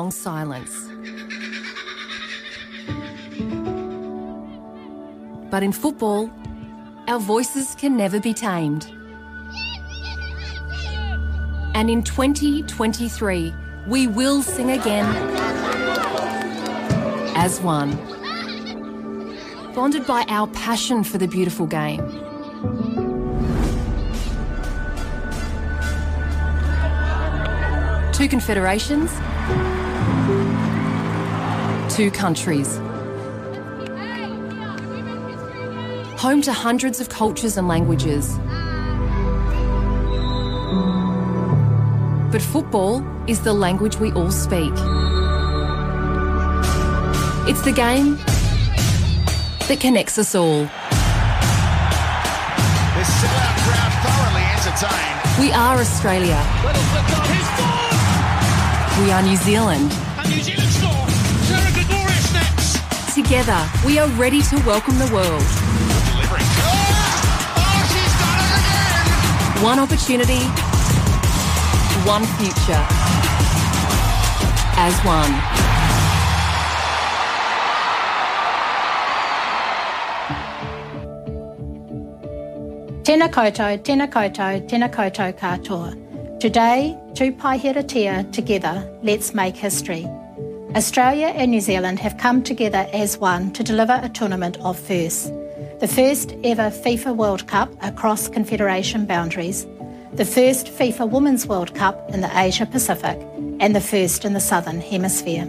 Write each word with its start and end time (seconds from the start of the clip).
Long 0.00 0.10
silence. 0.10 0.88
But 5.50 5.62
in 5.62 5.72
football, 5.72 6.30
our 7.06 7.18
voices 7.18 7.74
can 7.74 7.98
never 7.98 8.18
be 8.18 8.32
tamed. 8.32 8.90
And 11.74 11.90
in 11.90 12.02
2023, 12.02 13.54
we 13.88 14.06
will 14.06 14.42
sing 14.42 14.70
again 14.70 15.04
as 17.36 17.60
one. 17.60 17.90
Bonded 19.74 20.06
by 20.06 20.24
our 20.28 20.46
passion 20.48 21.04
for 21.04 21.18
the 21.18 21.28
beautiful 21.28 21.66
game. 21.66 22.00
Two 28.14 28.28
confederations, 28.28 29.10
two 32.00 32.10
countries. 32.10 32.78
Home 36.18 36.40
to 36.40 36.50
hundreds 36.50 36.98
of 36.98 37.10
cultures 37.10 37.58
and 37.58 37.68
languages. 37.68 38.38
But 42.32 42.40
football 42.40 43.04
is 43.28 43.42
the 43.42 43.52
language 43.52 43.98
we 43.98 44.12
all 44.12 44.30
speak. 44.30 44.72
It's 47.50 47.60
the 47.68 47.72
game 47.76 48.16
that 49.68 49.76
connects 49.78 50.16
us 50.16 50.34
all. 50.34 50.60
This 52.96 53.10
sellout 53.20 53.56
crowd 53.66 53.92
thoroughly 54.04 54.44
entertained. 54.56 55.20
We 55.38 55.52
are 55.52 55.76
Australia. 55.76 56.40
Little 56.64 56.82
flick 56.92 57.10
on 57.18 57.26
his 57.36 57.48
ball. 57.60 59.04
We 59.04 59.10
are 59.12 59.20
New 59.20 59.36
Zealand. 59.36 59.92
And 59.92 59.96
New 59.96 59.96
Zealand 59.96 60.09
Together, 63.30 63.70
we 63.86 63.96
are 63.96 64.08
ready 64.18 64.42
to 64.42 64.56
welcome 64.66 64.98
the 64.98 65.08
world. 65.14 65.44
Delivering. 66.10 66.42
Oh, 66.66 67.62
oh, 67.62 67.80
she's 67.92 68.14
done 68.18 68.40
it 68.42 68.50
again. 68.58 69.62
One 69.62 69.78
opportunity, 69.78 70.42
one 72.04 72.26
future. 72.40 72.84
As 74.74 74.98
one. 75.06 75.30
Tēnā 83.04 83.30
koutou, 83.30 83.78
tēnā 83.78 84.10
koutou, 84.10 84.66
tēnā 84.66 84.90
koutou 84.90 85.32
katoa. 85.38 86.40
Today, 86.40 86.98
two 87.14 87.30
Paihiratia 87.30 88.32
together, 88.32 88.92
let's 89.04 89.32
make 89.34 89.54
history. 89.54 90.08
Australia 90.76 91.26
and 91.26 91.50
New 91.50 91.60
Zealand 91.60 91.98
have 91.98 92.16
come 92.16 92.44
together 92.44 92.86
as 92.92 93.18
one 93.18 93.52
to 93.54 93.64
deliver 93.64 93.98
a 94.04 94.08
tournament 94.08 94.56
of 94.58 94.78
firsts. 94.78 95.26
The 95.80 95.88
first 95.88 96.32
ever 96.44 96.70
FIFA 96.70 97.16
World 97.16 97.48
Cup 97.48 97.72
across 97.82 98.28
confederation 98.28 99.04
boundaries, 99.04 99.66
the 100.12 100.24
first 100.24 100.68
FIFA 100.68 101.10
Women's 101.10 101.44
World 101.44 101.74
Cup 101.74 102.08
in 102.10 102.20
the 102.20 102.30
Asia 102.38 102.66
Pacific, 102.66 103.18
and 103.58 103.74
the 103.74 103.80
first 103.80 104.24
in 104.24 104.32
the 104.32 104.38
Southern 104.38 104.80
Hemisphere. 104.80 105.46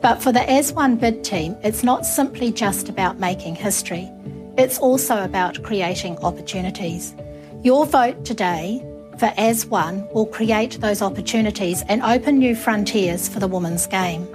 But 0.00 0.20
for 0.20 0.32
the 0.32 0.50
As 0.50 0.72
One 0.72 0.96
bid 0.96 1.22
team, 1.22 1.56
it's 1.62 1.84
not 1.84 2.04
simply 2.04 2.50
just 2.50 2.88
about 2.88 3.20
making 3.20 3.54
history. 3.54 4.10
It's 4.58 4.76
also 4.76 5.22
about 5.22 5.62
creating 5.62 6.18
opportunities. 6.18 7.14
Your 7.62 7.86
vote 7.86 8.24
today 8.24 8.84
for 9.18 9.32
As 9.36 9.66
One 9.66 10.08
will 10.12 10.26
create 10.26 10.80
those 10.80 11.02
opportunities 11.02 11.82
and 11.88 12.02
open 12.02 12.38
new 12.38 12.54
frontiers 12.54 13.28
for 13.28 13.40
the 13.40 13.48
women's 13.48 13.86
game. 13.86 14.26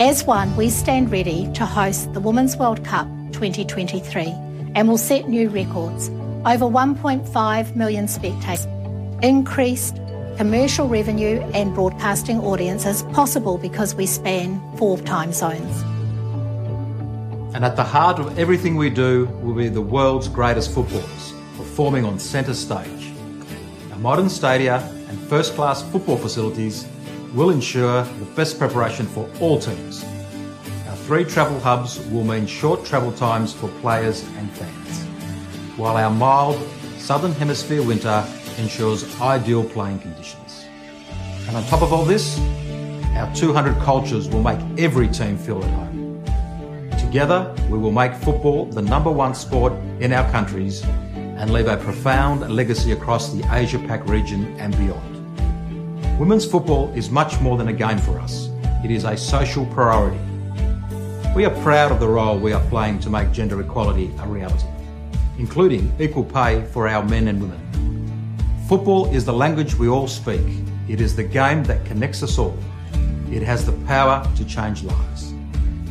As 0.00 0.24
One, 0.24 0.56
we 0.56 0.70
stand 0.70 1.10
ready 1.12 1.50
to 1.54 1.64
host 1.64 2.12
the 2.12 2.20
Women's 2.20 2.56
World 2.56 2.84
Cup 2.84 3.06
2023 3.32 4.26
and 4.74 4.88
will 4.88 4.98
set 4.98 5.28
new 5.28 5.48
records. 5.48 6.08
Over 6.44 6.66
1.5 6.66 7.76
million 7.76 8.08
spectators, 8.08 8.66
increased 9.22 10.00
commercial 10.36 10.88
revenue 10.88 11.40
and 11.54 11.74
broadcasting 11.74 12.40
audiences 12.40 13.02
possible 13.14 13.56
because 13.56 13.94
we 13.94 14.06
span 14.06 14.60
four 14.76 14.98
time 14.98 15.32
zones. 15.32 15.82
And 17.54 17.64
at 17.64 17.76
the 17.76 17.84
heart 17.84 18.18
of 18.18 18.36
everything 18.36 18.74
we 18.74 18.90
do 18.90 19.26
will 19.42 19.54
be 19.54 19.68
the 19.68 19.80
world's 19.80 20.26
greatest 20.26 20.74
footballers 20.74 21.32
performing 21.56 22.04
on 22.04 22.18
centre 22.18 22.54
stage. 22.54 23.03
Our 23.94 24.00
modern 24.00 24.28
stadia 24.28 24.78
and 25.08 25.16
first 25.28 25.54
class 25.54 25.80
football 25.92 26.16
facilities 26.16 26.84
will 27.32 27.50
ensure 27.50 28.02
the 28.02 28.24
best 28.34 28.58
preparation 28.58 29.06
for 29.06 29.30
all 29.38 29.56
teams. 29.56 30.04
Our 30.88 30.96
three 30.96 31.24
travel 31.24 31.60
hubs 31.60 32.04
will 32.08 32.24
mean 32.24 32.48
short 32.48 32.84
travel 32.84 33.12
times 33.12 33.52
for 33.52 33.68
players 33.80 34.24
and 34.36 34.50
fans, 34.50 35.04
while 35.76 35.96
our 35.96 36.10
mild 36.10 36.60
southern 36.98 37.30
hemisphere 37.34 37.84
winter 37.84 38.26
ensures 38.58 39.04
ideal 39.20 39.62
playing 39.62 40.00
conditions. 40.00 40.64
And 41.46 41.56
on 41.56 41.64
top 41.66 41.82
of 41.82 41.92
all 41.92 42.04
this, 42.04 42.36
our 43.14 43.32
200 43.36 43.80
cultures 43.84 44.28
will 44.28 44.42
make 44.42 44.58
every 44.76 45.06
team 45.06 45.38
feel 45.38 45.62
at 45.62 45.70
home. 45.70 46.24
Together, 46.98 47.54
we 47.70 47.78
will 47.78 47.92
make 47.92 48.12
football 48.12 48.66
the 48.66 48.82
number 48.82 49.12
one 49.12 49.36
sport 49.36 49.72
in 50.00 50.12
our 50.12 50.28
countries 50.32 50.84
and 51.44 51.52
leave 51.52 51.68
a 51.68 51.76
profound 51.76 52.50
legacy 52.50 52.92
across 52.92 53.30
the 53.30 53.44
Asia 53.54 53.78
Pac 53.78 54.08
region 54.08 54.58
and 54.58 54.74
beyond. 54.78 56.18
Women's 56.18 56.46
football 56.46 56.90
is 56.94 57.10
much 57.10 57.38
more 57.42 57.58
than 57.58 57.68
a 57.68 57.72
game 57.74 57.98
for 57.98 58.18
us, 58.18 58.48
it 58.82 58.90
is 58.90 59.04
a 59.04 59.14
social 59.14 59.66
priority. 59.66 60.18
We 61.36 61.44
are 61.44 61.54
proud 61.62 61.92
of 61.92 62.00
the 62.00 62.08
role 62.08 62.38
we 62.38 62.54
are 62.54 62.66
playing 62.70 63.00
to 63.00 63.10
make 63.10 63.30
gender 63.30 63.60
equality 63.60 64.10
a 64.20 64.26
reality, 64.26 64.64
including 65.36 65.92
equal 66.00 66.24
pay 66.24 66.64
for 66.72 66.88
our 66.88 67.04
men 67.04 67.28
and 67.28 67.42
women. 67.42 68.66
Football 68.66 69.12
is 69.14 69.26
the 69.26 69.34
language 69.34 69.74
we 69.74 69.86
all 69.86 70.08
speak. 70.08 70.40
It 70.88 71.02
is 71.02 71.14
the 71.14 71.24
game 71.24 71.62
that 71.64 71.84
connects 71.84 72.22
us 72.22 72.38
all. 72.38 72.56
It 73.30 73.42
has 73.42 73.66
the 73.66 73.72
power 73.84 74.26
to 74.36 74.46
change 74.46 74.82
lives. 74.82 75.34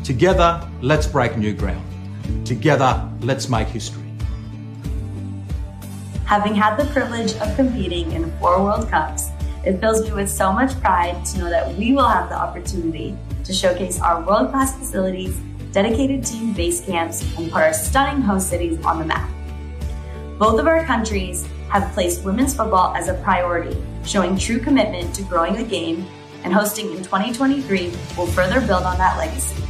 Together, 0.02 0.68
let's 0.82 1.06
break 1.06 1.38
new 1.38 1.54
ground. 1.54 1.86
Together, 2.44 3.08
let's 3.20 3.48
make 3.48 3.68
history. 3.68 4.03
Having 6.26 6.54
had 6.54 6.76
the 6.76 6.86
privilege 6.86 7.34
of 7.34 7.54
competing 7.54 8.10
in 8.12 8.32
four 8.38 8.62
World 8.62 8.88
Cups, 8.88 9.28
it 9.66 9.78
fills 9.78 10.02
me 10.02 10.12
with 10.12 10.30
so 10.30 10.50
much 10.50 10.72
pride 10.80 11.22
to 11.26 11.38
know 11.38 11.50
that 11.50 11.76
we 11.76 11.92
will 11.92 12.08
have 12.08 12.30
the 12.30 12.34
opportunity 12.34 13.14
to 13.44 13.52
showcase 13.52 14.00
our 14.00 14.22
world 14.22 14.50
class 14.50 14.74
facilities, 14.74 15.38
dedicated 15.72 16.24
team 16.24 16.54
base 16.54 16.80
camps, 16.80 17.22
and 17.36 17.52
put 17.52 17.62
our 17.62 17.74
stunning 17.74 18.22
host 18.22 18.48
cities 18.48 18.82
on 18.86 18.98
the 18.98 19.04
map. 19.04 19.28
Both 20.38 20.58
of 20.58 20.66
our 20.66 20.82
countries 20.86 21.46
have 21.68 21.92
placed 21.92 22.24
women's 22.24 22.56
football 22.56 22.94
as 22.96 23.08
a 23.08 23.14
priority, 23.22 23.76
showing 24.06 24.38
true 24.38 24.58
commitment 24.58 25.14
to 25.16 25.22
growing 25.24 25.54
the 25.54 25.62
game, 25.62 26.06
and 26.42 26.54
hosting 26.54 26.90
in 26.90 27.02
2023 27.02 27.92
will 28.16 28.26
further 28.28 28.62
build 28.66 28.84
on 28.84 28.96
that 28.96 29.18
legacy. 29.18 29.62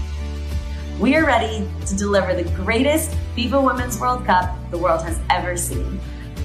We 1.00 1.16
are 1.16 1.26
ready 1.26 1.68
to 1.86 1.96
deliver 1.96 2.32
the 2.32 2.48
greatest 2.50 3.10
FIFA 3.36 3.64
Women's 3.64 3.98
World 3.98 4.24
Cup 4.24 4.56
the 4.70 4.78
world 4.78 5.02
has 5.02 5.18
ever 5.30 5.56
seen. 5.56 6.00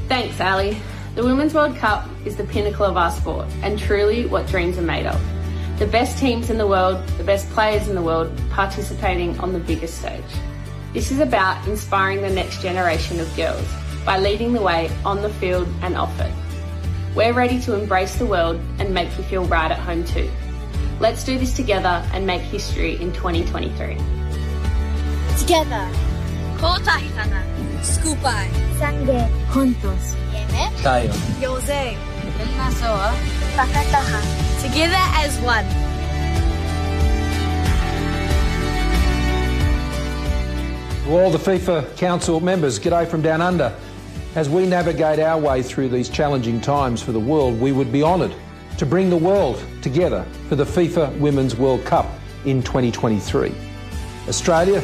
Thanks, 0.09 0.41
Ali. 0.41 0.75
The 1.13 1.23
Women's 1.23 1.53
World 1.53 1.75
Cup 1.75 2.09
is 2.25 2.35
the 2.35 2.43
pinnacle 2.45 2.83
of 2.83 2.97
our 2.97 3.11
sport 3.11 3.45
and 3.61 3.77
truly 3.77 4.25
what 4.25 4.47
dreams 4.47 4.75
are 4.79 4.81
made 4.81 5.05
of. 5.05 5.21
The 5.77 5.85
best 5.85 6.17
teams 6.17 6.49
in 6.49 6.57
the 6.57 6.65
world, 6.65 7.07
the 7.19 7.23
best 7.23 7.47
players 7.51 7.87
in 7.87 7.93
the 7.93 8.01
world 8.01 8.35
participating 8.49 9.39
on 9.39 9.53
the 9.53 9.59
biggest 9.59 9.99
stage. 9.99 10.23
This 10.93 11.11
is 11.11 11.19
about 11.19 11.67
inspiring 11.67 12.23
the 12.23 12.29
next 12.31 12.59
generation 12.63 13.19
of 13.19 13.33
girls 13.35 13.63
by 14.03 14.17
leading 14.17 14.51
the 14.51 14.63
way 14.63 14.89
on 15.05 15.21
the 15.21 15.29
field 15.29 15.67
and 15.83 15.95
off 15.95 16.19
it. 16.19 16.33
We're 17.15 17.33
ready 17.33 17.59
to 17.61 17.79
embrace 17.79 18.15
the 18.15 18.25
world 18.25 18.59
and 18.79 18.91
make 18.91 19.15
you 19.15 19.23
feel 19.25 19.45
right 19.45 19.69
at 19.69 19.77
home 19.77 20.03
too. 20.05 20.31
Let's 20.99 21.23
do 21.23 21.37
this 21.37 21.53
together 21.53 22.03
and 22.13 22.25
make 22.25 22.41
history 22.41 22.95
in 22.99 23.13
2023. 23.13 23.95
Together. 25.37 25.87
Kotahi 26.57 27.13
sana. 27.13 27.68
Skupai. 27.81 28.49
Sange. 28.77 29.29
Juntos. 29.49 30.15
Yeme. 30.33 30.69
Tayo. 30.83 31.11
Yose. 31.41 31.97
Nasoa. 32.57 33.13
Pakataha. 33.55 34.21
Together 34.61 35.03
as 35.15 35.37
one. 35.39 35.65
To 41.05 41.17
all 41.17 41.31
the 41.31 41.37
FIFA 41.37 41.97
Council 41.97 42.39
members, 42.39 42.77
g'day 42.79 43.07
from 43.07 43.21
down 43.21 43.41
under. 43.41 43.73
As 44.35 44.47
we 44.47 44.65
navigate 44.65 45.19
our 45.19 45.39
way 45.39 45.63
through 45.63 45.89
these 45.89 46.07
challenging 46.07 46.61
times 46.61 47.01
for 47.01 47.11
the 47.11 47.19
world, 47.19 47.59
we 47.59 47.71
would 47.71 47.91
be 47.91 48.03
honoured 48.03 48.33
to 48.77 48.85
bring 48.85 49.09
the 49.09 49.17
world 49.17 49.59
together 49.81 50.23
for 50.47 50.55
the 50.55 50.63
FIFA 50.63 51.17
Women's 51.17 51.55
World 51.55 51.83
Cup 51.83 52.05
in 52.45 52.61
2023. 52.61 53.51
Australia 54.27 54.83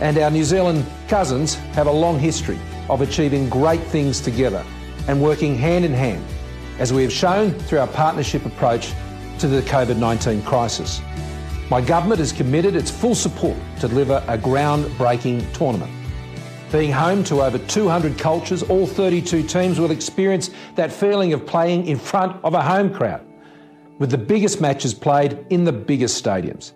and 0.00 0.18
our 0.18 0.30
New 0.30 0.44
Zealand 0.44 0.84
cousins 1.08 1.54
have 1.74 1.86
a 1.86 1.92
long 1.92 2.18
history 2.18 2.58
of 2.88 3.00
achieving 3.00 3.48
great 3.48 3.82
things 3.82 4.20
together 4.20 4.64
and 5.08 5.22
working 5.22 5.56
hand 5.56 5.84
in 5.84 5.92
hand, 5.92 6.24
as 6.78 6.92
we 6.92 7.02
have 7.02 7.12
shown 7.12 7.50
through 7.52 7.78
our 7.78 7.86
partnership 7.86 8.44
approach 8.44 8.92
to 9.38 9.48
the 9.48 9.62
COVID 9.62 9.96
19 9.96 10.42
crisis. 10.42 11.00
My 11.70 11.80
government 11.80 12.20
has 12.20 12.32
committed 12.32 12.76
its 12.76 12.90
full 12.90 13.14
support 13.14 13.56
to 13.80 13.88
deliver 13.88 14.22
a 14.28 14.38
groundbreaking 14.38 15.52
tournament. 15.52 15.92
Being 16.70 16.92
home 16.92 17.24
to 17.24 17.42
over 17.42 17.58
200 17.58 18.18
cultures, 18.18 18.62
all 18.64 18.86
32 18.86 19.44
teams 19.44 19.78
will 19.78 19.90
experience 19.90 20.50
that 20.74 20.92
feeling 20.92 21.32
of 21.32 21.46
playing 21.46 21.86
in 21.86 21.98
front 21.98 22.42
of 22.44 22.54
a 22.54 22.62
home 22.62 22.92
crowd, 22.92 23.24
with 23.98 24.10
the 24.10 24.18
biggest 24.18 24.60
matches 24.60 24.92
played 24.92 25.44
in 25.50 25.64
the 25.64 25.72
biggest 25.72 26.22
stadiums. 26.22 26.72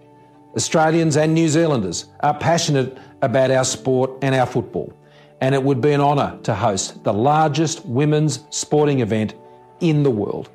Australians 0.57 1.17
and 1.17 1.35
New 1.35 1.49
Zealanders 1.49 2.07
are 2.21 2.35
passionate 2.35 2.99
about 3.23 3.51
our 3.51 3.65
sport 3.65 4.11
and 4.23 4.35
our 4.35 4.47
football, 4.47 4.93
and 5.41 5.55
it 5.55 5.63
would 5.63 5.81
be 5.81 5.93
an 5.93 6.01
honour 6.01 6.39
to 6.43 6.55
host 6.55 7.03
the 7.05 7.13
largest 7.13 7.85
women's 7.87 8.45
sporting 8.51 9.01
event 9.01 9.35
in 9.81 10.03
the 10.03 10.11
world. 10.11 10.51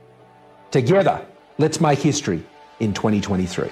Together, 0.71 1.25
let's 1.57 1.79
make 1.79 1.99
history 1.99 2.43
in 2.79 2.93
2023. 2.93 3.69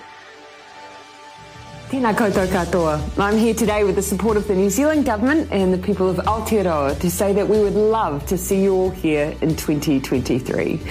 Tēnā 1.94 2.12
koutou 2.16 2.48
katoa. 2.48 3.00
I'm 3.19 3.38
here 3.38 3.54
today 3.54 3.84
with 3.84 3.95
the 3.95 4.01
support 4.01 4.36
of 4.36 4.48
the 4.48 4.56
New 4.56 4.72
Zealand 4.72 5.06
Government 5.06 5.51
and 5.51 5.72
the 5.72 5.78
people 5.78 6.10
of 6.10 6.18
Aotearoa 6.18 7.00
to 7.00 7.12
say 7.12 7.34
that 7.34 7.48
we 7.48 7.60
would 7.60 7.75
love 7.75 8.25
to 8.25 8.36
see 8.36 8.63
you 8.63 8.74
all 8.74 8.90
here 8.90 9.36
in 9.42 9.56
2023. 9.56 10.81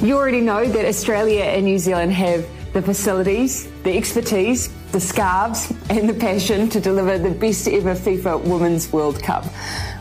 You 0.00 0.16
already 0.16 0.40
know 0.40 0.64
that 0.64 0.86
Australia 0.86 1.42
and 1.42 1.66
New 1.66 1.78
Zealand 1.78 2.12
have 2.12 2.48
the 2.72 2.82
facilities, 2.82 3.70
the 3.82 3.96
expertise, 3.96 4.68
the 4.92 5.00
scarves, 5.00 5.72
and 5.90 6.08
the 6.08 6.14
passion 6.14 6.68
to 6.70 6.80
deliver 6.80 7.18
the 7.18 7.30
best 7.30 7.68
ever 7.68 7.94
FIFA 7.94 8.42
Women's 8.44 8.92
World 8.92 9.22
Cup. 9.22 9.44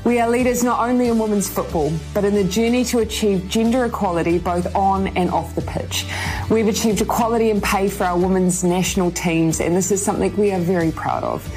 We 0.03 0.19
are 0.19 0.29
leaders 0.29 0.63
not 0.63 0.87
only 0.87 1.09
in 1.09 1.19
women's 1.19 1.49
football, 1.49 1.91
but 2.13 2.23
in 2.23 2.33
the 2.33 2.43
journey 2.43 2.83
to 2.85 2.99
achieve 2.99 3.49
gender 3.49 3.85
equality 3.85 4.37
both 4.37 4.73
on 4.75 5.07
and 5.17 5.29
off 5.29 5.55
the 5.55 5.61
pitch. 5.61 6.05
We've 6.49 6.67
achieved 6.67 7.01
equality 7.01 7.49
in 7.49 7.59
pay 7.61 7.89
for 7.89 8.05
our 8.05 8.17
women's 8.17 8.63
national 8.63 9.11
teams, 9.11 9.59
and 9.59 9.75
this 9.75 9.91
is 9.91 10.03
something 10.03 10.35
we 10.37 10.51
are 10.51 10.59
very 10.59 10.91
proud 10.91 11.23
of. 11.23 11.49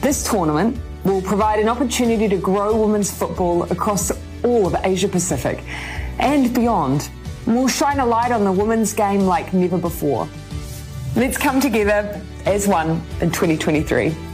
This 0.00 0.28
tournament 0.28 0.78
will 1.04 1.22
provide 1.22 1.58
an 1.58 1.68
opportunity 1.68 2.28
to 2.28 2.36
grow 2.36 2.76
women's 2.80 3.10
football 3.10 3.64
across 3.72 4.12
all 4.44 4.66
of 4.66 4.76
Asia 4.84 5.08
Pacific 5.08 5.62
and 6.18 6.54
beyond. 6.54 7.08
We'll 7.46 7.68
shine 7.68 8.00
a 8.00 8.06
light 8.06 8.32
on 8.32 8.44
the 8.44 8.52
women's 8.52 8.92
game 8.92 9.20
like 9.20 9.52
never 9.52 9.78
before. 9.78 10.28
Let's 11.16 11.38
come 11.38 11.62
together 11.62 12.20
as 12.44 12.68
one 12.68 12.90
in 13.22 13.30
2023. 13.30 14.25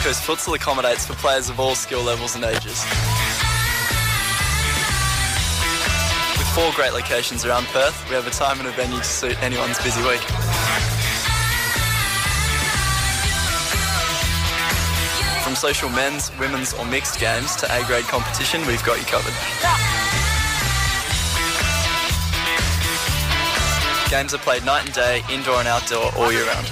Coast 0.01 0.23
Futsal 0.27 0.57
accommodates 0.57 1.07
for 1.07 1.15
players 1.15 1.49
of 1.49 1.61
all 1.61 1.77
skill 1.77 2.03
levels 2.03 2.35
and 2.35 2.45
ages. 2.45 2.85
With 6.37 6.49
four 6.57 6.73
great 6.75 6.93
locations 6.93 7.45
around 7.45 7.67
Perth, 7.67 8.05
we 8.09 8.17
have 8.17 8.27
a 8.27 8.31
time 8.31 8.59
and 8.59 8.67
a 8.67 8.73
venue 8.73 8.99
to 8.99 9.05
suit 9.05 9.41
anyone's 9.41 9.81
busy 9.81 10.03
week. 10.03 10.46
Social 15.57 15.89
men's, 15.89 16.31
women's 16.39 16.75
or 16.75 16.85
mixed 16.85 17.19
games 17.19 17.57
to 17.57 17.67
A-grade 17.79 18.05
competition, 18.05 18.61
we've 18.67 18.85
got 18.85 18.99
you 18.99 19.07
covered. 19.07 19.33
Games 24.11 24.35
are 24.35 24.39
played 24.39 24.65
night 24.65 24.85
and 24.85 24.95
day, 24.95 25.23
indoor 25.33 25.59
and 25.59 25.67
outdoor, 25.67 26.15
all 26.15 26.31
year 26.31 26.47
round. 26.47 26.67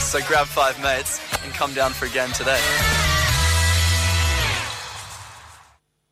So 0.00 0.20
grab 0.26 0.46
five 0.46 0.80
mates 0.82 1.20
and 1.44 1.52
come 1.52 1.74
down 1.74 1.92
for 1.92 2.06
a 2.06 2.08
game 2.08 2.32
today. 2.32 2.95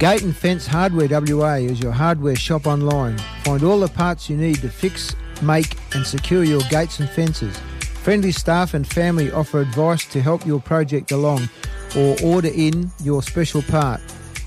Gate 0.00 0.22
and 0.22 0.34
Fence 0.34 0.66
Hardware 0.66 1.08
WA 1.10 1.56
is 1.56 1.78
your 1.78 1.92
hardware 1.92 2.34
shop 2.34 2.66
online. 2.66 3.18
Find 3.44 3.62
all 3.62 3.78
the 3.78 3.88
parts 3.88 4.30
you 4.30 4.36
need 4.38 4.56
to 4.62 4.70
fix, 4.70 5.14
make, 5.42 5.76
and 5.94 6.06
secure 6.06 6.42
your 6.42 6.62
gates 6.70 7.00
and 7.00 7.10
fences. 7.10 7.54
Friendly 8.02 8.32
staff 8.32 8.72
and 8.72 8.88
family 8.88 9.30
offer 9.30 9.60
advice 9.60 10.06
to 10.06 10.22
help 10.22 10.46
your 10.46 10.58
project 10.58 11.12
along 11.12 11.50
or 11.94 12.16
order 12.24 12.48
in 12.48 12.90
your 13.02 13.22
special 13.22 13.60
part. 13.60 14.00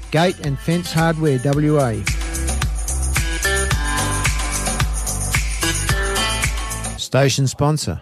Gate 0.10 0.40
and 0.40 0.58
Fence 0.58 0.92
Hardware 0.92 1.40
WA. 1.44 2.02
Station 6.98 7.46
sponsor. 7.46 8.02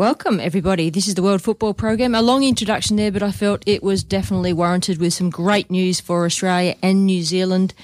Welcome, 0.00 0.40
everybody. 0.40 0.88
This 0.88 1.08
is 1.08 1.14
the 1.14 1.22
World 1.22 1.42
Football 1.42 1.74
Program. 1.74 2.14
A 2.14 2.22
long 2.22 2.42
introduction 2.42 2.96
there, 2.96 3.12
but 3.12 3.22
I 3.22 3.30
felt 3.30 3.62
it 3.66 3.82
was 3.82 4.02
definitely 4.02 4.54
warranted 4.54 4.96
with 4.96 5.12
some 5.12 5.28
great 5.28 5.70
news 5.70 6.00
for 6.00 6.24
Australia 6.24 6.74
and 6.82 7.04
New 7.04 7.22
Zealand 7.22 7.74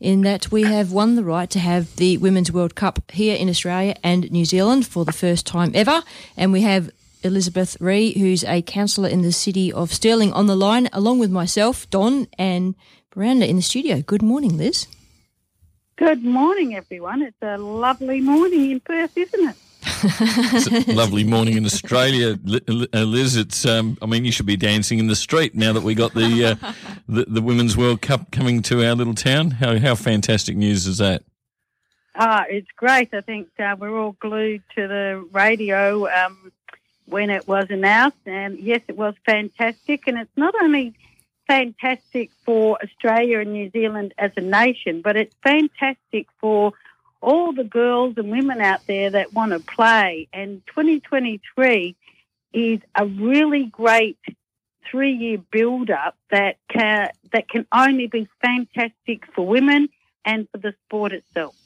in 0.00 0.22
that 0.22 0.50
we 0.50 0.64
have 0.64 0.90
won 0.90 1.14
the 1.14 1.22
right 1.22 1.48
to 1.50 1.60
have 1.60 1.94
the 1.94 2.18
Women's 2.18 2.50
World 2.50 2.74
Cup 2.74 3.08
here 3.12 3.36
in 3.36 3.48
Australia 3.48 3.94
and 4.02 4.32
New 4.32 4.44
Zealand 4.44 4.84
for 4.84 5.04
the 5.04 5.12
first 5.12 5.46
time 5.46 5.70
ever. 5.76 6.02
And 6.36 6.52
we 6.52 6.62
have 6.62 6.90
Elizabeth 7.22 7.76
Re, 7.78 8.12
who's 8.18 8.42
a 8.42 8.60
councillor 8.60 9.08
in 9.08 9.22
the 9.22 9.30
city 9.30 9.72
of 9.72 9.92
Stirling, 9.92 10.32
on 10.32 10.48
the 10.48 10.56
line, 10.56 10.88
along 10.92 11.20
with 11.20 11.30
myself, 11.30 11.88
Don, 11.88 12.26
and 12.36 12.74
Miranda 13.14 13.48
in 13.48 13.54
the 13.54 13.62
studio. 13.62 14.02
Good 14.02 14.22
morning, 14.22 14.56
Liz. 14.58 14.88
Good 15.94 16.24
morning, 16.24 16.74
everyone. 16.74 17.22
It's 17.22 17.40
a 17.42 17.58
lovely 17.58 18.20
morning 18.20 18.72
in 18.72 18.80
Perth, 18.80 19.16
isn't 19.16 19.50
it? 19.50 19.56
It's 19.86 20.88
a 20.88 20.92
lovely 20.92 21.24
morning 21.24 21.56
in 21.56 21.64
Australia, 21.64 22.38
uh, 22.48 23.02
Liz. 23.02 23.36
It's 23.36 23.66
um, 23.66 23.98
I 24.00 24.06
mean, 24.06 24.24
you 24.24 24.32
should 24.32 24.46
be 24.46 24.56
dancing 24.56 24.98
in 24.98 25.06
the 25.06 25.16
street 25.16 25.54
now 25.54 25.72
that 25.72 25.82
we 25.82 25.94
got 25.94 26.14
the 26.14 26.44
uh, 26.44 26.72
the, 27.08 27.24
the 27.26 27.42
Women's 27.42 27.76
World 27.76 28.00
Cup 28.00 28.30
coming 28.30 28.62
to 28.62 28.86
our 28.86 28.94
little 28.94 29.14
town. 29.14 29.52
How 29.52 29.78
how 29.78 29.94
fantastic 29.94 30.56
news 30.56 30.86
is 30.86 30.98
that? 30.98 31.22
Ah, 32.16 32.44
it's 32.48 32.70
great. 32.76 33.12
I 33.12 33.20
think 33.20 33.48
uh, 33.58 33.76
we're 33.78 33.98
all 33.98 34.12
glued 34.20 34.62
to 34.76 34.86
the 34.86 35.28
radio 35.32 36.08
um, 36.08 36.52
when 37.06 37.30
it 37.30 37.48
was 37.48 37.66
announced, 37.70 38.18
and 38.26 38.58
yes, 38.58 38.80
it 38.88 38.96
was 38.96 39.14
fantastic. 39.26 40.06
And 40.06 40.18
it's 40.18 40.36
not 40.36 40.54
only 40.62 40.94
fantastic 41.46 42.30
for 42.44 42.78
Australia 42.82 43.40
and 43.40 43.52
New 43.52 43.70
Zealand 43.70 44.14
as 44.16 44.30
a 44.36 44.40
nation, 44.40 45.02
but 45.02 45.16
it's 45.16 45.34
fantastic 45.42 46.28
for 46.40 46.72
all 47.24 47.52
the 47.52 47.64
girls 47.64 48.14
and 48.16 48.30
women 48.30 48.60
out 48.60 48.86
there 48.86 49.10
that 49.10 49.32
want 49.32 49.52
to 49.52 49.60
play. 49.60 50.28
And 50.32 50.62
2023 50.66 51.96
is 52.52 52.80
a 52.94 53.06
really 53.06 53.64
great 53.64 54.18
three-year 54.90 55.38
build-up 55.50 56.16
that 56.30 56.56
can, 56.68 57.10
that 57.32 57.48
can 57.48 57.66
only 57.72 58.06
be 58.06 58.28
fantastic 58.42 59.24
for 59.34 59.46
women 59.46 59.88
and 60.24 60.46
for 60.50 60.58
the 60.58 60.74
sport 60.84 61.12
itself. 61.12 61.56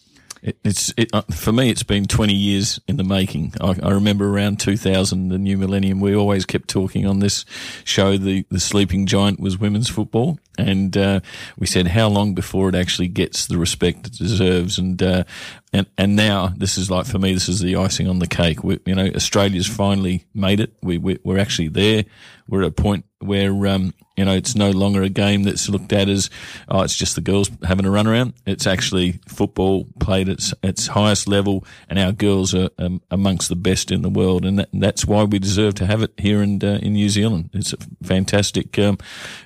It, 0.43 0.59
it's 0.65 0.93
it, 0.97 1.11
uh, 1.13 1.23
for 1.31 1.53
me. 1.53 1.71
It's 1.71 1.83
been 1.83 2.07
twenty 2.07 2.35
years 2.35 2.81
in 2.87 2.97
the 2.97 3.05
making. 3.05 3.55
I, 3.61 3.77
I, 3.83 3.91
remember 3.93 4.29
around 4.29 4.61
two 4.61 4.77
thousand, 4.77 5.29
the 5.29 5.39
new 5.39 5.57
millennium. 5.57 6.01
We 6.01 6.15
always 6.15 6.45
kept 6.45 6.69
talking 6.69 7.07
on 7.07 7.19
this 7.19 7.45
show. 7.85 8.17
The 8.17 8.45
the 8.51 8.61
sleeping 8.61 9.07
giant 9.07 9.41
was 9.41 9.59
women's 9.59 9.89
football, 9.89 10.39
and 10.57 10.97
uh, 10.97 11.21
we 11.59 11.67
said 11.67 11.89
how 11.89 12.09
long 12.09 12.35
before 12.35 12.69
it 12.69 12.75
actually 12.75 13.09
gets 13.09 13.47
the 13.47 13.59
respect 13.59 14.07
it 14.07 14.13
deserves. 14.13 14.79
And 14.79 15.03
uh, 15.03 15.25
and 15.73 15.87
and 15.99 16.17
now 16.17 16.53
this 16.57 16.79
is 16.79 16.91
like 16.91 17.07
for 17.07 17.19
me, 17.19 17.35
this 17.35 17.49
is 17.49 17.61
the 17.61 17.77
icing 17.77 18.09
on 18.09 18.21
the 18.21 18.27
cake. 18.27 18.65
We, 18.65 18.81
you 18.87 18.95
know, 18.95 19.07
Australia's 19.15 19.67
finally 19.67 20.25
made 20.35 20.61
it. 20.61 20.73
We, 20.83 20.97
we 20.99 21.19
we're 21.25 21.39
actually 21.39 21.69
there. 21.69 22.05
We're 22.49 22.63
at 22.63 22.69
a 22.69 22.73
point 22.73 23.05
where 23.19 23.67
um, 23.67 23.93
you 24.17 24.25
know 24.25 24.33
it's 24.33 24.55
no 24.55 24.71
longer 24.71 25.03
a 25.03 25.11
game 25.11 25.43
that's 25.43 25.69
looked 25.69 25.93
at 25.93 26.09
as 26.09 26.31
oh 26.69 26.83
it's 26.83 26.97
just 26.97 27.17
the 27.17 27.21
girls 27.21 27.51
having 27.65 27.85
a 27.85 27.91
run 27.91 28.07
around. 28.07 28.33
It's 28.47 28.67
actually 28.67 29.21
football 29.29 29.87
played 30.01 30.31
at 30.31 30.53
its, 30.63 30.87
highest 30.87 31.29
level, 31.29 31.67
and 31.91 31.99
our 31.99 32.13
girls 32.13 32.55
are 32.55 32.71
um, 32.79 33.03
amongst 33.11 33.51
the 33.51 33.57
best 33.57 33.91
in 33.91 34.01
the 34.01 34.09
world, 34.09 34.47
and, 34.47 34.61
that, 34.61 34.71
that's 34.73 35.05
why 35.05 35.25
we 35.25 35.39
deserve 35.39 35.75
to 35.77 35.87
have 35.87 36.03
it 36.03 36.13
here 36.17 36.43
in 36.43 36.65
uh, 36.65 36.79
in 36.81 36.95
New 36.95 37.11
Zealand. 37.11 37.51
It's 37.53 37.75
a 37.75 37.79
fantastic 38.03 38.79
um, 38.79 38.97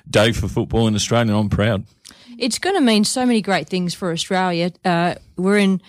day 0.09 0.31
for 0.31 0.47
football 0.47 0.87
in 0.87 0.95
Australia. 0.95 1.35
I'm 1.35 1.49
proud. 1.49 1.85
It's 2.37 2.59
going 2.59 2.75
to 2.75 2.81
mean 2.81 3.03
so 3.03 3.25
many 3.25 3.41
great 3.41 3.67
things 3.67 3.93
for 3.93 4.11
Australia. 4.11 4.71
Uh, 4.83 5.15
we're 5.35 5.57
in 5.57 5.81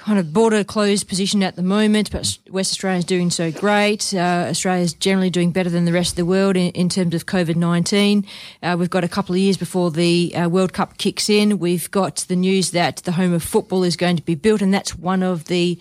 kind 0.00 0.18
of 0.18 0.32
border 0.32 0.64
closed 0.64 1.06
position 1.08 1.42
at 1.42 1.56
the 1.56 1.62
moment, 1.62 2.10
but 2.10 2.38
West 2.50 2.72
Australia 2.72 2.98
is 2.98 3.04
doing 3.04 3.30
so 3.30 3.52
great. 3.52 4.14
Uh, 4.14 4.46
Australia 4.48 4.82
is 4.82 4.94
generally 4.94 5.28
doing 5.28 5.52
better 5.52 5.68
than 5.68 5.84
the 5.84 5.92
rest 5.92 6.12
of 6.12 6.16
the 6.16 6.24
world 6.24 6.56
in, 6.56 6.70
in 6.72 6.88
terms 6.88 7.14
of 7.14 7.26
COVID 7.26 7.56
19. 7.56 8.24
Uh, 8.62 8.76
we've 8.78 8.88
got 8.88 9.04
a 9.04 9.08
couple 9.08 9.34
of 9.34 9.40
years 9.40 9.58
before 9.58 9.90
the 9.90 10.34
uh, 10.34 10.48
World 10.48 10.72
Cup 10.72 10.96
kicks 10.96 11.28
in. 11.28 11.58
We've 11.58 11.90
got 11.90 12.16
the 12.28 12.36
news 12.36 12.70
that 12.70 12.96
the 12.96 13.12
home 13.12 13.34
of 13.34 13.42
football 13.42 13.84
is 13.84 13.96
going 13.96 14.16
to 14.16 14.22
be 14.22 14.34
built, 14.34 14.62
and 14.62 14.72
that's 14.72 14.96
one 14.96 15.22
of 15.22 15.44
the 15.44 15.78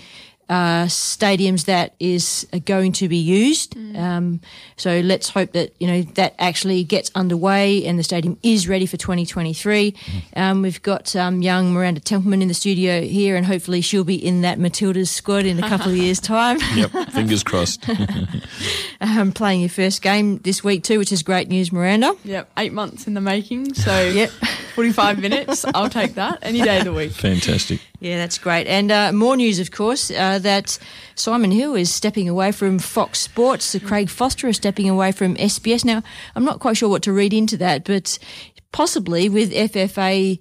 uh, 0.49 0.85
stadiums 0.85 1.65
that 1.65 1.93
is 1.99 2.47
going 2.65 2.91
to 2.93 3.07
be 3.07 3.17
used. 3.17 3.75
Mm. 3.75 3.97
Um, 3.97 4.41
so 4.77 4.99
let's 5.01 5.29
hope 5.29 5.51
that 5.51 5.73
you 5.79 5.87
know 5.87 6.01
that 6.15 6.33
actually 6.39 6.83
gets 6.83 7.11
underway 7.13 7.85
and 7.85 7.99
the 7.99 8.03
stadium 8.03 8.37
is 8.41 8.67
ready 8.67 8.87
for 8.87 8.97
2023. 8.97 9.91
Mm. 9.91 10.23
Um, 10.35 10.61
we've 10.63 10.81
got 10.81 11.15
um, 11.15 11.41
young 11.41 11.73
Miranda 11.73 11.99
Templeman 12.01 12.41
in 12.41 12.47
the 12.47 12.53
studio 12.53 13.01
here, 13.01 13.35
and 13.35 13.45
hopefully 13.45 13.81
she'll 13.81 14.03
be 14.03 14.15
in 14.15 14.41
that 14.41 14.57
Matildas 14.57 15.09
squad 15.09 15.45
in 15.45 15.63
a 15.63 15.69
couple 15.69 15.91
of 15.91 15.97
years' 16.05 16.19
time. 16.19 16.57
yep, 16.75 16.91
fingers 17.11 17.43
crossed. 17.43 17.87
um, 19.01 19.31
playing 19.31 19.61
your 19.61 19.69
first 19.69 20.01
game 20.01 20.39
this 20.39 20.63
week 20.63 20.83
too, 20.83 20.97
which 20.97 21.11
is 21.11 21.21
great 21.21 21.47
news, 21.47 21.71
Miranda. 21.71 22.15
Yep, 22.23 22.49
eight 22.57 22.73
months 22.73 23.05
in 23.05 23.13
the 23.13 23.21
making. 23.21 23.75
So 23.75 24.01
yep, 24.13 24.31
45 24.75 25.19
minutes. 25.19 25.65
I'll 25.75 25.89
take 25.89 26.15
that 26.15 26.39
any 26.41 26.61
day 26.61 26.79
of 26.79 26.85
the 26.85 26.93
week. 26.93 27.11
Fantastic. 27.11 27.81
Yeah, 27.99 28.15
that's 28.17 28.37
great. 28.37 28.65
And 28.67 28.91
uh, 28.91 29.11
more 29.11 29.35
news, 29.35 29.59
of 29.59 29.71
course, 29.71 30.09
uh, 30.09 30.39
that 30.39 30.79
Simon 31.15 31.51
Hill 31.51 31.75
is 31.75 31.93
stepping 31.93 32.29
away 32.29 32.53
from 32.53 32.79
Fox 32.79 33.19
Sports. 33.19 33.75
Craig 33.83 34.09
Foster 34.09 34.47
is 34.47 34.55
stepping 34.55 34.89
away 34.89 35.11
from 35.11 35.35
SBS. 35.35 35.83
Now, 35.83 36.01
I'm 36.35 36.45
not 36.45 36.59
quite 36.59 36.77
sure 36.77 36.87
what 36.87 37.03
to 37.03 37.11
read 37.11 37.33
into 37.33 37.57
that, 37.57 37.83
but 37.83 38.17
possibly 38.71 39.27
with 39.27 39.51
FFA 39.51 40.39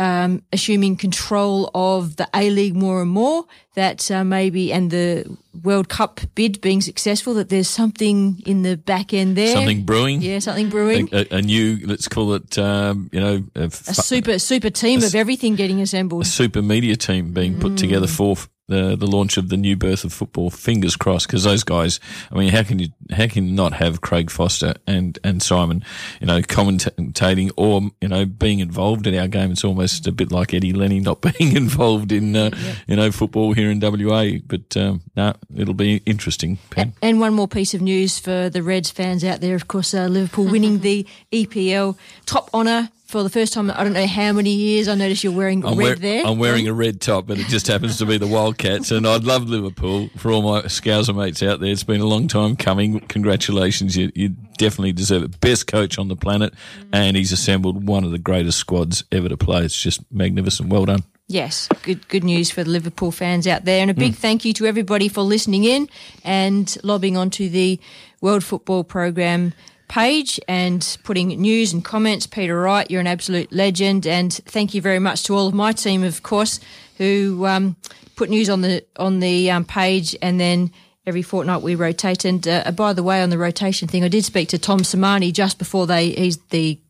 um, 0.00 0.42
assuming 0.50 0.96
control 0.96 1.70
of 1.74 2.16
the 2.16 2.26
A 2.34 2.48
League 2.48 2.74
more 2.74 3.02
and 3.02 3.10
more, 3.10 3.44
that 3.74 4.10
uh, 4.10 4.24
maybe, 4.24 4.72
and 4.72 4.90
the 4.90 5.26
World 5.62 5.90
Cup 5.90 6.20
bid 6.34 6.62
being 6.62 6.80
successful, 6.80 7.34
that 7.34 7.50
there's 7.50 7.68
something 7.68 8.42
in 8.46 8.62
the 8.62 8.78
back 8.78 9.12
end 9.12 9.36
there. 9.36 9.54
Something 9.54 9.84
brewing. 9.84 10.22
Yeah, 10.22 10.38
something 10.38 10.70
brewing. 10.70 11.10
A, 11.12 11.26
a, 11.30 11.36
a 11.36 11.42
new, 11.42 11.80
let's 11.84 12.08
call 12.08 12.32
it, 12.32 12.56
um, 12.56 13.10
you 13.12 13.20
know, 13.20 13.44
a, 13.54 13.68
fu- 13.68 13.92
super 13.92 14.38
super 14.38 14.70
team 14.70 15.02
of 15.02 15.14
everything 15.14 15.54
getting 15.54 15.82
assembled. 15.82 16.22
A 16.22 16.24
super 16.24 16.62
media 16.62 16.96
team 16.96 17.34
being 17.34 17.60
put 17.60 17.72
mm. 17.72 17.76
together 17.76 18.06
for 18.06 18.36
the 18.70 18.96
the 18.96 19.06
launch 19.06 19.36
of 19.36 19.50
the 19.50 19.56
new 19.56 19.76
birth 19.76 20.04
of 20.04 20.12
football. 20.12 20.48
Fingers 20.48 20.96
crossed, 20.96 21.26
because 21.26 21.44
those 21.44 21.64
guys. 21.64 22.00
I 22.30 22.36
mean, 22.36 22.48
how 22.50 22.62
can 22.62 22.78
you 22.78 22.88
how 23.10 23.26
can 23.26 23.46
you 23.46 23.52
not 23.52 23.74
have 23.74 24.00
Craig 24.00 24.30
Foster 24.30 24.74
and 24.86 25.18
and 25.22 25.42
Simon, 25.42 25.84
you 26.20 26.26
know, 26.26 26.40
commentating 26.40 27.50
or 27.56 27.90
you 28.00 28.08
know 28.08 28.24
being 28.24 28.60
involved 28.60 29.06
in 29.06 29.18
our 29.18 29.28
game? 29.28 29.52
It's 29.52 29.64
almost 29.64 30.06
a 30.06 30.12
bit 30.12 30.32
like 30.32 30.54
Eddie 30.54 30.72
Lenny 30.72 31.00
not 31.00 31.20
being 31.38 31.56
involved 31.56 32.12
in 32.12 32.34
uh, 32.34 32.50
yeah. 32.56 32.74
you 32.86 32.96
know 32.96 33.10
football 33.10 33.52
here 33.52 33.70
in 33.70 33.80
WA. 33.80 34.38
But 34.46 34.76
um, 34.76 35.02
no, 35.16 35.34
it'll 35.54 35.74
be 35.74 36.02
interesting. 36.06 36.58
Pen. 36.70 36.94
And 37.02 37.20
one 37.20 37.34
more 37.34 37.48
piece 37.48 37.74
of 37.74 37.82
news 37.82 38.18
for 38.18 38.48
the 38.48 38.62
Reds 38.62 38.90
fans 38.90 39.24
out 39.24 39.40
there. 39.40 39.56
Of 39.56 39.68
course, 39.68 39.92
uh, 39.92 40.06
Liverpool 40.06 40.46
winning 40.46 40.78
the 40.80 41.06
EPL 41.32 41.98
top 42.24 42.48
honour 42.54 42.90
for 43.10 43.22
the 43.24 43.28
first 43.28 43.52
time 43.52 43.70
I 43.70 43.82
don't 43.82 43.92
know 43.92 44.06
how 44.06 44.32
many 44.32 44.52
years. 44.52 44.86
I 44.86 44.94
notice 44.94 45.24
you're 45.24 45.32
wearing 45.32 45.64
I'm 45.64 45.76
red 45.76 45.84
wear, 45.84 45.94
there. 45.96 46.26
I'm 46.26 46.38
wearing 46.38 46.68
a 46.68 46.72
red 46.72 47.00
top, 47.00 47.26
but 47.26 47.38
it 47.38 47.46
just 47.48 47.66
happens 47.66 47.98
to 47.98 48.06
be 48.06 48.18
the 48.18 48.26
Wildcats. 48.26 48.90
And 48.92 49.06
I'd 49.06 49.24
love 49.24 49.48
Liverpool 49.48 50.08
for 50.16 50.30
all 50.30 50.42
my 50.42 50.62
Scouser 50.62 51.14
mates 51.14 51.42
out 51.42 51.60
there. 51.60 51.70
It's 51.70 51.82
been 51.82 52.00
a 52.00 52.06
long 52.06 52.28
time 52.28 52.56
coming. 52.56 53.00
Congratulations. 53.00 53.96
You, 53.96 54.12
you 54.14 54.28
definitely 54.58 54.92
deserve 54.92 55.24
it. 55.24 55.40
Best 55.40 55.66
coach 55.66 55.98
on 55.98 56.08
the 56.08 56.16
planet. 56.16 56.54
Mm. 56.78 56.88
And 56.92 57.16
he's 57.16 57.32
assembled 57.32 57.86
one 57.86 58.04
of 58.04 58.12
the 58.12 58.18
greatest 58.18 58.58
squads 58.58 59.02
ever 59.10 59.28
to 59.28 59.36
play. 59.36 59.64
It's 59.64 59.80
just 59.80 60.00
magnificent. 60.12 60.68
Well 60.68 60.84
done. 60.84 61.02
Yes, 61.26 61.68
good 61.84 62.08
good 62.08 62.24
news 62.24 62.50
for 62.50 62.64
the 62.64 62.70
Liverpool 62.70 63.12
fans 63.12 63.46
out 63.46 63.64
there, 63.64 63.82
and 63.82 63.88
a 63.88 63.94
big 63.94 64.16
thank 64.16 64.44
you 64.44 64.52
to 64.54 64.66
everybody 64.66 65.06
for 65.06 65.22
listening 65.22 65.62
in 65.62 65.88
and 66.24 66.76
lobbing 66.82 67.16
onto 67.16 67.48
the 67.48 67.78
World 68.20 68.42
Football 68.42 68.82
Program 68.82 69.52
page 69.90 70.38
and 70.46 70.96
putting 71.02 71.28
news 71.28 71.72
and 71.72 71.84
comments. 71.84 72.26
Peter 72.26 72.58
Wright, 72.58 72.88
you're 72.90 73.00
an 73.00 73.06
absolute 73.08 73.52
legend, 73.52 74.06
and 74.06 74.32
thank 74.32 74.72
you 74.72 74.80
very 74.80 75.00
much 75.00 75.24
to 75.24 75.34
all 75.34 75.48
of 75.48 75.54
my 75.54 75.72
team, 75.72 76.04
of 76.04 76.22
course, 76.22 76.60
who 76.96 77.44
um, 77.44 77.76
put 78.16 78.30
news 78.30 78.48
on 78.48 78.62
the 78.62 78.84
on 78.96 79.20
the 79.20 79.50
um, 79.50 79.64
page, 79.64 80.16
and 80.22 80.38
then 80.40 80.70
every 81.06 81.22
fortnight 81.22 81.62
we 81.62 81.74
rotate. 81.74 82.24
And 82.24 82.46
uh, 82.46 82.70
by 82.70 82.92
the 82.92 83.02
way, 83.02 83.20
on 83.20 83.30
the 83.30 83.38
rotation 83.38 83.88
thing, 83.88 84.04
I 84.04 84.08
did 84.08 84.24
speak 84.24 84.48
to 84.50 84.58
Tom 84.58 84.80
Sermanni 84.80 85.32
just 85.32 85.58
before 85.58 85.86
they 85.86 86.10
he's 86.10 86.38
the 86.50 86.80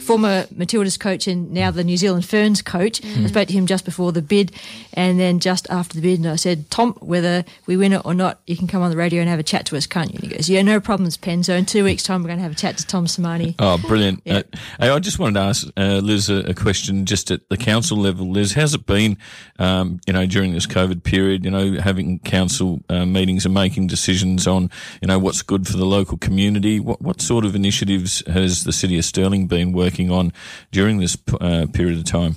former 0.00 0.46
Matilda's 0.54 0.96
coach 0.96 1.26
and 1.26 1.52
now 1.52 1.70
the 1.70 1.84
New 1.84 1.96
Zealand 1.96 2.24
Ferns 2.24 2.62
coach. 2.62 3.04
I 3.04 3.26
spoke 3.26 3.48
to 3.48 3.54
him 3.54 3.66
just 3.66 3.84
before 3.84 4.12
the 4.12 4.22
bid 4.22 4.52
and 4.94 5.18
then 5.18 5.38
just 5.38 5.68
after 5.70 5.94
the 5.94 6.02
bid 6.02 6.18
and 6.18 6.28
I 6.28 6.36
said, 6.36 6.70
Tom, 6.70 6.94
whether 6.94 7.44
we 7.66 7.76
win 7.76 7.92
it 7.92 8.02
or 8.04 8.14
not, 8.14 8.40
you 8.46 8.56
can 8.56 8.66
come 8.66 8.82
on 8.82 8.90
the 8.90 8.96
radio 8.96 9.20
and 9.20 9.28
have 9.28 9.38
a 9.38 9.44
chat 9.44 9.66
to 9.66 9.76
us, 9.76 9.86
can't 9.86 10.10
you? 10.10 10.18
And 10.20 10.24
he 10.24 10.36
goes, 10.36 10.48
yeah, 10.48 10.62
no 10.62 10.80
problems, 10.80 11.16
Pen. 11.16 11.42
So 11.42 11.54
in 11.54 11.66
two 11.66 11.84
weeks' 11.84 12.02
time, 12.02 12.22
we're 12.22 12.28
going 12.28 12.38
to 12.38 12.42
have 12.42 12.52
a 12.52 12.56
chat 12.56 12.78
to 12.78 12.86
Tom 12.86 13.06
Sermanni. 13.06 13.54
Oh, 13.58 13.78
brilliant. 13.78 14.22
Uh, 14.28 14.42
hey, 14.80 14.88
I 14.88 14.98
just 14.98 15.18
wanted 15.18 15.34
to 15.34 15.40
ask 15.40 15.66
uh, 15.76 16.00
Liz 16.02 16.28
a, 16.28 16.50
a 16.50 16.54
question 16.54 17.06
just 17.06 17.30
at 17.30 17.48
the 17.48 17.56
council 17.56 17.96
level. 17.96 18.30
Liz, 18.30 18.54
how's 18.54 18.74
it 18.74 18.86
been, 18.86 19.16
um, 19.58 20.00
you 20.06 20.12
know, 20.12 20.26
during 20.26 20.52
this 20.52 20.66
COVID 20.66 21.04
period, 21.04 21.44
you 21.44 21.50
know, 21.50 21.80
having 21.80 22.18
council 22.20 22.80
uh, 22.88 23.06
meetings 23.06 23.44
and 23.44 23.54
making 23.54 23.86
decisions 23.86 24.46
on, 24.46 24.70
you 25.00 25.08
know, 25.08 25.18
what's 25.18 25.42
good 25.42 25.66
for 25.68 25.76
the 25.76 25.86
local 25.86 26.18
community? 26.18 26.80
What, 26.80 27.00
what 27.00 27.20
sort 27.20 27.44
of 27.44 27.54
initiatives 27.54 28.22
has 28.26 28.64
the 28.64 28.72
City 28.72 28.98
of 28.98 29.04
Stirling 29.04 29.46
been 29.46 29.72
working 29.72 29.81
on 30.10 30.32
during 30.70 30.98
this 30.98 31.16
uh, 31.40 31.66
period 31.72 31.98
of 31.98 32.04
time? 32.04 32.36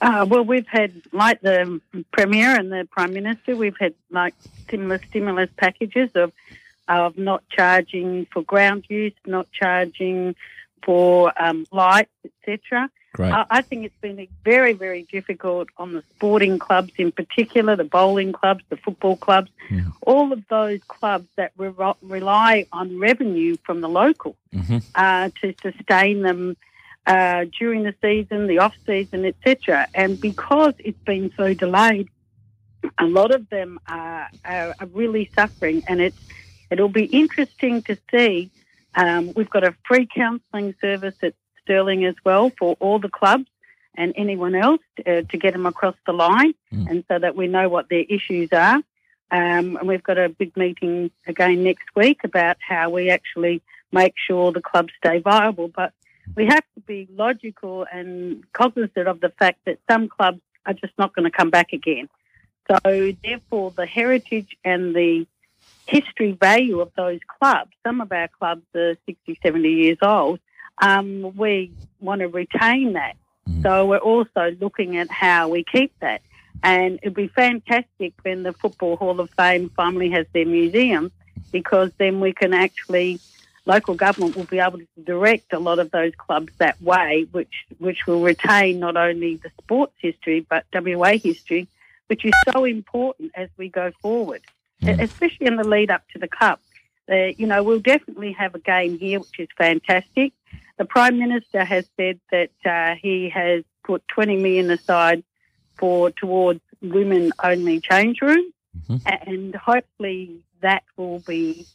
Uh, 0.00 0.26
well, 0.28 0.44
we've 0.44 0.66
had, 0.66 1.00
like 1.12 1.40
the 1.42 1.80
Premier 2.12 2.48
and 2.58 2.72
the 2.72 2.88
Prime 2.90 3.12
Minister, 3.12 3.54
we've 3.56 3.76
had 3.78 3.94
like 4.10 4.34
similar 4.68 5.00
stimulus 5.08 5.50
packages 5.56 6.10
of 6.14 6.32
of 6.88 7.16
not 7.16 7.48
charging 7.48 8.26
for 8.32 8.42
ground 8.42 8.84
use, 8.88 9.14
not 9.24 9.46
charging 9.52 10.34
for 10.84 11.32
um, 11.40 11.64
lights, 11.70 12.10
etc. 12.24 12.90
Great. 13.14 13.32
I, 13.32 13.44
I 13.50 13.62
think 13.62 13.84
it's 13.84 14.00
been 14.00 14.26
very, 14.44 14.72
very 14.72 15.02
difficult 15.02 15.68
on 15.76 15.92
the 15.92 16.02
sporting 16.16 16.58
clubs 16.58 16.92
in 16.96 17.12
particular, 17.12 17.76
the 17.76 17.84
bowling 17.84 18.32
clubs, 18.32 18.64
the 18.70 18.76
football 18.76 19.16
clubs, 19.16 19.50
all 20.02 20.32
of 20.32 20.42
those 20.48 20.80
clubs 20.88 21.28
that 21.36 21.52
re- 21.58 21.94
rely 22.00 22.66
on 22.72 22.98
revenue 22.98 23.56
from 23.64 23.80
the 23.82 23.88
local 23.88 24.36
uh, 24.94 25.30
to 25.40 25.54
sustain 25.60 26.22
them 26.22 26.56
uh, 27.06 27.44
during 27.58 27.82
the 27.82 27.94
season, 28.00 28.46
the 28.46 28.58
off 28.58 28.74
season, 28.86 29.24
etc. 29.24 29.88
And 29.94 30.20
because 30.20 30.74
it's 30.78 31.02
been 31.04 31.32
so 31.36 31.52
delayed, 31.52 32.08
a 32.98 33.04
lot 33.04 33.30
of 33.34 33.48
them 33.50 33.78
are, 33.86 34.28
are, 34.44 34.74
are 34.78 34.86
really 34.92 35.30
suffering, 35.34 35.82
and 35.86 36.00
it's 36.00 36.16
it'll 36.70 36.88
be 36.88 37.04
interesting 37.04 37.82
to 37.82 37.96
see. 38.10 38.50
Um, 38.94 39.32
we've 39.34 39.50
got 39.50 39.64
a 39.64 39.74
free 39.86 40.06
counselling 40.06 40.74
service 40.80 41.14
at 41.22 41.34
Stirling 41.64 42.04
as 42.04 42.14
well 42.24 42.50
for 42.58 42.76
all 42.80 42.98
the 42.98 43.08
clubs 43.08 43.46
and 43.94 44.12
anyone 44.16 44.54
else 44.54 44.80
uh, 45.06 45.22
to 45.22 45.36
get 45.38 45.52
them 45.52 45.66
across 45.66 45.94
the 46.06 46.12
line, 46.12 46.54
and 46.88 47.04
so 47.08 47.18
that 47.18 47.36
we 47.36 47.46
know 47.46 47.68
what 47.68 47.88
their 47.88 48.04
issues 48.08 48.48
are. 48.52 48.76
Um, 49.30 49.76
and 49.76 49.88
we've 49.88 50.02
got 50.02 50.18
a 50.18 50.28
big 50.28 50.56
meeting 50.56 51.10
again 51.26 51.62
next 51.64 51.84
week 51.96 52.20
about 52.24 52.56
how 52.66 52.90
we 52.90 53.10
actually 53.10 53.62
make 53.90 54.14
sure 54.26 54.52
the 54.52 54.60
clubs 54.60 54.92
stay 54.98 55.18
viable. 55.18 55.68
But 55.68 55.92
we 56.36 56.46
have 56.46 56.64
to 56.74 56.80
be 56.86 57.08
logical 57.14 57.86
and 57.92 58.44
cognizant 58.52 59.08
of 59.08 59.20
the 59.20 59.30
fact 59.30 59.60
that 59.66 59.78
some 59.90 60.08
clubs 60.08 60.40
are 60.66 60.74
just 60.74 60.92
not 60.98 61.14
going 61.14 61.30
to 61.30 61.36
come 61.36 61.50
back 61.50 61.72
again. 61.72 62.08
So, 62.70 63.12
therefore, 63.24 63.72
the 63.72 63.86
heritage 63.86 64.56
and 64.64 64.94
the 64.94 65.26
history 65.86 66.32
value 66.32 66.80
of 66.80 66.92
those 66.96 67.20
clubs, 67.38 67.72
some 67.84 68.00
of 68.00 68.12
our 68.12 68.28
clubs 68.28 68.62
are 68.74 68.96
60, 69.06 69.38
70 69.42 69.68
years 69.68 69.98
old, 70.02 70.40
um, 70.80 71.36
we 71.36 71.72
want 72.00 72.20
to 72.20 72.28
retain 72.28 72.94
that. 72.94 73.16
So, 73.62 73.86
we're 73.86 73.98
also 73.98 74.56
looking 74.60 74.96
at 74.96 75.10
how 75.10 75.48
we 75.48 75.64
keep 75.64 75.92
that. 76.00 76.22
And 76.62 77.00
it'd 77.02 77.14
be 77.14 77.28
fantastic 77.28 78.14
when 78.22 78.44
the 78.44 78.52
Football 78.52 78.96
Hall 78.96 79.18
of 79.18 79.30
Fame 79.30 79.70
finally 79.76 80.10
has 80.10 80.26
their 80.32 80.46
museum 80.46 81.10
because 81.50 81.90
then 81.98 82.20
we 82.20 82.32
can 82.32 82.54
actually 82.54 83.20
local 83.64 83.94
government 83.94 84.36
will 84.36 84.44
be 84.44 84.58
able 84.58 84.78
to 84.78 84.86
direct 85.04 85.52
a 85.52 85.58
lot 85.58 85.78
of 85.78 85.90
those 85.90 86.12
clubs 86.16 86.52
that 86.58 86.80
way, 86.82 87.26
which 87.32 87.64
which 87.78 88.06
will 88.06 88.22
retain 88.22 88.78
not 88.80 88.96
only 88.96 89.36
the 89.36 89.50
sports 89.60 89.94
history 89.98 90.46
but 90.48 90.64
WA 90.74 91.16
history, 91.18 91.68
which 92.08 92.24
is 92.24 92.32
so 92.52 92.64
important 92.64 93.32
as 93.34 93.48
we 93.56 93.68
go 93.68 93.92
forward, 94.00 94.42
e- 94.82 94.90
especially 94.90 95.46
in 95.46 95.56
the 95.56 95.66
lead 95.66 95.90
up 95.90 96.02
to 96.12 96.18
the 96.18 96.28
cup. 96.28 96.60
Uh, 97.10 97.32
you 97.36 97.46
know, 97.46 97.62
we'll 97.62 97.80
definitely 97.80 98.32
have 98.32 98.54
a 98.54 98.60
game 98.60 98.98
here, 98.98 99.18
which 99.20 99.38
is 99.38 99.48
fantastic. 99.56 100.32
The 100.78 100.84
Prime 100.84 101.18
Minister 101.18 101.64
has 101.64 101.86
said 101.96 102.20
that 102.30 102.50
uh, 102.64 102.94
he 103.00 103.28
has 103.28 103.64
put 103.84 104.06
20 104.08 104.36
million 104.36 104.70
aside 104.70 105.22
for 105.76 106.10
towards 106.10 106.60
women 106.80 107.32
only 107.42 107.80
change 107.80 108.20
rooms, 108.20 108.52
and 109.06 109.54
hopefully 109.54 110.42
that 110.60 110.82
will 110.96 111.20
be 111.20 111.66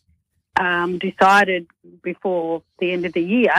um, 0.59 0.97
decided 0.97 1.67
before 2.01 2.63
the 2.79 2.91
end 2.91 3.05
of 3.05 3.13
the 3.13 3.21
year 3.21 3.53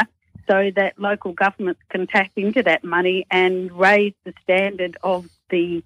so 0.49 0.71
that 0.75 0.99
local 0.99 1.33
governments 1.33 1.81
can 1.91 2.07
tap 2.07 2.31
into 2.37 2.63
that 2.63 2.83
money 2.83 3.27
and 3.31 3.71
raise 3.73 4.15
the 4.25 4.33
standard 4.43 4.97
of 5.03 5.29
the 5.51 5.83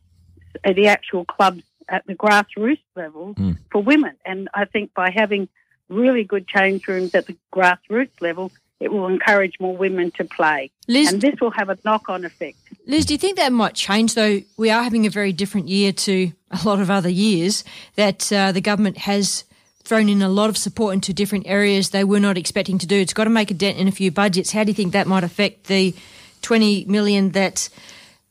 uh, 0.65 0.73
the 0.73 0.87
actual 0.87 1.25
clubs 1.25 1.63
at 1.89 2.07
the 2.07 2.15
grassroots 2.15 2.79
level 2.95 3.35
for 3.71 3.83
women. 3.83 4.17
And 4.25 4.49
I 4.55 4.65
think 4.67 4.95
by 4.95 5.11
having 5.11 5.49
really 5.89 6.25
good 6.25 6.47
change 6.47 6.87
rooms 6.89 7.15
at 7.15 7.27
the 7.27 7.37
grassroots 7.53 8.21
level, 8.21 8.53
it 8.83 8.93
will 8.93 9.07
encourage 9.07 9.55
more 9.61 9.77
women 9.77 10.11
to 10.13 10.25
play. 10.25 10.71
Liz- 10.89 11.13
and 11.13 11.23
this 11.23 11.41
will 11.41 11.53
have 11.53 11.69
a 11.69 11.79
knock 11.85 12.09
on 12.09 12.25
effect. 12.25 12.57
Liz, 12.87 13.07
do 13.07 13.15
you 13.15 13.19
think 13.19 13.37
that 13.37 13.53
might 13.53 13.75
change, 13.75 14.15
though? 14.15 14.41
We 14.57 14.71
are 14.71 14.83
having 14.83 15.07
a 15.07 15.11
very 15.11 15.33
different 15.33 15.69
year 15.69 15.93
to 15.93 16.33
a 16.51 16.61
lot 16.65 16.81
of 16.81 16.91
other 16.91 17.09
years, 17.09 17.65
that 17.95 18.33
uh, 18.33 18.53
the 18.53 18.61
government 18.61 18.99
has 18.99 19.45
thrown 19.85 20.09
in 20.09 20.23
a 20.23 20.29
lot 20.29 20.49
of 20.49 20.57
support 20.57 20.95
into 20.95 21.13
different 21.13 21.47
areas 21.47 21.91
they 21.91 22.05
were 22.05 22.21
not 22.21 22.37
expecting 22.37 22.79
to 22.79 22.87
do. 22.87 22.97
It's 22.97 23.15
got 23.15 23.25
to 23.25 23.31
make 23.31 23.51
a 23.51 23.55
dent 23.55 23.79
in 23.79 23.89
a 23.89 23.93
few 23.93 24.11
budgets. 24.11 24.53
How 24.53 24.65
do 24.65 24.71
you 24.71 24.75
think 24.75 24.93
that 24.93 25.07
might 25.07 25.25
affect 25.25 25.65
the 25.65 25.95
20 26.43 26.85
million 26.87 27.31
that 27.31 27.69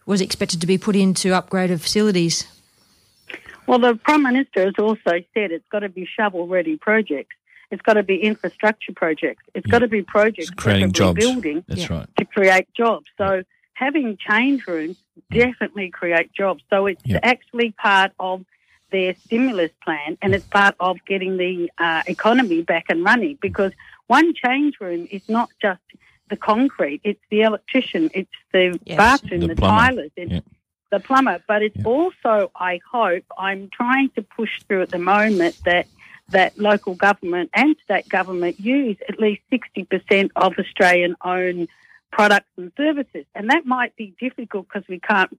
was 0.05 0.21
expected 0.21 0.61
to 0.61 0.67
be 0.67 0.77
put 0.77 0.95
into 0.95 1.33
upgrade 1.33 1.71
of 1.71 1.81
facilities? 1.81 2.45
Well, 3.67 3.79
the 3.79 3.95
Prime 3.95 4.23
Minister 4.23 4.65
has 4.65 4.73
also 4.79 5.11
said 5.33 5.51
it's 5.51 5.67
got 5.71 5.79
to 5.79 5.89
be 5.89 6.05
shovel 6.05 6.47
ready 6.47 6.77
projects. 6.77 7.35
It's 7.71 7.81
got 7.81 7.93
to 7.93 8.03
be 8.03 8.17
infrastructure 8.17 8.93
projects. 8.93 9.43
It's 9.55 9.65
got 9.67 9.79
to 9.79 9.87
be 9.87 10.01
projects 10.01 10.49
creating 10.51 10.91
preferably 10.91 11.21
jobs. 11.23 11.33
building 11.33 11.63
That's 11.67 11.89
right. 11.89 12.07
to 12.17 12.25
create 12.25 12.67
jobs. 12.75 13.05
So 13.17 13.43
having 13.73 14.17
change 14.17 14.67
rooms 14.67 14.97
definitely 15.31 15.89
create 15.89 16.31
jobs. 16.33 16.63
So 16.69 16.85
it's 16.87 17.01
Yeah. 17.05 17.19
actually 17.23 17.71
part 17.71 18.11
of 18.19 18.45
their 18.91 19.15
stimulus 19.15 19.71
plan 19.83 20.17
and 20.21 20.35
it's 20.35 20.45
part 20.45 20.75
of 20.81 20.97
getting 21.07 21.37
the 21.37 21.71
uh, 21.77 22.03
economy 22.07 22.61
back 22.61 22.85
and 22.89 23.05
running 23.05 23.37
because 23.41 23.71
one 24.07 24.33
change 24.33 24.75
room 24.81 25.07
is 25.09 25.27
not 25.29 25.49
just 25.61 25.79
the 26.29 26.35
concrete, 26.35 26.99
it's 27.05 27.21
the 27.29 27.41
electrician, 27.41 28.09
it's 28.13 28.29
the 28.51 28.77
bathroom, 28.85 29.41
The 29.41 29.47
the, 29.47 29.55
plumber. 29.55 29.91
tilers, 29.93 30.11
it's 30.17 30.45
the 30.91 30.99
plumber. 30.99 31.41
But 31.47 31.61
it's 31.61 31.85
also, 31.85 32.51
I 32.55 32.81
hope, 32.91 33.23
I'm 33.37 33.69
trying 33.71 34.09
to 34.15 34.21
push 34.21 34.49
through 34.67 34.81
at 34.81 34.89
the 34.89 34.99
moment 34.99 35.57
that 35.65 35.87
that 36.31 36.57
local 36.57 36.95
government 36.95 37.49
and 37.53 37.75
state 37.83 38.09
government 38.09 38.59
use 38.59 38.97
at 39.07 39.19
least 39.19 39.41
60% 39.51 40.31
of 40.35 40.53
Australian 40.57 41.15
owned 41.23 41.67
products 42.11 42.49
and 42.57 42.71
services. 42.75 43.25
And 43.35 43.49
that 43.49 43.65
might 43.65 43.95
be 43.95 44.13
difficult 44.19 44.67
because 44.67 44.87
we 44.87 44.99
can't 44.99 45.37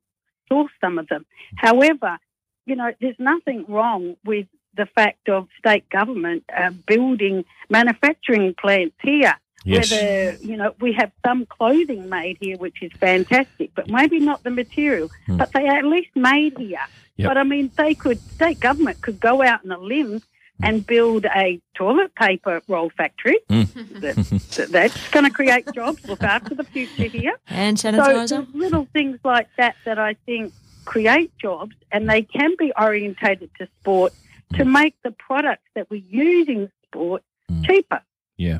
source 0.48 0.72
some 0.80 0.98
of 0.98 1.08
them. 1.08 1.26
However, 1.56 2.18
you 2.66 2.76
know, 2.76 2.92
there's 3.00 3.18
nothing 3.18 3.64
wrong 3.68 4.16
with 4.24 4.46
the 4.74 4.86
fact 4.86 5.28
of 5.28 5.48
state 5.58 5.88
government 5.90 6.44
uh, 6.56 6.70
building 6.86 7.44
manufacturing 7.68 8.54
plants 8.54 8.96
here. 9.02 9.36
Yes. 9.64 9.92
Whether, 9.92 10.36
you 10.44 10.56
know, 10.56 10.74
we 10.80 10.92
have 10.94 11.12
some 11.24 11.46
clothing 11.46 12.08
made 12.08 12.38
here, 12.40 12.56
which 12.56 12.82
is 12.82 12.90
fantastic, 12.98 13.70
but 13.74 13.88
maybe 13.88 14.18
not 14.18 14.42
the 14.42 14.50
material, 14.50 15.08
but 15.28 15.52
they 15.52 15.68
are 15.68 15.78
at 15.78 15.84
least 15.84 16.10
made 16.16 16.58
here. 16.58 16.80
Yep. 17.16 17.28
But 17.28 17.36
I 17.36 17.44
mean, 17.44 17.70
they 17.76 17.94
could, 17.94 18.18
state 18.18 18.58
government 18.58 19.02
could 19.02 19.20
go 19.20 19.42
out 19.42 19.64
on 19.64 19.70
a 19.70 19.78
limb 19.78 20.20
and 20.62 20.86
build 20.86 21.24
a 21.26 21.60
toilet 21.74 22.14
paper 22.14 22.62
roll 22.68 22.90
factory. 22.90 23.38
Hmm. 23.48 23.62
That- 24.00 24.16
that- 24.16 24.68
that's 24.70 25.10
going 25.10 25.24
to 25.24 25.30
create 25.30 25.66
jobs, 25.74 26.06
look 26.06 26.22
after 26.22 26.54
the 26.54 26.64
future 26.64 27.04
here. 27.04 27.36
And 27.48 27.78
So 27.78 27.90
sanitizer? 27.90 28.28
there's 28.28 28.54
little 28.54 28.86
things 28.92 29.18
like 29.24 29.48
that 29.56 29.76
that 29.84 29.98
I 29.98 30.14
think 30.26 30.52
create 30.84 31.30
jobs, 31.38 31.74
and 31.90 32.08
they 32.08 32.22
can 32.22 32.54
be 32.58 32.72
orientated 32.78 33.50
to 33.58 33.68
sport 33.80 34.12
to 34.54 34.64
hmm. 34.64 34.72
make 34.72 34.94
the 35.02 35.12
products 35.12 35.68
that 35.74 35.88
we 35.90 36.04
use 36.08 36.48
in 36.48 36.70
sport 36.86 37.22
hmm. 37.48 37.62
cheaper. 37.62 38.00
Yeah. 38.36 38.58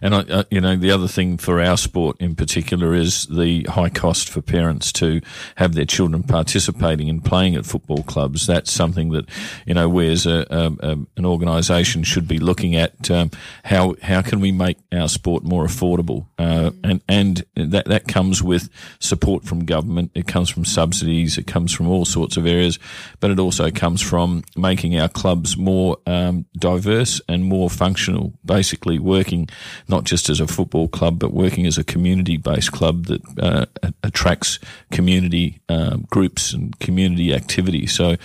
And 0.00 0.14
I, 0.14 0.20
uh, 0.20 0.44
you 0.50 0.60
know, 0.60 0.76
the 0.76 0.90
other 0.90 1.08
thing 1.08 1.38
for 1.38 1.60
our 1.60 1.76
sport 1.76 2.16
in 2.20 2.34
particular 2.34 2.94
is 2.94 3.26
the 3.26 3.64
high 3.64 3.88
cost 3.88 4.28
for 4.28 4.42
parents 4.42 4.92
to 4.92 5.20
have 5.56 5.74
their 5.74 5.84
children 5.84 6.22
participating 6.22 7.08
and 7.08 7.24
playing 7.24 7.56
at 7.56 7.66
football 7.66 8.02
clubs. 8.02 8.46
That's 8.46 8.70
something 8.70 9.10
that 9.10 9.28
you 9.66 9.74
know 9.74 9.88
we 9.88 10.10
as 10.10 10.26
a, 10.26 10.46
a, 10.50 10.72
a 10.80 10.98
an 11.16 11.26
organisation 11.26 12.02
should 12.02 12.28
be 12.28 12.38
looking 12.38 12.74
at. 12.76 13.10
Um, 13.10 13.30
how 13.64 13.94
how 14.02 14.22
can 14.22 14.40
we 14.40 14.52
make 14.52 14.78
our 14.92 15.08
sport 15.08 15.44
more 15.44 15.64
affordable? 15.64 16.26
Uh, 16.38 16.70
and 16.82 17.00
and 17.08 17.44
that 17.56 17.86
that 17.86 18.08
comes 18.08 18.42
with 18.42 18.68
support 18.98 19.44
from 19.44 19.64
government. 19.64 20.10
It 20.14 20.26
comes 20.26 20.48
from 20.48 20.64
subsidies. 20.64 21.38
It 21.38 21.46
comes 21.46 21.72
from 21.72 21.88
all 21.88 22.04
sorts 22.04 22.36
of 22.36 22.46
areas, 22.46 22.78
but 23.20 23.30
it 23.30 23.38
also 23.38 23.70
comes 23.70 24.00
from 24.00 24.44
making 24.56 24.98
our 24.98 25.08
clubs 25.08 25.56
more 25.56 25.96
um, 26.06 26.46
diverse 26.58 27.20
and 27.28 27.44
more 27.44 27.70
functional. 27.70 28.32
Basically, 28.44 28.98
working 28.98 29.48
not 29.88 30.04
just 30.04 30.28
as 30.28 30.40
a 30.40 30.46
football 30.46 30.88
club, 30.88 31.18
but 31.18 31.32
working 31.32 31.66
as 31.66 31.78
a 31.78 31.84
community-based 31.84 32.72
club 32.72 33.06
that 33.06 33.20
uh, 33.38 33.66
attracts 34.02 34.58
community 34.90 35.60
um, 35.68 36.06
groups 36.10 36.52
and 36.52 36.78
community 36.80 37.34
activity. 37.34 37.86
So, 37.86 38.16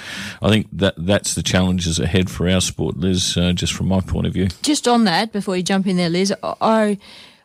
I 0.41 0.49
think 0.49 0.67
that 0.73 0.95
that's 0.97 1.35
the 1.35 1.43
challenges 1.43 1.99
ahead 1.99 2.29
for 2.29 2.47
our 2.49 2.61
sport, 2.61 2.97
Liz. 2.97 3.37
Uh, 3.37 3.53
just 3.53 3.73
from 3.73 3.87
my 3.87 4.01
point 4.01 4.27
of 4.27 4.33
view. 4.33 4.47
Just 4.61 4.87
on 4.87 5.03
that, 5.05 5.31
before 5.31 5.55
you 5.57 5.63
jump 5.63 5.87
in 5.87 5.97
there, 5.97 6.09
Liz, 6.09 6.33
I 6.43 6.97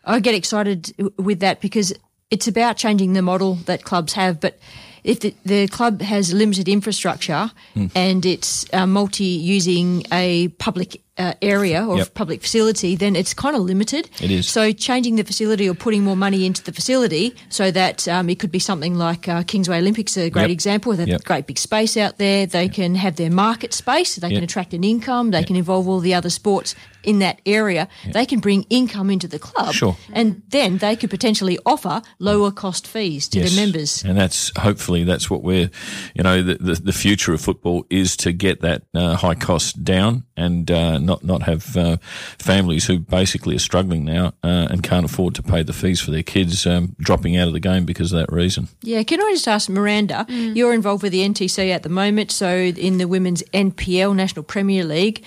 I 0.05 0.21
get 0.21 0.35
excited 0.35 0.93
with 1.17 1.41
that 1.41 1.61
because 1.61 1.95
it's 2.31 2.49
about 2.49 2.77
changing 2.77 3.13
the 3.13 3.23
model 3.23 3.55
that 3.67 3.85
clubs 3.85 4.15
have, 4.15 4.41
but 4.41 4.59
if 5.05 5.21
the, 5.21 5.35
the 5.45 5.67
club 5.69 6.01
has 6.01 6.33
limited 6.33 6.69
infrastructure 6.69 7.51
Hmm. 7.75 7.87
and 7.95 8.25
it's 8.25 8.67
uh, 8.73 8.87
multi 8.87 9.25
using 9.25 10.05
a 10.13 10.49
public 10.59 11.01
uh, 11.19 11.35
area 11.43 11.85
or 11.87 11.99
Yep. 11.99 12.15
public 12.15 12.41
facility, 12.43 12.97
then 12.97 13.15
it's 13.17 13.35
kind 13.35 13.55
of 13.55 13.63
limited. 13.63 14.09
It 14.23 14.31
is. 14.31 14.49
So 14.49 14.73
changing 14.73 15.17
the 15.17 15.25
facility 15.25 15.69
or 15.69 15.75
putting 15.75 16.03
more 16.05 16.17
money 16.17 16.47
into 16.47 16.63
the 16.63 16.73
facility 16.73 17.35
so 17.51 17.71
that 17.71 18.09
um, 18.09 18.31
it 18.31 18.39
could 18.39 18.51
be 18.51 18.59
something 18.59 18.95
like 18.97 19.29
uh, 19.29 19.43
Kingsway 19.43 19.79
Olympics, 19.79 20.17
a 20.17 20.31
great 20.31 20.43
Yep. 20.43 20.51
example. 20.51 20.93
They've 20.97 21.09
Yep. 21.09 21.25
great 21.25 21.47
big 21.47 21.59
space 21.59 21.97
out 21.97 22.17
there. 22.19 22.47
They 22.47 22.69
can 22.69 22.95
have 22.95 23.17
their 23.17 23.31
market 23.31 23.75
space. 23.75 24.17
They 24.17 24.31
can 24.31 24.43
attract 24.43 24.73
an 24.73 24.85
income. 24.85 25.31
They 25.33 25.45
can 25.45 25.57
involve 25.57 25.87
all 25.89 26.01
the 26.01 26.15
other 26.15 26.31
sports 26.31 26.75
in 27.05 27.19
that 27.19 27.41
area. 27.45 27.89
They 28.13 28.25
can 28.25 28.39
bring 28.39 28.65
income 28.71 29.11
into 29.11 29.27
the 29.29 29.39
club. 29.39 29.75
Sure. 29.75 29.97
And 30.13 30.43
then 30.51 30.79
they 30.79 30.95
could 30.97 31.11
potentially 31.11 31.59
offer 31.67 32.01
lower 32.21 32.51
cost 32.53 32.87
fees 32.87 33.29
to 33.31 33.41
Yes. 33.41 33.51
the 33.51 33.57
members. 33.61 34.05
And 34.05 34.17
that's 34.17 34.53
hopefully 34.57 35.03
that's 35.05 35.29
what 35.29 35.43
we're, 35.43 35.69
you 36.15 36.23
know, 36.23 36.43
the, 36.43 36.55
the, 36.55 36.75
the 36.75 36.93
future 36.93 37.35
of 37.35 37.41
football 37.41 37.85
is 37.91 38.17
to 38.19 38.33
get 38.33 38.61
that 38.63 38.83
uh, 38.95 39.17
high 39.17 39.35
cost 39.35 39.83
down 39.85 40.23
and 40.37 40.71
uh, 40.71 40.99
not 40.99 41.25
not 41.25 41.43
have 41.43 41.77
uh, 41.77 41.97
families 42.39 42.87
who 42.87 42.99
basically 42.99 43.57
are 43.57 43.61
struggling 43.61 44.05
now 44.05 44.29
uh, 44.43 44.69
and 44.71 44.83
can't 44.83 45.05
afford 45.05 45.35
to 45.35 45.43
pay 45.43 45.63
the 45.63 45.73
fees 45.73 46.01
for 46.01 46.11
their 46.11 46.23
kids 46.23 46.67
um, 46.67 46.95
dropping 46.99 47.37
out 47.37 47.49
of 47.49 47.55
the 47.55 47.61
game 47.61 47.85
because 47.85 48.13
of 48.13 48.19
that 48.19 48.33
reason. 48.33 48.69
Yeah, 48.83 49.03
can 49.03 49.21
I 49.21 49.31
just 49.33 49.49
ask 49.49 49.69
Miranda? 49.69 50.27
You're 50.29 50.75
involved 50.75 51.03
with 51.03 51.13
the 51.13 51.27
NTC 51.29 51.71
at 51.71 51.83
the 51.83 51.89
moment, 51.89 52.31
so 52.31 52.49
in 52.49 52.99
the 52.99 53.07
women's 53.07 53.43
NPL 53.55 54.15
National 54.15 54.43
Premier 54.43 54.85
League. 54.85 55.25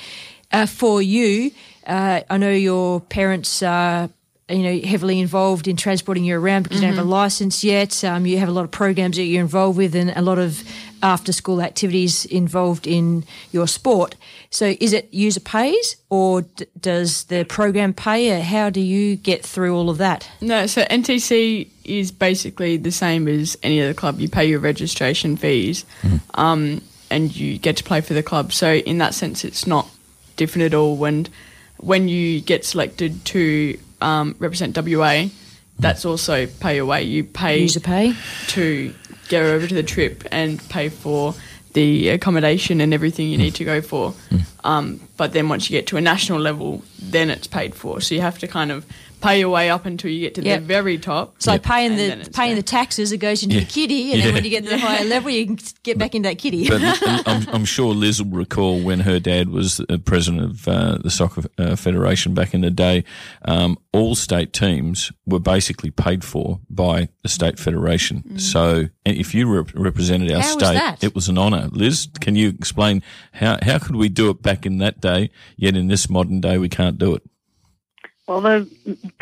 Uh, 0.52 0.66
for 0.66 1.02
you, 1.02 1.52
uh, 1.88 2.22
I 2.30 2.38
know 2.38 2.52
your 2.52 3.02
parents 3.02 3.62
are. 3.64 4.10
You 4.48 4.62
know, 4.62 4.88
heavily 4.88 5.20
involved 5.20 5.68
in 5.68 5.76
transporting 5.76 6.24
you 6.24 6.38
around 6.38 6.64
because 6.64 6.80
you 6.80 6.86
don't 6.86 6.96
have 6.96 7.04
a 7.04 7.10
license 7.10 7.64
yet. 7.64 8.04
Um, 8.04 8.28
you 8.28 8.38
have 8.38 8.48
a 8.48 8.52
lot 8.52 8.64
of 8.64 8.70
programs 8.70 9.18
that 9.18 9.24
you're 9.24 9.42
involved 9.42 9.76
with, 9.76 9.96
and 9.96 10.12
a 10.12 10.22
lot 10.22 10.38
of 10.38 10.64
after-school 11.06 11.62
activities 11.62 12.26
involved 12.26 12.88
in 12.88 13.24
your 13.52 13.68
sport. 13.68 14.16
So, 14.50 14.76
is 14.80 14.92
it 14.92 15.08
user 15.14 15.40
pays, 15.40 15.98
or 16.10 16.42
d- 16.42 16.66
does 16.80 17.26
the 17.26 17.44
program 17.46 17.94
pay? 17.94 18.32
Or 18.36 18.42
how 18.42 18.70
do 18.72 18.82
you 18.82 19.16
get 19.16 19.46
through 19.46 19.76
all 19.78 19.90
of 19.90 19.98
that? 20.00 20.28
No, 20.42 20.66
so 20.66 20.82
NTC 20.86 21.68
is 21.84 22.12
basically 22.12 22.78
the 22.78 22.92
same 22.92 23.28
as 23.28 23.56
any 23.62 23.82
other 23.82 23.94
club. 23.94 24.20
You 24.20 24.28
pay 24.30 24.46
your 24.46 24.60
registration 24.60 25.38
fees, 25.38 25.86
um, 26.34 26.82
and 27.12 27.36
you 27.36 27.60
get 27.60 27.78
to 27.78 27.84
play 27.84 28.02
for 28.02 28.16
the 28.16 28.24
club. 28.24 28.52
So 28.52 28.74
in 28.74 28.98
that 28.98 29.14
sense, 29.14 29.46
it's 29.46 29.68
not 29.68 29.88
different 30.38 30.66
at 30.66 30.74
all. 30.74 30.98
When 30.98 31.28
when 31.78 32.08
you 32.08 32.42
get 32.42 32.66
selected 32.66 33.24
to 33.26 33.78
um, 34.02 34.36
represent 34.40 34.76
WA, 34.76 35.26
that's 35.78 36.06
also 36.06 36.48
pay 36.48 36.78
away. 36.80 37.04
You 37.04 37.24
pay 37.26 37.60
User 37.60 37.80
pay. 37.82 38.14
to 38.48 38.94
go 39.30 39.54
over 39.54 39.68
to 39.68 39.74
the 39.76 39.84
trip 39.84 40.24
and 40.32 40.60
pay 40.70 40.90
for 40.90 41.34
the 41.74 42.10
accommodation 42.10 42.80
and 42.80 42.94
everything 42.94 43.28
you 43.30 43.38
need 43.38 43.56
to 43.56 43.66
go 43.66 43.82
for. 43.82 44.14
Um, 44.64 45.00
but 45.18 45.34
then 45.34 45.50
once 45.50 45.70
you 45.70 45.78
get 45.78 45.88
to 45.88 45.98
a 45.98 46.02
national 46.02 46.40
level, 46.40 46.84
then 47.00 47.30
it's 47.30 47.48
paid 47.48 47.76
for. 47.76 48.02
So 48.02 48.16
you 48.16 48.22
have 48.22 48.40
to 48.40 48.48
kind 48.48 48.72
of 48.72 48.86
pay 49.22 49.40
your 49.40 49.50
way 49.50 49.70
up 49.72 49.86
until 49.86 50.12
you 50.12 50.20
get 50.20 50.36
to 50.36 50.44
Yep. 50.44 50.60
the 50.60 50.66
very 50.66 50.98
top. 51.00 51.36
So 51.40 51.52
like 51.52 51.64
paying 51.64 51.92
And 51.92 52.00
the 52.00 52.08
then 52.10 52.20
it's 52.22 52.30
paying 52.38 52.56
the 52.56 52.62
taxes, 52.62 53.12
it 53.12 53.18
goes 53.18 53.42
into 53.44 53.56
Yeah. 53.56 53.62
the 53.62 53.66
kitty, 53.68 54.12
and 54.12 54.20
Yeah. 54.20 54.26
then 54.26 54.34
when 54.36 54.44
you 54.44 54.50
get 54.52 54.64
to 54.66 54.70
the 54.70 54.78
higher 54.78 55.06
level, 55.16 55.32
you 55.32 55.46
can 55.48 55.58
get 55.84 55.98
back 55.98 56.14
into 56.16 56.28
that 56.30 56.38
kitty. 56.38 56.68
But 56.68 56.82
I'm, 57.28 57.48
I'm 57.50 57.66
sure 57.66 57.94
Liz 57.96 58.22
will 58.22 58.38
recall 58.38 58.82
when 58.82 59.00
her 59.00 59.20
dad 59.20 59.50
was 59.50 59.78
the 59.78 59.98
president 59.98 60.44
of 60.44 60.68
uh, 60.68 60.98
the 61.02 61.10
soccer 61.10 61.44
uh, 61.58 61.76
federation 61.76 62.34
back 62.34 62.54
in 62.54 62.62
the 62.62 62.70
day. 62.70 63.04
Um, 63.46 63.78
all 63.94 64.14
state 64.16 64.52
teams 64.54 65.12
were 65.26 65.40
basically 65.40 65.90
paid 65.92 66.24
for 66.24 66.60
by 66.70 67.08
the 67.24 67.30
state 67.30 67.58
federation. 67.58 68.38
So 68.38 68.90
if 69.06 69.34
you 69.34 69.48
rep- 69.52 69.72
represented 69.74 70.32
our 70.34 70.40
Mm. 70.40 70.44
How 70.44 70.52
state, 70.58 70.74
that? 70.74 71.04
it 71.04 71.16
was 71.16 71.30
an 71.30 71.38
honour. 71.38 71.70
Liz, 71.72 72.10
can 72.20 72.36
you 72.36 72.50
explain 72.50 73.02
how 73.32 73.58
how 73.64 73.80
could 73.80 73.96
we 73.96 74.10
do 74.10 74.30
it 74.30 74.42
back 74.44 74.66
in 74.66 74.78
that 74.80 75.02
day? 75.06 75.30
Yet 75.56 75.76
in 75.76 75.88
this 75.88 76.10
modern 76.10 76.42
day, 76.42 76.58
we 76.58 76.70
can't 76.70 76.98
do 76.98 77.16
it. 77.16 77.24
Well, 78.28 78.42
the, 78.42 78.68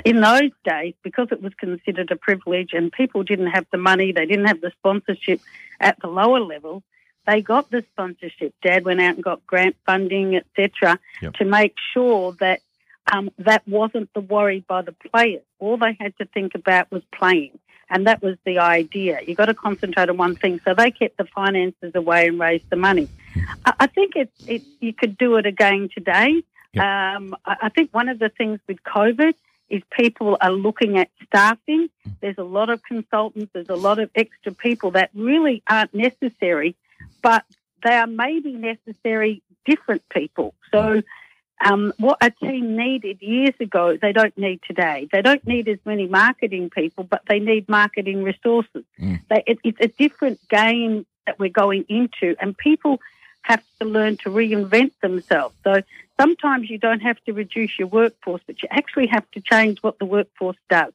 in 0.06 0.22
those 0.22 0.52
days, 0.64 0.94
because 1.04 1.28
it 1.32 1.42
was 1.42 1.54
considered 1.56 2.10
a 2.12 2.16
privilege 2.16 2.70
and 2.74 2.92
people 2.92 3.24
didn't 3.24 3.48
have 3.48 3.66
the 3.72 3.78
money, 3.78 4.14
they 4.14 4.26
didn't 4.26 4.46
have 4.46 4.62
the 4.62 4.72
sponsorship 4.80 5.42
at 5.82 6.00
the 6.02 6.08
lower 6.08 6.40
level, 6.40 6.84
they 7.28 7.42
got 7.42 7.70
the 7.70 7.84
sponsorship. 7.92 8.54
Dad 8.62 8.86
went 8.86 9.02
out 9.02 9.16
and 9.16 9.24
got 9.24 9.46
grant 9.46 9.76
funding, 9.86 10.36
etc., 10.36 11.00
Yep. 11.22 11.34
to 11.34 11.46
make 11.46 11.76
sure 11.94 12.34
that 12.40 12.60
um, 13.12 13.30
that 13.40 13.68
wasn't 13.68 14.10
the 14.14 14.22
worry 14.22 14.64
by 14.66 14.82
the 14.82 14.94
players. 14.94 15.44
All 15.60 15.78
they 15.78 15.98
had 16.00 16.18
to 16.20 16.26
think 16.26 16.56
about 16.56 16.90
was 16.90 17.04
playing. 17.14 17.60
And 17.90 18.08
that 18.08 18.22
was 18.22 18.38
the 18.46 18.60
idea. 18.60 19.20
You've 19.26 19.38
got 19.38 19.48
to 19.48 19.54
concentrate 19.54 20.10
on 20.10 20.18
one 20.18 20.36
thing. 20.36 20.60
So 20.66 20.74
they 20.74 20.92
kept 20.92 21.18
the 21.18 21.26
finances 21.26 21.92
away 21.96 22.28
and 22.28 22.40
raised 22.40 22.70
the 22.70 22.76
money. 22.76 23.08
I, 23.66 23.74
I 23.82 23.88
think 23.88 24.16
it, 24.16 24.32
it, 24.48 24.64
you 24.80 24.94
could 24.94 25.18
do 25.18 25.36
it 25.36 25.46
again 25.46 25.90
today. 25.94 26.44
Um, 26.78 27.36
I, 27.46 27.58
I 27.64 27.70
think 27.70 27.94
one 27.94 28.10
of 28.10 28.20
the 28.20 28.30
things 28.30 28.60
with 28.68 28.82
COVID 28.84 29.34
is 29.70 29.82
people 29.92 30.38
are 30.42 30.52
looking 30.52 30.98
at 30.98 31.10
staffing. 31.26 31.90
There's 32.22 32.38
a 32.38 32.44
lot 32.44 32.70
of 32.70 32.84
consultants, 32.84 33.52
there's 33.54 33.70
a 33.70 33.76
lot 33.76 34.00
of 34.00 34.10
extra 34.16 34.52
people 34.52 34.92
that 34.92 35.10
really 35.14 35.64
aren't 35.68 35.94
necessary, 35.94 36.76
but 37.22 37.44
they 37.84 37.94
are 37.94 38.08
maybe 38.08 38.54
necessary 38.54 39.42
different 39.66 40.04
people. 40.10 40.54
So, 40.72 41.02
um, 41.64 41.94
what 41.98 42.18
a 42.22 42.30
team 42.30 42.76
needed 42.76 43.22
years 43.22 43.56
ago, 43.60 43.98
they 44.02 44.12
don't 44.12 44.38
need 44.38 44.60
today. 44.68 45.08
They 45.12 45.22
don't 45.22 45.46
need 45.48 45.68
as 45.68 45.80
many 45.86 46.08
marketing 46.08 46.70
people, 46.70 47.04
but 47.04 47.22
they 47.28 47.40
need 47.40 47.70
marketing 47.70 48.24
resources. 48.24 48.84
They, 49.30 49.44
it, 49.48 49.60
it's 49.64 49.80
a 49.82 49.88
different 49.88 50.40
game 50.50 51.06
that 51.26 51.40
we're 51.40 51.50
going 51.50 51.86
into, 51.88 52.36
and 52.40 52.58
people 52.58 53.00
have 53.44 53.64
to 53.80 53.86
learn 53.86 54.18
to 54.18 54.30
reinvent 54.30 54.92
themselves. 55.02 55.56
So 55.64 55.82
sometimes 56.20 56.70
you 56.70 56.78
don't 56.78 57.02
have 57.02 57.22
to 57.26 57.34
reduce 57.34 57.78
your 57.78 57.88
workforce, 57.88 58.42
but 58.46 58.62
you 58.62 58.70
actually 58.72 59.08
have 59.08 59.30
to 59.32 59.42
change 59.42 59.80
what 59.82 60.00
the 60.00 60.06
workforce 60.06 60.58
does. 60.70 60.94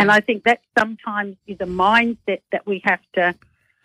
And 0.00 0.10
I 0.10 0.20
think 0.20 0.44
that 0.44 0.60
sometimes 0.78 1.36
is 1.46 1.58
a 1.60 1.66
mindset 1.66 2.40
that 2.52 2.66
we 2.66 2.80
have 2.84 3.00
to 3.14 3.34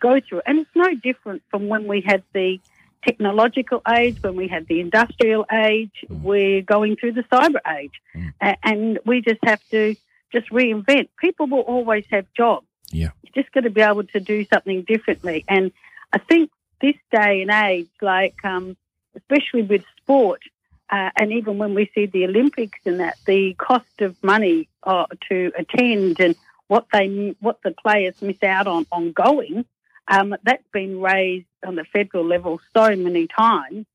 go 0.00 0.20
through. 0.20 0.42
And 0.46 0.58
it's 0.60 0.70
no 0.74 0.94
different 0.94 1.42
from 1.50 1.68
when 1.68 1.86
we 1.86 2.00
had 2.00 2.22
the 2.32 2.58
technological 3.04 3.82
age, 3.88 4.18
when 4.22 4.36
we 4.36 4.48
had 4.48 4.66
the 4.66 4.80
industrial 4.80 5.46
age, 5.52 6.04
we're 6.08 6.62
going 6.62 6.96
through 6.96 7.12
the 7.12 7.24
cyber 7.24 7.60
age. 7.78 7.92
A- 8.40 8.56
And 8.64 8.98
we 9.04 9.20
just 9.20 9.40
have 9.44 9.60
to 9.70 9.94
just 10.32 10.50
reinvent. 10.50 11.08
People 11.20 11.46
will 11.46 11.60
always 11.60 12.04
have 12.10 12.26
jobs. 12.36 12.66
Yeah. 12.90 13.10
You're 13.22 13.42
just 13.42 13.52
got 13.54 13.62
to 13.64 13.70
be 13.70 13.80
able 13.80 14.04
to 14.04 14.20
do 14.20 14.44
something 14.44 14.82
differently. 14.82 15.44
And 15.48 15.72
I 16.12 16.18
think 16.18 16.50
this 16.80 16.96
day 17.10 17.42
and 17.42 17.50
age, 17.50 17.88
like 18.00 18.36
um, 18.44 18.76
especially 19.16 19.62
with 19.62 19.84
sport, 20.02 20.42
uh, 20.90 21.10
and 21.16 21.32
even 21.32 21.58
when 21.58 21.74
we 21.74 21.90
see 21.94 22.06
the 22.06 22.24
Olympics 22.24 22.78
and 22.86 23.00
that, 23.00 23.16
the 23.26 23.54
cost 23.54 24.00
of 24.00 24.16
money 24.22 24.68
uh, 24.84 25.06
to 25.28 25.52
attend 25.56 26.18
and 26.20 26.34
what 26.68 26.86
they 26.92 27.34
what 27.40 27.58
the 27.62 27.72
players 27.72 28.20
miss 28.22 28.42
out 28.42 28.66
on 28.66 28.86
on 28.90 29.12
going, 29.12 29.64
um, 30.08 30.34
that's 30.44 30.66
been 30.72 31.00
raised 31.00 31.46
on 31.66 31.74
the 31.74 31.84
federal 31.84 32.24
level 32.24 32.60
so 32.76 32.96
many 32.96 33.26
times, 33.26 33.86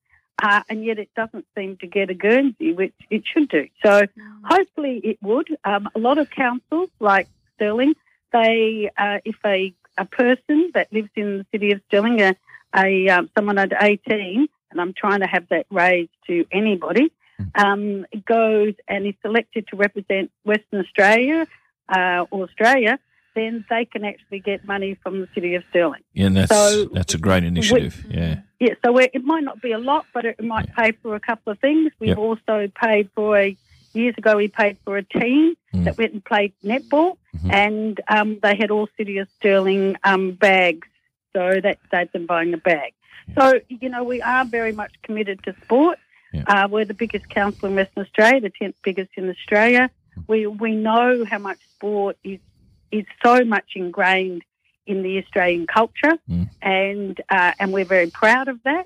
uh, 0.41 0.61
and 0.69 0.83
yet 0.83 0.99
it 0.99 1.09
doesn't 1.15 1.45
seem 1.55 1.77
to 1.77 1.87
get 1.87 2.09
a 2.09 2.13
Guernsey, 2.13 2.73
which 2.73 2.93
it 3.09 3.23
should 3.25 3.49
do. 3.49 3.67
So 3.83 4.07
hopefully 4.43 4.99
it 5.03 5.17
would. 5.21 5.47
Um, 5.63 5.89
a 5.95 5.99
lot 5.99 6.17
of 6.17 6.29
councils 6.29 6.89
like 6.99 7.27
Stirling, 7.55 7.95
they 8.31 8.89
uh, 8.97 9.19
if 9.25 9.37
a 9.45 9.73
a 9.97 10.05
person 10.05 10.71
that 10.73 10.91
lives 10.91 11.09
in 11.15 11.37
the 11.39 11.45
city 11.51 11.71
of 11.71 11.81
Stirling, 11.87 12.21
a, 12.21 12.35
a 12.75 13.09
um, 13.09 13.29
someone 13.35 13.57
under 13.57 13.77
eighteen, 13.81 14.47
and 14.71 14.81
I'm 14.81 14.93
trying 14.93 15.21
to 15.21 15.27
have 15.27 15.47
that 15.49 15.65
raised 15.69 16.11
to 16.27 16.45
anybody. 16.51 17.11
um, 17.55 18.05
goes 18.25 18.73
and 18.87 19.05
is 19.05 19.15
selected 19.21 19.67
to 19.67 19.75
represent 19.75 20.31
Western 20.43 20.79
Australia 20.79 21.47
uh, 21.89 22.25
or 22.31 22.43
Australia, 22.43 22.99
then 23.35 23.65
they 23.69 23.85
can 23.85 24.03
actually 24.03 24.39
get 24.39 24.65
money 24.65 24.95
from 25.01 25.21
the 25.21 25.27
City 25.33 25.55
of 25.55 25.63
Stirling. 25.69 26.01
Yeah, 26.13 26.27
and 26.27 26.37
that's 26.37 26.51
So- 26.51 26.85
that's 26.93 27.13
a 27.13 27.17
great 27.17 27.43
initiative. 27.43 28.05
yeah. 28.09 28.41
Yeah, 28.59 28.75
so 28.85 28.97
it, 28.97 29.11
it 29.13 29.23
might 29.25 29.43
not 29.43 29.61
be 29.61 29.71
a 29.73 29.77
lot, 29.77 30.05
but 30.13 30.23
it 30.25 30.41
might 30.41 30.73
pay 30.73 30.91
for 30.93 31.15
a 31.15 31.19
couple 31.19 31.51
of 31.51 31.59
things. 31.59 31.91
We've 31.99 32.09
Yep. 32.09 32.17
also 32.17 32.69
paid 32.79 33.09
for 33.15 33.37
a 33.37 33.57
years 33.93 34.15
ago. 34.17 34.37
We 34.37 34.47
paid 34.47 34.77
for 34.85 34.97
a 34.97 35.03
team 35.03 35.55
Mm. 35.73 35.85
that 35.85 35.97
went 35.97 36.13
and 36.13 36.23
played 36.23 36.53
netball, 36.63 37.17
Mm-hmm. 37.35 37.51
and 37.51 38.01
um, 38.07 38.39
they 38.43 38.55
had 38.55 38.69
all 38.71 38.87
City 38.95 39.17
of 39.17 39.27
Stirling 39.37 39.95
um, 40.03 40.31
bags, 40.33 40.87
so 41.35 41.59
that 41.61 41.79
saved 41.91 42.13
them 42.13 42.25
buying 42.27 42.53
a 42.53 42.57
bag. 42.57 42.93
So 43.37 43.59
you 43.69 43.89
know 43.89 44.03
we 44.03 44.21
are 44.21 44.45
very 44.45 44.71
much 44.71 44.93
committed 45.01 45.43
to 45.43 45.55
sport. 45.63 45.97
Uh, 46.47 46.67
we're 46.69 46.83
the 46.85 46.93
biggest 46.95 47.29
council 47.29 47.69
in 47.69 47.75
Western 47.75 48.03
Australia, 48.03 48.39
the 48.41 48.49
tenth 48.49 48.75
biggest 48.83 49.11
in 49.17 49.29
Australia. 49.29 49.89
We 50.27 50.45
we 50.47 50.75
know 50.75 51.25
how 51.25 51.37
much 51.39 51.59
sport 51.75 52.17
is 52.23 52.39
is 52.97 53.05
so 53.25 53.35
much 53.43 53.69
ingrained 53.75 54.43
in 54.85 54.97
the 55.03 55.13
Australian 55.21 55.65
culture, 55.67 56.15
and 56.61 57.19
uh, 57.29 57.51
and 57.59 57.67
we're 57.73 57.85
very 57.97 58.09
proud 58.11 58.47
of 58.47 58.57
that. 58.63 58.85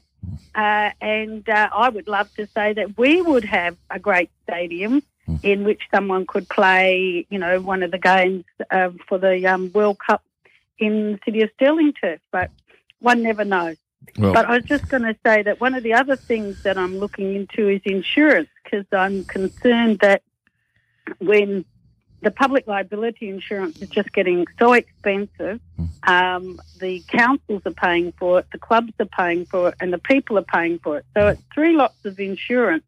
Uh, 0.55 0.89
and 1.01 1.47
uh, 1.49 1.69
I 1.85 1.89
would 1.89 2.07
love 2.07 2.29
to 2.35 2.47
say 2.55 2.73
that 2.73 2.97
we 2.97 3.21
would 3.21 3.45
have 3.45 3.75
a 3.89 3.99
great 3.99 4.29
stadium 4.43 5.01
in 5.43 5.63
which 5.65 5.81
someone 5.93 6.25
could 6.25 6.47
play, 6.49 7.25
you 7.29 7.37
know, 7.43 7.59
one 7.73 7.83
of 7.83 7.91
the 7.91 7.97
games 7.97 8.45
uh, 8.71 8.89
for 9.07 9.17
the 9.17 9.45
um, 9.45 9.71
World 9.73 9.97
Cup 9.99 10.23
in 10.79 10.91
the 11.13 11.19
city 11.25 11.41
of 11.43 11.49
Stirling 11.55 11.93
turf. 12.01 12.19
But 12.31 12.49
one 12.99 13.19
never 13.23 13.43
knows. 13.45 13.77
Well- 14.17 14.33
but 14.33 14.45
I 14.45 14.55
was 14.57 14.65
just 14.65 14.87
going 14.89 15.03
to 15.03 15.15
say 15.25 15.43
that 15.43 15.59
one 15.59 15.73
of 15.75 15.83
the 15.83 15.93
other 16.01 16.15
things 16.15 16.63
that 16.63 16.77
I'm 16.77 16.97
looking 16.97 17.35
into 17.35 17.67
is 17.75 17.81
insurance 17.85 18.49
because 18.63 18.85
I'm 18.91 19.25
concerned 19.25 19.99
that 20.01 20.21
when 21.19 21.65
the 22.21 22.31
public 22.31 22.67
liability 22.67 23.29
insurance 23.29 23.81
is 23.81 23.89
just 23.89 24.11
getting 24.11 24.45
so 24.57 24.73
expensive. 24.73 25.59
Um, 26.03 26.59
the 26.79 27.03
councils 27.07 27.61
are 27.65 27.71
paying 27.71 28.11
for 28.13 28.39
it, 28.39 28.47
the 28.51 28.57
clubs 28.57 28.93
are 28.99 29.05
paying 29.05 29.45
for 29.45 29.69
it, 29.69 29.75
and 29.79 29.93
the 29.93 29.99
people 29.99 30.37
are 30.37 30.43
paying 30.43 30.79
for 30.79 30.97
it. 30.97 31.05
So 31.15 31.27
it's 31.27 31.41
three 31.53 31.75
lots 31.75 32.03
of 32.05 32.19
insurance 32.19 32.83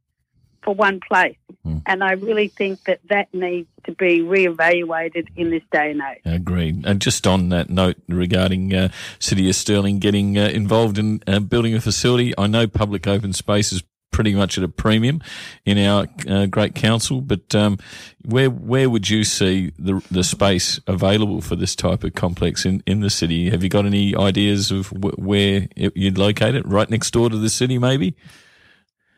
for 0.64 0.74
one 0.74 1.00
place. 1.00 1.38
And 1.86 2.04
I 2.04 2.14
really 2.14 2.48
think 2.50 2.84
that 2.84 3.00
that 3.10 3.34
needs 3.34 3.68
to 3.86 3.92
be 3.94 4.22
reevaluated 4.22 5.28
in 5.36 5.50
this 5.50 5.64
day 5.72 5.92
and 5.92 6.02
age. 6.02 6.22
Agreed. 6.26 6.86
And 6.86 7.02
just 7.02 7.26
on 7.26 7.50
that 7.50 7.70
note 7.70 7.98
regarding 8.08 8.74
uh, 8.74 8.90
City 9.18 9.50
of 9.50 9.56
Stirling 9.56 10.00
getting 10.00 10.38
uh, 10.38 10.48
involved 10.48 10.98
in 10.98 11.24
uh, 11.26 11.40
building 11.40 11.74
a 11.74 11.82
facility, 11.82 12.34
I 12.38 12.48
know 12.48 12.68
public 12.68 13.08
open 13.08 13.34
space 13.34 13.72
is 13.72 13.84
pretty 14.12 14.34
much 14.34 14.58
at 14.58 14.64
a 14.64 14.68
premium 14.68 15.22
in 15.66 15.78
our 15.78 16.08
uh, 16.28 16.46
great 16.46 16.76
council, 16.76 17.22
but 17.22 17.54
um, 17.56 17.78
where 18.26 18.50
where 18.50 18.90
would 18.90 19.10
you 19.10 19.24
see 19.24 19.72
the 19.78 20.04
the 20.12 20.24
space 20.24 20.80
available 20.88 21.42
for 21.42 21.56
this 21.56 21.76
type 21.76 22.04
of 22.04 22.14
complex 22.16 22.66
in, 22.66 22.84
in 22.86 23.02
the 23.02 23.10
city? 23.10 23.50
Have 23.50 23.64
you 23.64 23.70
got 23.70 23.86
any 23.86 24.16
ideas 24.16 24.72
of 24.72 24.88
wh- 24.88 25.18
where 25.20 25.68
it, 25.76 25.96
you'd 25.96 26.18
locate 26.18 26.56
it? 26.56 26.68
Right 26.68 26.90
next 26.90 27.12
door 27.12 27.30
to 27.30 27.38
the 27.38 27.50
city, 27.50 27.78
maybe? 27.78 28.16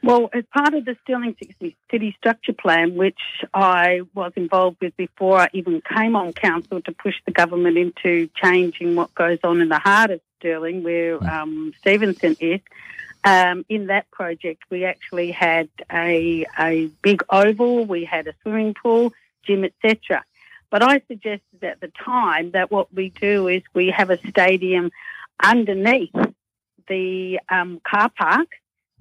Well, 0.03 0.29
as 0.33 0.43
part 0.51 0.73
of 0.73 0.85
the 0.85 0.97
Stirling 1.03 1.35
City- 1.37 1.77
City 1.91 2.15
Structure 2.17 2.53
Plan, 2.53 2.95
which 2.95 3.19
I 3.53 4.01
was 4.15 4.33
involved 4.35 4.77
with 4.81 4.97
before 4.97 5.39
I 5.39 5.49
even 5.53 5.81
came 5.81 6.15
on 6.15 6.33
council 6.33 6.81
to 6.81 6.91
push 6.91 7.15
the 7.25 7.31
government 7.31 7.77
into 7.77 8.27
changing 8.35 8.95
what 8.95 9.13
goes 9.13 9.37
on 9.43 9.61
in 9.61 9.69
the 9.69 9.77
heart 9.77 10.09
of 10.09 10.21
Stirling, 10.39 10.81
where 10.81 11.23
um, 11.23 11.71
Stephenson 11.79 12.35
is, 12.39 12.61
um, 13.23 13.65
in 13.69 13.87
that 13.87 14.09
project 14.11 14.63
we 14.69 14.85
actually 14.85 15.31
had 15.31 15.69
a, 15.91 16.45
a 16.57 16.87
big 17.01 17.23
oval, 17.29 17.85
we 17.85 18.05
had 18.05 18.27
a 18.27 18.33
swimming 18.41 18.73
pool, 18.73 19.13
gym, 19.43 19.63
etc. 19.63 20.23
But 20.69 20.83
I 20.83 21.01
suggested 21.07 21.63
at 21.63 21.81
the 21.81 21.91
time 22.03 22.51
that 22.51 22.71
what 22.71 22.93
we 22.93 23.09
do 23.09 23.47
is 23.47 23.61
we 23.73 23.89
have 23.89 24.09
a 24.09 24.17
stadium 24.29 24.91
underneath 25.43 26.15
the 26.87 27.39
um, 27.49 27.81
car 27.83 28.09
park, 28.09 28.47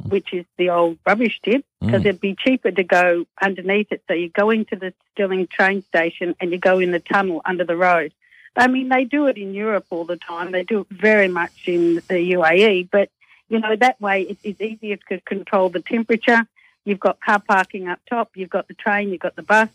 which 0.08 0.32
is 0.32 0.44
the 0.58 0.70
old 0.70 0.98
rubbish 1.06 1.40
tip, 1.44 1.64
because 1.80 2.02
Mm. 2.02 2.06
it'd 2.06 2.20
be 2.20 2.34
cheaper 2.34 2.70
to 2.70 2.84
go 2.84 3.26
underneath 3.40 3.90
it. 3.90 4.02
So 4.08 4.14
you 4.14 4.28
go 4.30 4.50
into 4.50 4.76
the 4.76 4.92
Stirling 5.12 5.46
train 5.46 5.82
station 5.82 6.34
and 6.40 6.50
you 6.52 6.58
go 6.58 6.78
in 6.78 6.90
the 6.90 7.00
tunnel 7.00 7.40
under 7.44 7.64
the 7.64 7.76
road. 7.76 8.12
I 8.56 8.66
mean, 8.66 8.88
they 8.88 9.04
do 9.04 9.26
it 9.26 9.36
in 9.38 9.54
Europe 9.54 9.86
all 9.90 10.04
the 10.04 10.16
time. 10.16 10.52
They 10.52 10.64
do 10.64 10.80
it 10.80 10.88
very 10.90 11.28
much 11.28 11.52
in 11.66 11.96
the 12.08 12.32
UAE, 12.32 12.88
but 12.90 13.08
you 13.50 13.58
know 13.58 13.76
that 13.76 14.00
way 14.00 14.22
it's 14.22 14.60
easier 14.60 14.96
to 15.10 15.20
control 15.20 15.68
the 15.68 15.80
temperature. 15.80 16.46
You've 16.84 17.00
got 17.00 17.20
car 17.20 17.42
parking 17.46 17.88
up 17.88 18.00
top. 18.08 18.30
You've 18.34 18.48
got 18.48 18.68
the 18.68 18.74
train. 18.74 19.10
You've 19.10 19.20
got 19.20 19.36
the 19.36 19.42
bus, 19.42 19.68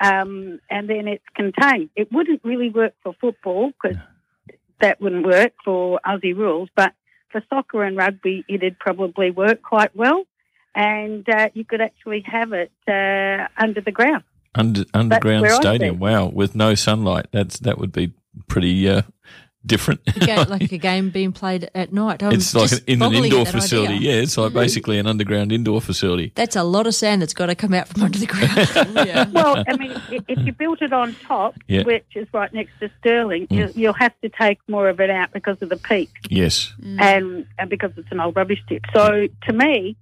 um, 0.00 0.60
and 0.70 0.88
then 0.88 1.06
it's 1.08 1.24
contained. 1.34 1.90
It 1.94 2.10
wouldn't 2.10 2.40
really 2.44 2.70
work 2.70 2.94
for 3.02 3.12
football 3.20 3.72
because 3.72 3.98
that 4.80 5.00
wouldn't 5.00 5.26
work 5.26 5.52
for 5.64 6.00
Aussie 6.06 6.36
rules, 6.36 6.70
but 6.74 6.94
for 7.30 7.42
soccer 7.50 7.82
and 7.82 7.96
rugby, 7.96 8.44
it'd 8.48 8.78
probably 8.78 9.30
work 9.30 9.60
quite 9.60 9.94
well, 9.94 10.24
and 10.74 11.28
uh, 11.28 11.48
you 11.52 11.64
could 11.64 11.80
actually 11.80 12.22
have 12.26 12.52
it 12.52 12.72
uh, 12.88 13.48
under 13.58 13.80
the 13.80 13.92
ground. 13.92 14.24
Under, 14.54 14.84
underground 14.94 15.50
stadium. 15.50 15.98
Wow, 15.98 16.28
with 16.28 16.54
no 16.54 16.74
sunlight. 16.74 17.26
That's 17.32 17.58
that 17.58 17.76
would 17.76 17.92
be 17.92 18.14
pretty 18.48 18.88
uh, 18.88 19.02
different. 19.66 20.04
Ga- 20.20 20.44
like 20.48 20.72
a 20.72 20.78
game 20.78 21.10
being 21.10 21.32
played 21.32 21.70
at 21.74 21.92
night. 21.92 22.22
I'm 22.22 22.32
it's 22.32 22.54
like 22.54 22.72
an, 22.72 22.78
in 22.86 23.02
an 23.02 23.12
indoor 23.14 23.46
facility. 23.46 23.94
idea. 23.94 24.14
Yeah, 24.14 24.22
it's 24.22 24.36
like 24.36 24.48
mm-hmm. 24.48 24.58
basically 24.58 24.98
an 24.98 25.06
underground 25.06 25.52
indoor 25.52 25.80
facility. 25.80 26.32
That's 26.34 26.56
a 26.56 26.62
lot 26.62 26.86
of 26.86 26.94
sand 26.94 27.22
that's 27.22 27.34
got 27.34 27.46
to 27.46 27.54
come 27.54 27.74
out 27.74 27.88
from 27.88 28.02
under 28.02 28.18
the 28.18 28.26
ground. 28.26 29.32
Well, 29.36 29.64
I 29.68 29.76
mean, 29.76 29.92
if 30.28 30.38
you 30.46 30.52
built 30.52 30.82
it 30.82 30.92
on 30.92 31.14
top, 31.14 31.56
Yeah. 31.66 31.82
which 31.82 32.06
is 32.14 32.26
right 32.32 32.52
next 32.52 32.72
to 32.80 32.90
Stirling, 33.00 33.46
mm. 33.48 33.56
you, 33.56 33.72
you'll 33.74 33.92
have 33.94 34.18
to 34.22 34.28
take 34.28 34.58
more 34.68 34.88
of 34.88 35.00
it 35.00 35.10
out 35.10 35.32
because 35.32 35.60
of 35.60 35.68
the 35.68 35.76
peak 35.76 36.10
Yes. 36.28 36.72
Mm. 36.80 37.00
and, 37.00 37.46
and 37.58 37.70
because 37.70 37.92
it's 37.96 38.10
an 38.10 38.20
old 38.20 38.36
rubbish 38.36 38.62
tip. 38.68 38.84
So 38.94 39.28
to 39.46 39.52
me, 39.52 39.96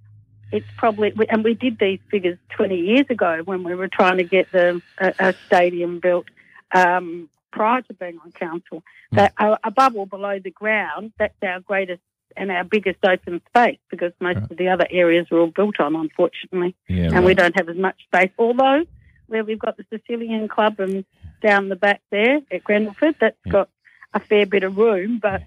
it's 0.51 0.65
probably, 0.77 1.13
and 1.29 1.43
we 1.43 1.53
did 1.53 1.79
these 1.79 1.99
figures 2.09 2.37
20 2.51 2.77
years 2.77 3.05
ago 3.09 3.41
when 3.45 3.63
we 3.63 3.75
were 3.75 3.87
trying 3.87 4.17
to 4.17 4.23
get 4.23 4.51
the 4.51 4.81
a, 4.99 5.13
a 5.19 5.33
stadium 5.47 5.99
built 5.99 6.27
um, 6.73 7.29
prior 7.55 7.81
to 7.81 7.93
being 7.93 8.19
on 8.23 8.31
council. 8.33 8.83
Hmm. 9.11 9.15
That 9.15 9.33
above 9.63 9.95
or 9.95 10.05
below 10.05 10.39
the 10.39 10.51
ground, 10.51 11.13
that's 11.17 11.41
our 11.41 11.61
greatest 11.61 12.01
and 12.37 12.51
our 12.51 12.65
biggest 12.65 12.99
open 13.05 13.41
space 13.47 13.79
because 13.89 14.11
most 14.19 14.51
of 14.51 14.57
the 14.57 14.67
other 14.67 14.85
areas 14.91 15.25
are 15.31 15.39
all 15.39 15.47
built 15.47 15.79
on, 15.79 15.95
unfortunately 15.95 16.75
Yeah, 16.89 17.11
and 17.13 17.23
we 17.23 17.33
don't 17.33 17.55
have 17.55 17.69
as 17.69 17.77
much 17.77 17.95
space. 18.03 18.31
Although 18.37 18.83
where 19.27 19.43
we've 19.43 19.59
got 19.59 19.77
the 19.77 19.85
Sicilian 19.89 20.47
Club 20.49 20.79
and 20.79 21.05
down 21.41 21.69
the 21.69 21.77
back 21.77 22.01
there 22.11 22.41
at 22.51 22.63
Grendelford, 22.63 23.15
that's 23.19 23.37
got 23.49 23.69
a 24.13 24.19
fair 24.19 24.45
bit 24.45 24.63
of 24.63 24.77
room, 24.77 25.19
but 25.21 25.43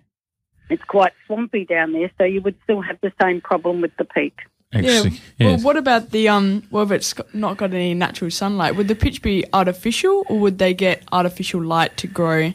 it's 0.71 0.85
quite 0.85 1.12
swampy 1.27 1.64
down 1.64 1.92
there, 1.92 2.11
so 2.16 2.25
you 2.25 2.40
would 2.40 2.57
still 2.64 2.81
have 2.81 2.99
the 3.03 3.12
same 3.21 3.40
problem 3.40 3.81
with 3.83 3.94
the 3.99 4.05
peak. 4.05 4.38
Yeah. 4.72 5.04
Well, 5.40 5.59
what 5.61 5.76
about 5.76 6.11
the 6.11 6.28
um? 6.28 6.62
Well, 6.70 6.85
if 6.85 6.90
it's 6.90 7.14
not 7.33 7.57
got 7.57 7.72
any 7.72 7.94
natural 7.94 8.31
sunlight, 8.31 8.76
would 8.76 8.88
the 8.88 8.94
pitch 8.94 9.22
be 9.22 9.44
artificial, 9.52 10.24
or 10.28 10.38
would 10.40 10.59
they 10.59 10.74
get 10.74 11.04
artificial 11.11 11.62
light 11.62 11.96
to 11.98 12.07
grow 12.07 12.52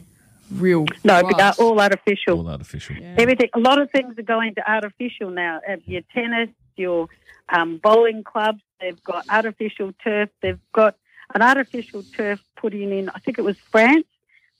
real? 0.51 0.85
No, 1.03 1.23
but 1.23 1.35
grass? 1.35 1.57
they're 1.57 1.65
all 1.65 1.81
artificial. 1.81 2.37
All 2.37 2.49
artificial. 2.49 2.97
Everything. 3.17 3.49
A 3.55 3.59
lot 3.59 3.81
of 3.81 3.89
things 3.89 4.17
are 4.19 4.23
going 4.23 4.53
to 4.55 4.71
artificial 4.71 5.31
now. 5.31 5.59
Uh, 5.67 5.77
Your 5.85 6.01
tennis, 6.13 6.49
your 6.75 7.09
um, 7.49 7.77
bowling 7.77 8.23
clubs, 8.23 8.61
they've 8.79 9.03
got 9.03 9.25
artificial 9.29 9.91
turf. 10.03 10.29
They've 10.41 10.59
got 10.71 10.95
an 11.33 11.41
artificial 11.41 12.03
turf 12.15 12.43
put 12.55 12.75
in 12.75 12.91
in 12.91 13.09
I 13.09 13.19
think 13.19 13.39
it 13.39 13.43
was 13.43 13.57
France 13.57 14.05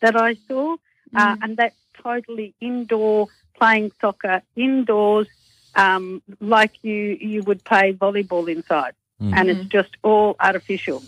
that 0.02 0.16
I 0.20 0.34
saw, 0.48 0.76
uh, 1.16 1.36
and 1.42 1.56
that's 1.56 1.76
totally 2.02 2.56
indoor 2.60 3.28
playing 3.54 3.92
soccer 4.02 4.42
indoors, 4.56 5.28
um, 5.76 6.22
like 6.40 6.72
you 6.84 7.18
you 7.20 7.44
would 7.44 7.64
play 7.64 7.94
volleyball 7.94 8.48
inside, 8.50 8.94
Mm. 9.22 9.34
and 9.38 9.50
it's 9.50 9.66
just 9.70 9.92
all 10.04 10.36
artificial. 10.40 11.02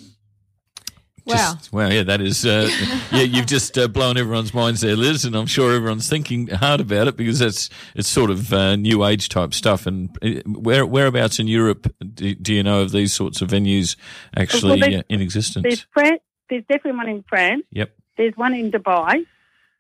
Just, 1.28 1.74
wow, 1.74 1.90
yeah, 1.90 2.04
that 2.04 2.22
is. 2.22 2.46
Uh, 2.46 2.70
yeah, 3.12 3.24
you've 3.24 3.48
just 3.48 3.76
uh, 3.80 3.88
blown 3.88 4.16
everyone's 4.16 4.54
minds 4.54 4.82
there, 4.82 4.96
Liz, 4.96 5.26
and 5.26 5.36
I'm 5.36 5.48
sure 5.48 5.74
everyone's 5.74 6.08
thinking 6.08 6.48
hard 6.48 6.82
about 6.82 7.08
it 7.08 7.18
because 7.18 7.40
that's 7.40 7.70
it's 7.96 8.08
sort 8.08 8.30
of 8.30 8.54
uh, 8.54 8.76
new 8.76 9.04
age 9.04 9.28
type 9.30 9.56
stuff. 9.56 9.88
And 9.88 10.16
uh, 10.22 10.42
where 10.48 10.86
whereabouts 10.86 11.40
in 11.40 11.48
Europe 11.48 11.92
do, 12.14 12.36
do 12.36 12.54
you 12.54 12.62
know 12.62 12.84
of 12.84 12.92
these 12.92 13.12
sorts 13.12 13.42
of 13.42 13.50
venues 13.50 13.96
actually 14.38 14.80
Well, 14.82 15.00
uh, 15.00 15.04
in 15.10 15.22
existence? 15.22 15.64
There's 15.64 15.88
France. 15.92 16.22
There's 16.48 16.64
definitely 16.70 16.98
one 17.00 17.10
in 17.10 17.24
France. 17.24 17.64
Yep. 17.72 17.92
There's 18.18 18.38
one 18.38 18.54
in 18.54 18.72
Dubai, 18.72 19.26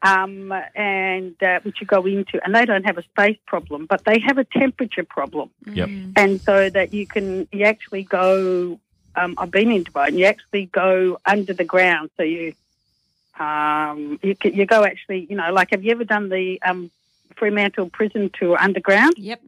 um, 0.02 0.54
and 0.76 1.42
uh, 1.42 1.60
which 1.64 1.82
you 1.82 1.88
go 1.88 2.06
into, 2.06 2.44
and 2.44 2.54
they 2.54 2.66
don't 2.66 2.86
have 2.86 2.98
a 2.98 3.04
space 3.04 3.38
problem, 3.46 3.86
but 3.86 4.04
they 4.06 4.20
have 4.20 4.38
a 4.38 4.44
temperature 4.44 5.04
problem. 5.04 5.50
Yep. 5.66 5.90
And 6.16 6.42
so 6.42 6.70
that 6.70 6.94
you 6.94 7.08
can 7.08 7.48
you 7.52 7.66
actually 7.66 8.04
go. 8.04 8.80
Um, 9.18 9.36
I've 9.38 9.52
been 9.52 9.72
in 9.72 9.86
Dubai, 9.86 10.10
and 10.10 10.20
you 10.20 10.26
actually 10.26 10.66
go 10.66 11.20
under 11.26 11.54
the 11.54 11.64
ground. 11.64 12.10
So 12.18 12.24
you 12.24 12.54
um, 13.40 14.20
you 14.22 14.36
you 14.44 14.66
go 14.66 14.84
actually, 14.84 15.26
you 15.30 15.36
know, 15.36 15.52
like 15.52 15.72
have 15.72 15.84
you 15.84 15.92
ever 15.92 16.04
done 16.04 16.30
the 16.30 16.62
um, 16.62 16.92
Fremantle 17.36 17.90
prison 17.90 18.30
tour 18.38 18.62
underground? 18.62 19.16
Yep. 19.18 19.42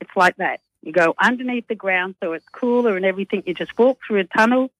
It's 0.00 0.16
like 0.16 0.36
that. 0.36 0.60
You 0.82 0.92
go 0.92 1.14
underneath 1.18 1.66
the 1.66 1.74
ground 1.74 2.14
so 2.22 2.34
it's 2.34 2.48
cooler 2.48 2.96
and 2.96 3.06
everything. 3.06 3.42
You 3.46 3.54
just 3.54 3.76
walk 3.78 4.00
through 4.06 4.20
a 4.20 4.24
tunnel 4.24 4.70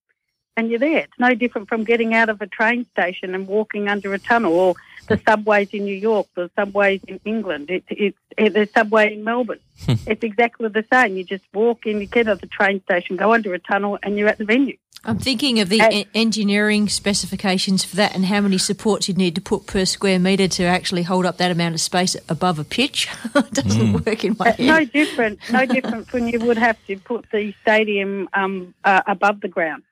and 0.57 0.69
you're 0.69 0.79
there. 0.79 0.99
It's 0.99 1.19
no 1.19 1.33
different 1.33 1.67
from 1.67 1.83
getting 1.83 2.13
out 2.13 2.29
of 2.29 2.41
a 2.41 2.47
train 2.47 2.85
station 2.91 3.35
and 3.35 3.47
walking 3.47 3.87
under 3.87 4.13
a 4.13 4.19
tunnel 4.19 4.53
or 4.53 4.75
the 5.07 5.19
subways 5.27 5.69
in 5.71 5.85
New 5.85 5.95
York, 5.95 6.27
the 6.35 6.49
subways 6.55 7.01
in 7.07 7.19
England, 7.25 7.69
it, 7.69 7.83
it, 7.89 8.15
it, 8.37 8.53
the 8.53 8.67
subway 8.73 9.13
in 9.13 9.23
Melbourne. 9.23 9.59
it's 9.87 10.23
exactly 10.23 10.67
the 10.69 10.85
same. 10.91 11.15
You 11.15 11.23
just 11.23 11.43
walk 11.53 11.85
in, 11.85 11.99
you 12.01 12.07
get 12.07 12.27
out 12.27 12.33
of 12.33 12.41
the 12.41 12.47
train 12.47 12.81
station, 12.83 13.15
go 13.15 13.33
under 13.33 13.53
a 13.53 13.59
tunnel, 13.59 13.99
and 14.01 14.17
you're 14.17 14.27
at 14.27 14.37
the 14.37 14.45
venue. 14.45 14.77
I'm 15.07 15.19
thinking 15.19 15.59
of 15.59 15.69
the 15.69 15.81
e- 15.91 16.07
engineering 16.15 16.89
specifications 16.89 17.83
for 17.83 17.95
that 17.97 18.15
and 18.15 18.25
how 18.25 18.41
many 18.41 18.57
supports 18.57 19.07
you'd 19.07 19.19
need 19.19 19.35
to 19.35 19.41
put 19.41 19.67
per 19.67 19.85
square 19.85 20.17
metre 20.17 20.47
to 20.47 20.63
actually 20.63 21.03
hold 21.03 21.27
up 21.27 21.37
that 21.37 21.51
amount 21.51 21.75
of 21.75 21.81
space 21.81 22.15
above 22.27 22.57
a 22.57 22.63
pitch. 22.63 23.07
it 23.35 23.51
doesn't 23.51 23.93
work 23.93 24.23
in 24.23 24.35
my 24.39 24.49
head. 24.49 24.59
no 24.65 24.83
different, 24.83 25.39
no 25.51 25.65
different 25.65 26.11
when 26.11 26.27
you 26.27 26.39
would 26.39 26.57
have 26.57 26.83
to 26.87 26.97
put 26.97 27.29
the 27.31 27.53
stadium 27.61 28.27
um, 28.33 28.73
uh, 28.83 29.03
above 29.05 29.41
the 29.41 29.47
ground. 29.47 29.83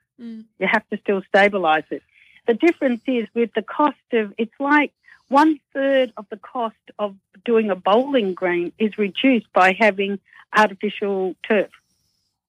You 0.59 0.67
have 0.67 0.87
to 0.89 0.97
still 0.97 1.21
stabilise 1.33 1.91
it. 1.91 2.03
The 2.45 2.53
difference 2.53 3.01
is 3.07 3.27
with 3.33 3.53
the 3.53 3.61
cost 3.61 3.97
of 4.11 4.33
it's 4.37 4.53
like 4.59 4.91
one 5.29 5.59
third 5.73 6.13
of 6.17 6.25
the 6.29 6.37
cost 6.37 6.75
of 6.99 7.15
doing 7.45 7.69
a 7.69 7.75
bowling 7.75 8.33
green 8.33 8.71
is 8.77 8.97
reduced 8.97 9.51
by 9.53 9.75
having 9.77 10.19
artificial 10.55 11.35
turf, 11.47 11.71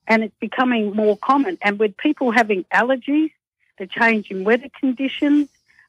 and 0.07 0.23
it's 0.23 0.35
becoming 0.41 0.95
more 0.95 1.17
common. 1.17 1.59
And 1.63 1.79
with 1.79 1.97
people 1.97 2.31
having 2.31 2.65
allergies, 2.65 3.33
the 3.79 3.87
change 3.87 4.31
in 4.31 4.45
weather 4.45 4.69
conditions, 4.79 5.49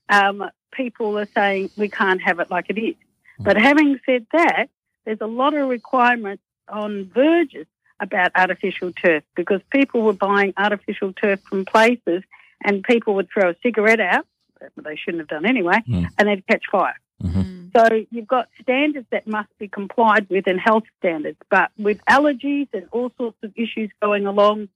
um, 0.10 0.50
people 0.72 1.18
are 1.18 1.28
saying 1.34 1.72
we 1.78 1.90
can't 1.90 2.22
have 2.22 2.40
it 2.40 2.50
like 2.50 2.68
it 2.70 2.78
is. 2.78 2.96
But 3.40 3.58
having 3.58 4.00
said 4.06 4.26
that, 4.32 4.70
there's 5.04 5.22
a 5.22 5.28
lot 5.28 5.54
of 5.54 5.68
requirements 5.68 6.44
on 6.70 7.06
verges 7.14 7.68
about 8.00 8.32
artificial 8.36 8.92
turf 8.92 9.24
because 9.36 9.62
people 9.70 10.02
were 10.02 10.14
buying 10.14 10.54
artificial 10.58 11.14
turf 11.14 11.42
from 11.42 11.66
places 11.66 12.24
and 12.64 12.84
people 12.84 13.16
would 13.16 13.30
throw 13.30 13.50
a 13.50 13.56
cigarette 13.62 14.00
out, 14.00 14.26
but 14.60 14.84
they 14.84 14.96
shouldn't 14.96 15.22
have 15.22 15.28
done 15.28 15.46
anyway, 15.46 15.82
hmm. 15.86 16.06
and 16.18 16.28
they'd 16.28 16.46
catch 16.48 16.64
fire. 16.72 17.00
Mm-hmm. 17.24 17.42
Hmm. 17.42 17.66
So 17.76 18.06
you've 18.10 18.28
got 18.28 18.50
standards 18.62 19.08
that 19.12 19.28
must 19.28 19.50
be 19.58 19.68
complied 19.68 20.30
with 20.30 20.48
and 20.48 20.60
health 20.60 20.84
standards, 21.00 21.38
but 21.50 21.72
with 21.78 22.04
allergies 22.06 22.68
and 22.74 22.88
all 22.92 23.12
sorts 23.18 23.38
of 23.44 23.52
issues 23.56 23.92
going 24.02 24.26
along, 24.26 24.70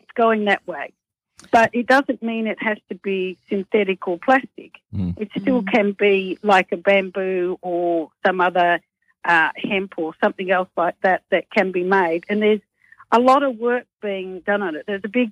it's 0.00 0.12
going 0.14 0.46
that 0.46 0.66
way. 0.66 0.92
But 1.50 1.70
it 1.72 1.86
doesn't 1.86 2.22
mean 2.22 2.46
it 2.46 2.62
has 2.62 2.78
to 2.88 2.94
be 2.94 3.36
synthetic 3.48 4.06
or 4.06 4.18
plastic. 4.18 4.78
Hmm. 4.94 5.10
It 5.16 5.30
still 5.40 5.62
can 5.62 5.92
be 5.92 6.38
like 6.42 6.70
a 6.72 6.76
bamboo 6.76 7.58
or 7.62 8.10
some 8.24 8.40
other 8.40 8.80
uh, 9.24 9.50
hemp 9.56 9.94
or 9.96 10.14
something 10.22 10.50
else 10.50 10.68
like 10.76 10.96
that 11.02 11.22
that 11.30 11.50
can 11.50 11.72
be 11.72 11.84
made. 11.84 12.24
And 12.28 12.42
there's 12.42 12.60
a 13.10 13.20
lot 13.20 13.42
of 13.42 13.56
work 13.58 13.86
being 14.00 14.40
done 14.40 14.62
on 14.62 14.76
it. 14.76 14.84
There's 14.86 15.04
a 15.04 15.08
big 15.08 15.30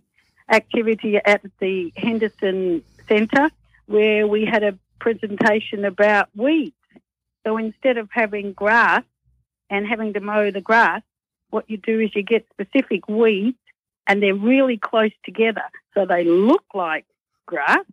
activity 0.49 1.17
at 1.17 1.43
the 1.61 1.93
Henderson 1.97 2.83
Centre 3.09 3.51
where 3.87 4.27
we 4.27 4.45
had 4.45 4.63
a 4.63 4.79
presentation 4.99 5.85
about 5.85 6.29
weeds. 6.37 6.75
So 7.47 7.57
instead 7.57 7.97
of 7.97 8.09
having 8.13 8.53
grass 8.53 9.03
and 9.71 9.87
having 9.87 10.13
to 10.13 10.21
mow 10.21 10.51
the 10.51 10.61
grass, 10.61 11.03
what 11.51 11.69
you 11.69 11.79
do 11.79 11.99
is 12.01 12.15
you 12.15 12.23
get 12.23 12.47
specific 12.51 13.09
weeds 13.09 13.59
and 14.07 14.23
they're 14.23 14.35
really 14.35 14.77
close 14.77 15.13
together. 15.25 15.65
So 15.95 16.05
they 16.05 16.25
look 16.25 16.65
like 16.75 17.07
grass 17.47 17.85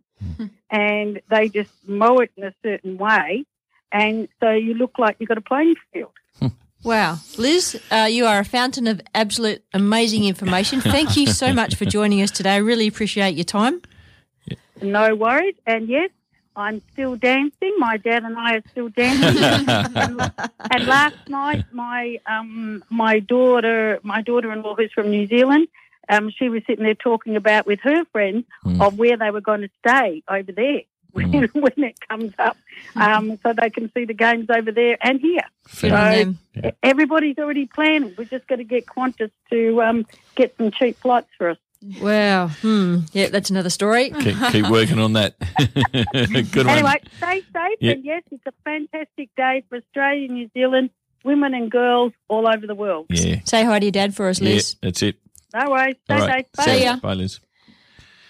and 0.70 1.20
they 1.30 1.48
just 1.48 1.72
mow 1.86 2.18
it 2.18 2.30
in 2.36 2.44
a 2.44 2.54
certain 2.62 2.98
way. 2.98 3.44
And 3.92 4.28
so 4.40 4.50
you 4.50 4.74
look 4.74 4.98
like 4.98 5.16
you've 5.18 5.28
got 5.28 5.38
a 5.38 5.42
playing 5.42 5.74
field. 5.92 6.12
Wow. 6.84 7.18
Liz, 7.36 7.80
uh, 7.90 8.08
you 8.08 8.24
are 8.24 8.38
a 8.38 8.44
fountain 8.44 8.86
of 8.86 9.00
absolute 9.14 9.64
amazing 9.74 10.24
information. 10.24 10.80
Thank 10.80 11.16
you 11.16 11.26
so 11.26 11.52
much 11.52 11.74
for 11.74 11.84
joining 11.84 12.22
us 12.22 12.30
today. 12.30 12.54
I 12.54 12.58
really 12.58 12.86
appreciate 12.86 13.34
your 13.34 13.44
time. 13.44 13.82
No 14.80 15.14
worries. 15.16 15.56
And 15.66 15.88
yes, 15.88 16.10
I'm 16.54 16.80
still 16.92 17.16
dancing. 17.16 17.74
My 17.78 17.96
dad 17.96 18.22
and 18.22 18.38
I 18.38 18.56
are 18.56 18.62
still 18.70 18.90
dancing. 18.90 19.42
and, 19.68 20.32
and 20.70 20.86
last 20.86 21.16
night, 21.28 21.64
my 21.72 22.20
um, 22.26 22.84
my 22.90 23.18
daughter, 23.18 23.98
my 24.04 24.22
daughter-in-law, 24.22 24.76
who's 24.76 24.92
from 24.92 25.10
New 25.10 25.26
Zealand, 25.26 25.66
um, 26.08 26.30
she 26.30 26.48
was 26.48 26.62
sitting 26.66 26.84
there 26.84 26.94
talking 26.94 27.34
about 27.34 27.66
with 27.66 27.80
her 27.80 28.04
friends 28.12 28.44
of 28.80 28.98
where 28.98 29.16
they 29.16 29.30
were 29.30 29.40
going 29.40 29.62
to 29.62 29.70
stay 29.84 30.22
over 30.28 30.52
there 30.52 30.82
when, 31.12 31.32
when 31.52 31.72
it 31.84 31.96
comes 32.08 32.32
up, 32.38 32.56
um, 32.96 33.38
so 33.42 33.52
they 33.52 33.70
can 33.70 33.90
see 33.92 34.04
the 34.04 34.14
games 34.14 34.46
over 34.50 34.70
there 34.72 34.96
and 35.00 35.20
here. 35.20 35.40
Good 35.80 35.92
on 35.92 36.10
them. 36.12 36.38
e- 36.64 36.70
everybody's 36.82 37.38
already 37.38 37.66
planning. 37.66 38.14
We're 38.16 38.24
just 38.24 38.46
going 38.46 38.58
to 38.58 38.64
get 38.64 38.86
Qantas 38.86 39.30
to 39.50 39.82
um, 39.82 40.06
get 40.34 40.56
some 40.56 40.70
cheap 40.70 40.98
flights 40.98 41.28
for 41.36 41.50
us. 41.50 41.58
Wow. 42.00 42.48
Hmm. 42.48 43.00
Yeah, 43.12 43.28
that's 43.28 43.50
another 43.50 43.70
story. 43.70 44.10
Keep, 44.10 44.36
keep 44.50 44.68
working 44.70 44.98
on 44.98 45.12
that. 45.12 45.36
Good 46.12 46.66
one. 46.66 46.68
Anyway, 46.68 46.94
stay 47.18 47.40
safe. 47.52 47.76
Yeah. 47.80 47.92
And 47.92 48.04
yes, 48.04 48.22
it's 48.32 48.42
a 48.46 48.52
fantastic 48.64 49.30
day 49.36 49.62
for 49.68 49.76
Australia, 49.78 50.26
New 50.28 50.50
Zealand, 50.54 50.90
women 51.24 51.54
and 51.54 51.70
girls 51.70 52.12
all 52.26 52.48
over 52.48 52.66
the 52.66 52.74
world. 52.74 53.06
Yeah. 53.10 53.40
Say 53.44 53.62
hi 53.64 53.78
to 53.78 53.84
your 53.84 53.92
dad 53.92 54.14
for 54.16 54.28
us, 54.28 54.40
Yeah, 54.40 54.54
Liz. 54.54 54.74
that's 54.82 55.02
it. 55.02 55.16
No 55.54 55.70
worries. 55.70 55.94
Stay 56.04 56.14
All 56.14 56.20
right. 56.26 56.46
safe. 56.46 56.52
Bye. 56.56 56.64
See 56.78 56.84
ya. 56.84 56.96
Bye, 56.96 57.14
Liz. 57.14 57.40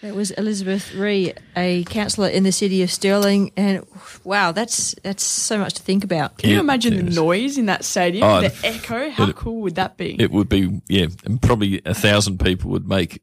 That 0.00 0.14
was 0.14 0.30
Elizabeth 0.30 0.94
Re, 0.94 1.32
a 1.56 1.82
councillor 1.84 2.28
in 2.28 2.44
the 2.44 2.52
city 2.52 2.82
of 2.84 2.90
Stirling, 2.90 3.50
and 3.56 3.84
wow, 4.22 4.52
that's 4.52 4.94
that's 5.02 5.24
so 5.24 5.58
much 5.58 5.74
to 5.74 5.82
think 5.82 6.04
about. 6.04 6.38
Can 6.38 6.50
you 6.50 6.60
imagine 6.60 6.92
it 6.94 7.02
the 7.06 7.10
noise 7.20 7.58
in 7.58 7.66
that 7.66 7.84
stadium? 7.84 8.22
Oh, 8.28 8.40
the 8.40 8.54
echo? 8.62 9.10
How 9.10 9.26
it- 9.26 9.34
cool 9.34 9.60
would 9.62 9.74
that 9.74 9.96
be? 9.96 10.14
It 10.20 10.30
would 10.30 10.48
be, 10.48 10.80
yeah, 10.88 11.06
and 11.24 11.42
probably 11.42 11.82
a 11.84 11.94
thousand 11.94 12.38
people 12.38 12.70
would 12.70 12.88
make 12.88 13.14
m- 13.14 13.20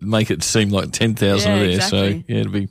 make 0.00 0.30
it 0.30 0.42
seem 0.42 0.70
like 0.70 0.92
ten 0.92 1.14
thousand 1.14 1.50
Yeah, 1.50 1.56
are 1.56 1.60
there. 1.60 1.68
exactly. 1.74 1.98
So 1.98 2.24
yeah, 2.28 2.40
it'd 2.40 2.52
be 2.52 2.68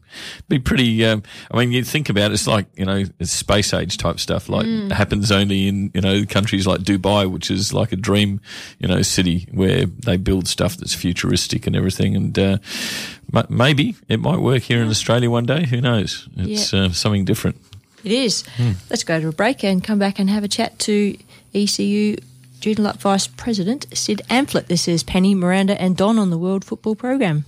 be 0.50 0.60
pretty. 0.60 1.06
Um, 1.06 1.24
I 1.52 1.58
mean, 1.58 1.72
you 1.72 1.84
think 1.84 2.10
about 2.10 2.32
it, 2.32 2.34
it's 2.36 2.48
like 2.48 2.66
you 2.76 2.86
know, 2.86 3.04
it's 3.20 3.32
space 3.32 3.74
age 3.74 3.98
type 3.98 4.20
stuff. 4.20 4.50
Like 4.50 4.66
Mm. 4.66 4.92
happens 4.92 5.32
only 5.32 5.68
in 5.68 5.92
you 5.94 6.02
know 6.02 6.26
countries 6.26 6.66
like 6.68 6.82
Dubai, 6.82 7.30
which 7.30 7.50
is 7.52 7.74
like 7.74 7.92
a 7.92 7.96
dream, 7.96 8.42
you 8.80 8.88
know, 8.88 9.02
city 9.02 9.48
where 9.52 9.86
they 9.86 10.18
build 10.18 10.48
stuff 10.48 10.78
that's 10.78 10.94
futuristic 10.94 11.68
and 11.68 11.76
everything. 11.76 12.16
And 12.16 12.38
uh, 12.40 12.58
m- 13.34 13.46
maybe 13.50 13.96
it 14.08 14.20
might 14.20 14.40
work 14.40 14.64
here 14.64 14.82
in 14.82 14.90
Australia 14.90 15.30
one 15.30 15.46
day. 15.46 15.66
Who 15.66 15.82
knows? 15.82 16.28
It's 16.38 16.74
uh, 16.74 16.90
something 16.92 17.26
different. 17.26 17.58
It 18.04 18.12
is. 18.12 18.44
Hmm. 18.58 18.74
Let's 18.90 19.04
go 19.04 19.20
to 19.20 19.28
a 19.30 19.32
break 19.32 19.64
and 19.64 19.84
come 19.84 19.98
back 19.98 20.20
and 20.20 20.30
have 20.30 20.44
a 20.44 20.48
chat 20.48 20.78
to 20.80 21.18
ECU 21.56 22.18
Joondalup 22.66 22.98
Vice 22.98 23.28
President 23.28 23.86
Syd 23.94 24.24
Amphlett. 24.28 24.66
This 24.66 24.88
is 24.88 25.04
Penny, 25.04 25.36
Miranda, 25.36 25.80
and 25.80 25.96
Don 25.96 26.18
on 26.18 26.32
the 26.32 26.38
World 26.40 26.66
Football 26.66 26.96
Program. 26.96 27.46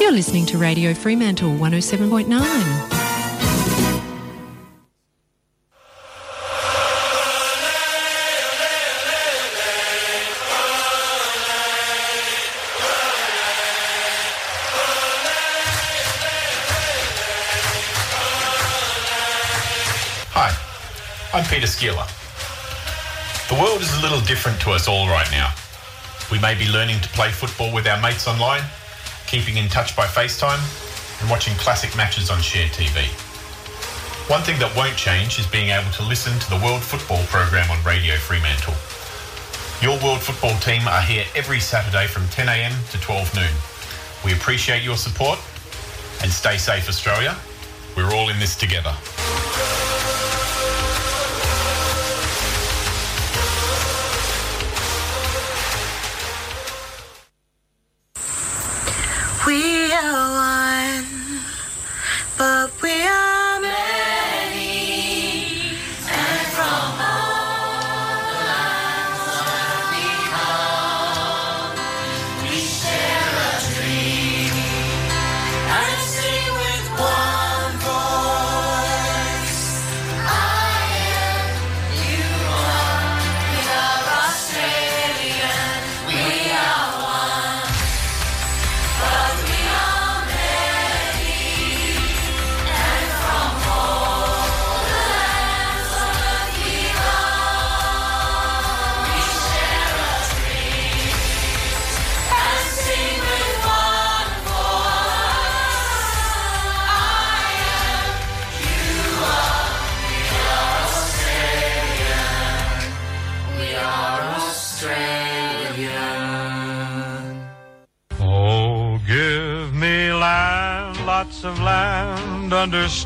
You're 0.00 0.10
listening 0.10 0.44
to 0.46 0.58
Radio 0.58 0.92
Fremantle 0.92 1.50
107.9. 1.50 2.26
Hi, 20.32 20.50
I'm 21.32 21.44
Peter 21.44 21.68
Szkiela. 21.68 22.15
The 23.48 23.54
world 23.54 23.80
is 23.80 23.96
a 23.96 24.02
little 24.02 24.20
different 24.22 24.60
to 24.62 24.72
us 24.72 24.88
all 24.88 25.06
right 25.06 25.30
now. 25.30 25.54
We 26.32 26.40
may 26.40 26.58
be 26.58 26.66
learning 26.66 27.00
to 27.02 27.08
play 27.10 27.30
football 27.30 27.72
with 27.72 27.86
our 27.86 28.00
mates 28.02 28.26
online, 28.26 28.64
keeping 29.28 29.56
in 29.56 29.68
touch 29.68 29.94
by 29.94 30.06
FaceTime, 30.06 30.58
and 31.20 31.30
watching 31.30 31.54
classic 31.54 31.96
matches 31.96 32.28
on 32.28 32.42
Share 32.42 32.66
TV. 32.66 33.06
One 34.28 34.42
thing 34.42 34.58
that 34.58 34.74
won't 34.74 34.96
change 34.96 35.38
is 35.38 35.46
being 35.46 35.70
able 35.70 35.92
to 35.92 36.02
listen 36.02 36.36
to 36.36 36.50
the 36.50 36.58
World 36.58 36.82
Football 36.82 37.22
program 37.26 37.70
on 37.70 37.78
Radio 37.84 38.16
Fremantle. 38.16 38.74
Your 39.80 39.94
World 40.02 40.22
Football 40.22 40.58
team 40.58 40.82
are 40.88 41.02
here 41.02 41.24
every 41.36 41.60
Saturday 41.60 42.08
from 42.08 42.24
10am 42.34 42.74
to 42.90 43.00
12 43.00 43.32
noon. 43.36 43.54
We 44.24 44.32
appreciate 44.36 44.82
your 44.82 44.96
support 44.96 45.38
and 46.20 46.32
stay 46.32 46.58
safe, 46.58 46.88
Australia. 46.88 47.36
We're 47.96 48.12
all 48.12 48.28
in 48.28 48.40
this 48.40 48.56
together. 48.56 48.96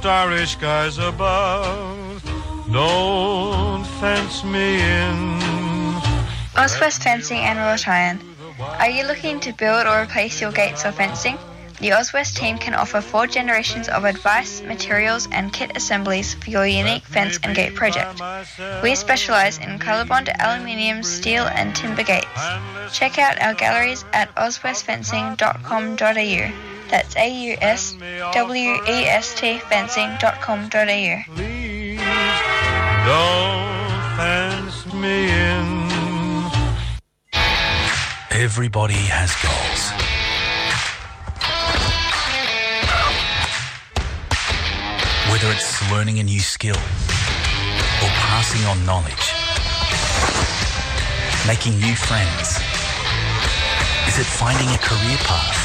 Starry 0.01 0.47
skies 0.47 0.97
above. 0.97 2.25
Don't 2.73 3.85
fence 4.01 4.43
me 4.45 4.81
in. 4.81 5.39
Auswest 6.57 7.03
Fencing 7.03 7.41
and 7.41 7.59
Iron. 7.59 8.19
Are 8.79 8.89
you 8.89 9.07
looking 9.07 9.41
to 9.41 9.53
build 9.53 9.87
or 9.87 10.05
replace 10.05 10.41
your 10.41 10.53
gates 10.53 10.87
or 10.87 10.93
fencing? 10.93 11.37
The 11.81 11.91
Auswest 11.91 12.37
team 12.37 12.57
can 12.57 12.73
offer 12.73 13.03
four 13.03 13.27
generations 13.27 13.91
of 13.91 14.07
advice, 14.07 14.63
materials, 14.63 15.29
and 15.33 15.53
kit 15.53 15.77
assemblies 15.77 16.33
for 16.33 16.49
your 16.49 16.67
unique 16.67 17.05
fence 17.05 17.39
and 17.43 17.55
gate 17.55 17.75
project. 17.75 18.23
We 18.83 18.95
specialise 18.95 19.59
in 19.59 19.79
colorbond, 19.79 20.35
aluminium, 20.41 21.03
steel, 21.03 21.45
and 21.45 21.77
timber 21.77 22.05
gates. 22.05 22.41
Check 22.91 23.19
out 23.19 23.39
our 23.43 23.53
galleries 23.53 24.07
at 24.15 24.35
auswestfencing.com.au. 24.35 26.70
That's 26.91 27.17
A 27.17 27.31
U 27.31 27.57
S 27.61 27.95
W 28.35 28.71
E 28.89 29.07
S 29.07 29.35
T 29.39 29.59
fencing.com.au. 29.59 31.23
Don't 33.07 33.91
fence 34.17 34.93
me 34.93 35.31
in. 35.31 35.91
Everybody 38.33 38.95
has 38.95 39.31
goals. 39.39 39.93
Whether 45.31 45.55
it's 45.55 45.93
learning 45.93 46.19
a 46.19 46.25
new 46.25 46.41
skill 46.41 46.75
or 46.75 48.11
passing 48.27 48.67
on 48.67 48.85
knowledge, 48.85 49.31
making 51.47 51.79
new 51.79 51.95
friends, 51.95 52.59
is 54.09 54.19
it 54.19 54.27
finding 54.27 54.69
a 54.71 54.79
career 54.79 55.19
path 55.19 55.60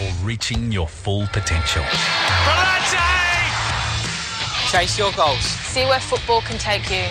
or 0.00 0.10
reaching 0.22 0.70
your 0.70 0.86
full 0.86 1.26
potential? 1.28 1.84
Chase 4.70 4.98
your 4.98 5.12
goals. 5.12 5.40
See 5.40 5.84
where 5.84 6.00
football 6.00 6.40
can 6.42 6.58
take 6.58 6.90
you. 6.90 7.04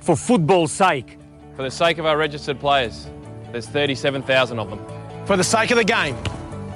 For 0.00 0.16
football's 0.16 0.72
sake. 0.72 1.18
For 1.56 1.62
the 1.62 1.70
sake 1.70 1.98
of 1.98 2.06
our 2.06 2.16
registered 2.16 2.60
players. 2.60 3.08
There's 3.52 3.66
37,000 3.66 4.58
of 4.58 4.70
them. 4.70 4.80
For 5.26 5.36
the 5.36 5.44
sake 5.44 5.70
of 5.70 5.76
the 5.76 5.84
game. 5.84 6.16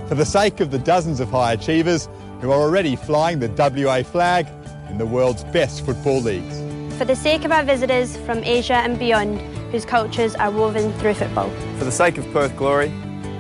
For 0.09 0.15
the 0.15 0.25
sake 0.25 0.61
of 0.61 0.71
the 0.71 0.79
dozens 0.79 1.21
of 1.21 1.31
high 1.31 1.53
achievers 1.53 2.09
who 2.41 2.51
are 2.51 2.61
already 2.61 2.97
flying 2.97 3.39
the 3.39 3.49
WA 3.49 4.03
flag 4.03 4.47
in 4.89 4.99
the 4.99 5.07
world's 5.07 5.45
best 5.45 5.85
football 5.85 6.21
leagues. 6.21 6.59
For 6.99 7.05
the 7.05 7.17
sake 7.17 7.45
of 7.45 7.53
our 7.53 7.65
visitors 7.65 8.17
from 8.19 8.45
Asia 8.45 8.75
and 8.75 8.99
beyond, 8.99 9.41
whose 9.73 9.85
cultures 9.85 10.35
are 10.37 10.51
woven 10.51 10.93
through 10.95 11.15
football. 11.15 11.51
For 11.79 11.85
the 11.85 11.93
sake 11.93 12.19
of 12.19 12.31
Perth 12.33 12.57
Glory, 12.57 12.89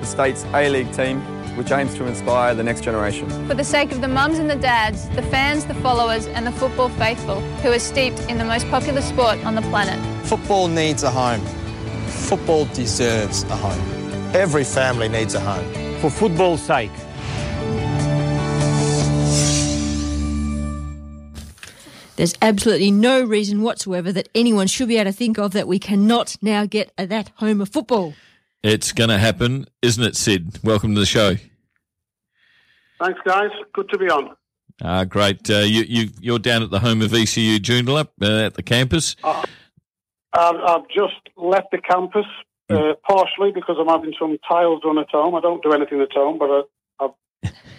the 0.00 0.06
state's 0.06 0.44
A-League 0.54 0.92
team, 0.92 1.20
which 1.56 1.70
aims 1.70 1.94
to 1.96 2.06
inspire 2.06 2.54
the 2.54 2.62
next 2.62 2.82
generation. 2.82 3.28
For 3.46 3.54
the 3.54 3.64
sake 3.64 3.92
of 3.92 4.00
the 4.00 4.08
mums 4.08 4.38
and 4.38 4.50
the 4.50 4.56
dads, 4.56 5.08
the 5.10 5.22
fans, 5.22 5.66
the 5.66 5.74
followers, 5.74 6.26
and 6.26 6.46
the 6.46 6.52
football 6.52 6.88
faithful, 6.90 7.40
who 7.62 7.70
are 7.70 7.78
steeped 7.78 8.20
in 8.30 8.38
the 8.38 8.44
most 8.44 8.68
popular 8.68 9.00
sport 9.00 9.44
on 9.44 9.54
the 9.54 9.62
planet. 9.62 9.98
Football 10.26 10.68
needs 10.68 11.02
a 11.02 11.10
home. 11.10 11.40
Football 12.06 12.64
deserves 12.66 13.44
a 13.44 13.56
home. 13.56 14.34
Every 14.34 14.64
family 14.64 15.08
needs 15.08 15.34
a 15.34 15.40
home. 15.40 16.00
For 16.00 16.10
football's 16.10 16.62
sake. 16.62 16.90
There's 22.16 22.34
absolutely 22.40 22.90
no 22.90 23.24
reason 23.24 23.62
whatsoever 23.62 24.12
that 24.12 24.28
anyone 24.34 24.66
should 24.68 24.88
be 24.88 24.96
able 24.96 25.10
to 25.10 25.16
think 25.16 25.38
of 25.38 25.52
that 25.52 25.66
we 25.66 25.78
cannot 25.78 26.36
now 26.40 26.66
get 26.66 26.92
at 26.96 27.08
that 27.08 27.30
home 27.36 27.60
of 27.60 27.70
football. 27.70 28.14
It's 28.62 28.92
going 28.92 29.10
to 29.10 29.18
happen, 29.18 29.66
isn't 29.82 30.04
it, 30.04 30.16
Syd? 30.16 30.62
Welcome 30.62 30.94
to 30.94 31.00
the 31.00 31.06
show. 31.06 31.34
Thanks, 33.00 33.20
guys. 33.24 33.50
Good 33.72 33.88
to 33.88 33.98
be 33.98 34.08
on. 34.08 34.36
Ah, 34.80 35.04
great. 35.04 35.50
Uh, 35.50 35.58
you, 35.58 35.82
you, 35.82 36.08
you're 36.20 36.38
down 36.38 36.62
at 36.62 36.70
the 36.70 36.78
home 36.78 37.02
of 37.02 37.12
ECU 37.12 37.58
Joondalup 37.58 38.08
uh, 38.22 38.46
at 38.46 38.54
the 38.54 38.62
campus. 38.62 39.16
Uh, 39.24 39.44
I've, 40.32 40.56
I've 40.56 40.88
just 40.88 41.28
left 41.36 41.72
the 41.72 41.78
campus 41.78 42.26
uh, 42.70 42.94
partially 43.06 43.50
because 43.52 43.76
I'm 43.78 43.88
having 43.88 44.14
some 44.18 44.38
tiles 44.48 44.82
done 44.82 44.98
at 44.98 45.10
home. 45.10 45.34
I 45.34 45.40
don't 45.40 45.62
do 45.62 45.72
anything 45.72 46.00
at 46.00 46.12
home, 46.12 46.38
but 46.38 46.46
I, 46.48 46.62
I've, 47.04 47.10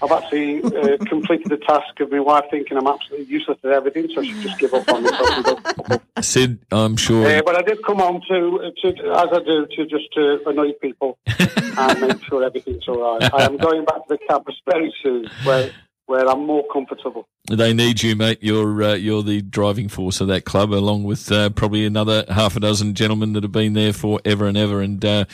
I've 0.02 0.12
actually 0.12 0.62
uh, 0.64 0.98
completed 1.06 1.50
the 1.50 1.58
task 1.58 2.00
of 2.02 2.12
my 2.12 2.20
wife 2.20 2.46
thinking 2.52 2.78
I'm 2.78 2.88
absolutely 2.88 3.28
useless 3.28 3.58
at 3.64 3.72
everything, 3.72 4.10
so 4.14 4.22
I 4.22 4.26
should 4.26 4.42
just 4.42 4.60
give 4.60 4.74
up 4.74 4.88
on 4.90 5.04
it. 5.06 6.02
Syd, 6.24 6.60
I'm 6.72 6.98
sure. 6.98 7.26
Uh, 7.26 7.42
but 7.46 7.56
I 7.56 7.62
did 7.62 7.84
come 7.86 8.02
on 8.02 8.22
to, 8.28 8.72
to, 8.82 8.90
as 9.14 9.30
I 9.32 9.40
do, 9.46 9.66
to 9.66 9.86
just 9.86 10.12
to 10.14 10.40
annoy 10.46 10.74
people 10.82 11.18
and 11.28 12.02
make 12.02 12.24
sure 12.26 12.44
everything's 12.44 12.88
all 12.88 13.18
right. 13.20 13.34
I 13.34 13.46
am 13.46 13.58
going 13.58 13.86
back 13.86 14.08
to 14.08 14.10
the 14.10 14.18
campus 14.28 14.56
very 14.70 14.94
soon, 15.02 15.30
where 15.44 15.72
where 16.06 16.28
I'm 16.30 16.46
more 16.46 16.66
comfortable. 16.72 17.28
They 17.50 17.74
need 17.74 18.04
you, 18.04 18.16
mate. 18.18 18.40
You're 18.42 18.84
uh, 18.84 18.94
you're 18.96 19.24
the 19.24 19.42
driving 19.42 19.88
force 19.88 20.20
of 20.20 20.28
that 20.28 20.44
club, 20.44 20.72
along 20.74 21.06
with 21.06 21.32
uh, 21.32 21.50
probably 21.52 21.86
another 21.86 22.26
half 22.28 22.58
a 22.58 22.60
dozen 22.60 22.94
gentlemen 22.94 23.34
that 23.34 23.44
have 23.44 23.54
been 23.54 23.72
there 23.72 23.94
forever 23.94 24.48
and 24.48 24.58
ever. 24.58 24.82
And 24.82 25.04
uh, 25.04 25.26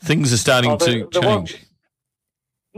things 0.00 0.32
are 0.32 0.36
starting 0.36 0.72
Oh, 0.72 0.76
to 0.76 1.08
change. 1.10 1.64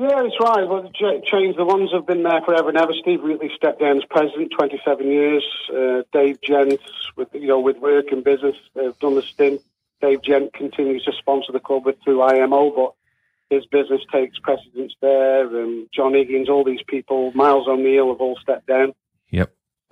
Yeah, 0.01 0.22
that's 0.22 0.40
right. 0.40 0.66
Well, 0.66 0.82
the 0.82 1.22
change. 1.30 1.57
The 1.57 1.64
ones 1.66 1.92
have 1.92 2.07
been 2.07 2.22
there 2.22 2.40
forever 2.40 2.70
and 2.70 2.78
ever. 2.78 2.94
Steve 3.03 3.20
Wheatley 3.20 3.51
stepped 3.55 3.80
down 3.80 3.98
as 3.98 4.05
president, 4.09 4.51
27 4.51 5.07
years. 5.07 5.44
Uh, 5.70 6.05
Dave 6.11 6.40
Gent, 6.40 6.80
with 7.16 7.28
you 7.34 7.48
know, 7.48 7.61
with 7.61 7.76
work 7.76 8.07
and 8.11 8.24
business, 8.24 8.57
they've 8.74 8.98
done 8.98 9.16
the 9.16 9.20
stint. 9.20 9.61
Dave 10.01 10.22
Gent 10.22 10.55
continues 10.55 11.05
to 11.05 11.12
sponsor 11.12 11.53
the 11.53 11.61
club 11.61 11.84
through 12.03 12.22
IMO, 12.22 12.70
but 12.70 12.94
his 13.55 13.66
business 13.66 14.01
takes 14.11 14.38
precedence 14.38 14.94
there. 15.03 15.55
And 15.55 15.86
John 15.92 16.14
Higgins, 16.14 16.48
all 16.48 16.64
these 16.64 16.82
people, 16.86 17.30
Miles 17.34 17.68
O'Neill 17.68 18.09
have 18.09 18.22
all 18.22 18.38
stepped 18.40 18.68
down. 18.68 18.94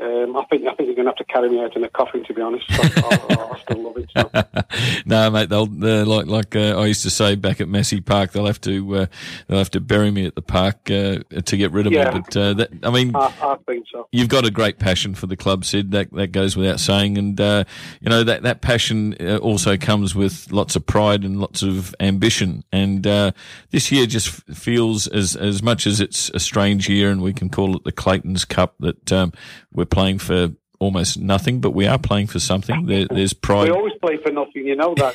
Um, 0.01 0.37
I 0.37 0.45
think 0.45 0.63
I 0.67 0.75
think 0.75 0.87
you're 0.87 0.95
going 0.95 1.07
to 1.07 1.11
have 1.11 1.17
to 1.17 1.25
carry 1.25 1.49
me 1.49 1.61
out 1.61 1.75
in 1.75 1.83
a 1.83 1.89
coffin, 1.89 2.25
to 2.25 2.33
be 2.35 2.41
honest. 2.41 2.65
I, 2.71 2.77
I, 2.77 3.51
I 3.53 3.59
still 3.61 3.83
love 3.83 3.97
it. 3.97 4.11
So. 4.17 5.01
no, 5.07 5.29
mate. 5.31 5.49
They'll 5.49 5.67
like 5.67 6.27
like 6.27 6.55
uh, 6.55 6.79
I 6.81 6.87
used 6.87 7.03
to 7.03 7.11
say 7.11 7.35
back 7.35 7.61
at 7.61 7.69
Massey 7.69 8.01
Park. 8.01 8.31
They'll 8.33 8.47
have 8.47 8.61
to 8.61 8.95
uh, 8.95 9.07
they'll 9.49 9.59
have 9.59 9.71
to 9.73 9.81
bury 9.81 10.11
me 10.13 10.27
at 10.27 10.37
the 10.37 10.43
park 10.43 10.89
uh, 10.91 11.19
to 11.45 11.57
get 11.57 11.73
rid 11.73 11.87
of 11.89 11.93
Yeah. 11.93 12.13
me. 12.15 12.21
But 12.21 12.37
uh, 12.37 12.55
that, 12.55 12.71
I 12.85 12.91
mean, 12.91 13.17
I, 13.17 13.33
I 13.43 13.57
think 13.67 13.87
so. 13.93 14.07
You've 14.13 14.29
got 14.29 14.45
a 14.47 14.51
great 14.53 14.79
passion 14.79 15.15
for 15.17 15.27
the 15.27 15.37
club, 15.37 15.65
Syd. 15.65 15.91
That 15.91 16.13
that 16.13 16.29
goes 16.29 16.57
without 16.57 16.79
saying, 16.79 17.19
and 17.19 17.41
uh, 17.41 17.65
you 18.01 18.09
know 18.09 18.23
that 18.23 18.43
that 18.45 18.61
passion 18.61 19.17
uh, 19.21 19.39
also 19.39 19.77
comes 19.77 20.15
with 20.15 20.53
lots 20.53 20.77
of 20.77 20.87
pride 20.87 21.25
and 21.25 21.41
lots 21.41 21.63
of 21.63 21.93
ambition. 21.99 22.63
And 22.73 23.05
uh, 23.05 23.33
this 23.71 23.91
year 23.91 24.07
just 24.07 24.29
feels 24.55 25.09
as 25.09 25.35
as 25.35 25.61
much 25.63 25.87
as 25.89 26.01
it's 26.01 26.31
a 26.31 26.39
strange 26.41 26.89
year, 26.89 27.11
and 27.11 27.21
we 27.21 27.33
can 27.33 27.49
call 27.49 27.75
it 27.77 27.83
the 27.85 27.93
Clayton's 27.93 28.45
Cup 28.45 28.77
that 28.79 29.11
um, 29.13 29.33
we're 29.79 29.85
playing 29.85 30.19
for 30.19 30.49
almost 30.81 31.19
nothing, 31.21 31.61
but 31.61 31.71
we 31.71 31.87
are 31.87 31.99
playing 31.99 32.27
for 32.27 32.41
something. 32.41 32.87
There, 32.87 33.07
there's 33.09 33.33
pride. 33.33 33.69
We 33.69 33.71
always 33.71 33.93
play 34.03 34.17
for 34.17 34.33
nothing, 34.33 34.67
you 34.67 34.75
know 34.75 34.93
that. 34.97 35.15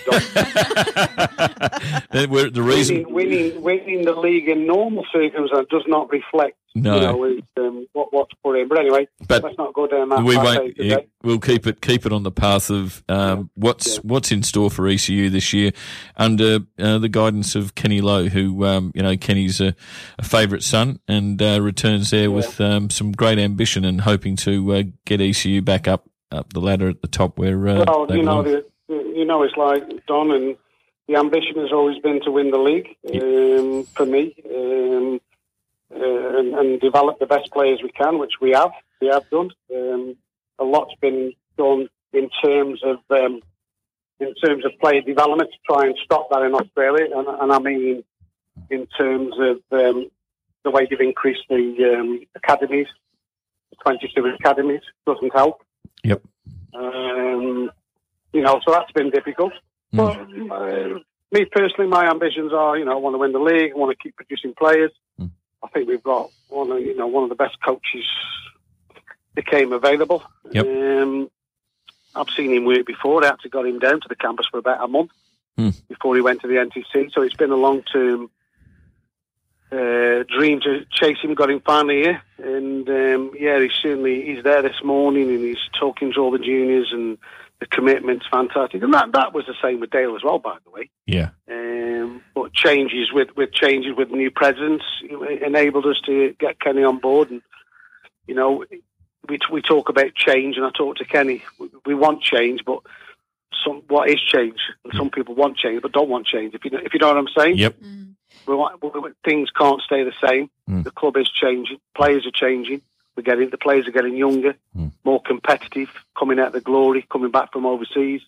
We're- 2.30 2.50
the 2.50 2.62
reason 2.64 3.12
winning, 3.12 3.62
winning, 3.62 3.62
winning 3.62 4.06
the 4.06 4.14
league 4.14 4.48
in 4.48 4.66
normal 4.66 5.06
circumstances 5.12 5.68
does 5.70 5.84
not 5.88 6.10
reflect, 6.12 6.58
No. 6.76 6.96
you 6.96 7.02
know, 7.02 7.24
is, 7.26 7.42
um, 7.58 7.88
what 7.94 8.12
what's 8.12 8.34
put 8.44 8.58
in. 8.60 8.68
But 8.68 8.80
anyway, 8.80 9.08
But 9.28 9.44
let's 9.44 9.58
not 9.58 9.74
go 9.74 9.86
down 9.86 10.10
that 10.10 10.24
we 10.24 10.36
won't. 10.36 10.76
today. 10.76 10.90
yeah, 10.90 10.98
we'll 11.22 11.40
keep 11.40 11.68
it 11.68 11.82
keep 11.82 12.06
it 12.06 12.12
on 12.12 12.24
the 12.24 12.32
path 12.32 12.72
of 12.72 13.04
um, 13.08 13.52
what's 13.54 13.98
what's 13.98 14.32
in 14.32 14.42
store 14.42 14.72
for 14.72 14.88
ECU 14.88 15.30
this 15.30 15.54
year, 15.54 15.72
under 16.18 16.60
uh, 16.80 16.98
the 16.98 17.10
guidance 17.10 17.56
of 17.56 17.76
Kenny 17.76 18.02
Lowe, 18.02 18.28
who 18.28 18.66
um, 18.66 18.92
you 18.96 19.04
know 19.04 19.16
Kenny's 19.16 19.62
a, 19.62 19.76
a 20.18 20.24
favourite 20.24 20.64
son 20.64 21.00
and 21.08 21.42
uh, 21.42 21.62
returns 21.62 22.10
there 22.10 22.32
with 22.32 22.60
um, 22.60 22.90
some 22.90 23.12
great 23.12 23.38
ambition 23.38 23.86
and 23.86 24.02
hoping 24.02 24.36
to 24.38 24.74
uh, 24.74 24.84
get 25.06 25.22
ECU 25.22 25.62
back 25.62 25.88
up 25.88 26.10
up 26.32 26.54
the 26.54 26.60
ladder 26.60 26.90
at 26.90 27.02
the 27.02 27.08
top 27.08 27.38
where 27.38 27.68
uh, 27.68 27.86
well, 27.88 28.08
you 28.10 28.24
know, 28.24 28.42
the, 28.42 28.66
you 28.90 29.26
know, 29.26 29.44
it's 29.44 29.56
like 29.56 30.06
Don, 30.08 30.32
and 30.32 30.58
the 31.08 31.16
ambition 31.18 31.56
has 31.58 31.72
always 31.72 32.00
been 32.00 32.20
to 32.22 32.32
win 32.32 32.50
the 32.50 32.58
league. 32.58 32.88
Um, 33.14 33.84
for 33.94 34.06
me, 34.06 34.34
um, 34.56 35.22
uh, 35.96 36.40
and, 36.40 36.54
and 36.56 36.82
develop 36.82 37.20
the 37.20 37.26
best 37.26 37.52
players 37.52 37.80
we 37.84 37.90
can, 37.90 38.18
which 38.20 38.34
we 38.42 38.52
have. 38.52 38.72
We 39.02 39.08
have 39.08 39.30
done. 39.30 39.52
Um, 39.74 40.16
a 40.60 40.64
lot's 40.64 40.96
been 41.02 41.34
done 41.58 41.88
in 42.14 42.30
terms 42.44 42.82
of 42.84 42.98
um, 43.10 43.42
in 44.20 44.34
terms 44.36 44.66
of 44.66 44.72
player 44.80 45.02
development 45.02 45.50
to 45.52 45.74
try 45.74 45.86
and 45.86 45.96
stop 46.04 46.30
that 46.30 46.44
in 46.44 46.54
Australia, 46.54 47.08
and, 47.16 47.28
and 47.28 47.52
I 47.52 47.60
mean 47.60 48.04
in 48.70 48.88
terms 48.98 49.34
of 49.40 49.58
um, 49.72 50.10
the 50.64 50.72
way 50.72 50.88
they've 50.90 51.00
increased 51.00 51.44
the 51.50 51.96
um, 51.98 52.22
academies, 52.36 52.88
the 53.72 53.76
22 53.84 54.26
academies 54.40 54.82
doesn't 55.06 55.34
help. 55.34 55.62
Yep. 56.04 56.22
Um, 56.74 57.72
you 58.32 58.42
know, 58.42 58.60
so 58.66 58.72
that's 58.72 58.92
been 58.92 59.10
difficult. 59.10 59.54
But 59.92 60.18
uh, 60.18 61.00
me 61.32 61.46
personally, 61.52 61.88
my 61.88 62.10
ambitions 62.10 62.52
are, 62.54 62.78
you 62.78 62.86
know, 62.86 62.94
I 62.94 62.96
want 62.96 63.14
to 63.14 63.20
win 63.20 63.32
the 63.32 63.40
league. 63.40 63.72
I 63.76 63.78
want 63.78 63.96
to 63.96 64.02
keep 64.02 64.16
producing 64.16 64.54
players. 64.58 64.92
I 65.64 65.68
think 65.70 65.88
we've 65.88 66.04
got 66.04 66.30
one, 66.50 66.72
of, 66.72 66.80
you 66.82 66.96
know, 66.96 67.08
one 67.08 67.24
of 67.24 67.30
the 67.30 67.36
best 67.36 67.58
coaches 67.62 68.06
became 69.34 69.72
available. 69.72 70.24
Yep. 70.52 70.66
Um, 70.66 71.32
I've 72.16 72.30
seen 72.36 72.54
him 72.54 72.66
work 72.66 72.86
before. 72.86 73.24
I 73.24 73.30
actually 73.30 73.52
got 73.52 73.66
him 73.66 73.80
down 73.80 74.02
to 74.02 74.08
the 74.08 74.16
campus 74.16 74.48
for 74.52 74.58
about 74.58 74.84
a 74.84 74.88
month 74.88 75.12
Hmm. 75.56 75.70
before 75.88 76.16
he 76.16 76.22
went 76.22 76.42
to 76.42 76.48
the 76.48 76.56
NTC. 76.56 77.12
So 77.14 77.22
it's 77.22 77.36
been 77.36 77.52
a 77.52 77.56
long 77.56 77.84
term 77.84 78.32
dream 80.24 80.60
to 80.62 80.86
chase 80.92 81.18
him 81.22 81.34
got 81.34 81.50
him 81.50 81.62
finally 81.62 82.02
here, 82.02 82.22
and 82.38 82.88
um, 82.90 83.32
yeah, 83.40 83.60
he's 83.60 83.72
certainly 83.82 84.26
he's 84.26 84.44
there 84.44 84.62
this 84.62 84.84
morning 84.84 85.30
and 85.30 85.40
he's 85.40 85.58
talking 85.80 86.14
to 86.14 86.20
all 86.20 86.32
the 86.32 86.40
juniors 86.40 86.90
and 86.92 87.18
the 87.64 87.68
commitment's 87.76 88.26
fantastic, 88.30 88.84
and 88.84 88.94
that 88.94 89.14
that 89.14 89.34
was 89.34 89.46
the 89.46 89.56
same 89.62 89.80
with 89.80 89.90
Dale 89.90 90.16
as 90.18 90.24
well, 90.24 90.38
by 90.38 90.58
the 90.66 90.70
way. 90.70 90.90
Yeah. 91.06 91.30
Um, 91.50 92.22
but 92.36 92.52
changes 92.52 93.14
with, 93.14 93.30
with 93.38 93.54
changes 93.54 93.96
with 93.96 94.12
new 94.12 94.30
presidents 94.30 94.84
enabled 95.42 95.86
us 95.86 96.02
to 96.06 96.36
get 96.40 96.60
Kenny 96.60 96.84
on 96.84 97.00
board, 97.00 97.32
and 97.32 97.42
you 98.28 98.36
know, 98.36 98.66
we 99.30 99.40
we 99.50 99.62
talk 99.62 99.88
about 99.88 100.14
change, 100.14 100.58
and 100.58 100.66
I 100.66 100.72
talk 100.72 100.98
to 100.98 101.06
Kenny. 101.06 101.42
We, 101.58 101.70
we 101.86 101.96
want 101.96 102.22
change, 102.22 102.66
but 102.66 102.80
some 103.66 103.82
what 103.88 104.10
is 104.10 104.20
change? 104.20 104.60
And 104.84 104.94
some 104.94 105.10
people 105.10 105.34
want 105.34 105.56
change, 105.56 105.82
but 105.82 105.94
don't 105.94 106.10
want 106.10 106.28
change. 106.28 106.54
If 106.54 106.66
you 106.66 106.72
know, 106.72 106.80
if 106.84 106.94
you 106.94 107.00
know 107.00 107.08
what 107.08 107.18
I'm 107.18 107.30
saying. 107.38 107.58
Yep. 107.58 107.76
We 108.46 108.56
want, 108.56 108.82
we, 108.84 108.90
we- 109.00 109.12
things 109.24 109.50
can't 109.58 109.82
stay 109.82 110.04
the 110.04 110.12
same. 110.28 110.50
Mm. 110.70 110.84
The 110.84 110.92
club 110.92 111.16
is 111.16 111.30
changing. 111.30 111.78
Players 111.96 112.26
are 112.26 112.32
changing. 112.32 112.82
We're 113.16 113.24
getting 113.24 113.50
the 113.50 113.58
players 113.58 113.88
are 113.88 113.92
getting 113.92 114.16
younger, 114.16 114.56
more 115.04 115.22
competitive, 115.22 115.90
coming 116.18 116.40
out 116.40 116.48
of 116.48 116.54
the 116.54 116.62
glory, 116.62 117.06
coming 117.12 117.32
back 117.32 117.52
from 117.54 117.66
overseas. 117.66 118.22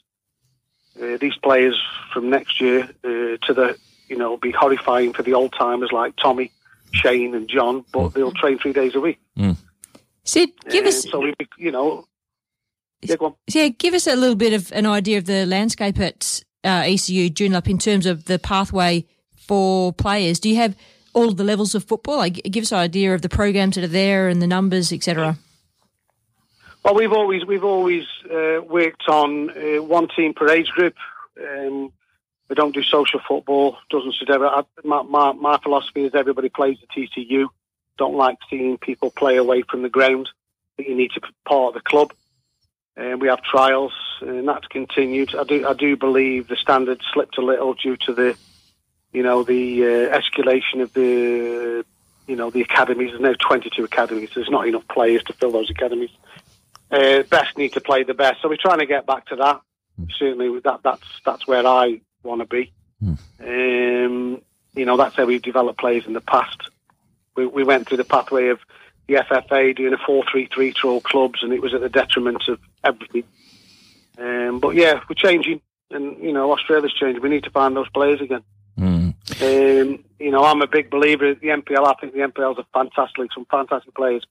Uh, 1.01 1.17
these 1.17 1.35
players 1.37 1.81
from 2.13 2.29
next 2.29 2.61
year 2.61 2.83
uh, 3.03 3.37
to 3.45 3.53
the 3.53 3.77
you 4.07 4.15
know 4.17 4.37
be 4.37 4.51
horrifying 4.51 5.11
for 5.11 5.23
the 5.23 5.33
old 5.33 5.53
timers 5.53 5.91
like 5.91 6.15
Tommy, 6.17 6.51
Shane, 6.91 7.33
and 7.35 7.47
John, 7.49 7.83
but 7.91 8.09
they'll 8.13 8.31
train 8.31 8.59
three 8.59 8.73
days 8.73 8.95
a 8.95 8.99
week. 8.99 9.19
Syd, 10.23 10.49
give 10.69 10.85
Uh, 10.85 10.89
us 10.89 11.09
so 11.09 11.19
we 11.19 11.33
you 11.57 11.71
know 11.71 12.07
yeah, 13.01 13.15
yeah, 13.47 13.67
give 13.69 13.93
us 13.93 14.07
a 14.07 14.15
little 14.15 14.35
bit 14.35 14.53
of 14.53 14.71
an 14.71 14.85
idea 14.85 15.17
of 15.17 15.25
the 15.25 15.45
landscape 15.45 15.99
at 15.99 16.43
uh, 16.63 16.83
ECU 16.85 17.29
Joondalup 17.29 17.67
in 17.67 17.77
terms 17.77 18.05
of 18.05 18.25
the 18.25 18.39
pathway 18.39 19.05
for 19.35 19.93
players. 19.93 20.39
Do 20.39 20.49
you 20.49 20.55
have 20.55 20.75
all 21.15 21.33
the 21.33 21.43
levels 21.43 21.73
of 21.73 21.83
football? 21.83 22.17
Like, 22.17 22.43
give 22.43 22.61
us 22.61 22.71
an 22.71 22.79
idea 22.79 23.15
of 23.15 23.23
the 23.23 23.29
programs 23.29 23.75
that 23.75 23.83
are 23.83 23.87
there 23.87 24.27
and 24.27 24.41
the 24.41 24.47
numbers, 24.47 24.93
etc. 24.93 25.37
Well, 26.83 26.93
we've 26.93 27.13
always 27.13 27.43
we've 27.45 27.63
always 27.63 28.03
uh, 28.31 28.61
worked 28.61 29.09
on 29.09 29.49
uh, 29.49 29.81
one 29.81 30.07
team 30.15 30.35
per 30.35 30.47
age 30.49 30.67
group. 30.67 30.93
Um, 31.41 31.91
we 32.47 32.55
don't 32.55 32.75
do 32.75 32.83
social 32.83 33.19
football. 33.27 33.77
Doesn't 33.89 34.13
suit 34.13 34.29
my, 34.83 35.01
my 35.01 35.31
my 35.31 35.57
philosophy 35.57 36.03
is 36.05 36.13
everybody 36.13 36.49
plays 36.49 36.77
the 36.81 36.87
TCU. 36.87 37.47
Don't 37.97 38.15
like 38.15 38.37
seeing 38.49 38.77
people 38.77 39.09
play 39.09 39.37
away 39.37 39.63
from 39.63 39.81
the 39.81 39.89
ground. 39.89 40.29
Think 40.77 40.89
you 40.89 40.95
need 40.95 41.11
to 41.11 41.21
be 41.21 41.27
part 41.45 41.69
of 41.69 41.73
the 41.73 41.89
club. 41.89 42.13
And 42.97 43.19
we 43.19 43.29
have 43.29 43.41
trials, 43.41 43.93
and 44.21 44.47
that's 44.47 44.67
continued. 44.67 45.33
I 45.33 45.43
do 45.43 45.67
I 45.67 45.73
do 45.73 45.97
believe 45.97 46.47
the 46.47 46.55
standard 46.55 47.01
slipped 47.13 47.37
a 47.37 47.41
little 47.41 47.73
due 47.73 47.97
to 48.05 48.13
the, 48.13 48.37
you 49.15 49.23
know, 49.23 49.43
the 49.43 49.83
uh, 49.83 50.19
escalation 50.19 50.81
of 50.81 50.93
the, 50.93 51.85
you 52.27 52.35
know, 52.35 52.49
the 52.49 52.61
academies. 52.61 53.11
There's 53.11 53.21
now 53.21 53.33
22 53.39 53.83
academies. 53.83 54.29
There's 54.35 54.49
not 54.49 54.67
enough 54.67 54.87
players 54.87 55.23
to 55.23 55.33
fill 55.33 55.51
those 55.51 55.69
academies 55.69 56.11
uh, 56.91 57.23
best 57.23 57.57
need 57.57 57.73
to 57.73 57.81
play 57.81 58.03
the 58.03 58.13
best. 58.13 58.41
So 58.41 58.49
we're 58.49 58.57
trying 58.57 58.79
to 58.79 58.85
get 58.85 59.05
back 59.05 59.27
to 59.27 59.35
that. 59.37 59.61
Certainly, 60.17 60.59
that 60.61 60.81
that's 60.83 61.07
that's 61.25 61.47
where 61.47 61.65
I 61.65 62.01
want 62.23 62.41
to 62.41 62.47
be. 62.47 62.71
Um, 63.39 64.41
you 64.75 64.85
know, 64.85 64.97
that's 64.97 65.15
how 65.15 65.25
we've 65.25 65.41
developed 65.41 65.79
players 65.79 66.05
in 66.05 66.13
the 66.13 66.21
past. 66.21 66.69
We, 67.35 67.45
we 67.45 67.63
went 67.63 67.87
through 67.87 67.97
the 67.97 68.03
pathway 68.03 68.49
of 68.49 68.59
the 69.07 69.15
FFA 69.15 69.75
doing 69.75 69.93
a 69.93 69.97
4-3-3 69.97 70.75
to 70.75 70.89
all 70.89 71.01
clubs, 71.01 71.43
and 71.43 71.53
it 71.53 71.61
was 71.61 71.73
at 71.73 71.81
the 71.81 71.89
detriment 71.89 72.43
of 72.47 72.59
everything. 72.83 73.23
Um, 74.17 74.59
but 74.59 74.75
yeah, 74.75 74.99
we're 75.07 75.15
changing, 75.15 75.61
and 75.91 76.21
you 76.21 76.33
know, 76.33 76.51
Australia's 76.51 76.93
changing. 76.93 77.21
We 77.21 77.29
need 77.29 77.43
to 77.45 77.51
find 77.51 77.75
those 77.75 77.89
players 77.89 78.19
again. 78.19 78.43
Um, 79.41 80.03
you 80.19 80.31
know, 80.31 80.43
I'm 80.43 80.61
a 80.61 80.67
big 80.67 80.89
believer 80.89 81.25
in 81.25 81.39
the 81.41 81.47
NPL. 81.47 81.85
I 81.85 81.93
think 81.99 82.13
the 82.13 82.19
NPL's 82.19 82.57
a 82.59 82.65
fantastic 82.73 83.17
league, 83.17 83.31
some 83.33 83.45
fantastic 83.45 83.93
players. 83.95 84.23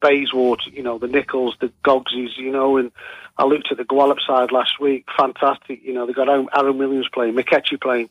Bayswater, 0.00 0.70
you 0.70 0.82
know, 0.82 0.98
the 0.98 1.06
Nichols, 1.08 1.56
the 1.60 1.72
Gogsies, 1.84 2.36
you 2.36 2.50
know, 2.52 2.76
and 2.76 2.90
I 3.36 3.44
looked 3.44 3.70
at 3.70 3.78
the 3.78 3.84
Gwelup 3.84 4.18
side 4.26 4.52
last 4.52 4.80
week. 4.80 5.06
Fantastic, 5.16 5.80
you 5.82 5.92
know, 5.92 6.06
they 6.06 6.12
got 6.12 6.28
Aaron, 6.28 6.78
Williams 6.78 7.08
playing, 7.12 7.34
McKetchy 7.34 7.80
playing, 7.80 8.08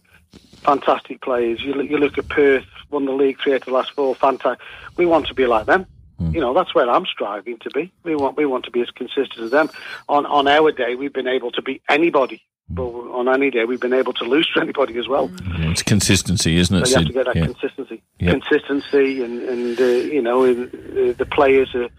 fantastic 0.64 1.22
players. 1.22 1.62
You, 1.62 1.74
look- 1.74 1.90
you 1.90 1.98
look 1.98 2.18
at 2.18 2.28
Perth, 2.30 2.66
won 2.90 3.06
the 3.06 3.12
league 3.14 3.38
three 3.42 3.54
out 3.54 3.62
of 3.62 3.66
the 3.66 3.72
last 3.72 3.92
four, 3.92 4.16
fantastic. 4.16 4.66
We 4.98 5.06
want 5.06 5.28
to 5.28 5.34
be 5.34 5.46
like 5.46 5.66
them. 5.66 5.86
You 6.34 6.42
know, 6.42 6.54
that's 6.54 6.74
where 6.74 6.90
I'm 6.90 7.06
striving 7.06 7.60
to 7.60 7.70
be. 7.70 7.92
We 8.04 8.16
want 8.16 8.38
we 8.38 8.46
want 8.48 8.66
to 8.66 8.72
be 8.72 8.82
as 8.82 8.90
consistent 8.90 9.38
as 9.40 9.52
them. 9.52 9.70
On 10.10 10.26
on 10.26 10.48
our 10.48 10.72
day, 10.72 10.96
we've 10.96 11.14
been 11.14 11.28
able 11.28 11.52
to 11.52 11.62
beat 11.62 11.84
anybody, 11.90 12.42
but 12.76 12.84
on 12.84 13.28
any 13.28 13.50
day, 13.50 13.66
we've 13.66 13.80
been 13.80 13.94
able 13.94 14.14
to 14.14 14.24
lose 14.26 14.48
to 14.54 14.62
anybody 14.62 14.98
as 14.98 15.08
well. 15.08 15.32
It's 15.56 15.84
consistency, 15.84 16.58
isn't 16.58 16.76
it? 16.76 16.86
So 16.88 16.90
you 16.92 16.96
have 16.98 17.08
to 17.08 17.14
get 17.14 17.26
that 17.26 17.36
Yeah. 17.36 17.46
consistency, 17.46 18.02
consistency, 18.20 19.24
and 19.24 19.42
and 19.44 19.80
uh, 19.80 19.84
you 19.86 20.22
know, 20.22 20.44
and, 20.44 20.66
uh, 20.74 21.14
the 21.18 21.28
players 21.32 21.70
are 21.76 21.90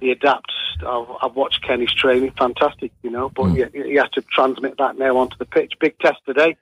they 0.00 0.10
adapt. 0.10 0.52
I've, 0.86 1.06
I've 1.22 1.34
watched 1.36 1.62
Kenny's 1.62 1.92
training, 1.92 2.32
fantastic, 2.38 2.92
you 3.02 3.10
know, 3.10 3.30
but 3.34 3.50
Hmm. 3.50 3.56
you, 3.56 3.70
you 3.74 3.98
have 4.00 4.10
to 4.12 4.22
transmit 4.22 4.76
that 4.78 4.98
now 4.98 5.16
onto 5.16 5.36
the 5.38 5.44
pitch. 5.46 5.74
Big 5.80 5.98
test 5.98 6.18
today, 6.26 6.56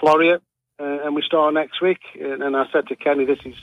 Floreat, 0.00 0.40
uh, 0.80 0.98
and 1.04 1.14
we 1.14 1.22
start 1.22 1.52
next 1.54 1.80
week. 1.82 1.98
And, 2.20 2.42
and 2.42 2.56
I 2.56 2.66
said 2.72 2.86
to 2.88 2.96
Kenny, 2.96 3.24
this 3.24 3.40
is. 3.44 3.54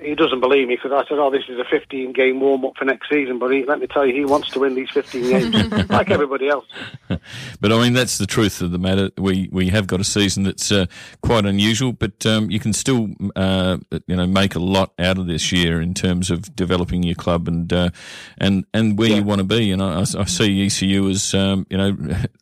He 0.00 0.14
doesn't 0.14 0.38
believe 0.38 0.68
me 0.68 0.76
because 0.76 0.92
I 0.92 1.08
said, 1.08 1.18
"Oh, 1.18 1.30
this 1.30 1.42
is 1.48 1.58
a 1.58 1.64
15 1.64 2.12
game 2.12 2.38
warm 2.38 2.64
up 2.64 2.76
for 2.76 2.84
next 2.84 3.08
season." 3.10 3.40
But 3.40 3.48
he, 3.48 3.64
let 3.64 3.80
me 3.80 3.88
tell 3.88 4.06
you, 4.06 4.14
he 4.14 4.24
wants 4.24 4.48
to 4.50 4.60
win 4.60 4.76
these 4.76 4.88
15 4.90 5.22
games, 5.50 5.88
like 5.90 6.10
everybody 6.10 6.48
else. 6.48 6.66
But 7.60 7.72
I 7.72 7.82
mean, 7.82 7.92
that's 7.92 8.16
the 8.16 8.26
truth 8.26 8.62
of 8.62 8.70
the 8.70 8.78
matter. 8.78 9.10
We 9.18 9.48
we 9.52 9.68
have 9.68 9.86
got 9.86 10.00
a 10.00 10.04
season 10.04 10.44
that's 10.44 10.70
uh, 10.72 10.86
quite 11.22 11.44
unusual, 11.44 11.92
but 11.92 12.24
um, 12.24 12.50
you 12.50 12.58
can 12.60 12.72
still 12.72 13.08
uh, 13.36 13.78
you 14.06 14.16
know 14.16 14.26
make 14.26 14.54
a 14.54 14.58
lot 14.60 14.92
out 14.98 15.18
of 15.18 15.26
this 15.26 15.52
year 15.52 15.80
in 15.82 15.92
terms 15.92 16.30
of 16.30 16.54
developing 16.56 17.02
your 17.02 17.16
club 17.16 17.48
and 17.48 17.70
uh, 17.72 17.90
and 18.38 18.64
and 18.72 18.96
where 18.96 19.10
you 19.10 19.22
want 19.24 19.40
to 19.40 19.44
be. 19.44 19.72
And 19.72 19.82
I, 19.82 20.00
I 20.00 20.24
see 20.24 20.64
ECU 20.64 21.08
as 21.10 21.34
um, 21.34 21.66
you 21.68 21.76
know 21.76 21.96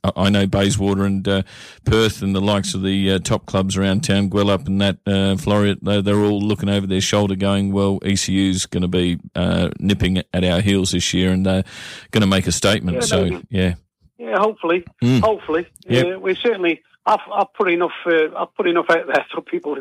I- 0.16 0.28
know 0.28 0.46
Bayswater 0.46 1.05
and 1.05 1.26
uh, 1.26 1.42
Perth 1.84 2.20
and 2.22 2.34
the 2.36 2.40
likes 2.42 2.74
of 2.74 2.82
the 2.82 3.12
uh, 3.12 3.18
top 3.18 3.46
clubs 3.46 3.76
around 3.76 4.05
town, 4.05 4.28
Gwelup 4.30 4.66
and 4.66 4.80
that 4.82 4.99
uh, 5.07 5.34
Floreat. 5.36 5.78
They're, 5.82 6.03
they're 6.03 6.20
all 6.20 6.40
looking 6.40 6.68
over 6.68 6.86
their 6.86 7.01
shoulder, 7.01 7.34
going, 7.39 7.72
"Well, 7.72 7.99
ECU's 8.05 8.66
going 8.66 8.82
to 8.82 8.89
be 8.89 9.18
uh, 9.34 9.70
nipping 9.78 10.18
at 10.32 10.45
our 10.45 10.61
heels 10.61 10.91
this 10.93 11.12
year, 11.14 11.32
and 11.32 11.45
they're 11.47 11.64
going 12.11 12.20
to 12.22 12.26
make 12.26 12.47
a 12.47 12.53
statement." 12.53 12.97
Yeah, 12.97 13.01
so 13.03 13.22
maybe. 13.24 13.47
yeah. 13.51 13.74
Yeah, 14.18 14.39
hopefully, 14.39 14.84
Mm. 15.03 15.20
hopefully. 15.20 15.66
Yep. 15.89 16.07
Uh, 16.16 16.18
we 16.20 16.34
certainly. 16.34 16.82
I've, 17.07 17.20
I've 17.32 17.55
put 17.55 17.70
enough. 17.70 17.93
Uh, 18.05 18.34
I've 18.36 18.55
put 18.55 18.66
enough 18.68 18.86
out 18.91 19.07
there 19.07 19.24
so 19.34 19.41
people 19.41 19.78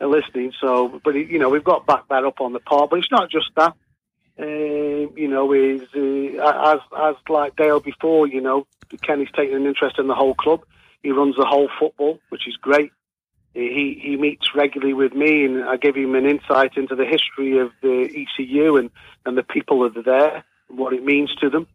are 0.00 0.06
listening. 0.08 0.52
So, 0.60 1.00
but 1.04 1.14
you 1.14 1.38
know, 1.38 1.48
we've 1.48 1.62
got 1.62 1.86
back 1.86 2.08
that 2.08 2.24
up 2.24 2.40
on 2.40 2.52
the 2.52 2.58
part. 2.60 2.90
But 2.90 2.98
it's 3.00 3.12
not 3.12 3.30
just 3.30 3.50
that. 3.56 3.74
Uh, 4.40 4.46
you 5.14 5.28
know, 5.28 5.52
is 5.52 5.82
uh, 5.94 6.72
as 6.74 6.80
as 6.98 7.14
like 7.28 7.54
Dale 7.54 7.78
before. 7.78 8.26
You 8.26 8.40
know, 8.40 8.66
Kenny's 9.02 9.28
taking 9.36 9.54
an 9.54 9.66
interest 9.66 9.98
in 10.00 10.08
the 10.08 10.14
whole 10.14 10.34
club. 10.34 10.64
He 11.04 11.12
runs 11.12 11.36
the 11.36 11.44
whole 11.44 11.68
football, 11.78 12.18
which 12.30 12.48
is 12.48 12.56
great. 12.56 12.90
He 13.54 14.00
he 14.02 14.16
meets 14.16 14.54
regularly 14.54 14.94
with 14.94 15.14
me, 15.14 15.44
and 15.44 15.64
I 15.64 15.76
give 15.76 15.94
him 15.94 16.14
an 16.16 16.26
insight 16.26 16.76
into 16.76 16.96
the 16.96 17.04
history 17.04 17.58
of 17.58 17.70
the 17.82 18.26
ECU 18.26 18.76
and 18.76 18.90
and 19.24 19.38
the 19.38 19.44
people 19.44 19.80
that 19.80 19.96
are 19.96 20.02
there, 20.02 20.44
and 20.68 20.78
what 20.78 20.92
it 20.92 21.04
means 21.04 21.34
to 21.36 21.48
them. 21.48 21.66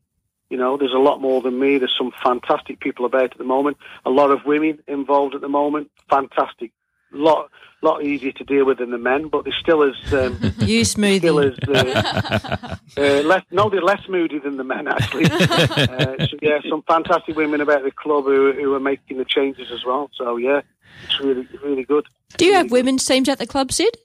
You 0.49 0.57
know, 0.57 0.77
there's 0.77 0.93
a 0.93 0.97
lot 0.97 1.21
more 1.21 1.41
than 1.41 1.59
me. 1.59 1.77
There's 1.77 1.95
some 1.97 2.11
fantastic 2.23 2.80
people 2.80 3.05
about 3.05 3.32
at 3.32 3.38
the 3.38 3.43
moment. 3.43 3.77
A 4.05 4.09
lot 4.09 4.32
of 4.32 4.45
women 4.45 4.80
involved 4.88 5.36
at 5.36 5.41
the 5.41 5.49
moment. 5.49 5.91
Fantastic. 6.09 6.71
Lot 7.11 7.49
lot 7.82 8.03
easier 8.03 8.32
to 8.34 8.43
deal 8.43 8.65
with 8.65 8.80
than 8.80 8.91
the 8.91 8.97
men, 8.97 9.30
but 9.30 9.45
they're 9.45 9.53
still 9.59 9.84
as 9.84 10.13
um, 10.13 10.38
You 10.59 10.82
smoothie. 10.82 11.19
still 11.19 11.39
as 11.39 11.57
uh, 11.67 12.75
uh, 12.97 13.21
less. 13.23 13.43
No, 13.51 13.69
they're 13.69 13.82
less 13.82 14.01
moody 14.09 14.39
than 14.39 14.57
the 14.57 14.63
men 14.63 14.88
actually. 14.88 15.25
uh, 15.32 16.27
so, 16.27 16.38
yeah, 16.41 16.59
some 16.69 16.84
fantastic 16.84 17.36
women 17.36 17.61
about 17.61 17.84
the 17.84 17.91
club 17.91 18.25
who 18.25 18.51
who 18.53 18.73
are 18.75 18.80
making 18.80 19.17
the 19.17 19.25
changes 19.25 19.71
as 19.71 19.86
well. 19.86 20.09
So 20.15 20.38
yeah, 20.38 20.61
it's 21.04 21.20
really 21.20 21.47
really 21.64 21.84
good. 21.84 22.06
Do 22.38 22.45
you 22.45 22.54
have 22.54 22.72
women's 22.72 23.06
teams 23.06 23.28
at 23.30 23.39
the 23.39 23.47
club, 23.47 23.72
Syd? 23.72 23.95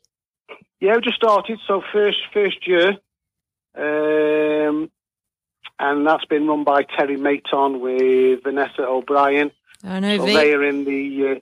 Yeah, 0.80 0.96
we 0.96 1.00
just 1.02 1.16
started. 1.16 1.58
So 1.66 1.82
first 1.92 2.18
first 2.32 2.66
year, 2.66 2.96
um, 3.76 4.90
and 5.78 6.06
that's 6.06 6.24
been 6.26 6.46
run 6.46 6.64
by 6.64 6.82
Terry 6.82 7.16
Mayton 7.16 7.80
with 7.80 8.42
Vanessa 8.44 8.82
O'Brien. 8.86 9.50
I 9.82 10.00
know 10.00 10.16
So 10.18 10.24
V. 10.26 10.32
they 10.34 10.52
are 10.54 10.64
in 10.64 10.84
the. 10.84 11.36
Uh, 11.36 11.40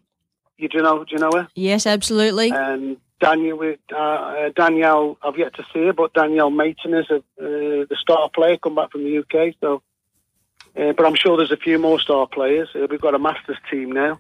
you 0.59 0.69
do 0.69 0.79
know? 0.79 1.05
Do 1.05 1.11
you 1.13 1.19
know 1.19 1.31
her? 1.35 1.49
Yes, 1.55 1.87
absolutely. 1.87 2.51
And 2.51 2.97
Daniel, 3.21 3.59
with 3.59 3.81
uh, 3.93 3.97
uh, 3.97 4.49
Danielle, 4.55 5.17
I've 5.23 5.39
yet 5.39 5.55
to 5.55 5.65
see 5.73 5.87
her, 5.87 5.93
but 5.93 6.13
Danielle 6.15 6.51
Mayton 6.51 6.95
is 6.95 7.07
a, 7.11 7.17
uh, 7.17 7.21
the 7.89 7.97
star 8.01 8.29
player, 8.35 8.57
come 8.59 8.75
back 8.75 8.91
from 8.93 9.05
the 9.05 9.19
UK. 9.19 9.55
So, 9.61 9.83
uh, 10.77 10.93
but 10.93 11.05
I'm 11.07 11.15
sure 11.15 11.37
there's 11.37 11.53
a 11.53 11.57
few 11.57 11.79
more 11.79 11.99
star 12.01 12.27
players. 12.27 12.69
Uh, 12.75 12.87
we've 12.91 13.01
got 13.01 13.15
a 13.15 13.19
masters 13.19 13.59
team 13.71 13.91
now, 13.93 14.19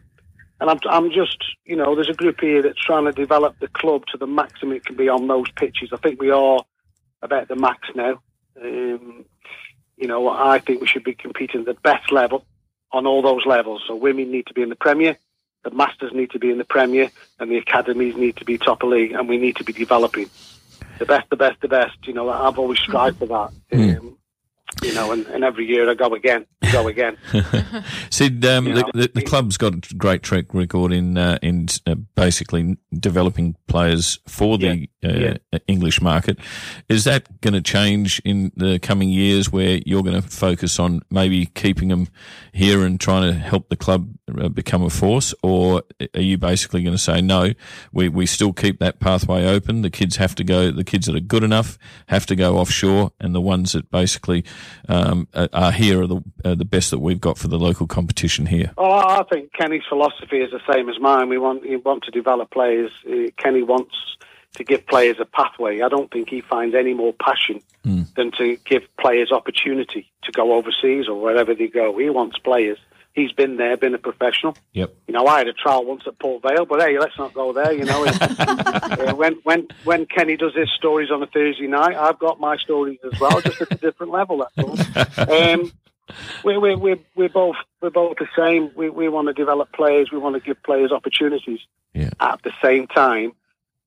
and 0.62 0.70
I'm, 0.70 0.78
I'm 0.88 1.10
just, 1.10 1.42
you 1.64 1.74
know, 1.74 1.96
there's 1.96 2.08
a 2.08 2.14
group 2.14 2.40
here 2.40 2.62
that's 2.62 2.78
trying 2.78 3.04
to 3.06 3.10
develop 3.12 3.58
the 3.58 3.66
club 3.66 4.06
to 4.12 4.16
the 4.16 4.28
maximum 4.28 4.76
it 4.76 4.84
can 4.84 4.94
be 4.94 5.08
on 5.08 5.26
those 5.26 5.50
pitches. 5.56 5.90
I 5.92 5.96
think 5.96 6.20
we 6.20 6.30
are 6.30 6.60
about 7.20 7.48
the 7.48 7.56
max 7.56 7.88
now. 7.96 8.20
Um, 8.62 9.24
you 9.96 10.06
know, 10.06 10.28
I 10.28 10.60
think 10.60 10.80
we 10.80 10.86
should 10.86 11.02
be 11.02 11.14
competing 11.14 11.62
at 11.62 11.66
the 11.66 11.74
best 11.74 12.12
level 12.12 12.46
on 12.92 13.08
all 13.08 13.22
those 13.22 13.44
levels. 13.44 13.82
So 13.88 13.96
women 13.96 14.30
need 14.30 14.46
to 14.46 14.54
be 14.54 14.62
in 14.62 14.68
the 14.68 14.76
Premier, 14.76 15.18
the 15.64 15.72
Masters 15.72 16.12
need 16.12 16.30
to 16.30 16.38
be 16.38 16.50
in 16.50 16.58
the 16.58 16.64
Premier, 16.64 17.10
and 17.40 17.50
the 17.50 17.58
academies 17.58 18.14
need 18.14 18.36
to 18.36 18.44
be 18.44 18.56
top 18.56 18.84
of 18.84 18.90
league, 18.90 19.10
and 19.10 19.28
we 19.28 19.38
need 19.38 19.56
to 19.56 19.64
be 19.64 19.72
developing. 19.72 20.30
the 21.00 21.06
best, 21.06 21.28
the 21.28 21.36
best, 21.36 21.60
the 21.60 21.68
best. 21.68 21.96
You 22.04 22.12
know, 22.12 22.30
I've 22.30 22.58
always 22.60 22.78
strived 22.78 23.18
for 23.18 23.26
that. 23.26 23.50
Um, 23.98 24.16
you 24.82 24.94
know, 24.94 25.12
and, 25.12 25.26
and 25.26 25.44
every 25.44 25.66
year 25.66 25.88
I 25.90 25.94
go 25.94 26.14
again, 26.14 26.46
go 26.72 26.88
again. 26.94 27.16
Syd, 28.10 28.44
um, 28.44 28.66
You 28.66 28.74
the, 28.74 28.80
know, 28.80 28.90
the, 28.94 29.10
the 29.14 29.22
club's 29.22 29.56
got 29.56 29.74
a 29.74 29.94
great 29.96 30.22
track 30.22 30.54
record 30.54 30.92
in 30.92 31.18
uh, 31.18 31.38
in 31.42 31.66
uh, 31.86 31.94
basically 32.14 32.76
developing 32.92 33.56
players 33.66 34.18
for 34.26 34.58
the 34.58 34.88
uh, 35.02 35.58
English 35.66 36.00
market. 36.00 36.38
Is 36.88 37.04
that 37.04 37.40
going 37.40 37.54
to 37.54 37.60
change 37.60 38.20
in 38.24 38.52
the 38.56 38.78
coming 38.78 39.08
years, 39.10 39.50
where 39.50 39.80
you're 39.84 40.02
going 40.02 40.20
to 40.20 40.28
focus 40.28 40.78
on 40.78 41.02
maybe 41.10 41.46
keeping 41.46 41.88
them 41.88 42.08
here 42.52 42.84
and 42.84 43.00
trying 43.00 43.22
to 43.30 43.38
help 43.38 43.68
the 43.68 43.76
club 43.76 44.08
uh, 44.38 44.48
become 44.48 44.82
a 44.82 44.90
force, 44.90 45.34
or 45.42 45.82
are 46.14 46.20
you 46.20 46.38
basically 46.38 46.82
going 46.82 46.94
to 46.94 47.02
say 47.02 47.20
no? 47.20 47.52
We 47.92 48.08
we 48.08 48.26
still 48.26 48.52
keep 48.52 48.78
that 48.80 49.00
pathway 49.00 49.46
open. 49.46 49.82
The 49.82 49.90
kids 49.90 50.16
have 50.16 50.34
to 50.36 50.44
go. 50.44 50.70
The 50.70 50.84
kids 50.84 51.06
that 51.06 51.16
are 51.16 51.20
good 51.20 51.42
enough 51.42 51.78
have 52.06 52.26
to 52.26 52.36
go 52.36 52.58
offshore, 52.58 53.12
and 53.20 53.34
the 53.34 53.40
ones 53.40 53.72
that 53.72 53.90
basically 53.90 54.44
um, 54.88 55.28
are- 55.34 55.72
here 55.72 56.02
are 56.02 56.06
the 56.06 56.22
are 56.44 56.54
the 56.54 56.64
best 56.64 56.90
that 56.90 56.98
we've 56.98 57.20
got 57.20 57.38
for 57.38 57.48
the 57.48 57.58
local 57.58 57.86
competition 57.86 58.46
here. 58.46 58.72
Oh, 58.76 58.90
I 58.92 59.24
think 59.32 59.52
Kenny's 59.52 59.82
philosophy 59.88 60.38
is 60.38 60.50
the 60.50 60.60
same 60.72 60.88
as 60.88 60.98
mine. 61.00 61.28
We 61.28 61.38
want 61.38 61.62
we 61.62 61.76
want 61.76 62.04
to 62.04 62.10
develop 62.10 62.50
players. 62.50 62.90
Uh, 63.06 63.30
Kenny 63.36 63.62
wants 63.62 63.94
to 64.54 64.64
give 64.64 64.86
players 64.86 65.16
a 65.20 65.24
pathway. 65.24 65.80
I 65.80 65.88
don't 65.88 66.10
think 66.10 66.28
he 66.28 66.40
finds 66.40 66.74
any 66.74 66.94
more 66.94 67.12
passion 67.14 67.62
than 68.16 68.30
to 68.32 68.56
give 68.64 68.82
players 69.00 69.32
opportunity 69.32 70.10
to 70.24 70.32
go 70.32 70.54
overseas 70.54 71.08
or 71.08 71.20
wherever 71.20 71.54
they 71.54 71.68
go. 71.68 71.96
He 71.98 72.10
wants 72.10 72.38
players. 72.38 72.78
He's 73.14 73.32
been 73.32 73.56
there, 73.56 73.76
been 73.76 73.94
a 73.94 73.98
professional. 73.98 74.56
Yep. 74.72 74.94
You 75.06 75.14
know, 75.14 75.26
I 75.26 75.38
had 75.38 75.48
a 75.48 75.52
trial 75.52 75.84
once 75.84 76.04
at 76.06 76.18
Port 76.18 76.42
Vale, 76.42 76.64
but 76.64 76.80
hey, 76.80 76.98
let's 76.98 77.18
not 77.18 77.34
go 77.34 77.52
there. 77.52 77.72
You 77.72 77.84
know, 77.84 78.06
uh, 78.08 79.14
when 79.14 79.34
when 79.42 79.68
when 79.84 80.06
Kenny 80.06 80.36
does 80.38 80.54
his 80.54 80.70
stories 80.70 81.10
on 81.10 81.22
a 81.22 81.26
Thursday 81.26 81.66
night, 81.66 81.94
I've 81.94 82.18
got 82.18 82.40
my 82.40 82.56
stories 82.56 82.98
as 83.04 83.20
well, 83.20 83.38
just 83.42 83.60
at 83.60 83.72
a 83.72 83.74
different 83.74 84.12
level. 84.12 84.46
That's 84.54 85.18
all. 85.18 85.30
Um, 85.30 85.72
we're, 86.42 86.58
we're, 86.58 86.76
we're, 86.76 86.98
we're 87.14 87.28
both 87.28 87.56
we're 87.80 87.90
both 87.90 88.16
the 88.16 88.28
same. 88.36 88.70
We 88.74 88.88
we 88.88 89.10
want 89.10 89.28
to 89.28 89.34
develop 89.34 89.72
players. 89.72 90.10
We 90.10 90.18
want 90.18 90.34
to 90.36 90.40
give 90.40 90.62
players 90.62 90.90
opportunities. 90.90 91.60
Yeah. 91.92 92.10
At 92.18 92.42
the 92.42 92.52
same 92.62 92.86
time, 92.86 93.32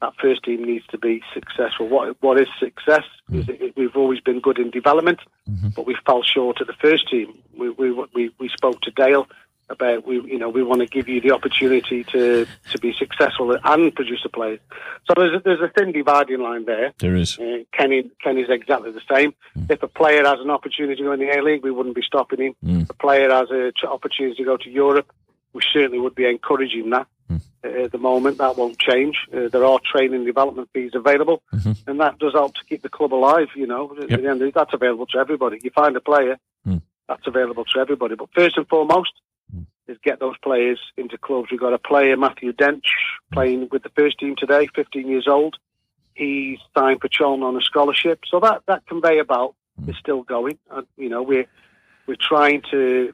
that 0.01 0.13
first 0.21 0.43
team 0.43 0.63
needs 0.63 0.85
to 0.87 0.97
be 0.97 1.21
successful. 1.33 1.87
What 1.87 2.17
what 2.21 2.39
is 2.39 2.47
success? 2.59 3.03
Hmm. 3.29 3.39
Is 3.39 3.49
it, 3.49 3.77
we've 3.77 3.95
always 3.95 4.19
been 4.19 4.39
good 4.39 4.59
in 4.59 4.69
development, 4.69 5.19
mm-hmm. 5.49 5.69
but 5.75 5.85
we 5.85 5.95
fell 6.05 6.23
short 6.23 6.61
at 6.61 6.67
the 6.67 6.73
first 6.73 7.09
team. 7.09 7.33
We 7.57 7.69
we 7.69 7.91
we, 8.13 8.31
we 8.39 8.49
spoke 8.49 8.81
to 8.81 8.91
Dale 8.91 9.27
about 9.67 10.05
we 10.05 10.21
you 10.21 10.37
know 10.37 10.49
we 10.49 10.61
want 10.61 10.81
to 10.81 10.87
give 10.87 11.07
you 11.07 11.19
the 11.21 11.31
opportunity 11.31 12.03
to 12.03 12.45
to 12.71 12.77
be 12.79 12.93
successful 12.93 13.57
and 13.63 13.95
produce 13.95 14.21
a 14.25 14.29
player. 14.29 14.59
So 15.05 15.13
there's 15.15 15.35
a, 15.35 15.39
there's 15.39 15.61
a 15.61 15.69
thin 15.69 15.91
dividing 15.91 16.41
line 16.41 16.65
there. 16.65 16.93
There 16.99 17.15
is. 17.15 17.39
Uh, 17.39 17.59
Kenny 17.71 18.11
Kenny's 18.21 18.49
exactly 18.49 18.91
the 18.91 19.01
same. 19.09 19.33
Hmm. 19.53 19.63
If 19.69 19.81
a 19.81 19.87
player 19.87 20.23
has 20.25 20.39
an 20.39 20.49
opportunity 20.49 20.97
to 20.97 21.03
go 21.03 21.13
in 21.13 21.19
the 21.19 21.35
A 21.35 21.41
League, 21.41 21.63
we 21.63 21.71
wouldn't 21.71 21.95
be 21.95 22.03
stopping 22.03 22.41
him. 22.41 22.55
If 22.81 22.89
a 22.89 22.93
player 22.93 23.29
has 23.29 23.49
an 23.49 23.71
opportunity 23.87 24.35
to 24.35 24.43
go 24.43 24.57
to 24.57 24.69
Europe, 24.69 25.11
we 25.53 25.61
certainly 25.73 25.99
would 25.99 26.15
be 26.15 26.25
encouraging 26.25 26.89
that. 26.89 27.07
Uh, 27.29 27.83
at 27.83 27.91
the 27.91 27.97
moment, 27.97 28.37
that 28.37 28.57
won't 28.57 28.77
change. 28.77 29.17
Uh, 29.33 29.47
there 29.49 29.65
are 29.65 29.79
training 29.83 30.25
development 30.25 30.69
fees 30.73 30.91
available, 30.93 31.41
mm-hmm. 31.53 31.89
and 31.89 31.99
that 31.99 32.19
does 32.19 32.33
help 32.33 32.53
to 32.55 32.63
keep 32.65 32.81
the 32.81 32.89
club 32.89 33.13
alive. 33.13 33.47
You 33.55 33.67
know, 33.67 33.95
At 33.99 34.09
the 34.09 34.29
end 34.29 34.53
that's 34.53 34.73
available 34.73 35.07
to 35.07 35.17
everybody. 35.17 35.59
You 35.63 35.71
find 35.71 35.95
a 35.95 36.01
player, 36.01 36.37
hmm. 36.63 36.77
that's 37.07 37.25
available 37.25 37.65
to 37.65 37.79
everybody. 37.79 38.15
But 38.15 38.29
first 38.35 38.57
and 38.57 38.67
foremost, 38.67 39.13
hmm. 39.51 39.63
is 39.87 39.97
get 40.03 40.19
those 40.19 40.37
players 40.43 40.79
into 40.97 41.17
clubs. 41.17 41.49
We've 41.49 41.59
got 41.59 41.73
a 41.73 41.79
player, 41.79 42.15
Matthew 42.15 42.53
Dench, 42.53 42.85
playing 43.33 43.69
with 43.71 43.83
the 43.83 43.89
first 43.89 44.19
team 44.19 44.35
today, 44.37 44.67
15 44.75 45.07
years 45.07 45.27
old. 45.27 45.55
He's 46.13 46.59
signed 46.77 47.01
for 47.01 47.09
Charlton 47.09 47.43
on 47.43 47.57
a 47.57 47.61
scholarship. 47.61 48.21
So 48.29 48.39
that, 48.39 48.61
that 48.67 48.85
conveyor 48.87 49.25
belt 49.25 49.55
is 49.87 49.97
still 49.97 50.23
going. 50.23 50.57
And, 50.71 50.87
you 50.95 51.09
know, 51.09 51.21
we're, 51.21 51.47
we're 52.07 52.15
trying 52.15 52.61
to 52.71 53.13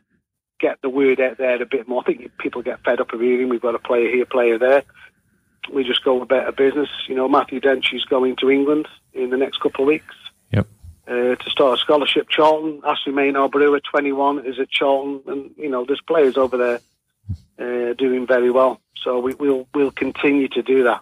get 0.61 0.81
the 0.81 0.89
word 0.89 1.19
out 1.19 1.37
there 1.37 1.61
a 1.61 1.65
bit 1.65 1.87
more. 1.87 2.01
I 2.01 2.05
think 2.05 2.37
people 2.37 2.61
get 2.61 2.83
fed 2.85 3.01
up 3.01 3.11
of 3.11 3.19
hearing 3.19 3.49
we've 3.49 3.61
got 3.61 3.75
a 3.75 3.79
player 3.79 4.09
here, 4.09 4.25
player 4.25 4.57
there. 4.57 4.83
We 5.73 5.83
just 5.83 6.03
go 6.03 6.21
about 6.21 6.47
a 6.47 6.51
business. 6.51 6.89
You 7.07 7.15
know, 7.15 7.27
Matthew 7.27 7.59
Dench 7.59 7.93
is 7.93 8.05
going 8.05 8.35
to 8.37 8.49
England 8.49 8.87
in 9.13 9.29
the 9.31 9.37
next 9.37 9.59
couple 9.59 9.83
of 9.83 9.87
weeks 9.87 10.15
Yep. 10.51 10.67
uh, 11.07 11.35
to 11.35 11.49
start 11.49 11.77
a 11.77 11.81
scholarship. 11.81 12.29
Charlton, 12.29 12.81
Ashley 12.85 13.11
Maynard 13.11 13.51
Brewer, 13.51 13.79
21, 13.79 14.45
is 14.45 14.59
at 14.59 14.69
Charlton, 14.69 15.21
and 15.27 15.51
you 15.57 15.69
know 15.69 15.83
there's 15.85 16.01
players 16.01 16.37
over 16.37 16.57
there 16.57 16.79
uh, 17.59 17.93
doing 17.93 18.25
very 18.27 18.51
well. 18.51 18.79
So 19.03 19.19
we, 19.19 19.33
we'll 19.35 19.67
we'll 19.73 19.91
continue 19.91 20.47
to 20.49 20.61
do 20.61 20.83
that. 20.83 21.01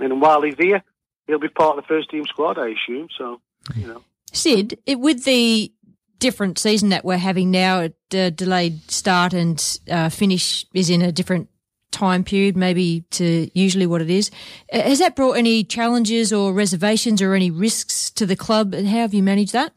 And 0.00 0.20
while 0.20 0.42
he's 0.42 0.56
here, 0.58 0.82
he'll 1.26 1.38
be 1.38 1.48
part 1.48 1.76
of 1.76 1.84
the 1.84 1.88
first 1.88 2.10
team 2.10 2.24
squad, 2.26 2.58
I 2.58 2.70
assume. 2.70 3.08
So 3.16 3.40
you 3.76 3.86
know, 3.86 4.02
Sid, 4.32 4.78
with 4.88 5.24
the 5.24 5.72
different 6.22 6.56
season 6.56 6.90
that 6.90 7.04
we're 7.04 7.18
having 7.18 7.50
now, 7.50 7.80
a 7.80 8.26
uh, 8.26 8.30
delayed 8.30 8.88
start 8.88 9.34
and 9.34 9.80
uh, 9.90 10.08
finish 10.08 10.64
is 10.72 10.88
in 10.88 11.02
a 11.02 11.10
different 11.10 11.48
time 11.90 12.22
period, 12.22 12.56
maybe 12.56 13.04
to 13.10 13.50
usually 13.54 13.86
what 13.86 14.00
it 14.00 14.08
is. 14.08 14.30
Uh, 14.72 14.82
Has 14.82 15.00
that 15.00 15.16
brought 15.16 15.32
any 15.32 15.64
challenges 15.64 16.32
or 16.32 16.52
reservations 16.52 17.20
or 17.20 17.34
any 17.34 17.50
risks 17.50 18.08
to 18.12 18.24
the 18.24 18.36
club? 18.36 18.72
And 18.72 18.86
how 18.86 18.98
have 18.98 19.12
you 19.12 19.22
managed 19.22 19.52
that? 19.52 19.72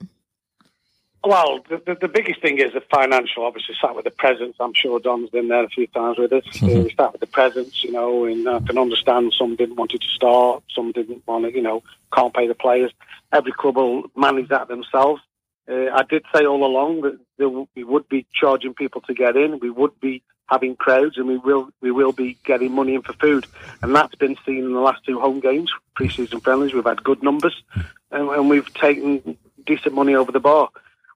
Well, 1.24 1.66
the, 1.68 1.82
the, 1.84 1.96
the 1.96 2.08
biggest 2.08 2.40
thing 2.44 2.60
is 2.60 2.74
the 2.74 2.82
financial. 2.92 3.44
Obviously, 3.44 3.74
start 3.74 3.96
with 3.96 4.06
the 4.06 4.12
presence. 4.12 4.56
I'm 4.60 4.76
sure 4.76 5.00
Don's 5.00 5.32
been 5.32 5.48
there 5.48 5.64
a 5.64 5.70
few 5.70 5.88
times 5.88 6.20
with 6.20 6.32
us. 6.32 6.44
Uh, 6.62 6.82
we 6.82 6.92
start 6.92 7.14
with 7.14 7.22
the 7.22 7.28
presence, 7.28 7.84
you 7.84 7.92
know, 7.92 8.26
and 8.26 8.48
I 8.48 8.60
can 8.60 8.78
understand 8.78 9.34
some 9.38 9.56
didn't 9.56 9.78
want 9.78 9.94
it 9.94 10.02
to 10.02 10.08
start, 10.10 10.64
some 10.74 10.92
didn't 10.92 11.26
want 11.28 11.46
to, 11.46 11.52
you 11.52 11.62
know, 11.62 11.82
can't 12.14 12.34
pay 12.34 12.48
the 12.48 12.56
players. 12.56 12.92
Every 13.34 13.52
club 13.52 13.78
will 13.78 14.04
manage 14.16 14.50
that 14.50 14.68
themselves. 14.68 15.22
Uh, 15.70 15.92
I 15.94 16.04
did 16.04 16.24
say 16.34 16.46
all 16.46 16.64
along 16.66 17.02
that 17.02 17.18
there, 17.38 17.48
w- 17.48 17.68
we 17.76 17.84
would 17.84 18.08
be 18.08 18.26
charging 18.34 18.74
people 18.74 19.02
to 19.02 19.14
get 19.14 19.36
in. 19.36 19.60
We 19.60 19.70
would 19.70 20.00
be 20.00 20.22
having 20.48 20.76
crowds, 20.76 21.18
and 21.18 21.28
we 21.28 21.38
will 21.38 21.70
we 21.82 21.92
will 21.92 22.12
be 22.12 22.38
getting 22.44 22.72
money 22.72 22.94
in 22.94 23.02
for 23.02 23.14
food, 23.14 23.48
and 23.82 23.96
that's 23.96 24.16
been 24.16 24.38
seen 24.46 24.64
in 24.66 24.74
the 24.74 24.80
last 24.80 25.04
two 25.04 25.20
home 25.20 25.40
games, 25.40 25.72
pre-season 25.96 26.40
friendlies. 26.40 26.74
We've 26.74 26.86
had 26.86 27.04
good 27.04 27.24
numbers, 27.24 27.64
and, 28.12 28.30
and 28.30 28.50
we've 28.50 28.72
taken 28.76 29.38
decent 29.66 29.96
money 29.96 30.14
over 30.14 30.32
the 30.32 30.40
bar, 30.40 30.70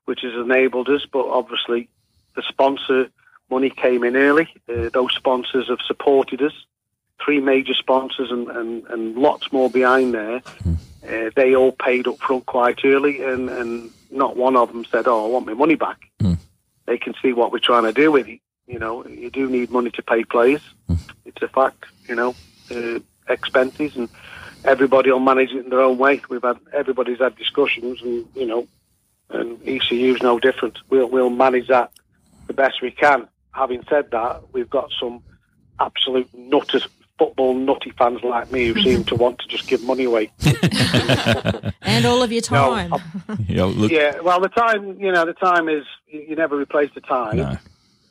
which 0.05 0.21
has 0.21 0.33
enabled 0.33 0.89
us. 0.89 1.05
But 1.11 1.27
obviously, 1.27 1.89
the 2.35 2.43
sponsor 2.47 3.09
money 3.51 3.69
came 3.69 4.03
in 4.03 4.15
early. 4.15 4.47
Uh, 4.67 4.89
those 4.89 5.13
sponsors 5.15 5.67
have 5.69 5.81
supported 5.85 6.41
us. 6.41 6.53
Three 7.23 7.39
major 7.39 7.73
sponsors 7.73 8.31
and, 8.31 8.47
and, 8.47 8.85
and 8.87 9.15
lots 9.15 9.51
more 9.51 9.69
behind 9.69 10.13
there. 10.13 10.41
Uh, 11.07 11.29
they 11.35 11.55
all 11.55 11.71
paid 11.71 12.07
up 12.07 12.17
front 12.17 12.45
quite 12.45 12.79
early, 12.85 13.21
and, 13.23 13.49
and 13.49 13.91
not 14.11 14.35
one 14.37 14.55
of 14.55 14.71
them 14.71 14.85
said, 14.85 15.07
"Oh, 15.07 15.25
I 15.25 15.29
want 15.29 15.45
my 15.45 15.53
money 15.53 15.75
back." 15.75 15.99
They 16.85 16.97
can 16.97 17.13
see 17.21 17.33
what 17.33 17.51
we're 17.51 17.59
trying 17.59 17.83
to 17.83 17.93
do 17.93 18.11
with 18.11 18.27
it. 18.27 18.39
You 18.67 18.79
know, 18.79 19.05
you 19.05 19.29
do 19.29 19.49
need 19.49 19.71
money 19.71 19.91
to 19.91 20.01
pay 20.01 20.23
players. 20.23 20.61
It's 21.25 21.41
a 21.41 21.47
fact. 21.47 21.85
You 22.07 22.15
know, 22.15 22.35
uh, 22.71 22.99
expenses, 23.27 23.95
and 23.95 24.09
everybody 24.65 25.11
will 25.11 25.19
manage 25.19 25.51
it 25.51 25.63
in 25.63 25.69
their 25.69 25.81
own 25.81 25.97
way. 25.97 26.21
We've 26.29 26.41
had 26.41 26.59
everybody's 26.73 27.19
had 27.19 27.35
discussions, 27.35 28.01
and 28.01 28.27
you 28.35 28.45
know, 28.45 28.67
and 29.29 29.59
ECU's 29.67 30.21
no 30.21 30.39
different. 30.39 30.79
We'll 30.89 31.09
we'll 31.09 31.29
manage 31.29 31.67
that 31.67 31.91
the 32.47 32.53
best 32.53 32.81
we 32.81 32.91
can. 32.91 33.27
Having 33.51 33.83
said 33.89 34.11
that, 34.11 34.43
we've 34.53 34.69
got 34.69 34.91
some 34.99 35.23
absolute 35.79 36.33
nutters, 36.33 36.87
football 37.19 37.53
nutty 37.53 37.91
fans 37.91 38.23
like 38.23 38.51
me 38.51 38.67
who 38.67 38.81
seem 38.81 39.03
to 39.03 39.15
want 39.15 39.37
to 39.39 39.47
just 39.47 39.67
give 39.67 39.83
money 39.83 40.05
away. 40.05 40.31
And 41.81 42.05
all 42.05 42.23
of 42.23 42.31
your 42.31 42.41
time. 42.41 42.93
Yeah, 43.47 43.65
look, 43.65 43.91
Yeah, 43.91 44.19
well, 44.21 44.39
the 44.39 44.47
time, 44.47 44.99
you 44.99 45.11
know, 45.11 45.25
the 45.25 45.33
time 45.33 45.67
is 45.69 45.83
you, 46.07 46.21
you 46.29 46.35
never 46.35 46.55
replace 46.55 46.91
the 46.93 47.01
time. 47.01 47.37
No. 47.37 47.57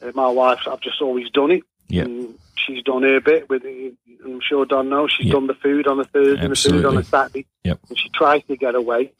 Uh, 0.02 0.12
my 0.14 0.28
wife, 0.28 0.60
I've 0.66 0.80
just 0.80 1.00
always 1.00 1.30
done 1.30 1.50
it. 1.52 1.62
Yep. 1.88 2.06
And 2.06 2.38
she's 2.56 2.82
done 2.82 3.02
her 3.02 3.20
bit 3.20 3.48
with. 3.48 3.64
I'm 3.64 4.40
sure 4.40 4.66
Don 4.66 4.88
knows 4.88 5.12
she's 5.12 5.30
done 5.32 5.46
the 5.46 5.54
food 5.54 5.86
on 5.86 5.98
a 6.00 6.04
Thursday 6.04 6.42
and 6.44 6.52
the 6.52 6.56
food 6.56 6.84
on 6.84 6.96
Absolutely. 6.96 7.00
a 7.00 7.04
Saturday. 7.04 7.46
Yep. 7.64 7.80
And 7.88 7.98
she 7.98 8.08
tries 8.10 8.42
to 8.44 8.56
get 8.56 8.74
away, 8.74 9.12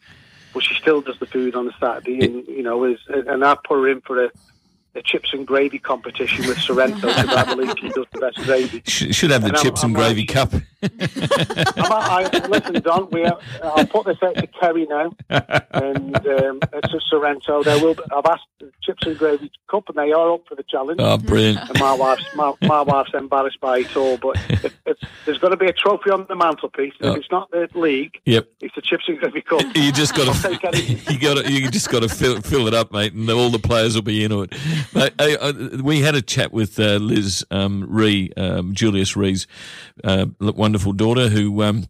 but 0.52 0.62
she 0.64 0.74
still 0.74 1.00
does 1.00 1.18
the 1.18 1.26
food 1.26 1.54
on 1.54 1.68
a 1.68 1.72
Saturday. 1.78 2.24
And 2.24 2.46
you 2.46 2.62
know, 2.62 2.84
is 2.84 2.98
and 3.08 3.44
I 3.44 3.54
put 3.54 3.76
her 3.76 3.88
in 3.88 4.00
for 4.02 4.24
a, 4.24 4.30
a 4.94 5.02
chips 5.02 5.30
and 5.32 5.46
gravy 5.46 5.78
competition 5.78 6.46
with 6.46 6.58
Sorrento 6.58 7.06
because 7.06 7.28
I 7.28 7.44
believe 7.54 7.72
she 7.78 7.88
does 7.90 8.06
the 8.12 8.18
best 8.20 8.36
gravy. 8.38 8.82
should 8.86 9.30
have 9.30 9.42
the 9.42 9.48
And 9.48 9.56
I'm- 9.56 9.64
chips 9.64 9.82
and 9.82 9.90
I'm 9.90 9.94
gravy 10.02 10.24
cup. 10.24 10.52
I'm, 10.82 10.90
I, 11.76 12.46
listen, 12.48 12.80
Don. 12.82 13.10
We 13.10 13.24
are, 13.24 13.38
I'll 13.62 13.86
put 13.86 14.06
this 14.06 14.18
out 14.22 14.36
to 14.36 14.46
Kerry 14.46 14.86
now, 14.86 15.12
and 15.28 16.16
um, 16.16 16.60
it's 16.72 16.94
a 16.94 17.00
Sorrento. 17.10 17.62
There 17.62 17.82
will. 17.82 17.96
I've 18.14 18.26
asked 18.26 18.46
the 18.60 18.70
Chips 18.82 19.06
and 19.06 19.18
Gravy 19.18 19.50
Cup, 19.70 19.88
and 19.88 19.96
they 19.96 20.12
are 20.12 20.34
up 20.34 20.46
for 20.48 20.54
the 20.54 20.62
challenge. 20.62 21.00
Oh, 21.02 21.18
brilliant. 21.18 21.58
And 21.68 21.80
my 21.80 21.94
wife's 21.94 22.24
my, 22.34 22.52
my 22.62 22.82
wife's 22.82 23.10
embarrassed 23.14 23.60
by 23.60 23.78
it 23.78 23.96
all, 23.96 24.16
but 24.18 24.36
if, 24.48 24.76
if, 24.86 24.96
there's 25.24 25.38
got 25.38 25.48
to 25.50 25.56
be 25.56 25.66
a 25.66 25.72
trophy 25.72 26.10
on 26.10 26.26
the 26.28 26.36
mantelpiece. 26.36 26.94
Oh. 27.00 27.12
If 27.12 27.18
it's 27.18 27.30
not 27.30 27.50
the 27.50 27.68
league, 27.74 28.20
Yep. 28.24 28.48
it's 28.60 28.74
the 28.74 28.82
Chips 28.82 29.04
and 29.08 29.18
Gravy 29.18 29.42
Cup. 29.42 29.62
You 29.78 29.92
just 29.92 30.14
got 30.14 30.34
to, 30.34 30.50
you 31.10 31.18
got 31.18 31.44
to, 31.44 31.52
you 31.52 31.70
just 31.70 31.90
got 31.90 32.00
to 32.00 32.08
fill, 32.08 32.40
fill 32.40 32.66
it 32.66 32.74
up, 32.74 32.92
mate, 32.92 33.12
and 33.12 33.28
all 33.30 33.48
the 33.50 33.58
players 33.58 33.94
will 33.94 34.02
be 34.02 34.24
into 34.24 34.42
it. 34.42 34.54
But, 34.92 35.14
uh, 35.18 35.36
uh, 35.40 35.52
we 35.82 36.00
had 36.00 36.14
a 36.14 36.22
chat 36.22 36.52
with 36.52 36.78
uh, 36.78 36.96
Liz 36.96 37.44
um, 37.50 37.86
Re, 37.88 38.30
um, 38.36 38.74
Julius 38.74 39.16
Re's 39.16 39.46
uh, 40.04 40.26
wonderful 40.68 40.92
daughter, 40.92 41.28
who 41.30 41.62
um, 41.62 41.86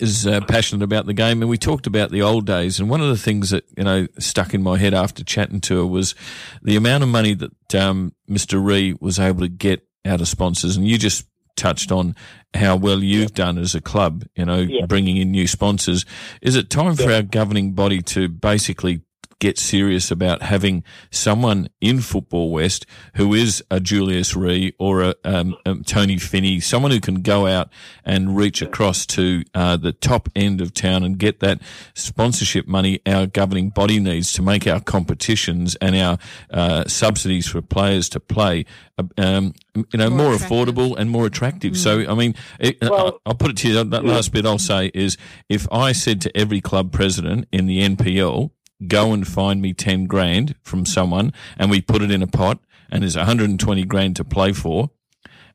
is 0.00 0.26
uh, 0.26 0.40
passionate 0.48 0.82
about 0.82 1.04
the 1.04 1.12
game, 1.12 1.42
and 1.42 1.50
we 1.50 1.58
talked 1.58 1.86
about 1.86 2.10
the 2.10 2.22
old 2.22 2.46
days. 2.46 2.80
And 2.80 2.88
one 2.88 3.02
of 3.02 3.08
the 3.08 3.18
things 3.18 3.50
that 3.50 3.64
you 3.76 3.84
know 3.84 4.06
stuck 4.18 4.54
in 4.54 4.62
my 4.62 4.78
head 4.78 4.94
after 4.94 5.22
chatting 5.22 5.60
to 5.62 5.76
her 5.80 5.86
was 5.86 6.14
the 6.62 6.76
amount 6.76 7.02
of 7.02 7.10
money 7.10 7.34
that 7.34 7.74
um, 7.74 8.14
Mr. 8.28 8.64
Re 8.64 8.96
was 9.02 9.18
able 9.18 9.40
to 9.40 9.48
get 9.48 9.86
out 10.06 10.22
of 10.22 10.28
sponsors. 10.28 10.78
And 10.78 10.88
you 10.88 10.96
just 10.96 11.26
touched 11.56 11.92
on 11.92 12.14
how 12.54 12.74
well 12.76 13.02
you've 13.02 13.34
done 13.34 13.58
as 13.58 13.74
a 13.74 13.80
club, 13.82 14.24
you 14.34 14.46
know, 14.46 14.60
Yeah. 14.60 14.86
bringing 14.86 15.18
in 15.18 15.30
new 15.30 15.46
sponsors. 15.46 16.06
Is 16.40 16.56
it 16.56 16.70
time 16.70 16.96
for 16.96 17.12
our 17.12 17.22
governing 17.22 17.72
body 17.72 18.00
to 18.02 18.28
basically 18.28 19.02
get 19.38 19.58
serious 19.58 20.10
about 20.10 20.42
having 20.42 20.82
someone 21.10 21.68
in 21.80 22.00
Football 22.00 22.50
West 22.50 22.86
who 23.16 23.34
is 23.34 23.62
a 23.70 23.80
Julius 23.80 24.34
Re 24.34 24.72
or 24.78 25.02
a 25.02 25.14
um, 25.24 25.56
um, 25.66 25.82
Tony 25.84 26.16
Finney, 26.18 26.60
someone 26.60 26.90
who 26.90 27.00
can 27.00 27.16
go 27.22 27.46
out 27.46 27.70
and 28.04 28.36
reach 28.36 28.62
across 28.62 29.04
to 29.06 29.42
uh, 29.54 29.76
the 29.76 29.92
top 29.92 30.28
end 30.34 30.60
of 30.60 30.72
town 30.72 31.02
and 31.02 31.18
get 31.18 31.40
that 31.40 31.60
sponsorship 31.94 32.66
money 32.66 33.00
our 33.06 33.26
governing 33.26 33.68
body 33.70 34.00
needs 34.00 34.32
to 34.32 34.42
make 34.42 34.66
our 34.66 34.80
competitions 34.80 35.76
and 35.76 35.96
our 35.96 36.18
uh, 36.50 36.84
subsidies 36.86 37.46
for 37.46 37.60
players 37.60 38.08
to 38.08 38.20
play, 38.20 38.64
uh, 38.98 39.04
um, 39.18 39.54
you 39.74 39.98
know, 39.98 40.08
more, 40.08 40.32
affordable 40.32 40.96
and 40.96 41.10
more 41.10 41.26
attractive. 41.26 41.76
So, 41.76 42.06
I 42.08 42.14
mean, 42.14 42.34
it, 42.58 42.78
Well- 42.80 43.20
I'll 43.26 43.34
put 43.34 43.50
it 43.50 43.56
to 43.58 43.68
you. 43.68 43.84
That 43.84 44.04
last 44.04 44.32
bit 44.32 44.46
I'll 44.46 44.58
say 44.58 44.90
is 44.94 45.16
if 45.48 45.66
I 45.70 45.92
said 45.92 46.20
to 46.22 46.36
every 46.36 46.60
club 46.60 46.92
president 46.92 47.46
in 47.52 47.66
the 47.66 47.80
NPL, 47.80 48.50
go 48.86 49.12
and 49.12 49.26
find 49.26 49.62
me 49.62 49.72
10 49.72 50.06
grand 50.06 50.54
from 50.62 50.84
someone 50.84 51.32
and 51.58 51.70
we 51.70 51.80
put 51.80 52.02
it 52.02 52.10
in 52.10 52.22
a 52.22 52.26
pot 52.26 52.58
and 52.90 53.02
there's 53.02 53.16
120 53.16 53.84
grand 53.84 54.16
to 54.16 54.24
play 54.24 54.52
for 54.52 54.90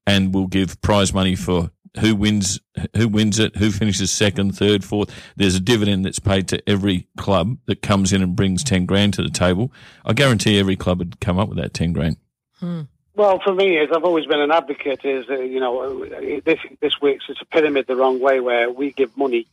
and 0.07 0.33
we'll 0.33 0.47
give 0.47 0.81
prize 0.81 1.13
money 1.13 1.35
for 1.35 1.69
who 1.99 2.15
wins 2.15 2.59
who 2.95 3.07
wins 3.07 3.37
it 3.37 3.55
who 3.57 3.69
finishes 3.69 4.09
second 4.11 4.53
third 4.57 4.83
fourth 4.83 5.13
there's 5.35 5.55
a 5.55 5.59
dividend 5.59 6.05
that's 6.05 6.19
paid 6.19 6.47
to 6.47 6.69
every 6.69 7.07
club 7.17 7.57
that 7.65 7.81
comes 7.81 8.11
in 8.13 8.23
and 8.23 8.35
brings 8.35 8.63
10 8.63 8.85
grand 8.85 9.13
to 9.13 9.21
the 9.21 9.29
table 9.29 9.71
i 10.05 10.13
guarantee 10.13 10.57
every 10.57 10.75
club 10.75 10.99
would 10.99 11.19
come 11.19 11.37
up 11.37 11.49
with 11.49 11.57
that 11.57 11.73
10 11.73 11.93
grand 11.93 12.17
Well, 13.13 13.41
for 13.43 13.53
me, 13.53 13.77
is 13.77 13.89
I've 13.93 14.05
always 14.05 14.25
been 14.25 14.39
an 14.39 14.51
advocate. 14.51 15.03
Is 15.03 15.29
uh, 15.29 15.39
you 15.39 15.59
know, 15.59 16.03
uh, 16.03 16.39
this 16.45 16.59
this 16.79 17.01
works. 17.01 17.25
It's 17.27 17.41
a 17.41 17.45
pyramid 17.45 17.85
the 17.87 17.95
wrong 17.95 18.19
way, 18.21 18.39
where 18.39 18.71
we 18.71 18.91
give 18.91 19.17
money 19.17 19.47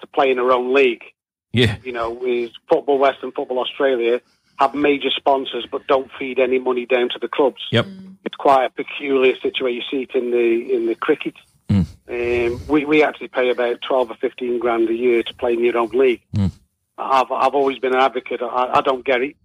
to 0.00 0.06
play 0.06 0.30
in 0.30 0.38
our 0.38 0.52
own 0.52 0.74
league. 0.74 1.04
Yeah 1.52 1.76
You 1.82 1.92
know, 1.92 2.10
with 2.10 2.52
Football 2.68 2.98
West 2.98 3.18
and 3.22 3.34
Football 3.34 3.60
Australia 3.60 4.20
have 4.58 4.74
major 4.74 5.10
sponsors, 5.10 5.66
but 5.70 5.86
don't 5.86 6.10
feed 6.18 6.38
any 6.38 6.58
money 6.58 6.84
down 6.84 7.08
to 7.10 7.18
the 7.20 7.28
clubs. 7.28 7.62
Yep. 7.70 7.86
It's 8.24 8.34
quite 8.34 8.64
a 8.64 8.70
peculiar 8.70 9.36
situation. 9.40 9.76
You 9.76 9.82
see 9.90 10.02
it 10.02 10.14
in 10.14 10.30
the 10.30 10.74
in 10.74 10.86
the 10.86 10.94
cricket. 10.94 11.34
Mm. 11.68 11.86
Um, 12.08 12.60
we 12.68 12.84
we 12.84 13.02
actually 13.02 13.28
pay 13.28 13.50
about 13.50 13.80
twelve 13.82 14.10
or 14.10 14.16
fifteen 14.16 14.58
grand 14.58 14.88
a 14.88 14.94
year 14.94 15.22
to 15.22 15.34
play 15.34 15.52
in 15.52 15.64
your 15.64 15.78
own 15.78 15.90
league. 15.90 16.22
Mm. 16.34 16.50
I've 16.96 17.30
I've 17.30 17.54
always 17.54 17.78
been 17.78 17.94
an 17.94 18.00
advocate. 18.00 18.42
I, 18.42 18.72
I 18.74 18.80
don't 18.80 19.04
get 19.04 19.22
it. 19.22 19.36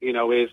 You 0.00 0.12
know, 0.12 0.30
is 0.30 0.50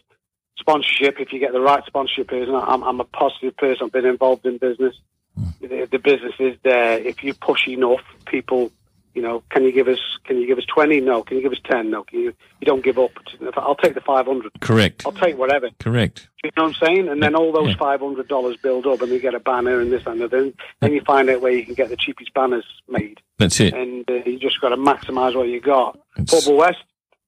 sponsorship. 0.57 1.19
If 1.19 1.33
you 1.33 1.39
get 1.39 1.51
the 1.51 1.59
right 1.59 1.83
sponsorship, 1.85 2.31
is 2.31 2.47
and 2.47 2.57
I'm 2.57 2.83
I'm 2.83 2.99
a 3.01 3.05
positive 3.05 3.57
person. 3.57 3.85
I've 3.85 3.91
been 3.91 4.05
involved 4.05 4.45
in 4.45 4.57
business. 4.57 4.95
Mm. 5.37 5.59
The, 5.59 5.87
the 5.91 5.99
business 5.99 6.33
is 6.39 6.57
there. 6.63 6.97
If 6.99 7.23
you 7.23 7.33
push 7.33 7.67
enough, 7.67 8.01
people, 8.25 8.71
you 9.15 9.21
know, 9.21 9.41
can 9.49 9.63
you 9.63 9.71
give 9.71 9.87
us 9.87 9.99
can 10.25 10.37
you 10.39 10.45
give 10.45 10.57
us 10.57 10.65
twenty? 10.65 10.99
No. 10.99 11.23
Can 11.23 11.37
you 11.37 11.43
give 11.43 11.51
us 11.53 11.59
ten? 11.63 11.89
No. 11.89 12.03
Can 12.03 12.19
you 12.19 12.33
you 12.59 12.65
don't 12.65 12.83
give 12.83 12.99
up. 12.99 13.11
I'll 13.57 13.75
take 13.75 13.95
the 13.95 14.01
five 14.01 14.25
hundred. 14.27 14.51
correct 14.61 15.03
I'll 15.05 15.11
take 15.13 15.37
whatever. 15.37 15.69
correct 15.79 16.27
You 16.43 16.51
know 16.57 16.63
what 16.65 16.75
I'm 16.81 16.87
saying? 16.87 17.07
And 17.07 17.23
then 17.23 17.33
all 17.35 17.51
those 17.51 17.69
Yeah. 17.69 17.77
five 17.77 18.01
hundred 18.01 18.27
dollars 18.27 18.57
build 18.57 18.85
up, 18.85 19.01
and 19.01 19.11
you 19.11 19.19
get 19.19 19.33
a 19.33 19.39
banner 19.39 19.79
and 19.79 19.91
this 19.91 20.05
and 20.05 20.21
that. 20.21 20.31
Then 20.31 20.53
then 20.81 20.91
you 20.93 21.01
find 21.01 21.29
out 21.29 21.41
where 21.41 21.53
you 21.53 21.65
can 21.65 21.73
get 21.73 21.89
the 21.89 21.95
cheapest 21.97 22.33
banners 22.33 22.65
made, 22.89 23.19
that's 23.39 23.59
it 23.59 23.73
and 23.73 24.03
uh, 24.09 24.13
you 24.25 24.37
just 24.37 24.59
got 24.61 24.69
to 24.69 24.77
maximise 24.77 25.35
what 25.35 25.47
you 25.47 25.59
got. 25.61 25.97
Football 26.27 26.57
West. 26.57 26.83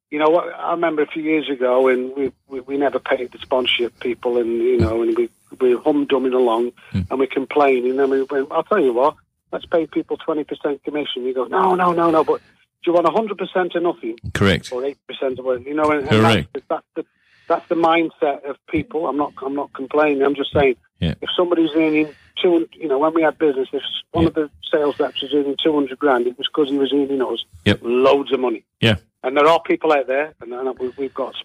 You 0.09 0.19
know 0.19 0.29
what? 0.29 0.45
I 0.57 0.71
remember 0.71 1.01
a 1.01 1.07
few 1.07 1.21
years 1.23 1.49
ago, 1.49 1.87
and 1.89 2.13
we 2.15 2.31
we, 2.47 2.59
we 2.61 2.77
never 2.77 2.99
paid 2.99 3.31
the 3.31 3.39
sponsorship 3.39 3.99
people, 3.99 4.37
and 4.37 4.51
you 4.57 4.77
know, 4.77 5.01
and 5.01 5.17
we 5.17 5.29
we 5.59 5.73
humdumming 5.75 6.33
along, 6.33 6.71
and 6.93 7.19
we 7.19 7.27
complaining, 7.27 7.99
and 7.99 8.11
we 8.11 8.23
went. 8.23 8.47
I'll 8.51 8.63
tell 8.63 8.79
you 8.79 8.93
what. 8.93 9.15
Let's 9.51 9.65
pay 9.65 9.87
people 9.87 10.17
twenty 10.17 10.43
percent 10.43 10.83
commission. 10.83 11.23
You 11.23 11.33
go, 11.33 11.45
no, 11.45 11.75
no, 11.75 11.91
no, 11.93 12.11
no. 12.11 12.23
But 12.23 12.41
do 12.83 12.91
you 12.91 12.93
want 12.93 13.07
hundred 13.09 13.37
percent 13.37 13.75
of 13.75 13.83
nothing? 13.83 14.17
correct 14.33 14.71
or 14.71 14.83
eight 14.85 14.97
percent 15.07 15.39
of 15.39 15.45
what 15.45 15.65
you 15.65 15.73
know. 15.73 15.89
And, 15.91 16.01
and 16.01 16.09
Correct. 16.09 16.49
that's, 16.53 16.65
that's 16.69 16.85
the 16.95 17.05
that's 17.47 17.67
the 17.69 17.75
mindset 17.75 18.43
of 18.49 18.57
people. 18.69 19.07
I'm 19.07 19.17
not 19.17 19.33
I'm 19.41 19.55
not 19.55 19.71
complaining. 19.73 20.23
I'm 20.23 20.35
just 20.35 20.51
saying 20.53 20.75
Yeah. 20.99 21.13
if 21.21 21.29
somebody's 21.35 21.69
earning 21.75 22.13
two, 22.41 22.67
you 22.73 22.87
know, 22.87 22.99
when 22.99 23.13
we 23.13 23.21
had 23.23 23.37
business, 23.37 23.69
if 23.73 23.81
one 24.11 24.25
of 24.27 24.33
the 24.33 24.49
sales 24.71 24.99
reps 24.99 25.21
was 25.21 25.33
earning 25.33 25.55
two 25.63 25.73
hundred 25.73 25.97
grand, 25.99 26.27
it 26.27 26.37
was 26.37 26.47
because 26.47 26.69
he 26.69 26.77
was 26.77 26.91
earning 26.93 27.21
us 27.21 27.43
Yep. 27.65 27.79
loads 27.83 28.31
of 28.33 28.39
money. 28.41 28.65
yeah 28.81 28.95
And 29.23 29.35
there 29.37 29.47
are 29.47 29.61
people 29.61 29.91
out 29.93 30.07
there, 30.07 30.33
and 30.41 30.51
and 30.53 30.77
we- 30.79 30.93
we've 30.97 31.13
got 31.13 31.35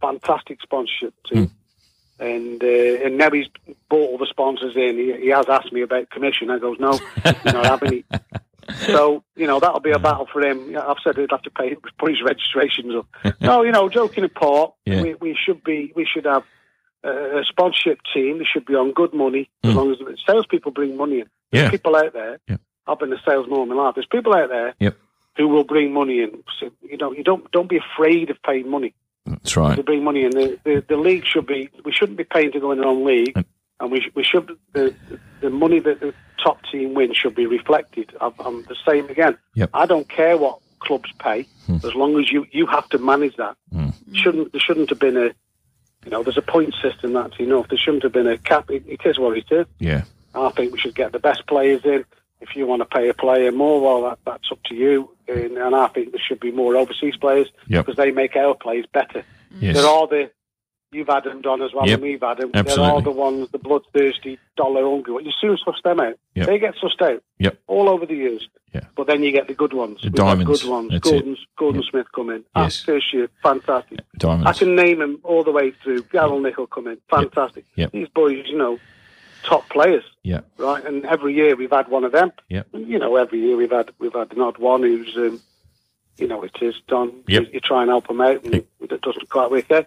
fantastic 0.00 0.60
sponsorship 0.62 1.14
hmm. 1.28 1.34
too. 1.44 1.50
And 2.22 2.62
uh, 2.62 3.04
and 3.04 3.18
now 3.18 3.30
he's 3.30 3.48
bought 3.88 4.10
all 4.10 4.18
the 4.18 4.26
sponsors 4.30 4.76
in. 4.76 4.96
He, 4.96 5.22
he 5.24 5.28
has 5.30 5.46
asked 5.48 5.72
me 5.72 5.82
about 5.82 6.08
commission. 6.10 6.50
I 6.50 6.58
goes, 6.58 6.78
no, 6.78 6.98
you're 7.24 7.52
not 7.54 7.66
having 7.66 8.04
it. 8.10 8.20
So 8.86 9.22
you 9.36 9.46
know 9.48 9.58
that'll 9.60 9.80
be 9.80 9.90
a 9.90 9.98
battle 9.98 10.26
for 10.32 10.40
him. 10.40 10.76
I've 10.80 10.96
said 11.04 11.16
he'd 11.16 11.32
have 11.32 11.42
to 11.42 11.50
pay 11.50 11.74
put 11.98 12.10
his 12.10 12.22
registrations 12.22 12.94
up. 12.94 13.34
no, 13.40 13.62
you 13.64 13.72
know, 13.72 13.88
joking 13.88 14.22
apart, 14.24 14.72
Yeah. 14.86 15.02
we, 15.02 15.14
we 15.14 15.36
should 15.44 15.62
be 15.64 15.92
we 15.96 16.06
should 16.06 16.24
have 16.26 16.44
a, 17.02 17.42
sponsorship 17.44 17.98
team. 18.14 18.38
They 18.38 18.44
should 18.50 18.64
be 18.64 18.74
on 18.76 18.92
good 18.92 19.12
money 19.12 19.50
as 19.64 19.72
Mm. 19.72 19.76
long 19.76 19.92
as 19.92 19.98
the 19.98 20.16
salespeople 20.26 20.70
bring 20.72 20.96
money 20.96 21.20
in. 21.20 21.26
There's 21.50 21.64
Yeah. 21.64 21.70
people 21.70 21.96
out 21.96 22.12
there. 22.12 22.38
Yeah. 22.48 22.56
I've 22.86 23.00
been 23.00 23.12
a 23.12 23.20
salesman 23.26 23.58
all 23.58 23.66
my 23.66 23.74
life. 23.74 23.94
There's 23.96 24.06
people 24.06 24.32
out 24.32 24.48
there 24.48 24.74
Yep. 24.78 24.96
who 25.36 25.48
will 25.48 25.64
bring 25.64 25.92
money 25.92 26.20
in. 26.22 26.42
So, 26.60 26.70
you 26.88 26.96
know, 26.96 27.12
you 27.12 27.24
don't 27.24 27.50
don't 27.50 27.68
be 27.68 27.78
afraid 27.78 28.30
of 28.30 28.40
paying 28.42 28.70
money 28.70 28.94
that's 29.26 29.56
right 29.56 29.76
to 29.76 29.82
bring 29.82 30.02
money 30.02 30.24
in. 30.24 30.30
The, 30.30 30.58
the 30.64 30.84
the 30.88 30.96
league 30.96 31.24
should 31.26 31.46
be 31.46 31.70
we 31.84 31.92
shouldn't 31.92 32.18
be 32.18 32.24
paying 32.24 32.52
to 32.52 32.60
go 32.60 32.72
in 32.72 32.80
our 32.80 32.86
own 32.86 33.04
league, 33.04 33.34
and 33.80 33.90
we 33.90 34.00
sh- 34.00 34.10
we 34.14 34.24
should 34.24 34.50
the 34.72 34.94
the 35.40 35.50
money 35.50 35.80
that 35.80 36.00
the 36.00 36.12
top 36.42 36.58
team 36.70 36.94
wins 36.94 37.16
should 37.16 37.34
be 37.34 37.46
reflected. 37.46 38.12
I'm, 38.20 38.32
I'm 38.40 38.62
the 38.64 38.76
same 38.86 39.08
again. 39.08 39.38
Yep. 39.54 39.70
I 39.74 39.86
don't 39.86 40.08
care 40.08 40.36
what 40.36 40.58
clubs 40.80 41.12
pay 41.20 41.46
hmm. 41.66 41.76
as 41.76 41.94
long 41.94 42.18
as 42.18 42.30
you 42.30 42.46
you 42.50 42.66
have 42.66 42.88
to 42.90 42.98
manage 42.98 43.36
that. 43.36 43.56
Hmm. 43.72 43.90
Shouldn't 44.12 44.52
there 44.52 44.60
shouldn't 44.60 44.90
have 44.90 44.98
been 44.98 45.16
a 45.16 45.30
you 46.04 46.10
know 46.10 46.22
there's 46.22 46.38
a 46.38 46.42
point 46.42 46.74
system 46.82 47.12
that's 47.12 47.38
enough. 47.38 47.68
There 47.68 47.78
shouldn't 47.78 48.02
have 48.02 48.12
been 48.12 48.26
a 48.26 48.38
cap. 48.38 48.70
It, 48.70 48.84
it 48.86 49.00
is 49.04 49.18
what 49.18 49.36
it 49.38 49.46
is. 49.50 49.66
yeah 49.78 50.02
I 50.34 50.50
think 50.50 50.72
we 50.72 50.78
should 50.78 50.94
get 50.94 51.12
the 51.12 51.18
best 51.18 51.46
players 51.46 51.84
in. 51.84 52.04
If 52.42 52.56
you 52.56 52.66
want 52.66 52.80
to 52.82 52.86
pay 52.86 53.08
a 53.08 53.14
player 53.14 53.50
more, 53.52 53.80
well, 53.80 54.02
that, 54.10 54.18
that's 54.26 54.50
up 54.52 54.62
to 54.64 54.74
you. 54.74 55.10
And, 55.28 55.56
and 55.56 55.74
I 55.74 55.86
think 55.88 56.12
there 56.12 56.20
should 56.26 56.40
be 56.40 56.50
more 56.50 56.76
overseas 56.76 57.16
players 57.16 57.48
Yep. 57.68 57.86
because 57.86 57.96
they 57.96 58.10
make 58.10 58.36
our 58.36 58.54
players 58.54 58.86
better. 58.92 59.20
Mm. 59.54 59.60
Yes. 59.60 59.76
There 59.76 59.86
are 59.86 60.06
the 60.06 60.30
you've 60.94 61.08
had 61.08 61.24
them 61.24 61.40
done 61.40 61.62
as 61.62 61.72
well, 61.72 61.86
Yep. 61.86 61.94
and 61.94 62.02
we've 62.02 62.20
had 62.20 62.36
them. 62.36 62.50
Absolutely. 62.52 62.84
There 62.86 62.94
are 62.96 63.00
the 63.02 63.10
ones, 63.12 63.48
the 63.50 63.58
bloodthirsty, 63.58 64.38
dollar 64.58 64.82
hungry. 64.82 65.24
You 65.24 65.30
soon 65.40 65.56
suss 65.64 65.80
them 65.82 66.00
out. 66.00 66.18
Yep. 66.34 66.46
They 66.46 66.58
get 66.58 66.74
sussed 66.74 67.00
out 67.00 67.22
Yep. 67.38 67.58
all 67.66 67.88
over 67.88 68.04
the 68.04 68.14
years. 68.14 68.46
Yeah. 68.74 68.82
But 68.94 69.06
then 69.06 69.22
you 69.22 69.32
get 69.32 69.48
the 69.48 69.54
good 69.54 69.72
ones. 69.72 70.00
The 70.02 70.08
We've 70.08 70.14
diamonds. 70.16 70.60
good 70.62 70.70
ones. 70.70 70.90
That's 70.90 71.08
Gordon, 71.10 71.32
it. 71.32 71.38
Gordon 71.56 71.82
Smith 71.90 72.06
come 72.14 72.28
in. 72.28 72.44
Yes. 72.56 72.82
First 72.82 73.14
year, 73.14 73.28
fantastic. 73.42 74.00
Diamonds. 74.18 74.46
I 74.46 74.52
can 74.52 74.74
name 74.76 74.98
them 74.98 75.18
all 75.24 75.42
the 75.44 75.50
way 75.52 75.70
through. 75.82 76.02
Garrel 76.04 76.42
Nickel 76.42 76.66
come 76.66 76.88
in, 76.88 76.98
fantastic. 77.08 77.64
Yep. 77.76 77.92
These 77.92 78.08
boys, 78.08 78.44
you 78.46 78.58
know, 78.58 78.78
top 79.44 79.68
players 79.68 80.04
yeah 80.22 80.40
right? 80.56 80.84
And 80.84 81.04
every 81.04 81.34
year 81.34 81.56
we've 81.56 81.70
had 81.70 81.88
one 81.88 82.04
of 82.04 82.12
them. 82.12 82.30
Yep. 82.48 82.66
And, 82.72 82.86
You 82.88 82.98
know, 82.98 83.16
every 83.16 83.40
year 83.40 83.56
we've 83.56 83.70
had 83.72 83.90
we've 83.98 84.12
had 84.14 84.32
an 84.32 84.40
odd 84.40 84.58
one 84.58 84.82
who's, 84.82 85.16
um, 85.16 85.40
you 86.18 86.28
know, 86.28 86.42
it 86.44 86.56
is 86.60 86.76
done. 86.88 87.22
Yep. 87.26 87.42
You, 87.42 87.48
you 87.54 87.60
try 87.60 87.82
and 87.82 87.90
help 87.90 88.06
them 88.06 88.20
out, 88.20 88.44
and 88.44 88.54
it 88.54 89.00
doesn't 89.02 89.28
quite 89.30 89.50
work 89.50 89.70
out. 89.70 89.86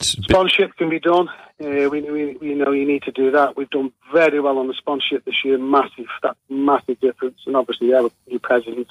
Sponsorship 0.00 0.76
can 0.76 0.90
be 0.90 1.00
done. 1.00 1.28
Uh, 1.62 1.88
we, 1.88 2.02
we, 2.02 2.36
we 2.36 2.54
know 2.54 2.70
you 2.72 2.84
need 2.86 3.02
to 3.04 3.12
do 3.12 3.30
that. 3.30 3.56
We've 3.56 3.70
done 3.70 3.92
very 4.12 4.40
well 4.40 4.58
on 4.58 4.68
the 4.68 4.74
sponsorship 4.74 5.24
this 5.24 5.42
year. 5.44 5.56
Massive, 5.56 6.06
that 6.22 6.36
massive 6.50 7.00
difference. 7.00 7.38
And 7.46 7.56
obviously, 7.56 7.94
our 7.94 8.10
new 8.28 8.38
president, 8.38 8.88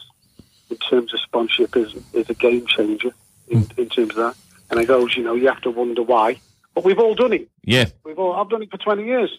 in 0.71 0.77
terms 0.77 1.13
of 1.13 1.19
sponsorship, 1.19 1.75
is 1.77 1.93
is 2.13 2.29
a 2.29 2.33
game 2.33 2.65
changer 2.65 3.11
in, 3.47 3.61
Hmm. 3.63 3.81
in 3.81 3.89
terms 3.89 4.11
of 4.11 4.15
that. 4.15 4.35
And 4.71 4.79
it 4.79 4.87
goes, 4.87 5.15
you 5.15 5.23
know, 5.23 5.35
you 5.35 5.47
have 5.47 5.61
to 5.61 5.69
wonder 5.69 6.01
why. 6.01 6.39
But 6.73 6.83
we've 6.83 6.97
all 6.99 7.13
done 7.15 7.33
it. 7.33 7.49
yeah 7.63 7.85
We've 8.03 8.17
all, 8.17 8.33
I've 8.33 8.49
done 8.49 8.63
it 8.63 8.71
for 8.71 8.77
20 8.77 9.05
years. 9.05 9.37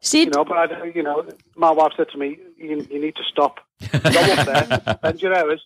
Syd? 0.00 0.26
You 0.28 0.30
know, 0.32 0.44
but 0.44 0.56
I, 0.72 0.84
you 0.94 1.02
know, 1.02 1.26
my 1.56 1.70
wife 1.70 1.92
said 1.96 2.08
to 2.10 2.18
me, 2.18 2.38
you, 2.56 2.86
you 2.90 3.00
need 3.00 3.16
to 3.16 3.22
stop. 3.30 3.58
Go 3.80 3.98
up 4.20 4.46
there, 4.46 4.96
spend 4.98 5.22
your 5.22 5.34
hours, 5.36 5.64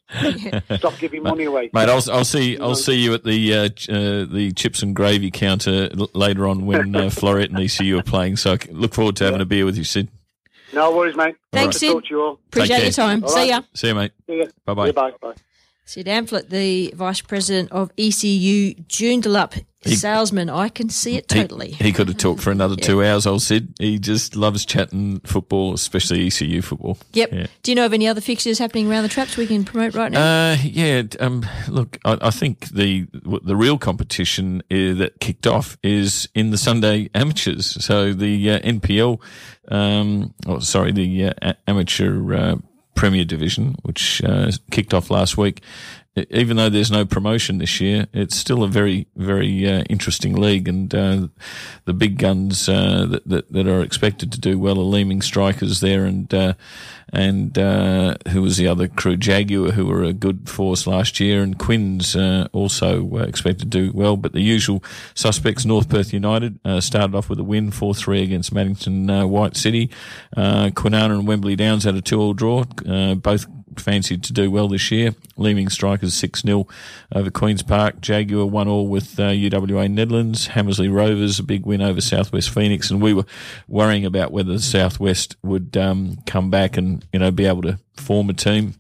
stop 0.77 0.99
giving 0.99 1.23
money 1.23 1.45
away. 1.45 1.71
Mate, 1.73 1.89
I'll, 1.89 2.03
I'll 2.11 2.25
see. 2.27 2.59
I'll 2.59 2.75
see 2.75 2.97
you 2.97 3.15
at 3.15 3.25
the 3.25 3.55
uh, 3.55 3.65
uh, 3.65 4.25
the 4.31 4.53
chips 4.55 4.83
and 4.83 4.95
gravy 4.95 5.31
counter 5.31 5.89
later 6.13 6.47
on 6.47 6.67
when 6.67 6.95
uh, 6.95 7.01
Floreat 7.11 7.49
and 7.51 7.59
ECU 7.59 7.99
are 7.99 8.03
playing. 8.03 8.37
So 8.37 8.53
I 8.53 8.57
c- 8.59 8.71
look 8.73 8.93
forward 8.95 9.17
to 9.17 9.25
having 9.25 9.41
a 9.41 9.47
beer 9.47 9.65
with 9.65 9.79
you, 9.79 9.85
Syd. 9.85 10.09
No 10.75 10.95
worries, 10.95 11.17
mate. 11.17 11.37
Thanks, 11.53 11.67
Good 11.67 11.73
to 11.73 11.79
Syd. 11.79 11.93
talk 11.93 12.05
to 12.05 12.11
you 12.11 12.21
all. 12.23 12.33
Appreciate 12.49 12.83
your 12.83 12.93
time. 12.93 13.23
All 13.23 13.29
See 13.31 13.41
right. 13.41 13.49
ya. 13.49 13.63
See 13.75 13.89
you, 13.89 13.95
mate. 13.95 14.13
See 14.27 14.39
ya. 14.39 14.45
Bye-bye. 14.67 14.85
See 14.85 14.89
you, 14.89 14.93
Bye. 14.93 15.13
Bye. 15.21 15.33
Syd 15.85 16.07
Amphlett, 16.07 16.49
the 16.49 16.93
Vice 16.97 17.21
President 17.21 17.71
of 17.73 17.91
ECU 17.99 18.75
Joondalup 18.89 19.65
He- 19.81 19.97
salesman. 19.97 20.49
I 20.49 20.69
can 20.69 20.89
see 20.89 21.17
it 21.17 21.27
totally. 21.27 21.73
He, 21.73 21.93
could 21.93 22.07
have 22.09 22.19
talked 22.19 22.41
for 22.41 22.53
another 22.53 22.77
two 22.89 23.03
hours, 23.05 23.27
old 23.27 23.43
Syd. 23.43 23.75
He 23.81 23.99
just 23.99 24.37
loves 24.37 24.65
chatting 24.65 25.21
football, 25.21 25.75
especially 25.75 26.27
ECU 26.27 26.63
football. 26.63 26.99
Yep. 27.13 27.33
Yeah. 27.33 27.47
Do 27.63 27.73
you 27.73 27.75
know 27.75 27.85
of 27.85 27.93
any 27.93 28.07
other 28.07 28.21
fixtures 28.21 28.59
happening 28.61 28.89
around 28.89 29.03
the 29.03 29.09
traps 29.09 29.37
we 29.37 29.47
can 29.47 29.65
promote 29.65 29.95
right 29.95 30.13
now? 30.13 30.53
Uh, 30.53 30.57
yeah. 30.63 31.03
Um, 31.19 31.45
look, 31.69 31.99
I, 32.05 32.17
I 32.23 32.31
think 32.31 32.69
the 32.69 33.09
the 33.13 33.57
real 33.57 33.77
competition 33.77 34.63
uh, 34.71 34.95
that 34.95 35.15
kicked 35.21 35.49
off 35.49 35.77
is 35.83 36.29
in 36.35 36.51
the 36.51 36.59
Sunday 36.59 37.11
amateurs. 37.15 37.85
So 37.85 38.13
the 38.13 38.51
uh, 38.51 38.61
NPL, 38.61 39.21
um, 39.69 40.33
oh, 40.47 40.61
sorry, 40.61 40.93
the 40.93 41.33
uh, 41.43 41.55
amateur 41.67 42.35
uh, 42.35 42.57
Premier 42.95 43.25
Division, 43.25 43.77
which 43.83 44.23
uh, 44.25 44.51
kicked 44.71 44.95
off 44.95 45.11
last 45.11 45.37
week. 45.37 45.63
Even 46.15 46.59
though 46.59 46.69
there's 46.69 46.91
no 46.91 47.07
promotion 47.07 47.57
this 47.57 47.81
year, 47.81 48.07
it's 48.13 48.37
still 48.37 48.63
a 48.63 48.69
very, 48.69 49.07
very 49.17 49.67
uh, 49.67 49.83
interesting 49.89 50.35
league, 50.35 50.69
and 50.69 50.95
uh, 50.95 51.29
the 51.87 51.95
big 51.95 52.19
guns 52.19 52.69
uh, 52.69 53.07
that, 53.09 53.27
that 53.27 53.51
that 53.51 53.67
are 53.67 53.81
expected 53.81 54.31
to 54.31 54.39
do 54.39 54.59
well 54.59 54.79
are 54.79 54.83
Leeming 54.83 55.23
Strikers 55.23 55.81
there, 55.81 56.05
and 56.05 56.33
uh, 56.35 56.53
and 57.15 57.57
uh, 57.59 58.17
who 58.29 58.43
was 58.43 58.59
the 58.59 58.69
other 58.69 58.89
crew? 58.89 59.17
Jaguar, 59.17 59.71
who 59.71 59.87
were 59.87 60.03
a 60.03 60.13
good 60.13 60.51
force 60.51 60.87
last 60.87 61.19
year, 61.19 61.43
and 61.43 61.59
Quins 61.59 62.15
uh, 62.15 62.47
also 62.53 63.17
expected 63.17 63.73
to 63.73 63.87
do 63.87 63.93
well. 63.95 64.19
But 64.19 64.33
the 64.33 64.43
usual 64.43 64.85
suspects, 65.15 65.65
North 65.65 65.89
Perth 65.89 66.13
United, 66.13 66.61
started 66.81 67.15
off 67.17 67.31
with 67.31 67.39
a 67.39 67.45
win, 67.45 67.71
4-3 67.71 68.23
against 68.23 68.53
Maddington 68.53 69.29
White 69.31 69.57
City. 69.57 69.89
Kwinana 70.37 71.19
and 71.19 71.27
Wembley 71.27 71.57
Downs 71.57 71.85
had 71.85 71.95
a 71.95 72.03
two-all 72.03 72.35
draw, 72.35 72.65
uh, 72.87 73.15
both 73.15 73.47
fancied 73.81 74.23
to 74.25 74.33
do 74.33 74.51
well 74.51 74.69
this 74.69 74.91
year. 74.91 75.15
Leeming 75.37 75.69
Strikers 75.69 76.15
6-0 76.15 76.69
over 77.15 77.31
Queen's 77.31 77.63
Park. 77.63 78.01
Jaguar 78.01 78.47
1-all 78.47 78.87
with 78.89 79.19
uh, 79.19 79.25
UWA 79.31 79.91
Netherlands. 79.91 80.49
Hamersley 80.49 80.89
Rovers 80.89 81.39
a 81.39 81.43
big 81.43 81.67
win 81.67 81.83
over 81.83 82.01
Southwest 82.01 82.51
Phoenix. 82.51 82.91
And 82.91 83.01
we 83.03 83.15
were 83.15 83.25
worrying 83.69 84.05
about 84.05 84.33
whether 84.33 84.53
the 84.53 84.59
Southwest 84.61 85.37
would 85.43 85.77
um, 85.77 86.19
come 86.27 86.51
back 86.51 86.77
and, 86.77 87.05
you 87.13 87.19
know, 87.19 87.31
be 87.31 87.47
able 87.47 87.63
to 87.63 87.79
form 87.97 88.31
a 88.31 88.35
team 88.35 88.75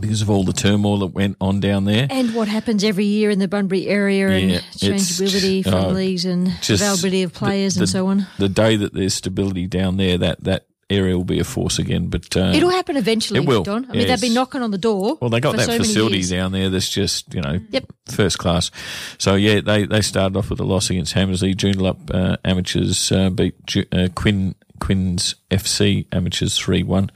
because 0.00 0.20
of 0.22 0.28
all 0.28 0.42
the 0.42 0.52
turmoil 0.52 0.98
that 0.98 1.06
went 1.14 1.36
on 1.40 1.60
down 1.60 1.84
there. 1.84 2.08
and 2.10 2.34
what 2.34 2.48
happens 2.48 2.82
every 2.82 3.04
year 3.04 3.30
in 3.30 3.38
the 3.38 3.46
Bunbury 3.46 3.86
area 3.86 4.28
and 4.28 4.50
Yeah, 4.50 4.56
it's 4.72 4.80
changeability 4.80 5.62
from 5.62 5.74
oh, 5.74 5.88
leagues 5.90 6.24
and 6.24 6.48
availability 6.48 7.22
of 7.22 7.32
the- 7.32 7.38
players 7.38 7.74
the- 7.76 7.82
and 7.82 7.88
so 7.88 8.08
on. 8.08 8.26
The 8.38 8.48
day 8.48 8.74
that 8.74 8.92
there's 8.92 9.14
stability 9.14 9.68
down 9.68 9.96
there, 9.96 10.18
that, 10.18 10.42
that 10.42 10.66
area 10.90 11.16
will 11.16 11.24
be 11.24 11.40
a 11.40 11.44
force 11.44 11.78
again. 11.78 12.08
But 12.08 12.36
uh, 12.36 12.52
It'll 12.54 12.70
happen 12.70 12.96
eventually, 12.96 13.40
It 13.40 13.46
will. 13.46 13.62
Don. 13.62 13.84
I 13.90 13.92
mean, 13.94 14.08
they've 14.08 14.20
been 14.20 14.34
knocking 14.34 14.62
on 14.62 14.70
the 14.70 14.78
door. 14.78 15.18
Well, 15.20 15.30
they 15.30 15.40
got 15.40 15.56
that 15.56 15.66
so 15.66 15.78
facility 15.78 16.22
down 16.22 16.52
there 16.52 16.70
that's 16.70 16.88
just, 16.88 17.32
you 17.34 17.40
know, 17.40 17.58
Yep. 17.70 17.86
first 18.06 18.38
class. 18.38 18.70
So, 19.18 19.34
yeah, 19.34 19.60
they, 19.60 19.86
they 19.86 20.00
started 20.02 20.36
off 20.36 20.50
with 20.50 20.60
a 20.60 20.64
loss 20.64 20.90
against 20.90 21.12
Hamersley. 21.14 21.54
Joondalup 21.54 22.14
uh, 22.14 22.36
Amateurs 22.44 23.10
uh, 23.12 23.30
beat 23.30 23.54
Ju- 23.66 23.86
uh, 23.92 24.08
Quinn 24.14 24.54
Quinn's 24.80 25.36
FC 25.50 26.04
Amateurs 26.12 26.58
3 26.58 26.82
1. 26.82 27.10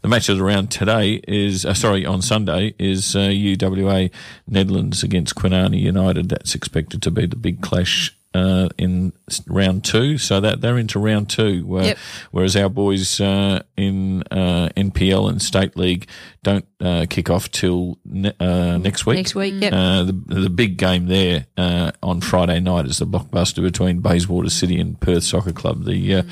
The 0.00 0.08
match 0.08 0.28
of 0.28 0.38
the 0.38 0.42
round 0.44 0.70
today 0.70 1.20
is, 1.28 1.64
uh, 1.64 1.74
sorry, 1.74 2.04
on 2.06 2.22
Sunday 2.22 2.74
is 2.78 3.14
uh, 3.14 3.20
UWA 3.28 4.10
Netherlands 4.48 5.02
against 5.02 5.34
Kwinana 5.34 5.78
United. 5.78 6.30
That's 6.30 6.54
expected 6.54 7.02
to 7.02 7.10
be 7.10 7.26
the 7.26 7.36
big 7.36 7.60
clash. 7.60 8.16
Uh, 8.34 8.68
in 8.78 9.12
round 9.46 9.84
two, 9.84 10.16
so 10.16 10.40
that 10.40 10.62
they're 10.62 10.78
into 10.78 10.98
round 10.98 11.28
two. 11.28 11.66
Uh, 11.78 11.82
Yep. 11.82 11.98
Whereas 12.30 12.56
our 12.56 12.70
boys 12.70 13.20
uh, 13.20 13.62
in 13.76 14.22
uh, 14.30 14.70
NPL 14.74 15.28
and 15.28 15.42
state 15.42 15.76
league 15.76 16.08
don't 16.42 16.64
uh, 16.80 17.04
kick 17.10 17.28
off 17.28 17.50
till 17.50 17.98
ne- 18.06 18.32
uh, 18.40 18.78
next 18.78 19.04
week. 19.04 19.16
Next 19.16 19.34
week, 19.34 19.54
yep. 19.58 19.72
Uh, 19.74 20.04
the 20.04 20.12
the 20.12 20.48
big 20.50 20.78
game 20.78 21.06
there 21.08 21.46
uh, 21.58 21.92
on 22.02 22.22
Friday 22.22 22.58
night 22.60 22.86
is 22.86 22.98
the 22.98 23.06
blockbuster 23.06 23.62
between 23.62 24.00
Bayswater 24.00 24.48
City 24.50 24.80
and 24.80 24.98
Perth 24.98 25.24
Soccer 25.24 25.52
Club. 25.52 25.84
The 25.84 26.14
uh, 26.14 26.22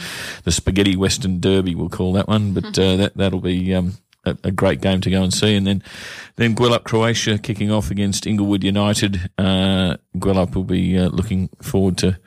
the 0.44 0.52
Spaghetti 0.52 0.96
Western 0.96 1.38
Derby, 1.38 1.74
we'll 1.74 1.90
call 1.90 2.14
that 2.14 2.28
one, 2.28 2.54
but 2.54 2.78
uh, 2.78 2.96
that 2.96 3.16
that'll 3.16 3.40
be. 3.40 3.74
Um, 3.74 3.94
a, 4.24 4.36
a 4.44 4.50
great 4.50 4.80
game 4.80 5.00
to 5.00 5.10
go 5.10 5.22
and 5.22 5.32
see, 5.32 5.54
and 5.54 5.66
then 5.66 5.82
then 6.36 6.54
Gwelup 6.54 6.84
Croatia 6.84 7.38
kicking 7.38 7.70
off 7.70 7.90
against 7.90 8.26
Inglewood 8.26 8.64
United. 8.64 9.30
Uh, 9.38 9.96
Gwelup 10.16 10.54
will 10.54 10.64
be 10.64 10.98
uh, 10.98 11.08
looking 11.08 11.48
forward 11.62 11.98
to. 11.98 12.18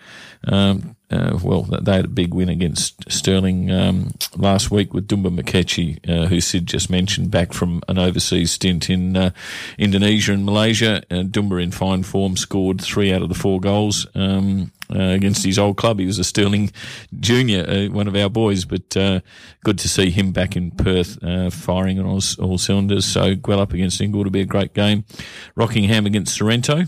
Um, 0.46 0.96
uh, 1.14 1.38
well, 1.44 1.62
they 1.62 1.94
had 1.94 2.06
a 2.06 2.10
big 2.10 2.34
win 2.34 2.50
against 2.50 3.12
Stirling 3.12 3.70
um, 3.70 4.12
last 4.36 4.72
week 4.72 4.94
with 4.94 5.08
Dumba 5.08 5.30
Makechi, 5.30 6.00
uh, 6.10 6.28
who 6.28 6.41
Syd 6.41 6.66
just 6.66 6.89
mentioned, 6.89 7.30
back 7.30 7.54
from 7.54 7.84
an 7.88 8.00
overseas 8.00 8.52
stint 8.52 8.89
in 8.89 9.16
uh, 9.16 9.30
Indonesia 9.78 10.34
and 10.34 10.44
Malaysia. 10.44 11.04
Uh, 11.12 11.24
Dumba 11.24 11.62
in 11.62 11.72
fine 11.72 12.02
form 12.02 12.36
scored 12.36 12.82
three 12.82 13.14
out 13.14 13.22
of 13.22 13.30
the 13.30 13.36
four 13.36 13.60
goals 13.60 14.08
um, 14.16 14.72
uh, 14.89 15.00
against 15.00 15.46
his 15.46 15.60
old 15.60 15.78
club. 15.78 16.00
He 16.00 16.08
was 16.08 16.18
a 16.18 16.24
Stirling 16.24 16.72
junior, 17.20 17.64
uh, 17.70 17.94
one 17.94 18.08
of 18.08 18.16
our 18.16 18.30
boys, 18.30 18.66
but 18.66 18.98
uh, 18.98 19.20
good 19.64 19.78
to 19.80 19.89
see 19.89 20.10
him 20.10 20.32
back 20.32 20.56
in 20.56 20.72
Perth 20.72 21.20
firing 21.54 22.00
on 22.00 22.06
all, 22.06 22.22
all 22.39 22.58
cylinders. 22.58 23.06
So 23.06 23.36
Gwelup 23.36 23.74
against 23.74 24.02
Inglewood 24.02 24.28
will 24.28 24.32
be 24.32 24.41
a 24.41 24.46
great 24.46 24.74
game. 24.74 25.06
Rockingham 25.56 26.08
against 26.08 26.36
Sorrento. 26.36 26.86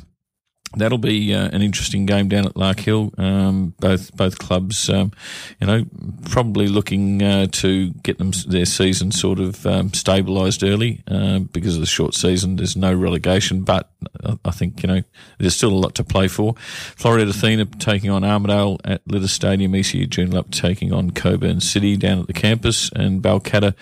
That'll 0.78 0.98
be 0.98 1.34
uh, 1.34 1.50
an 1.52 1.62
interesting 1.62 2.06
game 2.06 2.28
down 2.30 2.46
at 2.46 2.56
Lark 2.58 2.80
Hill. 2.82 3.14
Um, 3.18 3.74
both 3.80 4.16
both 4.16 4.38
clubs, 4.40 4.90
um, 4.90 5.12
you 5.60 5.68
know, 5.68 5.86
probably 6.30 6.68
looking 6.68 7.22
uh, 7.24 7.48
to 7.48 7.92
get 8.04 8.18
them 8.18 8.32
their 8.48 8.66
season 8.66 9.12
sort 9.12 9.40
of 9.40 9.66
um, 9.66 9.90
stabilised 9.92 10.68
early 10.70 11.02
uh, 11.08 11.40
because 11.40 11.76
of 11.76 11.82
the 11.82 11.86
short 11.88 12.14
season. 12.14 12.56
There's 12.58 12.76
no 12.76 12.94
relegation, 12.94 13.62
but 13.64 13.90
I- 14.24 14.38
I 14.46 14.52
think 14.52 14.84
you 14.84 14.88
know 14.88 15.02
there's 15.40 15.56
still 15.56 15.72
a 15.72 15.76
lot 15.76 15.96
to 15.96 16.04
play 16.04 16.28
for. 16.28 16.54
Floreat 16.56 17.30
Athena 17.30 17.66
taking 17.66 18.10
on 18.12 18.24
Armadale 18.24 18.80
at 18.86 19.04
Litis 19.08 19.30
Stadium. 19.30 19.74
ECU 19.76 20.06
Joondalup 20.08 20.52
taking 20.52 20.94
on 20.94 21.12
Cockburn 21.12 21.62
City 21.62 21.98
down 21.98 22.20
at 22.20 22.28
the 22.28 22.34
campus, 22.34 22.90
and 22.96 23.22
Balcatta 23.22 23.74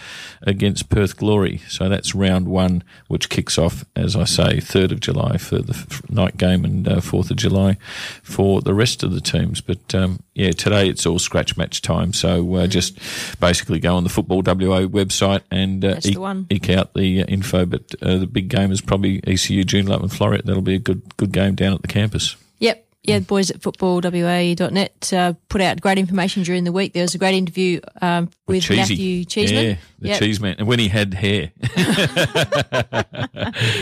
against 0.44 0.90
Perth 0.90 1.18
Glory. 1.18 1.58
So 1.68 1.90
that's 1.90 2.16
round 2.16 2.48
one, 2.48 2.84
which 3.08 3.30
kicks 3.30 3.58
off, 3.58 3.84
as 3.96 4.16
I 4.16 4.24
say, 4.26 4.60
third 4.60 4.92
of 4.92 5.00
July 5.00 5.38
for 5.38 5.60
the 5.60 6.02
night 6.10 6.38
game 6.38 6.64
and 6.66 6.83
uh, 6.88 7.02
fourth 7.02 7.32
of 7.32 7.38
July 7.38 7.78
for 8.22 8.62
the 8.62 8.74
rest 8.74 9.04
of 9.04 9.12
the 9.14 9.22
teams. 9.22 9.62
But 9.62 9.94
um, 9.96 10.20
yeah, 10.34 10.52
today 10.52 10.88
it's 10.88 11.06
all 11.06 11.20
scratch 11.20 11.58
match 11.58 11.82
time. 11.82 12.14
So 12.14 12.56
uh, 12.56 12.68
just 12.68 13.00
basically 13.40 13.80
go 13.80 13.96
on 13.96 14.04
the 14.04 14.10
Football 14.10 14.38
WA 14.40 14.88
website 14.88 15.42
and 15.52 15.84
uh, 15.84 16.00
one. 16.16 16.48
eke 16.50 16.70
out 16.70 16.94
the 16.94 17.22
uh, 17.22 17.26
info. 17.26 17.66
But 17.66 17.96
uh, 18.02 18.18
the 18.18 18.28
big 18.28 18.50
game 18.50 18.72
is 18.72 18.82
probably 18.82 19.22
ECU 19.26 19.64
June 19.64 19.92
and 19.92 20.12
Floreat. 20.12 20.44
That'll 20.44 20.62
be 20.62 20.76
a 20.76 20.80
good 20.80 21.18
good 21.18 21.32
game 21.32 21.56
down 21.56 21.74
at 21.74 21.82
the 21.82 21.88
campus. 21.88 22.36
Yeah, 23.06 23.20
the 23.20 23.26
boys 23.26 23.52
at 23.52 23.60
footballwa.net 23.60 25.14
uh, 25.14 25.34
put 25.50 25.60
out 25.60 25.82
great 25.82 25.98
information 25.98 26.44
during 26.44 26.64
the 26.64 26.72
week. 26.72 26.94
There 26.94 27.04
was 27.04 27.14
a 27.14 27.18
great 27.18 27.36
interview 27.36 27.82
um, 28.02 28.30
with 28.48 28.64
Cheesy. 28.64 28.80
Matthew 28.80 29.26
Cheeseman. 29.26 29.66
Yeah, 29.66 29.76
the 30.00 30.08
Yep. 30.08 30.20
cheese 30.20 30.40
man. 30.40 30.56
And 30.58 30.68
when 30.68 30.80
he 30.80 30.88
had 30.88 31.14
hair. 31.14 31.52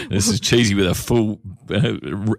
this 0.09 0.27
is 0.27 0.39
cheesy 0.39 0.73
with 0.73 0.87
a 0.87 0.95
full 0.95 1.39
uh, 1.69 1.97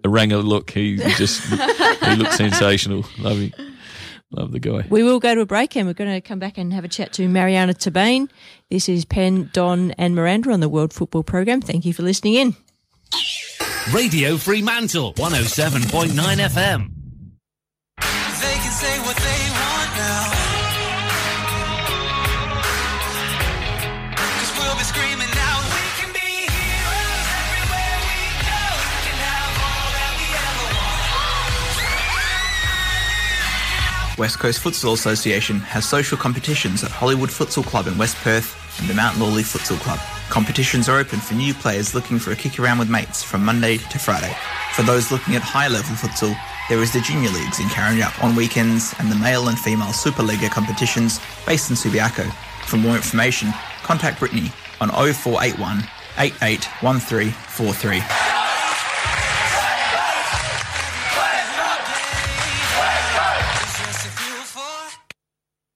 Ranger 0.08 0.38
look. 0.38 0.70
He 0.72 0.96
just 0.96 1.44
he 1.44 2.16
looks 2.16 2.36
sensational. 2.36 3.04
Love 3.18 3.38
him. 3.38 3.52
Love 4.32 4.50
the 4.50 4.58
guy. 4.60 4.84
We 4.88 5.02
will 5.02 5.20
go 5.20 5.34
to 5.34 5.42
a 5.42 5.46
break 5.46 5.76
and 5.76 5.86
we're 5.86 5.92
going 5.92 6.10
to 6.10 6.20
come 6.20 6.38
back 6.38 6.56
and 6.58 6.72
have 6.72 6.84
a 6.84 6.88
chat 6.88 7.12
to 7.14 7.28
Marianna 7.28 7.74
Tabain. 7.74 8.28
This 8.70 8.88
is 8.88 9.04
Penn, 9.04 9.50
Don, 9.52 9.90
and 9.92 10.14
Miranda 10.14 10.50
on 10.50 10.60
the 10.60 10.70
World 10.70 10.92
Football 10.92 11.22
Program. 11.22 11.60
Thank 11.60 11.84
you 11.84 11.92
for 11.92 12.02
listening 12.02 12.34
in. 12.34 12.56
Radio 13.90 14.36
Fremantle, 14.36 15.12
107.9 15.14 16.12
FM. 16.14 16.88
They 17.98 18.54
can 18.54 18.72
say 18.72 18.98
what 19.00 19.16
they 19.16 19.50
want 19.50 19.90
now. 19.98 20.32
Cause 24.16 24.52
we'll 24.56 24.76
be 24.78 24.84
screaming 24.84 25.28
out, 25.28 25.62
we 25.74 25.82
can 25.98 26.12
be 26.14 26.46
heroes 26.46 27.26
everywhere 27.42 27.98
we 28.06 28.16
go. 28.46 28.62
We 28.86 29.02
can 29.02 29.18
have 29.18 29.52
all 29.60 29.88
that 29.98 30.12
we 30.16 30.26
ever 30.30 30.66
want. 34.14 34.18
West 34.18 34.38
Coast 34.38 34.62
Futsal 34.62 34.94
Association 34.94 35.58
has 35.60 35.84
social 35.86 36.16
competitions 36.16 36.84
at 36.84 36.90
Hollywood 36.92 37.30
Futsal 37.30 37.64
Club 37.66 37.88
in 37.88 37.98
West 37.98 38.16
Perth 38.18 38.56
and 38.80 38.88
the 38.88 38.94
Mount 38.94 39.18
Lawley 39.18 39.42
Futsal 39.42 39.78
Club. 39.80 39.98
Competitions 40.32 40.88
are 40.88 40.98
open 40.98 41.20
for 41.20 41.34
new 41.34 41.52
players 41.52 41.94
looking 41.94 42.18
for 42.18 42.30
a 42.30 42.36
kick 42.36 42.58
around 42.58 42.78
with 42.78 42.88
mates 42.88 43.22
from 43.22 43.44
Monday 43.44 43.76
to 43.76 43.98
Friday. 43.98 44.34
For 44.72 44.80
those 44.80 45.12
looking 45.12 45.36
at 45.36 45.42
high 45.42 45.68
level 45.68 45.94
futsal, 45.94 46.34
there 46.70 46.80
is 46.80 46.90
the 46.90 47.02
Junior 47.02 47.28
Leagues 47.28 47.60
in 47.60 47.66
Karrinyup 47.66 48.24
on 48.24 48.34
weekends 48.34 48.94
and 48.98 49.12
the 49.12 49.14
male 49.14 49.48
and 49.48 49.58
female 49.58 49.92
Superliga 49.92 50.50
competitions 50.50 51.20
based 51.44 51.68
in 51.68 51.76
Subiaco. 51.76 52.32
For 52.64 52.78
more 52.78 52.96
information, 52.96 53.52
contact 53.82 54.20
Brittany 54.20 54.50
on 54.80 54.88
0481 54.88 55.84
881343. 56.16 58.02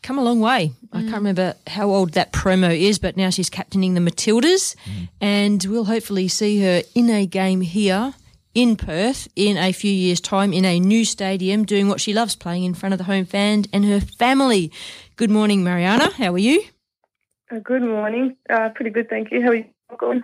come 0.07 0.19
a 0.19 0.23
long 0.23 0.39
way. 0.39 0.73
I 0.93 1.01
can't 1.01 1.15
remember 1.15 1.55
how 1.67 1.91
old 1.91 2.13
that 2.13 2.33
promo 2.33 2.75
is, 2.79 2.99
but 2.99 3.17
now 3.17 3.29
she's 3.29 3.51
captaining 3.51 3.95
the 3.95 4.01
Matildas, 4.01 4.77
and 5.21 5.63
we'll 5.65 5.85
hopefully 5.85 6.29
see 6.29 6.63
her 6.63 6.83
in 6.95 7.11
a 7.11 7.27
game 7.27 7.61
here 7.61 8.15
in 8.55 8.77
Perth 8.77 9.27
in 9.35 9.57
a 9.59 9.73
few 9.73 9.91
years' 9.91 10.21
time 10.21 10.53
in 10.53 10.65
a 10.65 10.79
new 10.79 11.05
stadium, 11.05 11.65
doing 11.65 11.89
what 11.89 12.01
she 12.01 12.15
loves, 12.15 12.37
playing 12.37 12.63
in 12.63 12.73
front 12.73 12.93
of 12.93 12.99
the 12.99 13.05
home 13.05 13.25
fan 13.25 13.65
and 13.73 13.85
her 13.85 14.01
family. 14.01 14.71
Good 15.17 15.31
morning, 15.31 15.65
Marianna. 15.65 16.13
How 16.13 16.33
are 16.33 16.39
you? 16.39 16.63
Uh, 17.51 17.59
good 17.59 17.83
morning. 17.83 18.37
Uh, 18.49 18.69
pretty 18.71 18.93
good, 18.93 19.11
thank 19.11 19.33
you. 19.33 19.43
How 19.43 19.49
are 19.49 19.57
you 19.57 19.65
going? 19.99 20.23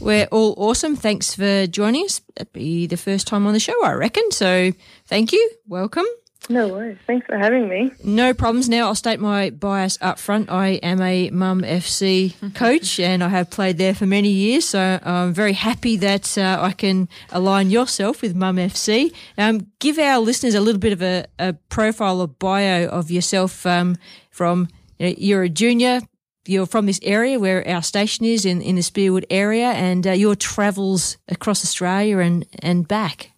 We're 0.00 0.26
all 0.26 0.54
awesome. 0.58 0.96
Thanks 0.96 1.34
for 1.34 1.66
joining 1.66 2.04
us. 2.04 2.20
That'd 2.36 2.52
be 2.52 2.86
the 2.86 2.98
first 2.98 3.26
time 3.26 3.46
on 3.46 3.54
the 3.54 3.60
show, 3.60 3.82
I 3.84 3.92
reckon. 3.92 4.30
So 4.30 4.72
thank 5.06 5.32
you. 5.32 5.50
Welcome. 5.66 6.06
No 6.48 6.68
worries. 6.68 6.98
Thanks 7.06 7.26
for 7.26 7.38
having 7.38 7.68
me. 7.68 7.90
No 8.02 8.34
problems. 8.34 8.68
Now 8.68 8.88
I'll 8.88 8.94
state 8.94 9.20
my 9.20 9.50
bias 9.50 9.96
up 10.00 10.18
front. 10.18 10.50
I 10.50 10.80
am 10.82 11.00
a 11.00 11.30
Mum 11.30 11.62
FC 11.62 12.34
coach, 12.54 13.00
and 13.00 13.24
I 13.24 13.28
have 13.28 13.50
played 13.50 13.78
there 13.78 13.94
for 13.94 14.06
many 14.06 14.28
years. 14.28 14.66
So 14.66 14.98
I'm 15.02 15.32
very 15.32 15.54
happy 15.54 15.96
that 15.96 16.36
uh, 16.36 16.58
I 16.60 16.72
can 16.72 17.08
align 17.32 17.70
yourself 17.70 18.20
with 18.20 18.34
Mum 18.34 18.56
FC. 18.56 19.14
Um, 19.38 19.68
give 19.78 19.98
our 19.98 20.18
listeners 20.18 20.54
a 20.54 20.60
little 20.60 20.80
bit 20.80 20.92
of 20.92 21.02
a, 21.02 21.26
a 21.38 21.54
profile 21.70 22.20
or 22.20 22.28
bio 22.28 22.88
of 22.88 23.10
yourself. 23.10 23.64
Um, 23.64 23.96
from 24.30 24.68
you 24.98 25.06
know, 25.06 25.14
you're 25.16 25.42
a 25.44 25.48
junior. 25.48 26.00
You're 26.46 26.66
from 26.66 26.84
this 26.84 27.00
area 27.02 27.38
where 27.38 27.66
our 27.66 27.82
station 27.82 28.26
is 28.26 28.44
in, 28.44 28.60
in 28.60 28.76
the 28.76 28.82
Spearwood 28.82 29.24
area, 29.30 29.68
and 29.68 30.06
uh, 30.06 30.10
your 30.12 30.34
travels 30.34 31.16
across 31.26 31.64
Australia 31.64 32.18
and, 32.18 32.44
and 32.58 32.86
back. 32.86 33.30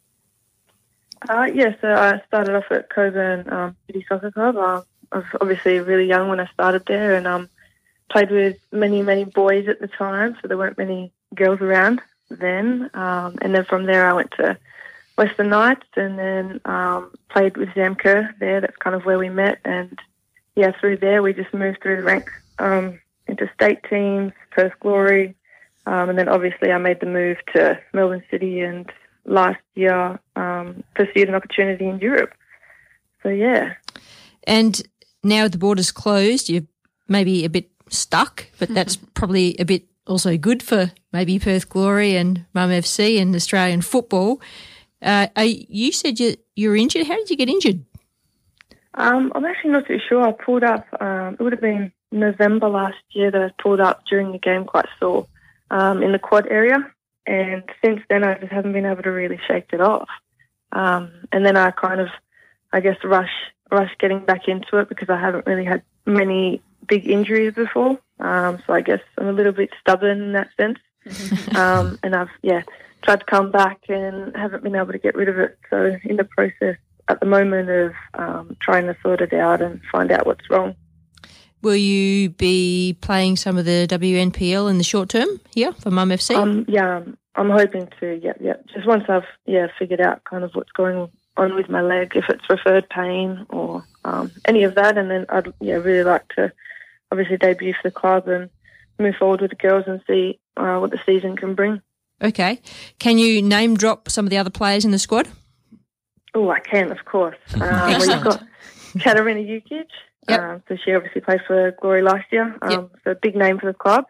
Uh, 1.29 1.49
yeah, 1.53 1.75
so 1.81 1.89
I 1.93 2.23
started 2.27 2.55
off 2.55 2.71
at 2.71 2.91
Cockburn 2.91 3.51
um, 3.53 3.77
City 3.87 4.05
Soccer 4.09 4.31
Club. 4.31 4.57
Uh, 4.57 4.83
I 5.13 5.19
was 5.19 5.27
obviously 5.41 5.79
really 5.81 6.07
young 6.07 6.29
when 6.29 6.41
I 6.41 6.47
started 6.53 6.85
there 6.87 7.15
and 7.15 7.27
um, 7.27 7.49
played 8.11 8.31
with 8.31 8.59
many, 8.73 9.03
many 9.03 9.25
boys 9.25 9.69
at 9.69 9.81
the 9.81 9.89
time, 9.89 10.37
so 10.41 10.49
there 10.49 10.59
weren't 10.59 10.79
many 10.79 11.13
girls 11.35 11.61
around 11.61 12.01
then. 12.29 12.91
Um, 12.95 13.39
and 13.41 13.55
then 13.55 13.65
from 13.65 13.85
there 13.85 14.09
I 14.09 14.13
went 14.13 14.31
to 14.33 14.59
Western 15.17 15.49
Knights 15.49 15.87
and 15.97 16.19
then 16.19 16.61
um, 16.65 17.13
played 17.31 17.57
with 17.57 17.71
Kerr 17.99 18.35
there. 18.39 18.61
That's 18.61 18.77
kind 18.77 18.95
of 18.95 19.05
where 19.05 19.19
we 19.19 19.31
met. 19.31 19.59
And 19.65 19.99
yeah, 20.55 20.73
through 20.79 20.99
there 20.99 21.23
we 21.23 21.33
just 21.33 21.55
moved 21.55 21.83
through 21.83 21.97
the 21.97 22.03
ranks 22.03 22.33
um, 22.59 23.01
into 23.27 23.51
state 23.55 23.83
teams, 23.89 24.33
Perth 24.51 24.75
Glory. 24.81 25.35
And 25.87 26.19
then 26.19 26.29
obviously 26.29 26.73
I 26.73 26.79
made 26.79 27.01
the 27.01 27.07
move 27.07 27.39
to 27.55 27.81
Melbourne 27.93 28.25
City 28.31 28.61
and 28.61 28.91
last 29.25 29.61
year 29.75 30.19
um, 30.37 30.85
pursued 30.95 31.29
an 31.29 31.35
opportunity 31.35 31.87
in 31.87 31.99
Europe. 31.99 32.33
So 33.23 33.31
yeah, 33.31 33.75
And 34.45 34.81
now 35.25 35.49
the 35.49 35.59
borders 35.59 35.91
closed, 35.91 36.49
you're 36.49 36.63
maybe 37.09 37.45
a 37.45 37.51
bit 37.51 37.71
stuck, 37.89 38.47
but 38.59 38.69
that's 38.69 38.97
probably 39.15 39.57
a 39.59 39.65
bit 39.65 39.87
also 40.07 40.37
good 40.37 40.63
for 40.63 40.93
maybe 41.13 41.39
Perth 41.39 41.69
Glory 41.69 42.17
and 42.17 42.45
Mum 42.55 42.71
FC 42.71 43.21
and 43.21 43.35
Australian 43.35 43.83
football. 43.83 44.41
Uh, 45.03 45.27
you 45.37 45.93
said 45.93 46.21
you 46.21 46.37
you're 46.55 46.77
injured. 46.77 47.07
How 47.07 47.17
did 47.17 47.31
you 47.31 47.37
get 47.37 47.49
injured? 47.49 47.85
um, 48.95 49.31
I'm 49.35 49.45
actually 49.45 49.73
not 49.73 49.87
too 49.87 49.99
sure. 50.09 50.23
I 50.23 50.33
pulled 50.33 50.65
up. 50.65 50.87
Um, 51.01 51.35
it 51.35 51.41
would 51.41 51.53
have 51.53 51.61
been 51.61 51.93
November 52.13 52.69
last 52.69 52.97
year 53.11 53.31
that 53.31 53.43
I 53.43 53.63
pulled 53.63 53.81
up 53.81 54.05
during 54.09 54.33
the 54.33 54.39
game, 54.39 54.65
quite 54.65 54.87
sore 54.99 55.27
um, 55.71 56.03
in 56.03 56.13
the 56.13 56.19
quad 56.19 56.47
area. 56.49 56.79
And 57.27 57.65
since 57.85 58.01
then, 58.09 58.25
I 58.25 58.39
just 58.39 58.53
haven't 58.53 58.73
been 58.73 58.87
able 58.87 59.03
to 59.03 59.11
really 59.11 59.39
shake 59.47 59.71
it 59.73 59.81
off. 59.81 60.09
Um, 60.77 61.11
and 61.33 61.45
then 61.45 61.57
I 61.57 61.71
kind 61.71 62.01
of, 62.01 62.09
I 62.73 62.81
guess, 62.81 62.99
rush 63.03 63.33
rush 63.71 63.91
getting 63.99 64.21
back 64.21 64.47
into 64.47 64.77
it 64.79 64.89
because 64.89 65.09
I 65.09 65.19
haven't 65.19 65.47
really 65.47 65.65
had 65.65 65.83
many 66.05 66.61
big 66.87 67.09
injuries 67.09 67.55
before. 67.55 67.99
Um, 68.21 68.63
so 68.67 68.75
I 68.75 68.83
guess 68.83 69.01
I'm 69.19 69.29
a 69.29 69.33
little 69.33 69.53
bit 69.53 69.71
stubborn 69.81 70.21
in 70.21 70.33
that 70.33 70.51
sense. 70.57 70.79
um, 71.57 71.99
and 72.03 72.15
I've 72.15 72.29
yeah 72.43 72.63
tried 73.03 73.21
to 73.21 73.27
come 73.27 73.51
back 73.51 73.81
and 73.89 74.37
haven't 74.37 74.65
been 74.65 74.77
able 74.77 74.93
to 74.93 74.99
get 74.99 75.15
rid 75.15 75.29
of 75.29 75.39
it. 75.39 75.59
So 75.71 75.97
in 76.05 76.17
the 76.17 76.25
process 76.25 76.77
at 77.09 77.21
the 77.21 77.27
moment 77.27 77.71
of 77.71 77.93
um, 78.15 78.57
trying 78.61 78.87
to 78.87 78.97
sort 79.03 79.23
it 79.23 79.33
out 79.33 79.63
and 79.63 79.81
find 79.91 80.11
out 80.11 80.27
what's 80.27 80.51
wrong. 80.51 80.75
Will 81.67 81.75
you 81.75 82.31
be 82.31 82.97
playing 83.01 83.35
some 83.35 83.59
of 83.59 83.65
the 83.65 83.89
WNPL 83.91 84.71
in 84.71 84.79
the 84.79 84.85
short 84.85 85.09
term 85.09 85.27
here 85.53 85.73
for 85.73 85.91
Mum 85.91 86.11
FC? 86.11 86.37
Um, 86.37 86.65
yeah, 86.69 87.03
I'm- 87.35 87.51
hoping 87.51 87.89
to. 87.99 88.21
Yeah, 88.23 88.35
yeah. 88.41 88.55
Just 88.73 88.87
once 88.87 89.03
I've 89.09 89.25
yeah 89.47 89.67
figured 89.77 90.01
out 90.01 90.23
kind 90.23 90.45
of 90.45 90.53
what's 90.55 90.71
going 90.71 91.11
on 91.37 91.57
with 91.57 91.69
my 91.69 91.81
leg, 91.83 92.13
if 92.15 92.27
it's 92.29 92.49
referred 92.49 92.89
pain 92.89 93.47
or 93.49 93.85
um, 94.05 94.31
any 94.45 94.63
of 94.63 94.77
that, 94.77 94.97
and 94.97 95.11
then 95.11 95.27
I'd 95.29 95.53
yeah 95.61 95.75
really 95.75 96.05
like 96.05 96.29
to 96.37 96.53
obviously 97.11 97.37
debut 97.37 97.73
for 97.73 97.89
the 97.89 97.91
club 97.91 98.29
and 98.29 98.49
move 99.01 99.17
forward 99.17 99.41
with 99.41 99.51
the 99.51 99.57
girls 99.57 99.87
and 99.89 100.01
see 100.07 100.39
uh, 100.57 100.79
what 100.79 100.93
the 100.93 101.01
season 101.05 101.35
can 101.37 101.57
bring. 101.57 101.83
okay. 102.23 102.61
Can 103.01 103.19
you 103.19 103.43
name 103.43 103.77
drop 103.77 104.09
some 104.09 104.25
of 104.25 104.31
the 104.31 104.39
other 104.39 104.51
players 104.51 104.85
in 104.85 104.93
the 104.93 105.01
squad? 105.01 105.27
Oh, 106.33 106.49
I 106.49 106.61
can, 106.61 106.93
of 106.93 107.05
course. 107.07 107.37
Um, 107.61 107.91
you've 107.91 108.23
got 108.23 108.47
Katarina 109.01 109.41
Jukic. 109.41 109.89
Um, 110.29 110.63
so 110.69 110.77
she 110.85 110.95
obviously 110.95 111.21
played 111.21 111.41
for 111.47 111.73
Glory 111.81 112.03
last 112.03 112.27
year. 112.33 112.57
Um, 112.63 112.91
So 113.05 113.13
a 113.13 113.15
big 113.15 113.37
name 113.37 113.59
for 113.59 113.67
the 113.67 113.79
club. 113.79 114.05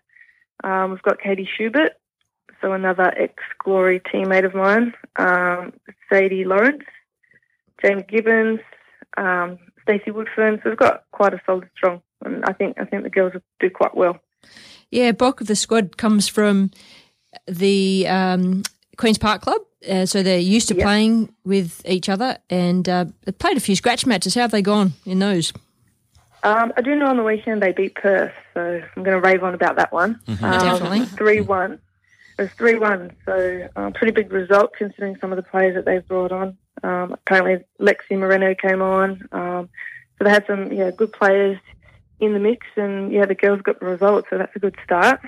Um, 0.64 0.90
we've 0.92 1.02
got 1.02 1.20
Katie 1.20 1.48
Schubert, 1.56 1.92
so 2.60 2.72
another 2.72 3.12
ex-Glory 3.16 4.00
teammate 4.00 4.46
of 4.46 4.54
mine. 4.54 4.94
Um, 5.16 5.74
Sadie 6.10 6.44
Lawrence, 6.44 6.84
James 7.82 8.04
Gibbons, 8.08 8.60
um, 9.16 9.58
Stacey 9.82 10.10
Woodfern. 10.10 10.62
So 10.62 10.70
we've 10.70 10.78
got 10.78 11.04
quite 11.12 11.34
a 11.34 11.40
solid, 11.44 11.68
strong. 11.76 12.00
And 12.24 12.44
I 12.44 12.52
think 12.52 12.78
I 12.80 12.84
think 12.84 13.02
the 13.02 13.10
girls 13.10 13.34
will 13.34 13.42
do 13.60 13.68
quite 13.70 13.94
well. 13.94 14.18
Yeah, 14.90 15.12
bulk 15.12 15.40
of 15.40 15.46
the 15.46 15.56
squad 15.56 15.96
comes 15.96 16.28
from 16.28 16.70
the 17.46 18.06
um, 18.08 18.62
Queens 18.96 19.18
Park 19.18 19.42
Club, 19.42 19.60
uh, 19.88 20.06
so 20.06 20.22
they're 20.22 20.38
used 20.38 20.68
to 20.68 20.74
playing 20.74 21.34
with 21.44 21.82
each 21.84 22.08
other, 22.08 22.38
and 22.48 22.88
uh, 22.88 23.04
they've 23.24 23.38
played 23.38 23.56
a 23.56 23.60
few 23.60 23.76
scratch 23.76 24.06
matches. 24.06 24.34
How 24.34 24.42
have 24.42 24.52
they 24.52 24.62
gone 24.62 24.94
in 25.04 25.18
those? 25.18 25.52
Um, 26.42 26.72
I 26.76 26.80
do 26.80 26.94
know 26.94 27.06
on 27.06 27.16
the 27.16 27.24
weekend 27.24 27.62
they 27.62 27.72
beat 27.72 27.94
Perth, 27.94 28.32
so 28.54 28.82
I'm 28.96 29.02
going 29.02 29.20
to 29.20 29.26
rave 29.26 29.42
on 29.42 29.54
about 29.54 29.76
that 29.76 29.92
one. 29.92 30.20
Mhm. 30.26 30.42
Um, 30.42 30.60
Definitely. 30.60 31.04
3 31.06 31.40
1. 31.40 31.72
It 32.38 32.42
was 32.42 32.50
3 32.52 32.74
1, 32.76 33.12
so 33.24 33.68
uh, 33.76 33.90
pretty 33.90 34.12
big 34.12 34.32
result 34.32 34.74
considering 34.76 35.16
some 35.20 35.32
of 35.32 35.36
the 35.36 35.42
players 35.42 35.74
that 35.74 35.84
they've 35.84 36.06
brought 36.06 36.32
on. 36.32 36.56
Um, 36.82 37.12
apparently, 37.12 37.64
Lexi 37.80 38.18
Moreno 38.18 38.54
came 38.54 38.82
on. 38.82 39.26
Um, 39.32 39.68
so 40.18 40.24
they 40.24 40.30
had 40.30 40.46
some 40.46 40.72
yeah 40.72 40.90
good 40.90 41.12
players 41.12 41.58
in 42.20 42.32
the 42.32 42.38
mix, 42.38 42.66
and 42.76 43.12
yeah, 43.12 43.26
the 43.26 43.34
girls 43.34 43.60
got 43.62 43.80
the 43.80 43.86
result, 43.86 44.26
so 44.30 44.38
that's 44.38 44.54
a 44.54 44.58
good 44.58 44.76
start. 44.84 45.20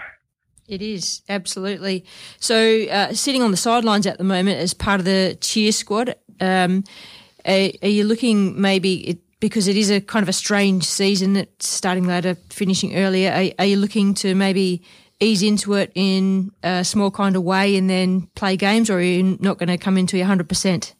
It 0.68 0.82
is 0.82 1.22
absolutely. 1.28 2.04
So, 2.38 2.84
uh, 2.84 3.14
sitting 3.14 3.42
on 3.42 3.50
the 3.50 3.56
sidelines 3.56 4.06
at 4.06 4.18
the 4.18 4.24
moment 4.24 4.58
as 4.58 4.74
part 4.74 5.00
of 5.00 5.06
the 5.06 5.36
cheer 5.40 5.72
squad, 5.72 6.14
um, 6.40 6.84
are, 7.46 7.70
are 7.82 7.88
you 7.88 8.04
looking 8.04 8.60
maybe 8.60 9.08
it, 9.08 9.18
because 9.40 9.68
it 9.68 9.76
is 9.76 9.90
a 9.90 10.00
kind 10.00 10.22
of 10.22 10.28
a 10.28 10.32
strange 10.32 10.84
season, 10.84 11.36
it's 11.36 11.68
starting 11.68 12.06
later, 12.06 12.36
finishing 12.50 12.96
earlier? 12.96 13.30
Are, 13.30 13.50
are 13.60 13.66
you 13.66 13.76
looking 13.76 14.14
to 14.14 14.34
maybe 14.34 14.82
ease 15.20 15.42
into 15.42 15.74
it 15.74 15.92
in 15.94 16.52
a 16.62 16.84
small 16.84 17.10
kind 17.10 17.36
of 17.36 17.42
way 17.42 17.76
and 17.76 17.88
then 17.88 18.28
play 18.34 18.56
games, 18.56 18.90
or 18.90 18.98
are 18.98 19.02
you 19.02 19.36
not 19.40 19.58
going 19.58 19.68
to 19.68 19.78
come 19.78 19.96
into 19.98 20.16
your 20.16 20.26
hundred 20.26 20.48
percent? 20.48 20.94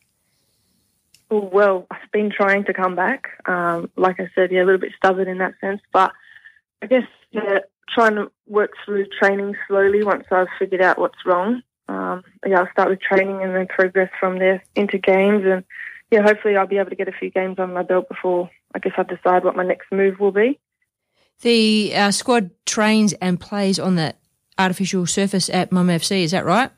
Well, 1.31 1.87
I've 1.91 2.11
been 2.11 2.31
trying 2.31 2.65
to 2.65 2.73
come 2.73 2.95
back. 2.95 3.29
Um, 3.47 3.91
like 3.97 4.19
I 4.19 4.29
said, 4.35 4.51
yeah, 4.51 4.63
a 4.63 4.65
little 4.65 4.81
bit 4.81 4.93
stubborn 4.97 5.29
in 5.29 5.39
that 5.39 5.55
sense, 5.61 5.81
but 5.93 6.13
I 6.83 6.87
guess 6.87 7.05
yeah, 7.33 7.59
trying 7.93 8.15
to 8.15 8.31
work 8.47 8.73
through 8.85 9.07
training 9.21 9.55
slowly 9.67 10.03
once 10.03 10.25
I've 10.31 10.49
figured 10.59 10.81
out 10.81 10.99
what's 10.99 11.27
wrong. 11.27 11.63
Um, 11.89 12.23
yeah, 12.47 12.61
I'll 12.61 12.71
start 12.71 12.91
with 12.91 13.01
training 13.01 13.43
and 13.43 13.55
then 13.55 13.67
progress 13.67 14.11
from 14.19 14.39
there 14.39 14.63
into 14.75 14.99
games, 14.99 15.45
and 15.45 15.65
yeah, 16.11 16.23
hopefully 16.23 16.57
I'll 16.57 16.67
be 16.67 16.79
able 16.79 16.91
to 16.91 16.97
get 16.97 17.09
a 17.09 17.13
few 17.13 17.31
games 17.31 17.59
on 17.59 17.73
my 17.73 17.83
belt 17.83 18.09
before 18.09 18.51
I 18.75 18.79
guess 18.79 18.93
I 18.97 19.03
decide 19.03 19.45
what 19.45 19.57
my 19.57 19.65
next 19.65 19.91
move 19.93 20.21
will 20.21 20.33
be. 20.33 20.59
The 21.41 21.95
uh, 21.95 22.11
squad 22.11 22.51
trains 22.67 23.13
and 23.15 23.39
plays 23.39 23.79
on 23.79 23.95
the 23.95 24.15
artificial 24.59 25.07
surface 25.07 25.49
at 25.49 25.71
Mum 25.71 25.89
FC. 25.89 26.23
Is 26.23 26.33
that 26.33 26.45
right? 26.45 26.71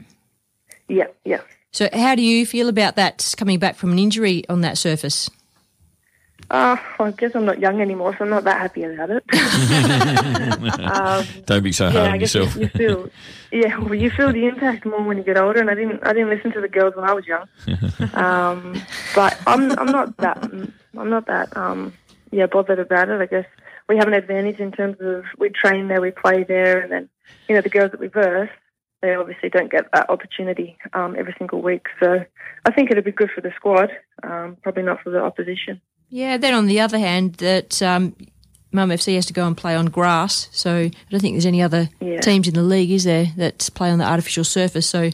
Yeah, 0.88 1.06
yeah. 1.24 1.40
So, 1.72 1.88
how 1.92 2.14
do 2.14 2.22
you 2.22 2.44
feel 2.44 2.68
about 2.68 2.96
that 2.96 3.34
coming 3.36 3.58
back 3.58 3.76
from 3.76 3.92
an 3.92 3.98
injury 3.98 4.46
on 4.48 4.60
that 4.62 4.76
surface? 4.76 5.30
Uh, 6.50 6.76
I 6.98 7.12
guess 7.12 7.36
I'm 7.36 7.44
not 7.44 7.60
young 7.60 7.80
anymore, 7.80 8.16
so 8.18 8.24
I'm 8.24 8.30
not 8.30 8.42
that 8.42 8.60
happy 8.60 8.82
about 8.82 9.10
it. 9.10 9.24
um, 10.84 11.24
Don't 11.46 11.62
be 11.62 11.70
so 11.70 11.86
yeah, 11.86 11.92
hard 11.92 12.06
I 12.08 12.12
on 12.12 12.20
yourself. 12.20 12.56
You 12.56 12.68
feel, 12.68 13.08
yeah, 13.52 13.78
well, 13.78 13.94
you 13.94 14.10
feel 14.10 14.32
the 14.32 14.46
impact 14.46 14.84
more 14.84 15.00
when 15.00 15.16
you 15.16 15.22
get 15.22 15.38
older, 15.38 15.60
and 15.60 15.70
I 15.70 15.76
didn't, 15.76 16.04
I 16.04 16.12
didn't 16.12 16.30
listen 16.30 16.50
to 16.52 16.60
the 16.60 16.66
girls 16.68 16.96
when 16.96 17.08
I 17.08 17.12
was 17.12 17.24
young. 17.24 17.46
Um, 18.14 18.82
but 19.14 19.38
I'm, 19.46 19.70
I'm 19.78 19.86
not 19.86 20.16
that, 20.16 20.42
I'm 20.42 21.10
not 21.10 21.26
that, 21.26 21.56
um, 21.56 21.92
yeah, 22.32 22.46
bothered 22.46 22.80
about 22.80 23.08
it. 23.08 23.20
I 23.20 23.26
guess 23.26 23.46
we 23.88 23.96
have 23.96 24.08
an 24.08 24.14
advantage 24.14 24.58
in 24.58 24.72
terms 24.72 24.96
of 25.00 25.24
we 25.38 25.50
train 25.50 25.86
there, 25.86 26.00
we 26.00 26.10
play 26.10 26.42
there, 26.42 26.80
and 26.80 26.90
then, 26.90 27.08
you 27.48 27.54
know, 27.54 27.60
the 27.60 27.68
girls 27.68 27.92
that 27.92 28.00
we 28.00 28.08
verse, 28.08 28.50
they 29.02 29.14
obviously 29.14 29.50
don't 29.50 29.70
get 29.70 29.90
that 29.92 30.10
opportunity 30.10 30.76
um, 30.94 31.14
every 31.16 31.34
single 31.38 31.62
week. 31.62 31.86
So 32.00 32.24
I 32.64 32.72
think 32.72 32.90
it'd 32.90 33.04
be 33.04 33.12
good 33.12 33.30
for 33.32 33.40
the 33.40 33.52
squad, 33.54 33.90
um, 34.24 34.56
probably 34.62 34.82
not 34.82 35.00
for 35.02 35.10
the 35.10 35.22
opposition. 35.22 35.80
Yeah, 36.10 36.36
then 36.36 36.54
on 36.54 36.66
the 36.66 36.80
other 36.80 36.98
hand, 36.98 37.34
that 37.34 37.80
um, 37.82 38.14
Mum 38.72 38.90
FC 38.90 39.14
has 39.14 39.26
to 39.26 39.32
go 39.32 39.46
and 39.46 39.56
play 39.56 39.74
on 39.76 39.86
grass, 39.86 40.48
so 40.52 40.76
I 40.76 40.90
don't 41.10 41.20
think 41.20 41.34
there's 41.34 41.46
any 41.46 41.62
other 41.62 41.88
Yeah. 42.00 42.20
teams 42.20 42.48
in 42.48 42.54
the 42.54 42.62
league, 42.62 42.90
is 42.90 43.04
there, 43.04 43.26
that 43.36 43.68
play 43.74 43.90
on 43.90 43.98
the 43.98 44.04
artificial 44.04 44.44
surface. 44.44 44.88
So, 44.88 45.10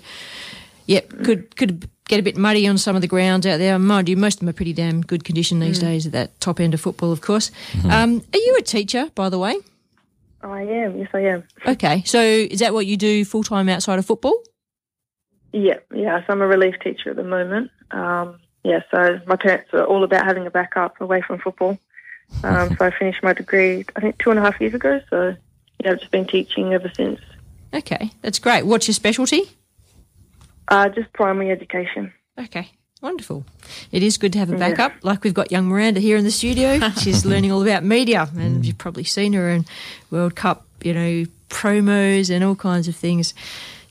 yeah, 0.86 1.01
could 1.01 1.55
could 1.57 1.88
get 2.09 2.20
a 2.20 2.22
bit 2.22 2.36
muddy 2.36 2.66
on 2.68 2.78
some 2.78 2.94
of 2.97 3.03
the 3.03 3.09
grounds 3.09 3.47
out 3.47 3.59
there. 3.59 3.78
Mind 3.78 4.09
you, 4.09 4.16
most 4.16 4.34
of 4.34 4.40
them 4.40 4.49
are 4.49 4.53
pretty 4.53 4.72
damn 4.72 5.01
good 5.03 5.24
condition 5.24 5.59
these 5.59 5.78
Mm. 5.78 5.82
days 5.82 6.07
at 6.07 6.12
that 6.12 6.38
top 6.40 6.61
end 6.61 6.72
of 6.72 6.80
football, 6.80 7.11
of 7.12 7.20
course. 7.20 7.51
Um, 7.84 8.22
are 8.32 8.38
you 8.38 8.57
a 8.59 8.62
teacher, 8.62 9.11
by 9.14 9.28
the 9.28 9.38
way? 9.38 9.57
I 10.42 10.62
am, 10.62 10.97
yes, 10.99 11.09
I 11.12 11.20
am. 11.20 11.42
Okay, 11.66 12.03
so 12.07 12.20
is 12.20 12.61
that 12.61 12.72
what 12.72 12.86
you 12.86 12.97
do 12.97 13.24
full 13.24 13.42
time 13.42 13.68
outside 13.68 13.99
of 13.99 14.07
football? 14.07 14.40
Yeah, 15.53 15.78
yeah. 15.94 16.20
So 16.26 16.32
I'm 16.32 16.42
a 16.42 16.47
relief 16.47 16.74
teacher 16.84 17.11
at 17.11 17.16
the 17.16 17.24
moment. 17.24 17.70
Um, 17.90 18.38
yeah, 18.66 18.82
so 18.90 19.20
my 19.26 19.36
parents 19.36 19.70
were 19.72 19.84
all 19.84 20.02
about 20.04 20.24
having 20.24 20.46
a 20.46 20.50
backup 20.50 21.00
away 21.00 21.22
from 21.22 21.38
football. 21.38 21.78
Um, 22.42 22.76
so 22.76 22.84
I 22.86 22.90
finished 22.90 23.22
my 23.22 23.32
degree, 23.32 23.84
I 23.94 24.00
think, 24.00 24.18
two 24.18 24.30
and 24.30 24.38
a 24.38 24.42
half 24.42 24.60
years 24.60 24.74
ago. 24.74 25.00
So 25.10 25.36
yeah, 25.82 25.92
I've 25.92 26.00
just 26.00 26.10
been 26.10 26.26
teaching 26.26 26.72
ever 26.74 26.90
since. 26.96 27.20
Okay, 27.72 28.10
that's 28.22 28.38
great. 28.40 28.66
What's 28.66 28.88
your 28.88 28.94
specialty? 28.94 29.42
Uh, 30.68 30.88
just 30.88 31.12
primary 31.12 31.50
education. 31.50 32.12
Okay, 32.38 32.70
wonderful. 33.00 33.44
It 33.92 34.02
is 34.02 34.18
good 34.18 34.32
to 34.32 34.38
have 34.40 34.48
a 34.50 34.52
Yeah. 34.52 34.58
backup. 34.70 34.92
Like 35.02 35.22
we've 35.22 35.34
got 35.34 35.52
young 35.52 35.66
Miranda 35.66 36.00
here 36.00 36.16
in 36.16 36.24
the 36.24 36.30
studio. 36.32 36.80
She's 36.98 37.24
learning 37.24 37.52
all 37.52 37.62
about 37.62 37.84
media, 37.84 38.28
and 38.36 38.66
you've 38.66 38.78
probably 38.78 39.04
seen 39.04 39.32
her 39.34 39.48
in 39.48 39.64
World 40.10 40.34
Cup, 40.34 40.66
you 40.82 40.92
know, 40.92 41.24
promos 41.48 42.34
and 42.34 42.42
all 42.42 42.56
kinds 42.56 42.88
of 42.88 42.96
things, 42.96 43.32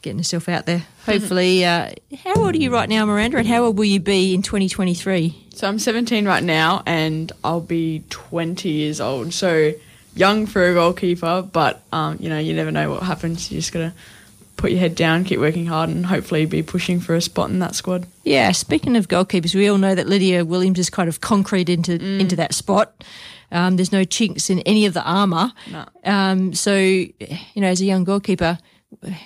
getting 0.06 0.20
herself 0.20 0.47
out 0.47 0.66
there. 0.66 0.84
Hopefully, 1.06 1.66
uh, 1.66 1.89
how 2.24 2.36
old 2.36 2.56
are 2.56 2.58
you 2.58 2.72
right 2.72 2.88
now, 2.88 3.06
Miranda, 3.06 3.38
and 3.38 3.47
how 3.47 3.66
old 3.66 3.78
will 3.78 3.86
you 3.86 3.99
be 3.99 4.34
in 4.34 4.41
2023? 4.41 5.47
So 5.53 5.68
I'm 5.68 5.80
17 5.80 6.26
right 6.26 6.43
now, 6.43 6.84
and 6.86 7.32
I'll 7.43 7.60
be 7.60 8.03
20 8.10 8.70
years 8.70 9.01
old. 9.01 9.34
So 9.34 9.74
young 10.16 10.45
for 10.45 10.70
a 10.70 10.74
goalkeeper, 10.74 11.41
but 11.41 11.82
um, 11.91 12.18
you 12.22 12.30
know 12.30 12.39
you 12.39 12.53
never 12.53 12.72
know 12.72 12.89
what 12.89 13.03
happens. 13.03 13.51
You 13.51 13.60
just 13.60 13.74
gotta 13.74 13.93
put 14.56 14.72
your 14.72 14.80
head 14.80 14.95
down, 14.95 15.26
keep 15.26 15.39
working 15.39 15.66
hard, 15.66 15.89
and 15.89 16.06
hopefully 16.06 16.45
be 16.45 16.64
pushing 16.64 16.99
for 16.99 17.16
a 17.16 17.22
spot 17.22 17.49
in 17.49 17.60
that 17.60 17.76
squad. 17.76 18.06
Yeah, 18.24 18.51
speaking 18.51 18.95
of 18.95 19.08
goalkeepers, 19.08 19.53
we 19.53 19.68
all 19.68 19.78
know 19.78 19.95
that 19.95 20.08
Lydia 20.08 20.45
Williams 20.45 20.80
is 20.80 20.90
kind 20.90 21.10
of 21.10 21.19
concrete 21.19 21.68
into 21.68 21.94
into 21.94 22.36
that 22.38 22.53
spot. 22.53 23.03
Um, 23.52 23.76
there's 23.77 23.91
no 23.91 24.03
chinks 24.03 24.49
in 24.49 24.60
any 24.61 24.86
of 24.86 24.94
the 24.94 25.03
armour. 25.03 25.52
No. 25.72 25.86
Um, 26.03 26.53
so, 26.53 26.76
you 26.76 27.15
know, 27.56 27.68
as 27.68 27.80
a 27.80 27.86
young 27.86 28.03
goalkeeper, 28.03 28.57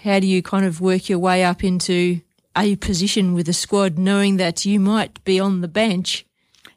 how 0.03 0.19
do 0.19 0.27
you 0.27 0.41
kind 0.41 0.65
of 0.65 0.81
work 0.81 1.09
your 1.09 1.19
way 1.19 1.43
up 1.43 1.63
into 1.63 2.21
a 2.57 2.75
position 2.77 3.33
with 3.33 3.45
the 3.45 3.53
squad, 3.53 3.97
knowing 3.97 4.37
that 4.37 4.65
you 4.65 4.79
might 4.79 5.23
be 5.23 5.39
on 5.39 5.61
the 5.61 5.67
bench? 5.67 6.25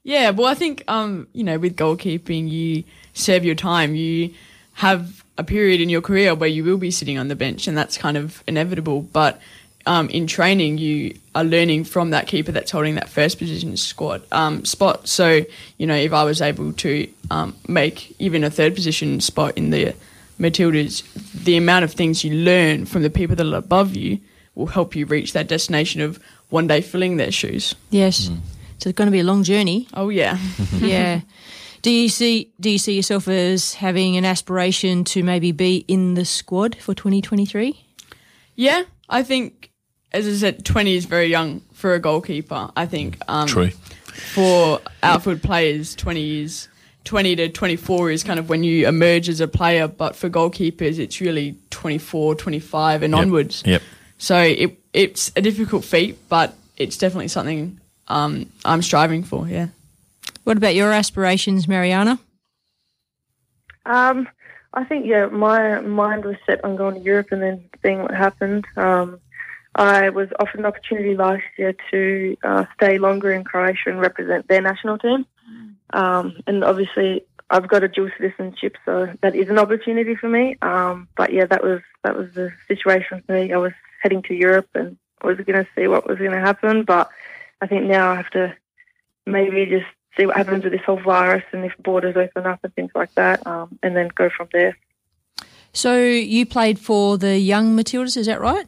Yeah, 0.05 0.31
well, 0.31 0.47
I 0.47 0.55
think 0.55 0.83
um, 0.89 1.29
you 1.33 1.45
know, 1.45 1.59
with 1.59 1.77
goalkeeping, 1.77 2.51
you 2.51 2.85
serve 3.15 3.45
your 3.45 3.55
time. 3.55 3.95
You 3.95 4.35
have 4.75 5.25
a 5.39 5.45
period 5.45 5.81
in 5.81 5.89
your 5.89 6.03
career 6.03 6.35
where 6.35 6.49
you 6.49 6.65
will 6.65 6.79
be 6.79 6.91
sitting 6.91 7.19
on 7.19 7.29
the 7.29 7.37
bench, 7.37 7.67
and 7.67 7.77
that's 7.77 7.97
kind 7.97 8.17
of 8.17 8.43
inevitable. 8.47 9.03
But 9.03 9.41
um, 9.87 10.09
in 10.11 10.27
training, 10.27 10.79
you 10.79 11.19
are 11.35 11.45
learning 11.45 11.85
from 11.85 12.11
that 12.11 12.27
keeper 12.27 12.53
that's 12.53 12.71
holding 12.71 12.95
that 12.97 13.09
first 13.09 13.39
position 13.39 13.77
squad 13.77 14.23
um, 14.33 14.65
spot. 14.65 15.09
So, 15.09 15.45
you 15.79 15.87
know, 15.87 15.97
if 15.97 16.13
I 16.13 16.25
was 16.25 16.41
able 16.41 16.73
to 16.73 17.09
um, 17.31 17.57
make 17.69 18.15
even 18.21 18.45
a 18.45 18.51
third 18.51 18.75
position 18.75 19.21
spot 19.21 19.57
in 19.57 19.71
the 19.71 19.95
Matildas, 20.39 21.03
the 21.45 21.57
amount 21.57 21.85
of 21.85 21.93
things 21.93 22.25
you 22.25 22.35
learn 22.35 22.87
from 22.87 23.03
the 23.03 23.11
people 23.11 23.37
that 23.37 23.47
are 23.47 23.57
above 23.57 23.95
you 23.97 24.21
will 24.55 24.67
help 24.67 24.95
you 24.95 25.07
reach 25.07 25.33
that 25.33 25.49
destination 25.49 26.01
of 26.01 26.19
one 26.51 26.67
day 26.67 26.81
filling 26.81 27.17
their 27.17 27.33
shoes. 27.33 27.75
Yes. 27.91 28.31
So 28.79 28.91
it's 28.91 28.97
going 28.97 29.07
to 29.07 29.13
be 29.13 29.21
a 29.21 29.25
long 29.25 29.43
journey. 29.43 29.89
Oh 29.95 30.09
yeah. 30.09 30.39
yeah. 30.79 31.21
Do 31.83 31.91
you 31.91 32.09
see 32.09 32.53
do 32.61 32.71
you 32.71 32.79
see 32.79 32.95
yourself 32.95 33.27
as 33.29 33.75
having 33.75 34.17
an 34.17 34.25
aspiration 34.25 35.05
to 35.05 35.23
maybe 35.23 35.53
be 35.53 35.85
in 35.89 36.15
the 36.15 36.25
squad 36.25 36.77
for 36.77 36.95
2023? 36.95 37.85
Yeah, 38.55 38.83
I 39.09 39.23
think, 39.23 39.71
as 40.13 40.29
I 40.29 40.33
said, 40.33 40.65
20 40.65 40.95
is 40.95 41.07
very 41.07 41.27
young 41.27 41.61
for 41.73 41.95
a 41.95 41.99
goalkeeper. 41.99 42.71
I 42.77 42.87
think 42.87 43.17
um, 43.29 43.49
True. 43.49 43.71
for 43.71 44.81
outfield 45.03 45.43
players, 45.43 45.95
20 45.95 46.43
is 46.43 46.69
20 47.05 47.37
to 47.37 47.49
24 47.49 48.11
is 48.11 48.25
kind 48.25 48.39
of 48.39 48.49
when 48.49 48.63
you 48.63 48.87
emerge 48.87 49.29
as 49.29 49.41
a 49.41 49.49
player, 49.49 49.89
but 49.89 50.15
for 50.15 50.31
goalkeepers, 50.31 50.99
it's 50.99 51.21
really 51.21 51.57
24, 51.71 52.35
25 52.37 53.03
and 53.03 53.13
Yep. 53.13 53.21
onwards. 53.21 53.63
Yep. 53.67 53.83
So 54.19 54.39
it 54.39 54.79
it's 54.93 55.33
a 55.35 55.41
difficult 55.41 55.85
feat, 55.85 56.17
but 56.29 56.55
it's 56.77 56.97
definitely 56.97 57.29
something 57.29 57.81
um, 58.09 58.47
I'm 58.65 58.83
striving 58.83 59.25
for. 59.25 59.49
Yeah. 59.49 59.69
What 60.45 60.57
about 60.57 60.75
your 60.75 60.93
aspirations, 60.93 61.67
Marianna? 61.67 62.19
Um, 63.85 64.29
I 64.75 64.85
think 64.85 65.07
yeah, 65.07 65.27
my 65.27 65.81
mind 65.81 66.25
was 66.25 66.37
set 66.47 66.65
on 66.65 66.77
going 66.77 66.95
to 66.97 67.01
Europe 67.01 67.33
and 67.33 67.43
then 67.43 67.65
seeing 67.83 68.03
what 68.03 68.15
happened. 68.15 68.65
Um, 68.77 69.19
I 69.75 70.11
was 70.11 70.29
offered 70.39 70.61
an 70.61 70.67
opportunity 70.67 71.17
last 71.17 71.43
year 71.57 71.75
to 71.91 72.37
uh, 72.45 72.65
stay 72.77 72.99
longer 72.99 73.33
in 73.33 73.43
Croatia 73.43 73.89
and 73.89 74.01
represent 74.01 74.47
their 74.49 74.61
national 74.61 74.99
team. 74.99 75.27
Um, 75.93 76.37
and 76.47 76.65
obviously, 76.65 77.25
I've 77.51 77.69
got 77.69 77.85
a 77.85 77.89
dual 77.89 78.11
citizenship, 78.19 78.77
so 78.85 79.13
that 79.21 79.35
is 79.35 79.49
an 79.49 79.59
opportunity 79.59 80.15
for 80.15 80.29
me. 80.29 80.57
Um, 80.63 81.09
but 81.17 81.33
yeah, 81.33 81.47
that 81.47 81.63
was 81.63 81.81
that 82.03 82.17
was 82.17 82.33
the 82.35 82.51
situation 82.69 83.23
for 83.27 83.33
me. 83.33 83.53
I 83.53 83.59
was 83.59 83.73
heading 84.03 84.23
to 84.23 84.35
Europe 84.35 84.69
and 84.75 84.97
was 85.23 85.37
going 85.39 85.65
to 85.65 85.69
see 85.75 85.87
what 85.87 86.09
was 86.09 86.19
going 86.19 86.33
to 86.33 86.41
happen. 86.41 86.85
But 86.85 87.11
I 87.61 87.67
think 87.67 87.85
now 87.85 88.11
I 88.11 88.17
have 88.17 88.31
to 88.31 88.57
maybe 89.27 89.67
just 89.67 89.87
see 90.17 90.27
what 90.27 90.37
happens 90.37 90.65
with 90.65 90.73
this 90.73 90.83
whole 90.85 91.01
virus 91.01 91.45
and 91.53 91.65
if 91.65 91.73
borders 91.79 92.17
open 92.17 92.47
up 92.47 92.61
and 92.63 92.75
things 92.75 92.91
like 92.95 93.15
that, 93.15 93.47
um, 93.47 93.79
and 93.83 93.97
then 93.97 94.09
go 94.15 94.29
from 94.29 94.49
there. 94.53 94.77
So 95.73 95.99
you 95.99 96.45
played 96.45 96.79
for 96.79 97.17
the 97.17 97.39
young 97.39 97.77
Matildas, 97.77 98.17
is 98.17 98.27
that 98.27 98.41
right? 98.41 98.67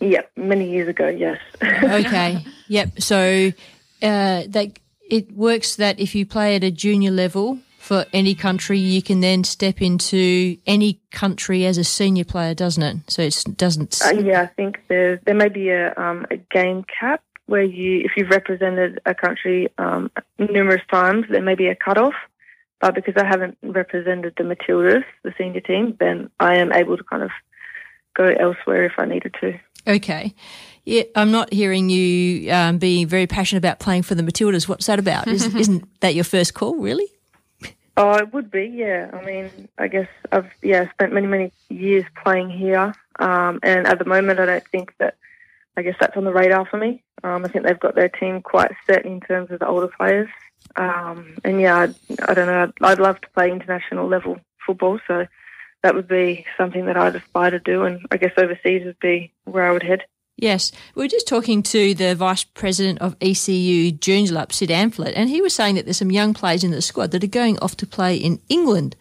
Yep, 0.00 0.32
many 0.36 0.70
years 0.70 0.88
ago, 0.88 1.08
yes. 1.08 1.38
okay. 1.62 2.44
Yep. 2.66 3.02
So 3.02 3.52
uh, 4.02 4.42
that 4.48 4.78
it 5.14 5.30
works 5.30 5.76
that 5.76 6.00
if 6.00 6.12
you 6.16 6.26
play 6.26 6.56
at 6.56 6.64
a 6.64 6.72
junior 6.72 7.12
level 7.12 7.60
for 7.78 8.04
any 8.12 8.34
country, 8.34 8.78
you 8.78 9.00
can 9.00 9.20
then 9.20 9.44
step 9.44 9.80
into 9.80 10.56
any 10.66 11.00
country 11.12 11.64
as 11.66 11.78
a 11.78 11.84
senior 11.84 12.24
player, 12.24 12.52
doesn't 12.52 12.82
it? 12.82 12.96
So 13.08 13.22
it 13.22 13.44
doesn't. 13.56 14.00
Uh, 14.04 14.14
yeah, 14.14 14.42
I 14.42 14.46
think 14.46 14.82
there 14.88 15.20
there 15.24 15.36
may 15.36 15.48
be 15.48 15.70
a 15.70 15.94
um, 15.96 16.26
a 16.32 16.36
game 16.36 16.84
cap 16.98 17.22
where 17.46 17.62
you, 17.62 18.00
if 18.00 18.12
you've 18.16 18.30
represented 18.30 19.00
a 19.06 19.14
country 19.14 19.68
um, 19.78 20.10
numerous 20.38 20.82
times, 20.90 21.26
there 21.30 21.42
may 21.42 21.54
be 21.54 21.68
a 21.68 21.76
cut 21.76 21.96
off. 21.96 22.14
But 22.80 22.96
because 22.96 23.14
I 23.16 23.24
haven't 23.24 23.56
represented 23.62 24.34
the 24.36 24.42
Matildas, 24.42 25.04
the 25.22 25.32
senior 25.38 25.60
team, 25.60 25.96
then 26.00 26.28
I 26.40 26.56
am 26.56 26.72
able 26.72 26.96
to 26.96 27.04
kind 27.04 27.22
of 27.22 27.30
go 28.16 28.24
elsewhere 28.24 28.84
if 28.84 28.94
I 28.98 29.04
needed 29.04 29.36
to. 29.40 29.60
Okay. 29.86 30.34
Yeah, 30.84 31.04
I'm 31.16 31.30
not 31.30 31.52
hearing 31.52 31.88
you 31.88 32.52
um, 32.52 32.78
being 32.78 33.06
very 33.06 33.26
passionate 33.26 33.58
about 33.58 33.78
playing 33.78 34.02
for 34.02 34.14
the 34.14 34.22
Matildas. 34.22 34.68
What's 34.68 34.86
that 34.86 34.98
about? 34.98 35.28
Is, 35.28 35.54
isn't 35.54 36.00
that 36.00 36.14
your 36.14 36.24
first 36.24 36.54
call, 36.54 36.76
really? 36.76 37.06
Oh, 37.96 38.14
it 38.16 38.32
would 38.34 38.50
be, 38.50 38.66
yeah. 38.66 39.10
I 39.12 39.24
mean, 39.24 39.68
I 39.78 39.88
guess 39.88 40.08
I've 40.32 40.50
yeah 40.62 40.90
spent 40.90 41.12
many 41.12 41.26
many 41.26 41.52
years 41.70 42.04
playing 42.22 42.50
here, 42.50 42.94
um, 43.18 43.60
and 43.62 43.86
at 43.86 43.98
the 43.98 44.04
moment, 44.04 44.40
I 44.40 44.46
don't 44.46 44.68
think 44.68 44.94
that. 44.98 45.16
I 45.76 45.82
guess 45.82 45.96
that's 45.98 46.16
on 46.16 46.22
the 46.22 46.32
radar 46.32 46.64
for 46.66 46.76
me. 46.76 47.02
Um, 47.24 47.44
I 47.44 47.48
think 47.48 47.64
they've 47.64 47.80
got 47.80 47.96
their 47.96 48.08
team 48.08 48.42
quite 48.42 48.70
set 48.86 49.04
in 49.04 49.18
terms 49.20 49.50
of 49.50 49.58
the 49.58 49.66
older 49.66 49.88
players, 49.88 50.28
um, 50.76 51.36
and 51.42 51.60
yeah, 51.60 51.76
I, 51.76 51.84
I 52.30 52.34
don't 52.34 52.46
know. 52.46 52.62
I'd, 52.62 52.72
I'd 52.80 53.00
love 53.00 53.20
to 53.22 53.28
play 53.30 53.50
international 53.50 54.06
level 54.06 54.38
football, 54.64 55.00
so 55.08 55.26
that 55.82 55.94
would 55.94 56.06
be 56.06 56.46
something 56.56 56.86
that 56.86 56.96
I'd 56.96 57.16
aspire 57.16 57.50
to 57.50 57.58
do, 57.58 57.84
and 57.84 58.06
I 58.10 58.18
guess 58.18 58.32
overseas 58.36 58.84
would 58.84 58.98
be 59.00 59.32
where 59.44 59.68
I 59.68 59.72
would 59.72 59.82
head. 59.82 60.04
Yes. 60.36 60.72
We 60.94 61.04
were 61.04 61.08
just 61.08 61.28
talking 61.28 61.62
to 61.64 61.94
the 61.94 62.14
Vice 62.16 62.42
President 62.44 62.98
of 63.00 63.16
ECU 63.20 63.92
Joondalup, 63.92 64.52
Syd 64.52 64.68
Amphlett, 64.70 65.12
and 65.14 65.28
he 65.28 65.40
was 65.40 65.54
saying 65.54 65.76
that 65.76 65.84
there's 65.84 65.98
some 65.98 66.10
young 66.10 66.34
players 66.34 66.64
in 66.64 66.72
the 66.72 66.82
squad 66.82 67.12
that 67.12 67.22
are 67.22 67.28
going 67.28 67.58
off 67.60 67.76
to 67.76 67.86
play 67.86 68.16
in 68.16 68.40
England. 68.48 68.96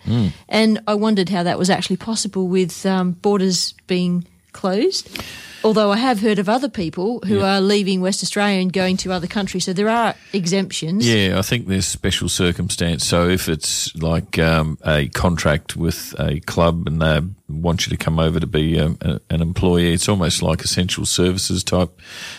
And 0.47 0.79
I 0.87 0.93
wondered 0.93 1.29
how 1.29 1.41
that 1.43 1.57
was 1.57 1.69
actually 1.71 1.97
possible 1.97 2.47
with 2.47 2.85
um, 2.85 3.13
borders 3.13 3.73
being 3.87 4.27
closed. 4.51 5.09
Although 5.63 5.91
I 5.91 5.97
have 5.97 6.19
heard 6.19 6.39
of 6.39 6.49
other 6.49 6.69
people 6.69 7.19
who 7.25 7.41
are 7.41 7.61
leaving 7.61 8.01
West 8.01 8.21
Australia 8.21 8.61
and 8.61 8.71
going 8.71 8.97
to 8.97 9.11
other 9.11 9.27
countries, 9.27 9.65
so 9.65 9.73
there 9.73 9.89
are 9.89 10.15
exemptions. 10.33 11.07
Yeah, 11.07 11.39
I 11.39 11.41
think 11.41 11.67
there's 11.67 11.87
special 11.87 12.27
circumstance. 12.27 13.05
So 13.05 13.29
if 13.29 13.47
it's 13.47 13.95
like 13.95 14.37
um, 14.39 14.77
a 14.85 15.07
contract 15.09 15.75
with 15.77 16.13
a 16.19 16.39
club 16.41 16.87
and 16.87 17.01
they 17.01 17.21
want 17.47 17.85
you 17.85 17.91
to 17.91 17.97
come 17.97 18.19
over 18.19 18.39
to 18.39 18.47
be 18.47 18.79
um, 18.79 18.97
a, 19.01 19.19
an 19.29 19.41
employee, 19.41 19.93
it's 19.93 20.09
almost 20.09 20.41
like 20.41 20.61
essential 20.61 21.05
services 21.05 21.63
type 21.63 21.97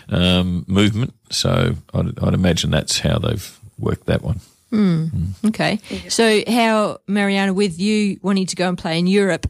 um, 0.08 0.64
movement. 0.68 1.14
So 1.30 1.76
I'd, 1.94 2.18
I'd 2.22 2.34
imagine 2.34 2.70
that's 2.70 2.98
how 2.98 3.18
they've 3.18 3.58
worked 3.78 4.06
that 4.06 4.22
one. 4.22 4.40
Hmm. 4.70 5.06
Okay. 5.46 5.78
So, 6.08 6.42
how, 6.48 6.98
Marianna, 7.06 7.54
with 7.54 7.78
you 7.78 8.18
wanting 8.22 8.46
to 8.46 8.56
go 8.56 8.68
and 8.68 8.76
play 8.76 8.98
in 8.98 9.06
Europe, 9.06 9.46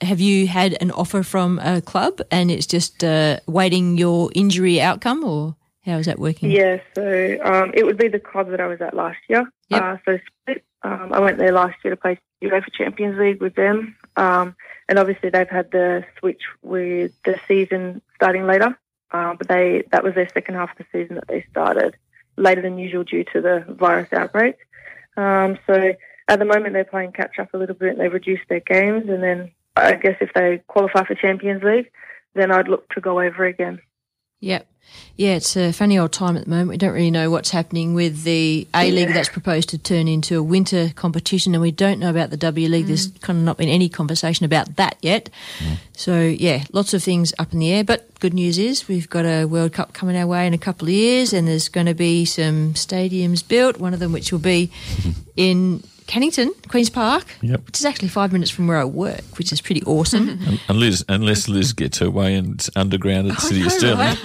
have 0.00 0.20
you 0.20 0.46
had 0.46 0.76
an 0.80 0.90
offer 0.90 1.22
from 1.22 1.58
a 1.58 1.80
club 1.80 2.20
and 2.30 2.50
it's 2.50 2.66
just 2.66 3.02
uh, 3.02 3.40
waiting 3.46 3.98
your 3.98 4.30
injury 4.34 4.80
outcome, 4.80 5.24
or 5.24 5.56
how 5.84 5.98
is 5.98 6.06
that 6.06 6.18
working? 6.18 6.50
Yeah, 6.50 6.80
so 6.94 7.38
um, 7.42 7.72
it 7.74 7.84
would 7.84 7.98
be 7.98 8.08
the 8.08 8.20
club 8.20 8.50
that 8.50 8.60
I 8.60 8.66
was 8.66 8.80
at 8.80 8.94
last 8.94 9.18
year. 9.28 9.50
Uh, 9.70 9.96
so 10.04 10.18
Split, 10.42 10.64
um, 10.82 11.12
I 11.12 11.20
went 11.20 11.38
there 11.38 11.52
last 11.52 11.76
year 11.84 11.94
to 11.94 12.00
play 12.00 12.18
UEFA 12.42 12.72
Champions 12.72 13.18
League 13.18 13.40
with 13.40 13.54
them, 13.54 13.96
um, 14.16 14.54
and 14.88 14.98
obviously 14.98 15.30
they've 15.30 15.48
had 15.48 15.70
the 15.70 16.04
switch 16.18 16.42
with 16.62 17.12
the 17.24 17.38
season 17.48 18.00
starting 18.14 18.46
later. 18.46 18.78
Uh, 19.10 19.34
but 19.34 19.48
they 19.48 19.84
that 19.90 20.04
was 20.04 20.14
their 20.14 20.28
second 20.28 20.54
half 20.54 20.70
of 20.72 20.78
the 20.78 20.86
season 20.92 21.14
that 21.14 21.26
they 21.28 21.44
started 21.50 21.96
later 22.36 22.60
than 22.60 22.78
usual 22.78 23.04
due 23.04 23.24
to 23.24 23.40
the 23.40 23.64
virus 23.68 24.12
outbreak. 24.12 24.56
Um, 25.16 25.58
so 25.66 25.94
at 26.28 26.38
the 26.38 26.44
moment 26.44 26.74
they're 26.74 26.84
playing 26.84 27.12
catch 27.12 27.38
up 27.38 27.54
a 27.54 27.56
little 27.56 27.74
bit. 27.74 27.96
They've 27.96 28.12
reduced 28.12 28.48
their 28.48 28.60
games, 28.60 29.08
and 29.08 29.22
then 29.22 29.50
I 29.78 29.94
guess 29.94 30.16
if 30.20 30.30
they 30.34 30.62
qualify 30.66 31.04
for 31.04 31.14
Champions 31.14 31.62
League, 31.62 31.90
then 32.34 32.50
I'd 32.50 32.68
look 32.68 32.88
to 32.90 33.00
go 33.00 33.20
over 33.20 33.44
again. 33.44 33.80
Yep. 34.40 34.66
Yeah, 35.16 35.34
it's 35.34 35.56
a 35.56 35.72
funny 35.72 35.98
old 35.98 36.12
time 36.12 36.36
at 36.36 36.44
the 36.44 36.50
moment. 36.50 36.68
We 36.68 36.76
don't 36.76 36.92
really 36.92 37.10
know 37.10 37.28
what's 37.30 37.50
happening 37.50 37.92
with 37.92 38.22
the 38.22 38.68
A 38.72 38.90
League 38.90 39.08
Yeah. 39.08 39.14
that's 39.14 39.28
proposed 39.28 39.68
to 39.70 39.78
turn 39.78 40.06
into 40.06 40.38
a 40.38 40.42
winter 40.42 40.92
competition, 40.94 41.54
and 41.54 41.60
we 41.60 41.72
don't 41.72 41.98
know 41.98 42.08
about 42.08 42.30
the 42.30 42.36
W 42.36 42.68
League. 42.68 42.86
There's 42.86 43.08
mm. 43.08 43.20
kind 43.20 43.38
of 43.38 43.44
not 43.44 43.58
been 43.58 43.68
any 43.68 43.88
conversation 43.88 44.46
about 44.46 44.76
that 44.76 44.96
yet. 45.02 45.28
Mm. 45.58 45.76
So, 45.96 46.20
yeah, 46.20 46.64
lots 46.72 46.94
of 46.94 47.02
things 47.02 47.34
up 47.38 47.52
in 47.52 47.58
the 47.58 47.72
air. 47.72 47.82
But 47.82 48.18
good 48.20 48.32
news 48.32 48.58
is 48.58 48.86
we've 48.86 49.10
got 49.10 49.26
a 49.26 49.44
World 49.44 49.72
Cup 49.72 49.92
coming 49.92 50.16
our 50.16 50.26
way 50.26 50.46
in 50.46 50.54
a 50.54 50.58
couple 50.58 50.86
of 50.86 50.94
years, 50.94 51.32
and 51.32 51.48
there's 51.48 51.68
going 51.68 51.86
to 51.86 51.94
be 51.94 52.24
some 52.24 52.74
stadiums 52.74 53.46
built, 53.46 53.78
one 53.78 53.92
of 53.92 54.00
them 54.00 54.12
which 54.12 54.30
will 54.30 54.38
be 54.38 54.70
in 55.36 55.82
Cannington, 56.08 56.48
Queen's 56.68 56.90
Park, 56.90 57.26
Yep. 57.42 57.66
which 57.66 57.78
is 57.78 57.84
actually 57.84 58.08
five 58.08 58.32
minutes 58.32 58.50
from 58.50 58.66
where 58.66 58.78
I 58.78 58.84
work, 58.84 59.20
which 59.38 59.52
is 59.52 59.60
pretty 59.60 59.82
awesome. 59.84 60.28
And, 60.48 60.60
and 60.68 60.78
Liz, 60.80 61.04
unless 61.08 61.48
Liz 61.48 61.72
gets 61.74 61.98
her 61.98 62.10
way 62.10 62.34
and 62.34 62.54
it's 62.54 62.70
underground 62.74 63.30
at 63.30 63.36
the 63.36 63.40
City 63.42 63.62
of 63.66 63.70
Stirling. 63.72 64.16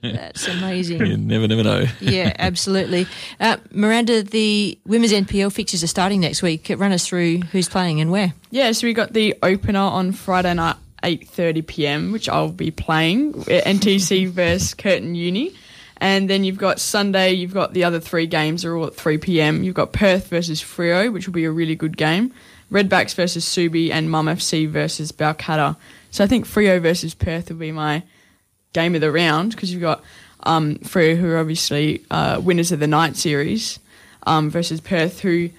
That's 0.02 0.46
amazing. 0.48 1.04
you 1.04 1.16
never, 1.16 1.48
never 1.48 1.62
know. 1.64 1.84
yeah, 2.00 2.32
absolutely. 2.38 3.06
Uh, 3.40 3.56
Miranda, 3.72 4.22
the 4.22 4.78
women's 4.86 5.12
NPL 5.12 5.52
fixtures 5.52 5.82
are 5.82 5.88
starting 5.88 6.20
next 6.20 6.42
week. 6.42 6.70
Run 6.76 6.92
us 6.92 7.06
through 7.06 7.38
who's 7.52 7.68
playing 7.68 8.00
and 8.00 8.10
where. 8.10 8.32
Yeah, 8.50 8.72
so 8.72 8.86
we 8.86 8.94
got 8.94 9.12
the 9.12 9.36
opener 9.42 9.80
on 9.80 10.12
Friday 10.12 10.54
night, 10.54 10.76
eight 11.02 11.28
thirty 11.28 11.62
PM, 11.62 12.12
which 12.12 12.28
I'll 12.28 12.52
be 12.52 12.70
playing 12.70 13.32
NTC 13.34 14.28
versus 14.28 14.74
Curtin 14.74 15.14
Uni, 15.14 15.54
and 16.00 16.30
then 16.30 16.44
you've 16.44 16.58
got 16.58 16.80
Sunday. 16.80 17.32
You've 17.32 17.54
got 17.54 17.74
the 17.74 17.84
other 17.84 18.00
three 18.00 18.26
games 18.26 18.64
are 18.64 18.76
all 18.76 18.86
at 18.86 18.94
three 18.94 19.18
PM. 19.18 19.62
You've 19.62 19.74
got 19.74 19.92
Perth 19.92 20.28
versus 20.28 20.62
Freo, 20.62 21.12
which 21.12 21.26
will 21.26 21.34
be 21.34 21.44
a 21.44 21.50
really 21.50 21.74
good 21.74 21.96
game. 21.96 22.32
Redbacks 22.72 23.14
versus 23.14 23.44
Subi 23.44 23.90
and 23.90 24.10
Mum 24.10 24.26
FC 24.26 24.68
versus 24.68 25.12
Balcatta. 25.12 25.76
So 26.10 26.24
I 26.24 26.26
think 26.26 26.46
Freo 26.46 26.80
versus 26.80 27.14
Perth 27.14 27.50
will 27.50 27.56
be 27.56 27.72
my 27.72 28.02
game 28.72 28.94
of 28.94 29.00
the 29.00 29.12
round 29.12 29.50
because 29.50 29.72
you've 29.72 29.82
got 29.82 30.02
um, 30.44 30.76
Freo, 30.76 31.16
who 31.16 31.30
are 31.30 31.38
obviously 31.38 32.02
uh, 32.10 32.40
winners 32.42 32.72
of 32.72 32.80
the 32.80 32.86
night 32.86 33.16
series, 33.16 33.78
um, 34.24 34.50
versus 34.50 34.80
Perth, 34.80 35.20
who 35.20 35.50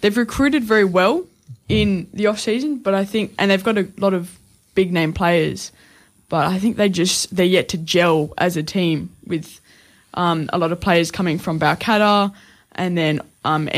they've 0.00 0.16
recruited 0.16 0.64
very 0.64 0.84
well 0.84 1.24
in 1.68 2.08
the 2.12 2.26
off 2.26 2.40
season, 2.40 2.78
but 2.78 2.94
I 2.94 3.04
think, 3.04 3.32
and 3.38 3.50
they've 3.50 3.62
got 3.62 3.78
a 3.78 3.88
lot 3.98 4.14
of 4.14 4.38
big 4.74 4.92
name 4.92 5.12
players, 5.12 5.72
but 6.28 6.46
I 6.46 6.58
think 6.58 6.76
they 6.76 6.88
just 6.88 7.34
they're 7.34 7.46
yet 7.46 7.68
to 7.70 7.78
gel 7.78 8.32
as 8.36 8.56
a 8.56 8.62
team 8.62 9.10
with 9.26 9.60
um, 10.14 10.48
a 10.52 10.58
lot 10.58 10.72
of 10.72 10.80
players 10.80 11.10
coming 11.10 11.38
from 11.38 11.60
Balcatta 11.60 12.32
and 12.72 12.96
then 12.98 13.20
um, 13.44 13.68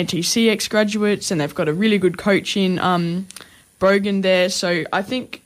graduates, 0.68 1.30
and 1.30 1.40
they've 1.40 1.54
got 1.54 1.68
a 1.68 1.72
really 1.72 1.98
good 1.98 2.18
coach 2.18 2.56
in 2.56 2.78
um, 2.78 3.26
Brogan 3.78 4.20
there. 4.20 4.48
So 4.48 4.84
I 4.92 5.02
think 5.02 5.42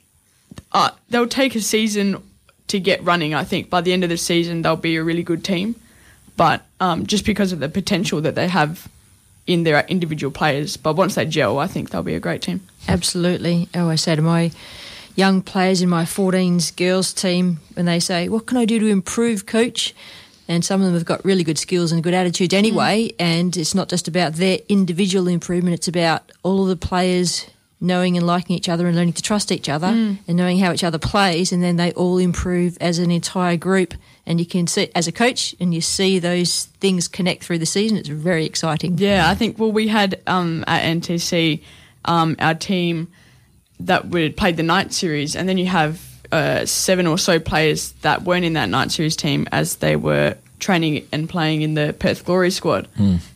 uh, 0.72 0.90
they'll 1.08 1.26
take 1.26 1.54
a 1.54 1.60
season 1.60 2.22
to 2.68 2.78
get 2.78 3.02
running. 3.02 3.34
I 3.34 3.44
think 3.44 3.70
by 3.70 3.80
the 3.80 3.92
end 3.92 4.04
of 4.04 4.10
the 4.10 4.16
season 4.16 4.62
they'll 4.62 4.76
be 4.76 4.96
a 4.96 5.02
really 5.02 5.22
good 5.22 5.44
team, 5.44 5.74
but 6.36 6.62
um, 6.78 7.06
just 7.06 7.24
because 7.24 7.52
of 7.52 7.58
the 7.58 7.68
potential 7.68 8.20
that 8.20 8.34
they 8.34 8.48
have 8.48 8.88
in 9.46 9.64
their 9.64 9.84
individual 9.88 10.30
players. 10.30 10.76
But 10.76 10.94
once 10.94 11.16
they 11.16 11.26
gel, 11.26 11.58
I 11.58 11.66
think 11.66 11.90
they'll 11.90 12.02
be 12.02 12.14
a 12.14 12.20
great 12.20 12.42
team. 12.42 12.60
Absolutely. 12.86 13.68
I 13.74 13.80
always 13.80 14.02
say 14.02 14.14
to 14.14 14.22
my 14.22 14.52
young 15.16 15.42
players 15.42 15.82
in 15.82 15.88
my 15.88 16.04
14s 16.04 16.74
girls 16.76 17.12
team 17.12 17.58
when 17.74 17.86
they 17.86 17.98
say, 17.98 18.28
What 18.28 18.46
can 18.46 18.58
I 18.58 18.64
do 18.64 18.78
to 18.78 18.86
improve, 18.86 19.46
coach? 19.46 19.94
And 20.50 20.64
some 20.64 20.80
of 20.80 20.86
them 20.86 20.94
have 20.94 21.04
got 21.04 21.24
really 21.24 21.44
good 21.44 21.58
skills 21.58 21.92
and 21.92 22.02
good 22.02 22.12
attitudes 22.12 22.52
anyway. 22.52 23.12
And 23.20 23.56
it's 23.56 23.74
not 23.74 23.88
just 23.88 24.08
about 24.08 24.32
their 24.34 24.58
individual 24.68 25.28
improvement, 25.28 25.74
it's 25.74 25.86
about 25.88 26.32
all 26.42 26.62
of 26.64 26.68
the 26.68 26.86
players 26.88 27.46
knowing 27.80 28.16
and 28.16 28.26
liking 28.26 28.56
each 28.56 28.68
other 28.68 28.86
and 28.88 28.96
learning 28.96 29.14
to 29.14 29.22
trust 29.22 29.50
each 29.52 29.68
other 29.68 29.86
Mm. 29.86 30.18
and 30.28 30.36
knowing 30.36 30.58
how 30.58 30.72
each 30.72 30.84
other 30.84 30.98
plays. 30.98 31.52
And 31.52 31.62
then 31.62 31.76
they 31.76 31.92
all 31.92 32.18
improve 32.18 32.76
as 32.80 32.98
an 32.98 33.10
entire 33.12 33.56
group. 33.56 33.94
And 34.26 34.38
you 34.40 34.44
can 34.44 34.66
see, 34.66 34.90
as 34.94 35.06
a 35.06 35.12
coach, 35.12 35.54
and 35.60 35.72
you 35.72 35.80
see 35.80 36.18
those 36.18 36.64
things 36.80 37.06
connect 37.08 37.44
through 37.44 37.58
the 37.60 37.64
season. 37.66 37.96
It's 37.96 38.08
very 38.08 38.44
exciting. 38.44 38.98
Yeah, 38.98 39.30
I 39.30 39.34
think. 39.36 39.56
Well, 39.58 39.72
we 39.72 39.86
had 39.88 40.20
um, 40.26 40.64
at 40.66 40.82
NTC 40.82 41.62
um, 42.04 42.34
our 42.40 42.54
team 42.54 43.06
that 43.78 44.08
would 44.08 44.36
played 44.36 44.56
the 44.56 44.62
night 44.62 44.92
series, 44.92 45.34
and 45.36 45.48
then 45.48 45.56
you 45.58 45.66
have 45.66 46.00
uh, 46.32 46.64
seven 46.66 47.06
or 47.06 47.18
so 47.18 47.38
players 47.40 47.92
that 48.02 48.22
weren't 48.22 48.44
in 48.44 48.52
that 48.54 48.68
night 48.68 48.90
series 48.92 49.16
team 49.16 49.46
as 49.52 49.76
they 49.76 49.96
were 49.96 50.36
training 50.58 51.06
and 51.12 51.28
playing 51.28 51.62
in 51.62 51.74
the 51.74 51.94
Perth 51.98 52.24
Glory 52.24 52.50
squad. 52.50 52.86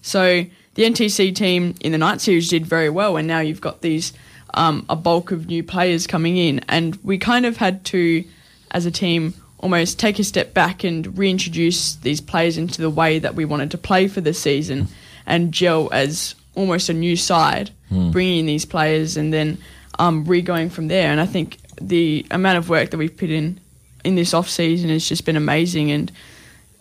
So 0.02 0.44
the 0.74 0.82
NTC 0.82 1.34
team 1.34 1.74
in 1.80 1.92
the 1.92 1.98
night 1.98 2.20
series 2.20 2.48
did 2.48 2.66
very 2.66 2.90
well, 2.90 3.16
and 3.16 3.26
now 3.26 3.40
you've 3.40 3.60
got 3.60 3.80
these 3.80 4.12
um, 4.54 4.84
a 4.88 4.94
bulk 4.96 5.32
of 5.32 5.46
new 5.46 5.62
players 5.64 6.06
coming 6.06 6.36
in, 6.36 6.60
and 6.68 6.96
we 7.02 7.18
kind 7.18 7.44
of 7.46 7.56
had 7.56 7.84
to, 7.86 8.24
as 8.70 8.86
a 8.86 8.90
team, 8.90 9.34
almost 9.58 9.98
take 9.98 10.18
a 10.18 10.24
step 10.24 10.52
back 10.54 10.84
and 10.84 11.16
reintroduce 11.18 11.96
these 11.96 12.20
players 12.20 12.56
into 12.58 12.80
the 12.82 12.90
way 12.90 13.18
that 13.18 13.34
we 13.34 13.44
wanted 13.44 13.70
to 13.72 13.78
play 13.78 14.06
for 14.06 14.20
the 14.20 14.32
season, 14.34 14.86
and 15.26 15.52
gel 15.52 15.88
as 15.92 16.34
almost 16.54 16.88
a 16.88 16.92
new 16.94 17.16
side, 17.16 17.70
Hmm. 17.88 18.10
bringing 18.10 18.40
in 18.40 18.46
these 18.46 18.64
players 18.64 19.16
and 19.16 19.32
then 19.32 19.58
um, 19.98 20.24
re-going 20.24 20.70
from 20.70 20.88
there. 20.88 21.10
And 21.12 21.20
I 21.20 21.26
think 21.26 21.58
the 21.80 22.26
amount 22.30 22.58
of 22.58 22.68
work 22.68 22.90
that 22.90 22.98
we've 22.98 23.16
put 23.16 23.30
in 23.30 23.60
in 24.04 24.14
this 24.14 24.34
off 24.34 24.48
season 24.48 24.90
has 24.90 25.08
just 25.08 25.24
been 25.24 25.36
amazing, 25.36 25.90
and 25.90 26.12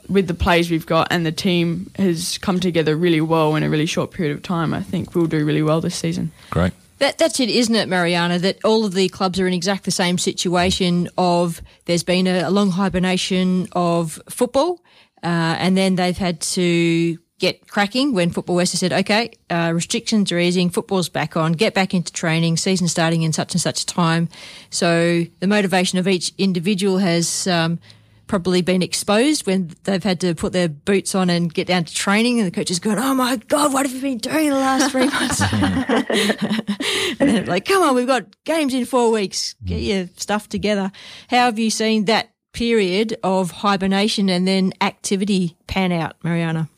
with 0.10 0.28
the 0.28 0.34
plays 0.34 0.70
we've 0.70 0.86
got 0.86 1.07
and 1.11 1.26
the 1.26 1.32
team 1.32 1.90
has 1.95 2.38
come 2.40 2.60
together 2.60 2.95
really 2.95 3.22
well 3.22 3.56
in 3.56 3.64
a 3.64 3.70
really 3.70 3.86
short 3.86 4.11
period 4.11 4.36
of 4.36 4.44
time. 4.44 4.74
I 4.74 4.82
think 4.82 5.15
we'll 5.15 5.28
do 5.28 5.45
really 5.45 5.64
well 5.64 5.82
this 5.82 5.95
season. 5.95 6.32
Great. 6.49 6.74
That, 6.99 7.18
that's 7.18 7.40
it, 7.40 7.49
isn't 7.49 7.76
it, 7.76 7.88
Marianna? 7.88 8.40
That 8.40 8.64
all 8.64 8.86
of 8.86 8.94
the 8.94 9.10
clubs 9.10 9.40
are 9.40 9.48
in 9.48 9.53
exactly 9.53 9.86
the 9.86 9.91
same 9.91 10.18
situation 10.18 11.10
of 11.18 11.61
there's 11.86 12.03
been 12.03 12.28
a, 12.28 12.44
a 12.48 12.52
long 12.52 12.72
hibernation 12.72 13.68
of 13.74 14.22
football, 14.30 14.82
uh, 15.24 15.56
and 15.60 15.76
then 15.76 15.95
they've 15.95 16.18
had 16.18 16.40
to 16.41 17.18
get 17.44 17.68
cracking 17.68 18.14
when 18.14 18.30
Football 18.30 18.56
West 18.56 18.72
has 18.72 18.80
said, 18.80 18.94
okay, 18.94 19.34
uh, 19.49 19.74
restrictions 19.76 20.32
are 20.32 20.40
easing, 20.40 20.70
football's 20.70 21.10
back 21.10 21.36
on, 21.36 21.52
get 21.52 21.74
back 21.74 21.94
into 21.94 22.14
training, 22.14 22.56
season 22.56 22.88
starting 22.88 23.22
in 23.22 23.34
such 23.34 23.53
and 23.53 23.60
such 23.60 23.86
time. 23.86 24.30
So 24.70 25.26
the 25.41 25.48
motivation 25.48 25.99
of 25.99 26.07
each 26.07 26.32
individual 26.38 26.99
has 26.99 27.45
um, 27.45 27.80
probably 28.28 28.61
been 28.61 28.82
exposed 28.82 29.45
when 29.45 29.76
they've 29.84 30.02
had 30.02 30.22
to 30.22 30.34
put 30.36 30.53
their 30.53 30.70
boots 30.70 31.15
on 31.15 31.30
and 31.30 31.53
get 31.53 31.68
down 31.68 31.84
to 31.84 31.94
training, 31.94 32.40
and 32.40 32.48
the 32.48 32.52
coach 32.52 32.72
is 32.72 32.80
going, 32.80 32.98
"Oh 32.98 33.14
my 33.14 33.36
God, 33.36 33.74
what 33.74 33.86
have 33.86 33.94
you 33.94 34.02
been 34.02 34.20
doing 34.20 34.49
the 34.49 34.56
last 34.56 34.91
three 34.91 35.10
months?" 35.10 35.41
and 37.20 37.30
then 37.30 37.45
like, 37.45 37.65
"Come 37.65 37.84
on, 37.84 37.94
we've 37.94 38.07
got 38.07 38.26
games 38.45 38.74
in 38.74 38.86
four 38.86 39.11
weeks. 39.11 39.56
Get 39.65 39.82
your 39.82 40.07
stuff 40.15 40.48
together." 40.48 40.94
How 41.28 41.45
have 41.45 41.60
you 41.60 41.70
seen 41.70 42.06
that 42.06 42.30
period 42.53 43.18
of 43.22 43.52
hibernation 43.52 44.30
and 44.30 44.48
then 44.48 44.72
activity 44.80 45.57
pan 45.68 45.91
out, 45.91 46.15
Marianna? 46.24 46.70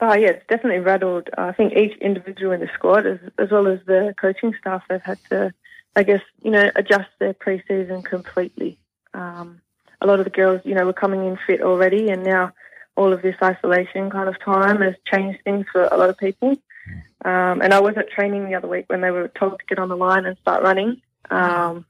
Oh 0.00 0.14
yeah, 0.14 0.30
it's 0.30 0.46
definitely 0.48 0.80
rattled. 0.80 1.28
I 1.36 1.52
think 1.52 1.74
each 1.74 1.96
individual 1.98 2.52
in 2.52 2.60
the 2.60 2.70
squad, 2.74 3.06
as, 3.06 3.18
as 3.38 3.50
well 3.50 3.66
as 3.66 3.80
the 3.86 4.14
coaching 4.20 4.54
staff, 4.60 4.82
they've 4.88 5.02
had 5.02 5.18
to, 5.30 5.52
I 5.96 6.04
guess, 6.04 6.22
you 6.42 6.52
know, 6.52 6.70
adjust 6.76 7.08
their 7.18 7.34
pre-season 7.34 8.02
completely. 8.02 8.78
Um, 9.12 9.60
a 10.00 10.06
lot 10.06 10.20
of 10.20 10.24
the 10.24 10.30
girls, 10.30 10.60
you 10.64 10.74
know, 10.74 10.86
were 10.86 10.92
coming 10.92 11.26
in 11.26 11.36
fit 11.46 11.62
already, 11.62 12.10
and 12.10 12.22
now 12.22 12.52
all 12.94 13.12
of 13.12 13.22
this 13.22 13.34
isolation 13.42 14.10
kind 14.10 14.28
of 14.28 14.40
time 14.40 14.80
has 14.82 14.94
changed 15.12 15.40
things 15.42 15.66
for 15.72 15.84
a 15.84 15.96
lot 15.96 16.10
of 16.10 16.18
people. 16.18 16.56
Um, 17.24 17.60
and 17.60 17.74
I 17.74 17.80
was 17.80 17.96
at 17.96 18.10
training 18.10 18.44
the 18.44 18.54
other 18.54 18.68
week 18.68 18.84
when 18.88 19.00
they 19.00 19.10
were 19.10 19.28
told 19.28 19.58
to 19.58 19.64
get 19.68 19.78
on 19.80 19.88
the 19.88 19.96
line 19.96 20.26
and 20.26 20.38
start 20.38 20.62
running. 20.62 21.02
Um, 21.30 21.84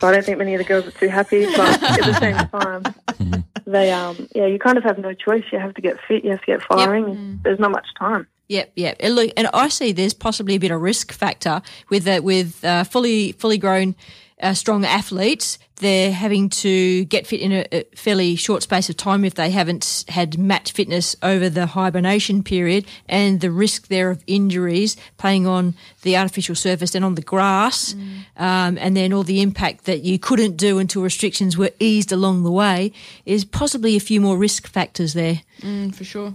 so 0.00 0.08
I 0.08 0.12
don't 0.12 0.24
think 0.24 0.38
many 0.38 0.54
of 0.54 0.58
the 0.58 0.64
girls 0.64 0.86
are 0.86 0.92
too 0.92 1.08
happy, 1.08 1.46
but 1.46 1.82
at 1.82 2.04
the 2.04 2.14
same 2.20 2.36
time, 2.48 3.44
they, 3.72 3.92
um, 3.92 4.28
yeah, 4.34 4.46
you 4.46 4.58
kind 4.58 4.78
of 4.78 4.84
have 4.84 4.98
no 4.98 5.12
choice. 5.12 5.44
You 5.52 5.58
have 5.58 5.74
to 5.74 5.82
get 5.82 5.98
fit, 6.06 6.24
you 6.24 6.30
have 6.30 6.40
to 6.40 6.46
get 6.46 6.62
firing. 6.62 7.40
There's 7.44 7.58
not 7.58 7.70
much 7.70 7.86
time. 7.98 8.26
Yep, 8.48 8.72
yep. 8.76 8.96
And 9.00 9.14
look, 9.14 9.30
and 9.36 9.48
I 9.52 9.68
see 9.68 9.92
there's 9.92 10.14
possibly 10.14 10.54
a 10.54 10.58
bit 10.58 10.70
of 10.70 10.80
risk 10.80 11.12
factor 11.12 11.60
with 11.90 12.08
uh, 12.08 12.20
with 12.22 12.64
uh, 12.64 12.84
fully 12.84 13.32
fully 13.32 13.58
grown, 13.58 13.94
uh, 14.40 14.54
strong 14.54 14.84
athletes. 14.84 15.58
They're 15.76 16.12
having 16.12 16.48
to 16.50 17.04
get 17.04 17.26
fit 17.26 17.40
in 17.40 17.52
a, 17.52 17.66
a 17.70 17.84
fairly 17.94 18.34
short 18.34 18.64
space 18.64 18.90
of 18.90 18.96
time 18.96 19.24
if 19.24 19.34
they 19.34 19.50
haven't 19.50 20.04
had 20.08 20.36
match 20.36 20.72
fitness 20.72 21.14
over 21.22 21.48
the 21.48 21.66
hibernation 21.66 22.42
period, 22.42 22.84
and 23.08 23.40
the 23.40 23.50
risk 23.50 23.86
there 23.86 24.10
of 24.10 24.24
injuries 24.26 24.96
playing 25.18 25.46
on 25.46 25.74
the 26.02 26.16
artificial 26.16 26.56
surface 26.56 26.96
and 26.96 27.04
on 27.04 27.14
the 27.14 27.22
grass, 27.22 27.94
um, 28.36 28.76
and 28.78 28.96
then 28.96 29.12
all 29.12 29.22
the 29.22 29.40
impact 29.40 29.84
that 29.84 30.02
you 30.02 30.18
couldn't 30.18 30.56
do 30.56 30.78
until 30.78 31.02
restrictions 31.02 31.56
were 31.56 31.70
eased 31.78 32.10
along 32.10 32.42
the 32.42 32.50
way 32.50 32.92
is 33.24 33.44
possibly 33.44 33.94
a 33.94 34.00
few 34.00 34.20
more 34.20 34.36
risk 34.36 34.66
factors 34.66 35.14
there. 35.14 35.42
Mm, 35.60 35.94
for 35.94 36.04
sure. 36.04 36.34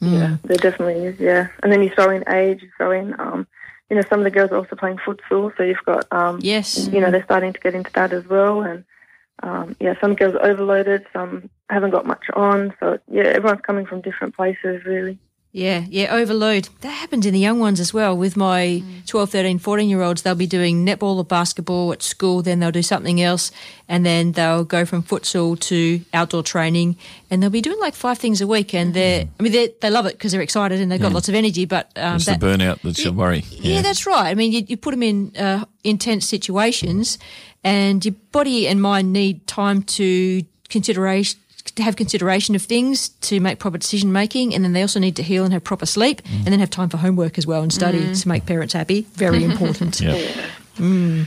Yeah, 0.00 0.36
there 0.44 0.58
definitely 0.58 1.06
is. 1.06 1.18
Yeah, 1.18 1.48
and 1.62 1.72
then 1.72 1.82
you 1.82 1.88
throw 1.88 2.10
in 2.10 2.22
age, 2.28 2.60
you 2.62 2.68
throw 2.76 2.90
in, 2.90 3.18
um, 3.18 3.46
you 3.90 3.96
know, 3.96 4.02
some 4.08 4.20
of 4.20 4.24
the 4.24 4.30
girls 4.30 4.50
are 4.50 4.56
also 4.56 4.76
playing 4.76 4.98
futsal, 4.98 5.56
so 5.56 5.62
you've 5.62 5.84
got, 5.84 6.06
um, 6.12 6.38
yes, 6.42 6.88
you 6.88 7.00
know, 7.00 7.10
they're 7.10 7.24
starting 7.24 7.52
to 7.52 7.60
get 7.60 7.74
into 7.74 7.92
that 7.92 8.12
as 8.12 8.26
well, 8.26 8.62
and 8.62 8.84
um, 9.42 9.76
yeah, 9.80 9.94
some 10.00 10.14
girls 10.14 10.34
are 10.34 10.44
overloaded, 10.46 11.06
some 11.12 11.48
haven't 11.70 11.90
got 11.90 12.06
much 12.06 12.24
on, 12.34 12.74
so 12.80 12.98
yeah, 13.10 13.24
everyone's 13.24 13.60
coming 13.60 13.86
from 13.86 14.00
different 14.00 14.34
places, 14.34 14.84
really. 14.84 15.18
Yeah, 15.56 15.86
yeah, 15.88 16.14
overload. 16.14 16.68
That 16.82 16.90
happens 16.90 17.24
in 17.24 17.32
the 17.32 17.40
young 17.40 17.58
ones 17.58 17.80
as 17.80 17.94
well. 17.94 18.14
With 18.14 18.36
my 18.36 18.82
12, 19.06 19.30
13, 19.30 19.58
14 19.58 19.88
year 19.88 20.02
olds, 20.02 20.20
they'll 20.20 20.34
be 20.34 20.46
doing 20.46 20.84
netball 20.84 21.16
or 21.16 21.24
basketball 21.24 21.94
at 21.94 22.02
school, 22.02 22.42
then 22.42 22.60
they'll 22.60 22.70
do 22.70 22.82
something 22.82 23.22
else, 23.22 23.50
and 23.88 24.04
then 24.04 24.32
they'll 24.32 24.64
go 24.64 24.84
from 24.84 25.02
futsal 25.02 25.58
to 25.60 26.02
outdoor 26.12 26.42
training, 26.42 26.96
and 27.30 27.42
they'll 27.42 27.48
be 27.48 27.62
doing 27.62 27.80
like 27.80 27.94
five 27.94 28.18
things 28.18 28.42
a 28.42 28.46
week. 28.46 28.74
And 28.74 28.92
they're, 28.92 29.24
I 29.40 29.42
mean, 29.42 29.52
they 29.52 29.72
they 29.80 29.88
love 29.88 30.04
it 30.04 30.12
because 30.18 30.32
they're 30.32 30.42
excited 30.42 30.78
and 30.78 30.92
they've 30.92 31.00
got 31.00 31.12
Mm. 31.12 31.14
lots 31.14 31.28
of 31.30 31.34
energy, 31.34 31.64
but 31.64 31.90
um, 31.96 32.16
it's 32.16 32.26
that, 32.26 32.38
the 32.38 32.46
burnout 32.46 32.82
that's 32.82 33.02
your 33.02 33.14
worry. 33.14 33.42
yeah, 33.50 33.80
that's 33.80 34.04
right. 34.06 34.28
I 34.28 34.34
mean, 34.34 34.52
you, 34.52 34.62
you 34.68 34.76
put 34.76 34.90
them 34.90 35.02
in 35.02 35.32
uh, 35.38 35.64
intense 35.84 36.26
situations, 36.28 37.18
and 37.64 38.04
your 38.04 38.14
body 38.30 38.68
and 38.68 38.82
mind 38.82 39.10
need 39.10 39.46
time 39.46 39.82
to 39.84 40.42
consideration 40.68 41.40
to 41.76 41.82
have 41.82 41.96
consideration 41.96 42.54
of 42.54 42.62
things 42.62 43.08
to 43.20 43.40
make 43.40 43.58
proper 43.58 43.78
decision 43.78 44.12
making, 44.12 44.54
and 44.54 44.64
then 44.64 44.72
they 44.72 44.82
also 44.82 44.98
need 45.00 45.16
to 45.16 45.22
heal 45.22 45.44
and 45.44 45.52
have 45.52 45.64
proper 45.64 45.86
sleep, 45.86 46.20
and 46.26 46.46
then 46.46 46.58
have 46.60 46.70
time 46.70 46.88
for 46.88 46.96
homework 46.98 47.38
as 47.38 47.46
well 47.46 47.62
and 47.62 47.72
study 47.72 47.98
Mm. 48.00 48.20
to 48.22 48.28
make 48.28 48.44
parents 48.46 48.74
happy. 48.74 49.06
Very 49.14 49.44
important. 49.50 50.00
Yeah. 50.00 50.18
Mm. 50.78 51.26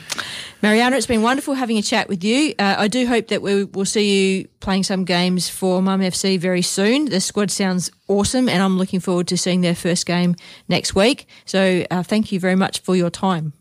Marianna, 0.61 0.97
it's 0.97 1.07
been 1.07 1.21
wonderful 1.23 1.53
having 1.55 1.77
a 1.77 1.81
chat 1.81 2.09
with 2.09 2.23
you. 2.23 2.53
Uh, 2.59 2.75
I 2.77 2.87
do 2.87 3.07
hope 3.07 3.29
that 3.29 3.41
we 3.41 3.63
will 3.63 3.85
see 3.85 4.37
you 4.39 4.47
playing 4.59 4.83
some 4.83 5.05
games 5.05 5.49
for 5.49 5.81
Mum 5.81 6.01
FC 6.01 6.37
very 6.37 6.61
soon. 6.61 7.05
The 7.05 7.19
squad 7.21 7.49
sounds 7.49 7.89
awesome, 8.07 8.49
and 8.49 8.61
I'm 8.61 8.77
looking 8.77 8.99
forward 8.99 9.27
to 9.29 9.37
seeing 9.37 9.61
their 9.61 9.73
first 9.75 10.05
game 10.05 10.35
next 10.67 10.93
week. 10.95 11.27
So, 11.45 11.85
uh, 11.89 12.03
thank 12.03 12.31
you 12.31 12.39
very 12.39 12.55
much 12.55 12.79
for 12.81 12.95
your 12.95 13.09
time. 13.09 13.53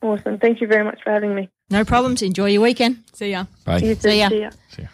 Awesome. 0.00 0.38
Thank 0.38 0.60
you 0.60 0.66
very 0.66 0.84
much 0.84 1.00
for 1.02 1.10
having 1.10 1.34
me. 1.34 1.48
No 1.70 1.84
problems. 1.84 2.22
Enjoy 2.22 2.46
your 2.46 2.62
weekend. 2.62 2.98
See 3.12 3.30
ya. 3.32 3.44
Bye. 3.64 3.78
You 3.78 3.94
too. 3.94 4.00
See 4.10 4.18
ya. 4.20 4.28
See 4.28 4.82
ya. 4.82 4.88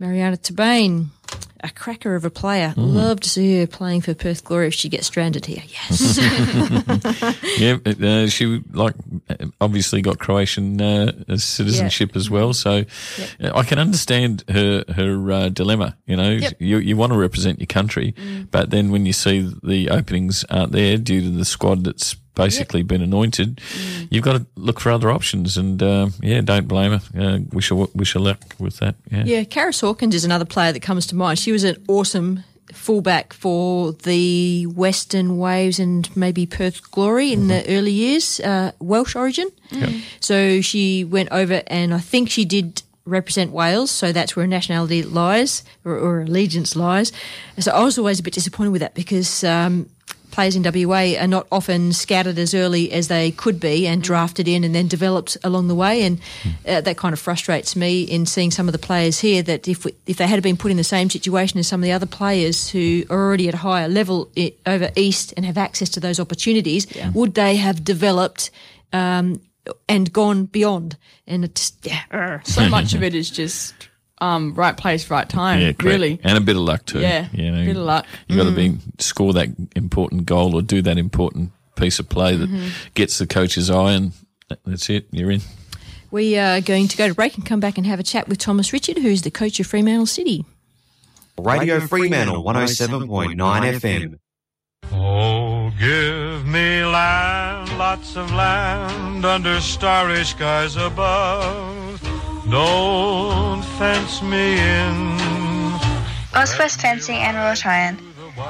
Marianna 0.00 0.38
Tabain, 0.38 1.08
a 1.62 1.68
cracker 1.68 2.14
of 2.14 2.24
a 2.24 2.30
player. 2.30 2.72
Mm. 2.76 2.94
Love 2.94 3.20
to 3.20 3.28
see 3.28 3.60
her 3.60 3.66
playing 3.66 4.00
for 4.00 4.14
Perth 4.14 4.42
Glory 4.44 4.66
if 4.68 4.72
she 4.74 4.88
gets 4.88 5.06
stranded 5.06 5.44
here. 5.44 5.62
Yes. 5.68 6.18
yeah, 7.58 7.76
uh, 7.84 8.26
she 8.28 8.62
like 8.72 8.94
obviously 9.60 10.00
got 10.00 10.18
Croatian 10.18 10.80
uh, 10.80 11.12
citizenship 11.36 12.16
as 12.16 12.30
well, 12.30 12.54
so 12.54 12.84
uh, 13.42 13.50
I 13.54 13.62
can 13.62 13.78
understand 13.78 14.42
her 14.48 14.84
her 14.96 15.30
uh, 15.32 15.48
dilemma. 15.50 15.96
You 16.06 16.16
know, 16.16 16.30
Yep. 16.30 16.54
you 16.60 16.78
you 16.78 16.96
want 16.96 17.12
to 17.12 17.18
represent 17.18 17.58
your 17.60 17.66
country, 17.66 18.14
but 18.50 18.70
then 18.70 18.90
when 18.90 19.04
you 19.04 19.12
see 19.12 19.52
the 19.62 19.90
openings 19.90 20.44
aren't 20.50 20.72
there 20.72 20.96
due 20.96 21.20
to 21.20 21.30
the 21.30 21.44
squad 21.44 21.84
that's 21.84 22.16
basically 22.44 22.82
been 22.82 23.02
anointed, 23.02 23.60
you've 24.10 24.24
got 24.24 24.36
to 24.36 24.46
look 24.56 24.80
for 24.80 24.90
other 24.90 25.10
options. 25.10 25.56
And 25.56 25.82
uh, 25.82 26.08
yeah, 26.22 26.40
don't 26.40 26.68
blame 26.68 26.98
her. 26.98 27.02
Uh, 27.18 27.38
wish 27.52 27.68
her 27.70 27.76
wish 27.94 28.12
her 28.14 28.20
luck 28.20 28.40
with 28.58 28.78
that. 28.78 28.94
Yeah. 29.10 29.24
Yeah, 29.24 29.42
Karis 29.44 29.80
Hawkins 29.80 30.14
is 30.14 30.24
another 30.24 30.44
player 30.44 30.72
that 30.72 30.80
comes 30.80 31.06
to 31.08 31.14
mind. 31.14 31.38
She 31.38 31.52
was 31.52 31.64
an 31.64 31.76
awesome 31.88 32.44
fullback 32.72 33.32
for 33.32 33.92
the 33.92 34.66
Western 34.66 35.38
Waves 35.38 35.78
and 35.78 36.08
maybe 36.16 36.46
Perth 36.46 36.90
Glory 36.90 37.32
in 37.32 37.48
the 37.48 37.64
early 37.68 37.90
years, 37.90 38.40
uh, 38.40 38.70
Welsh 38.78 39.16
origin. 39.16 39.48
So 40.20 40.60
she 40.60 41.04
went 41.04 41.30
over 41.32 41.62
and 41.66 41.94
I 41.94 41.98
think 41.98 42.30
she 42.30 42.44
did 42.44 42.82
represent 43.06 43.50
Wales, 43.50 43.90
so 43.90 44.12
that's 44.12 44.36
where 44.36 44.46
nationality 44.46 45.02
lies 45.02 45.64
or, 45.84 45.96
or 45.96 46.20
allegiance 46.20 46.76
lies. 46.76 47.12
So 47.58 47.72
I 47.72 47.82
was 47.82 47.98
always 47.98 48.20
a 48.20 48.22
bit 48.22 48.34
disappointed 48.34 48.70
with 48.70 48.82
that 48.82 48.94
because 48.94 49.42
um, 49.44 49.88
players 50.30 50.56
in 50.56 50.62
WA 50.62 51.14
are 51.18 51.26
not 51.26 51.46
often 51.50 51.92
scouted 51.92 52.38
as 52.38 52.54
early 52.54 52.90
as 52.92 53.08
they 53.08 53.30
could 53.30 53.58
be 53.60 53.86
and 53.86 54.02
drafted 54.02 54.46
in 54.48 54.64
and 54.64 54.74
then 54.74 54.88
developed 54.88 55.36
along 55.44 55.68
the 55.68 55.74
way. 55.74 56.02
And 56.02 56.20
uh, 56.66 56.80
that 56.82 56.96
kind 56.96 57.12
of 57.12 57.18
frustrates 57.18 57.74
me 57.76 58.02
in 58.02 58.26
seeing 58.26 58.50
some 58.50 58.68
of 58.68 58.72
the 58.72 58.78
players 58.78 59.20
here 59.20 59.42
that 59.42 59.68
if 59.68 59.84
we, 59.84 59.94
if 60.06 60.16
they 60.16 60.26
had 60.26 60.42
been 60.42 60.56
put 60.56 60.70
in 60.70 60.76
the 60.76 60.84
same 60.84 61.10
situation 61.10 61.58
as 61.58 61.66
some 61.68 61.80
of 61.80 61.84
the 61.84 61.92
other 61.92 62.06
players 62.06 62.70
who 62.70 63.04
are 63.10 63.18
already 63.18 63.48
at 63.48 63.54
a 63.54 63.58
higher 63.58 63.88
level 63.88 64.30
i- 64.36 64.52
over 64.66 64.90
east 64.96 65.34
and 65.36 65.44
have 65.46 65.58
access 65.58 65.88
to 65.90 66.00
those 66.00 66.20
opportunities, 66.20 66.86
would 67.14 67.34
they 67.34 67.56
have 67.56 67.84
developed? 67.84 68.50
Um, 68.92 69.40
and 69.88 70.10
gone 70.12 70.46
beyond, 70.46 70.96
and 71.26 71.44
it's 71.44 71.72
yeah, 71.82 72.40
So 72.44 72.68
much 72.68 72.94
of 72.94 73.02
it 73.08 73.14
is 73.14 73.30
just 73.30 73.74
um, 74.20 74.54
right 74.54 74.76
place, 74.76 75.10
right 75.10 75.28
time. 75.28 75.60
Yeah, 75.60 75.72
correct. 75.72 75.82
really. 75.82 76.20
and 76.22 76.36
a 76.36 76.40
bit 76.40 76.56
of 76.56 76.62
luck 76.62 76.84
too. 76.86 77.00
Yeah, 77.00 77.28
you 77.32 77.50
know, 77.50 77.64
bit 77.64 77.76
of 77.76 77.82
luck. 77.82 78.06
You 78.28 78.36
got 78.36 78.44
to 78.44 78.50
Mm. 78.50 78.56
be 78.56 78.78
score 78.98 79.32
that 79.34 79.48
important 79.74 80.26
goal 80.26 80.54
or 80.54 80.62
do 80.62 80.82
that 80.82 80.98
important 80.98 81.52
piece 81.76 81.98
of 81.98 82.08
play 82.08 82.36
that 82.36 82.50
Mhm. 82.50 82.70
gets 82.94 83.18
the 83.18 83.26
coach's 83.26 83.70
eye, 83.70 83.92
and 83.92 84.12
that's 84.66 84.90
it. 84.90 85.06
You're 85.10 85.30
in. 85.30 85.40
We 86.10 86.36
are 86.36 86.60
going 86.60 86.88
to 86.88 86.96
go 86.96 87.08
to 87.08 87.14
break 87.14 87.36
and 87.36 87.46
come 87.46 87.60
back 87.60 87.78
and 87.78 87.86
have 87.86 88.00
a 88.00 88.02
chat 88.02 88.28
with 88.28 88.38
Thomas 88.38 88.72
Richard, 88.72 88.98
who's 88.98 89.22
the 89.22 89.30
coach 89.30 89.60
of 89.60 89.66
Fremantle 89.66 90.06
City. 90.06 90.44
Radio 91.38 91.80
Fremantle 91.80 92.42
107.9 92.42 93.62
FM. 93.64 94.18
Oh, 94.92 95.70
give 95.78 96.46
me 96.46 96.84
land, 96.84 97.78
lots 97.78 98.16
of 98.16 98.30
land 98.32 99.24
under 99.24 99.60
starry 99.60 100.24
skies 100.24 100.76
above. 100.76 101.76
Don't 102.50 103.62
fence 103.78 104.20
me 104.22 104.58
in. 104.58 105.16
Auswest 106.34 106.80
Fencing 106.80 107.14
and 107.14 107.36
Royal 107.36 107.54
Tryon. 107.54 107.96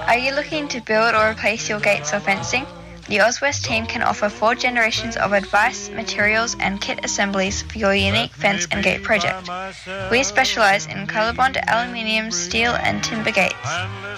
Are 0.07 0.17
you 0.17 0.35
looking 0.35 0.69
to 0.69 0.81
build 0.81 1.15
or 1.15 1.29
replace 1.31 1.69
your 1.69 1.81
gates 1.81 2.15
or 2.15 2.21
fencing? 2.21 2.65
The 3.09 3.19
Auswest 3.19 3.65
team 3.65 3.85
can 3.85 4.01
offer 4.03 4.31
four 4.31 4.55
generations 4.55 5.19
of 5.19 5.35
advice, 5.35 5.91
materials, 5.91 6.57
and 6.61 6.81
kit 6.81 7.05
assemblies 7.05 7.61
for 7.61 7.77
your 7.77 7.95
unique 7.95 8.33
fence 8.33 8.67
and 8.71 8.83
gate 8.83 9.03
project. 9.03 9.51
We 10.11 10.23
specialise 10.23 10.87
in 10.87 11.07
colorbond, 11.07 11.63
aluminium, 11.69 12.31
steel, 12.31 12.73
and 12.73 13.05
timber 13.05 13.33
gates. 13.33 13.69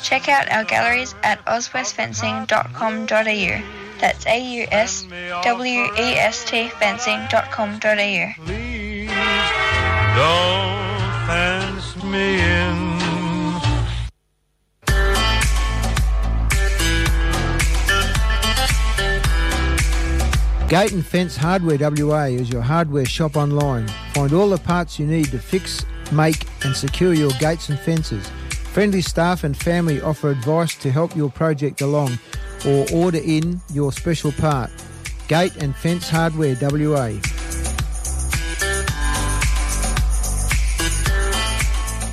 Check 0.00 0.28
out 0.28 0.48
our 0.52 0.62
galleries 0.62 1.16
at 1.24 1.44
auswestfencing.com.au. 1.46 3.62
That's 3.98 4.26
A 4.26 4.38
U 4.60 4.66
S 4.70 5.06
W 5.42 5.88
E 5.96 6.16
S 6.18 6.44
T 6.44 6.68
fencing.com.au. 6.68 8.72
Gate 20.72 20.92
and 20.92 21.04
Fence 21.04 21.36
Hardware 21.36 21.76
WA 21.78 22.22
is 22.22 22.48
your 22.48 22.62
hardware 22.62 23.04
shop 23.04 23.36
online. 23.36 23.86
Find 24.14 24.32
all 24.32 24.48
the 24.48 24.56
parts 24.56 24.98
you 24.98 25.06
need 25.06 25.26
to 25.26 25.38
fix, 25.38 25.84
make, 26.10 26.46
and 26.64 26.74
secure 26.74 27.12
your 27.12 27.30
gates 27.32 27.68
and 27.68 27.78
fences. 27.78 28.26
Friendly 28.72 29.02
staff 29.02 29.44
and 29.44 29.54
family 29.54 30.00
offer 30.00 30.30
advice 30.30 30.74
to 30.76 30.90
help 30.90 31.14
your 31.14 31.30
project 31.30 31.82
along 31.82 32.18
or 32.66 32.86
order 32.90 33.20
in 33.22 33.60
your 33.74 33.92
special 33.92 34.32
part. 34.32 34.70
Gate 35.28 35.54
and 35.56 35.76
Fence 35.76 36.09
Hardware 36.09 36.56
WA. 36.59 37.41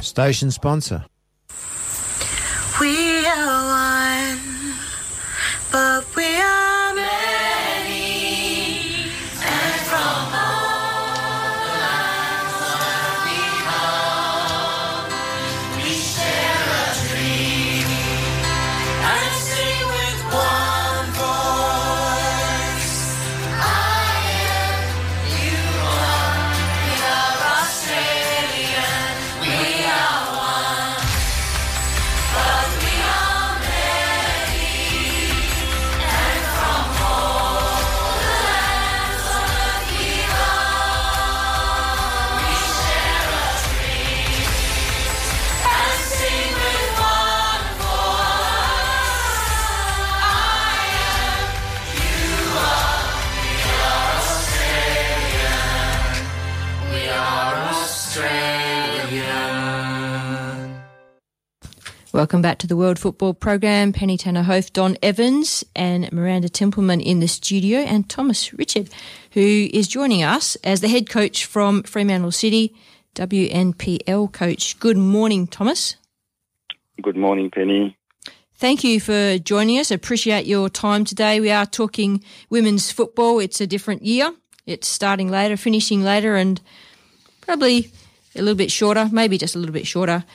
Station 0.09 0.49
sponsor. 0.49 1.05
We 2.81 3.27
are 3.27 4.33
one, 4.33 4.73
but 5.71 6.15
we 6.15 6.25
Welcome 62.19 62.41
back 62.41 62.57
to 62.57 62.67
the 62.67 62.75
World 62.75 62.99
Football 62.99 63.33
Program. 63.33 63.93
Penny 63.93 64.17
Tanner 64.17 64.43
Hoath, 64.43 64.73
Don 64.73 64.97
Evans, 65.01 65.63
and 65.73 66.11
Miranda 66.11 66.49
Templeman 66.49 66.99
in 66.99 67.21
the 67.21 67.29
studio, 67.29 67.79
and 67.79 68.09
Thomas 68.09 68.53
Richard, 68.53 68.89
who 69.31 69.69
is 69.71 69.87
joining 69.87 70.21
us 70.21 70.55
as 70.57 70.81
the 70.81 70.89
head 70.89 71.09
coach 71.09 71.45
from 71.45 71.81
Fremantle 71.83 72.33
City, 72.33 72.75
WNPL 73.15 74.33
coach. 74.33 74.77
Good 74.81 74.97
morning, 74.97 75.47
Thomas. 75.47 75.95
Good 77.01 77.15
morning, 77.15 77.51
Penny. 77.51 77.95
Thank 78.55 78.83
you 78.83 78.99
for 78.99 79.37
joining 79.37 79.79
us. 79.79 79.89
Appreciate 79.89 80.45
your 80.45 80.67
time 80.67 81.05
today. 81.05 81.39
We 81.39 81.51
are 81.51 81.65
talking 81.65 82.21
women's 82.49 82.91
football. 82.91 83.39
It's 83.39 83.61
a 83.61 83.65
different 83.65 84.03
year. 84.03 84.33
It's 84.65 84.89
starting 84.89 85.29
later, 85.29 85.55
finishing 85.55 86.03
later, 86.03 86.35
and 86.35 86.59
probably 87.39 87.93
a 88.35 88.41
little 88.41 88.57
bit 88.57 88.71
shorter, 88.71 89.07
maybe 89.09 89.37
just 89.37 89.55
a 89.55 89.59
little 89.59 89.71
bit 89.71 89.87
shorter. 89.87 90.25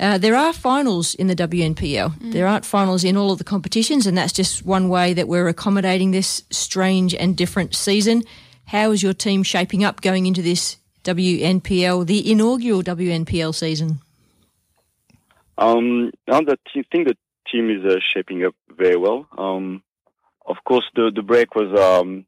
Uh, 0.00 0.16
there 0.16 0.34
are 0.34 0.54
finals 0.54 1.14
in 1.14 1.26
the 1.26 1.36
WNPL. 1.36 2.32
There 2.32 2.46
aren't 2.46 2.64
finals 2.64 3.04
in 3.04 3.18
all 3.18 3.32
of 3.32 3.38
the 3.38 3.44
competitions, 3.44 4.06
and 4.06 4.16
that's 4.16 4.32
just 4.32 4.64
one 4.64 4.88
way 4.88 5.12
that 5.12 5.28
we're 5.28 5.46
accommodating 5.46 6.10
this 6.10 6.42
strange 6.50 7.14
and 7.14 7.36
different 7.36 7.74
season. 7.74 8.22
How 8.64 8.92
is 8.92 9.02
your 9.02 9.12
team 9.12 9.42
shaping 9.42 9.84
up 9.84 10.00
going 10.00 10.24
into 10.24 10.40
this 10.40 10.78
WNPL, 11.04 12.06
the 12.06 12.32
inaugural 12.32 12.82
WNPL 12.82 13.54
season? 13.54 14.00
Um, 15.58 16.12
now 16.26 16.40
the 16.40 16.58
te- 16.72 16.86
think 16.90 17.08
the 17.08 17.16
team 17.52 17.68
is 17.68 17.84
uh, 17.84 17.98
shaping 18.00 18.42
up 18.46 18.54
very 18.74 18.96
well. 18.96 19.26
Um, 19.36 19.82
of 20.46 20.56
course, 20.64 20.84
the 20.94 21.12
the 21.14 21.22
break 21.22 21.54
was 21.54 21.78
um, 21.78 22.24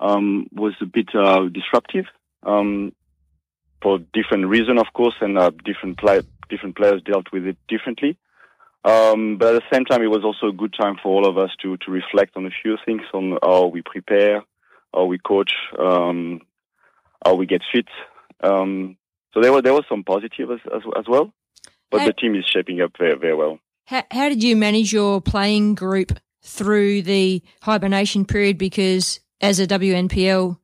um, 0.00 0.46
was 0.52 0.72
a 0.80 0.86
bit 0.86 1.14
uh, 1.14 1.48
disruptive 1.48 2.06
um, 2.44 2.94
for 3.82 3.98
different 4.14 4.46
reason, 4.46 4.78
of 4.78 4.86
course, 4.94 5.14
and 5.20 5.38
uh, 5.38 5.50
different 5.64 5.98
play- 5.98 6.22
different 6.48 6.76
players 6.76 7.02
dealt 7.02 7.26
with 7.32 7.46
it 7.46 7.56
differently. 7.68 8.16
Um, 8.84 9.36
but 9.38 9.54
at 9.54 9.62
the 9.62 9.74
same 9.74 9.84
time, 9.84 10.02
it 10.02 10.10
was 10.10 10.24
also 10.24 10.48
a 10.48 10.56
good 10.56 10.74
time 10.78 10.96
for 11.02 11.08
all 11.08 11.26
of 11.28 11.36
us 11.36 11.50
to 11.62 11.76
to 11.78 11.90
reflect 11.90 12.36
on 12.36 12.46
a 12.46 12.50
few 12.62 12.76
things 12.84 13.02
on 13.12 13.38
how 13.42 13.66
we 13.66 13.82
prepare, 13.82 14.42
how 14.94 15.04
we 15.04 15.18
coach, 15.18 15.52
um, 15.78 16.40
how 17.24 17.34
we 17.34 17.46
get 17.46 17.62
fit. 17.72 17.88
Um, 18.42 18.96
so 19.34 19.40
there 19.40 19.52
was 19.52 19.62
there 19.62 19.74
was 19.74 19.84
some 19.88 20.04
positive 20.04 20.50
as 20.50 20.60
as, 20.74 20.82
as 20.96 21.04
well, 21.08 21.32
but 21.90 22.04
the 22.04 22.12
team 22.12 22.34
is 22.34 22.46
shaping 22.46 22.80
up 22.80 22.92
very 22.96 23.16
very 23.16 23.34
well. 23.34 23.58
How, 23.86 24.04
how 24.10 24.28
did 24.28 24.42
you 24.42 24.54
manage 24.54 24.92
your 24.92 25.20
playing 25.20 25.74
group 25.74 26.18
through 26.42 27.02
the 27.02 27.42
hibernation 27.62 28.24
period? 28.24 28.58
Because 28.58 29.20
as 29.40 29.58
a 29.60 29.66
WNPL 29.66 30.58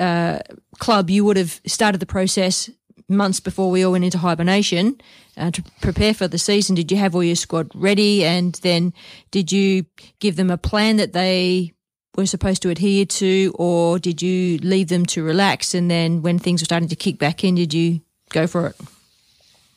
uh, 0.00 0.38
club, 0.78 1.08
you 1.08 1.24
would 1.24 1.36
have 1.36 1.60
started 1.66 1.98
the 1.98 2.06
process 2.06 2.68
months 3.08 3.40
before 3.40 3.70
we 3.70 3.84
all 3.84 3.92
went 3.92 4.04
into 4.04 4.18
hibernation 4.18 5.00
uh, 5.36 5.50
to 5.50 5.62
prepare 5.80 6.14
for 6.14 6.28
the 6.28 6.38
season. 6.38 6.74
Did 6.74 6.90
you 6.90 6.96
have 6.98 7.14
all 7.14 7.22
your 7.22 7.36
squad 7.36 7.70
ready? 7.74 8.24
And 8.24 8.54
then 8.56 8.92
did 9.30 9.52
you 9.52 9.86
give 10.18 10.36
them 10.36 10.50
a 10.50 10.58
plan 10.58 10.96
that 10.96 11.12
they 11.12 11.72
were 12.16 12.26
supposed 12.26 12.62
to 12.62 12.70
adhere 12.70 13.04
to, 13.04 13.54
or 13.58 13.98
did 13.98 14.22
you 14.22 14.58
leave 14.58 14.88
them 14.88 15.04
to 15.06 15.22
relax? 15.22 15.74
And 15.74 15.90
then 15.90 16.22
when 16.22 16.38
things 16.38 16.62
were 16.62 16.66
starting 16.66 16.88
to 16.88 16.96
kick 16.96 17.18
back 17.18 17.44
in, 17.44 17.56
did 17.56 17.74
you 17.74 18.00
go 18.30 18.46
for 18.46 18.68
it? 18.68 18.76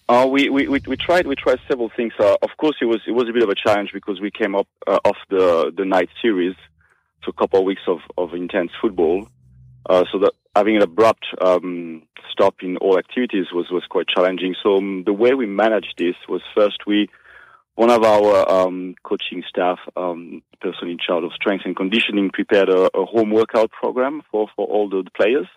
Uh, 0.08 0.26
we, 0.26 0.50
we, 0.50 0.68
we, 0.68 0.82
we 0.88 0.98
tried 0.98 1.28
we 1.28 1.36
tried 1.36 1.60
several 1.68 1.92
things. 1.96 2.14
Uh, 2.20 2.36
of 2.42 2.50
course, 2.58 2.76
it 2.82 2.86
was 2.86 3.00
it 3.06 3.12
was 3.12 3.30
a 3.30 3.34
bit 3.34 3.44
of 3.44 3.50
a 3.50 3.56
challenge 3.56 3.92
because 3.94 4.20
we 4.20 4.32
came 4.32 4.56
up 4.56 4.68
uh, 4.88 4.98
off 5.06 5.18
the 5.30 5.72
the 5.78 5.86
night 5.86 6.10
series, 6.20 6.56
so 7.24 7.30
a 7.30 7.34
couple 7.34 7.60
of 7.60 7.66
weeks 7.66 7.84
of, 7.88 8.00
of 8.18 8.34
intense 8.34 8.72
football. 8.82 9.28
Uh, 9.88 10.06
so 10.12 10.18
that 10.18 10.34
having 10.56 10.76
an 10.76 10.84
abrupt 10.84 11.26
um, 11.42 12.04
stop 12.32 12.56
in 12.62 12.78
all 12.78 12.98
activities 12.98 13.48
was 13.54 13.68
was 13.72 13.84
quite 13.90 14.08
challenging. 14.08 14.56
So 14.62 14.78
um, 14.78 15.04
the 15.06 15.14
way 15.14 15.34
we 15.34 15.46
managed 15.46 15.96
this 15.98 16.16
was 16.28 16.42
first 16.56 16.86
we 16.88 17.10
one 17.76 17.90
of 17.90 18.04
our 18.04 18.52
um, 18.52 18.96
coaching 19.04 19.42
staff, 19.48 19.80
um, 19.96 20.42
person 20.60 20.90
in 20.90 20.98
charge 20.98 21.24
of 21.24 21.32
strength 21.34 21.64
and 21.66 21.76
conditioning, 21.76 22.30
prepared 22.30 22.68
a, 22.68 22.90
a 22.98 23.06
home 23.06 23.32
workout 23.32 23.72
program 23.72 24.22
for 24.30 24.48
for 24.56 24.68
all 24.68 24.90
the, 24.90 25.04
the 25.04 25.12
players. 25.12 25.48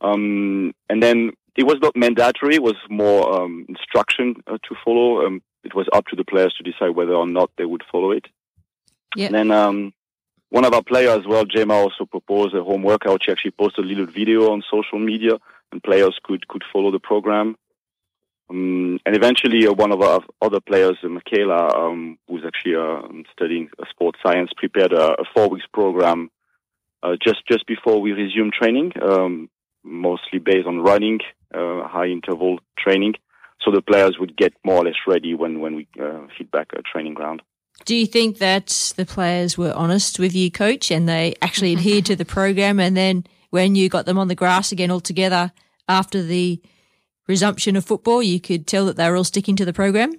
Um, 0.00 0.72
and 0.88 1.02
then 1.02 1.32
it 1.56 1.64
was 1.64 1.78
not 1.82 1.96
mandatory; 1.96 2.54
it 2.54 2.62
was 2.62 2.76
more 2.88 3.42
um, 3.42 3.66
instruction 3.68 4.36
uh, 4.46 4.58
to 4.68 4.74
follow. 4.84 5.26
Um, 5.26 5.42
it 5.64 5.74
was 5.74 5.88
up 5.92 6.06
to 6.06 6.16
the 6.16 6.24
players 6.24 6.54
to 6.56 6.62
decide 6.62 6.90
whether 6.90 7.14
or 7.14 7.26
not 7.26 7.50
they 7.58 7.66
would 7.66 7.82
follow 7.90 8.12
it. 8.12 8.26
Yeah. 9.16 9.26
And 9.26 9.34
then 9.34 9.50
um, 9.50 9.92
one 10.50 10.64
of 10.64 10.74
our 10.74 10.82
players 10.82 11.20
as 11.20 11.26
well, 11.26 11.44
Gemma, 11.44 11.74
also 11.74 12.04
proposed 12.04 12.54
a 12.54 12.62
home 12.62 12.82
workout. 12.82 13.22
She 13.24 13.30
actually 13.30 13.52
posted 13.52 13.84
a 13.84 13.88
little 13.88 14.06
video 14.06 14.50
on 14.50 14.62
social 14.70 14.98
media, 14.98 15.38
and 15.72 15.82
players 15.82 16.18
could 16.22 16.46
could 16.48 16.64
follow 16.72 16.90
the 16.90 16.98
program. 16.98 17.56
Um, 18.50 18.98
and 19.06 19.14
eventually, 19.14 19.66
uh, 19.68 19.72
one 19.72 19.92
of 19.92 20.02
our 20.02 20.20
other 20.42 20.60
players, 20.60 20.98
uh, 21.04 21.08
Michaela, 21.08 21.68
um, 21.86 22.18
who's 22.26 22.42
actually 22.44 22.74
uh, 22.74 23.02
studying 23.32 23.70
uh, 23.78 23.84
sports 23.90 24.18
science, 24.24 24.50
prepared 24.56 24.92
a, 24.92 25.12
a 25.20 25.24
four 25.32 25.48
weeks 25.48 25.66
program 25.72 26.30
uh, 27.04 27.14
just 27.24 27.46
just 27.46 27.64
before 27.66 28.00
we 28.00 28.10
resumed 28.10 28.52
training, 28.52 28.92
um, 29.00 29.48
mostly 29.84 30.40
based 30.40 30.66
on 30.66 30.80
running, 30.80 31.20
uh, 31.54 31.86
high 31.86 32.08
interval 32.08 32.58
training, 32.76 33.14
so 33.62 33.70
the 33.70 33.82
players 33.82 34.16
would 34.18 34.36
get 34.36 34.52
more 34.64 34.78
or 34.78 34.84
less 34.84 35.00
ready 35.06 35.32
when 35.32 35.60
when 35.60 35.76
we 35.76 35.86
hit 36.36 36.50
back 36.50 36.70
a 36.72 36.82
training 36.82 37.14
ground. 37.14 37.40
Do 37.84 37.94
you 37.94 38.06
think 38.06 38.38
that 38.38 38.92
the 38.96 39.06
players 39.06 39.56
were 39.56 39.72
honest 39.72 40.18
with 40.18 40.34
you, 40.34 40.50
coach, 40.50 40.90
and 40.90 41.08
they 41.08 41.34
actually 41.40 41.72
adhered 41.72 42.06
to 42.06 42.16
the 42.16 42.24
program? 42.24 42.78
And 42.78 42.96
then 42.96 43.24
when 43.50 43.74
you 43.74 43.88
got 43.88 44.06
them 44.06 44.18
on 44.18 44.28
the 44.28 44.34
grass 44.34 44.70
again 44.72 44.90
all 44.90 45.00
together 45.00 45.52
after 45.88 46.22
the 46.22 46.60
resumption 47.26 47.76
of 47.76 47.84
football, 47.84 48.22
you 48.22 48.40
could 48.40 48.66
tell 48.66 48.86
that 48.86 48.96
they 48.96 49.08
were 49.08 49.16
all 49.16 49.24
sticking 49.24 49.56
to 49.56 49.64
the 49.64 49.72
program? 49.72 50.12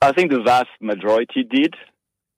I 0.00 0.12
think 0.12 0.30
the 0.30 0.42
vast 0.42 0.68
majority 0.80 1.42
did. 1.42 1.74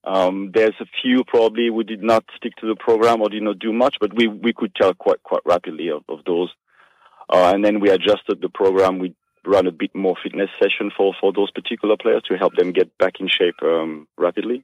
Um, 0.03 0.51
there's 0.53 0.73
a 0.79 0.85
few 1.01 1.23
probably 1.23 1.67
who 1.67 1.83
did 1.83 2.01
not 2.01 2.23
stick 2.35 2.55
to 2.57 2.67
the 2.67 2.75
program 2.75 3.21
or 3.21 3.29
did 3.29 3.43
not 3.43 3.59
do 3.59 3.71
much, 3.71 3.97
but 3.99 4.15
we, 4.15 4.27
we 4.27 4.51
could 4.51 4.73
tell 4.73 4.93
quite 4.95 5.21
quite 5.21 5.41
rapidly 5.45 5.89
of, 5.89 6.03
of 6.09 6.25
those. 6.25 6.49
Uh, 7.29 7.51
and 7.53 7.63
then 7.63 7.79
we 7.79 7.89
adjusted 7.89 8.41
the 8.41 8.49
program. 8.49 8.97
We 8.97 9.13
run 9.45 9.67
a 9.67 9.71
bit 9.71 9.93
more 9.95 10.15
fitness 10.21 10.49
session 10.61 10.91
for, 10.95 11.13
for 11.19 11.33
those 11.33 11.51
particular 11.51 11.97
players 11.97 12.23
to 12.23 12.37
help 12.37 12.55
them 12.55 12.71
get 12.71 12.95
back 12.97 13.19
in 13.19 13.27
shape 13.27 13.61
um, 13.63 14.07
rapidly. 14.17 14.63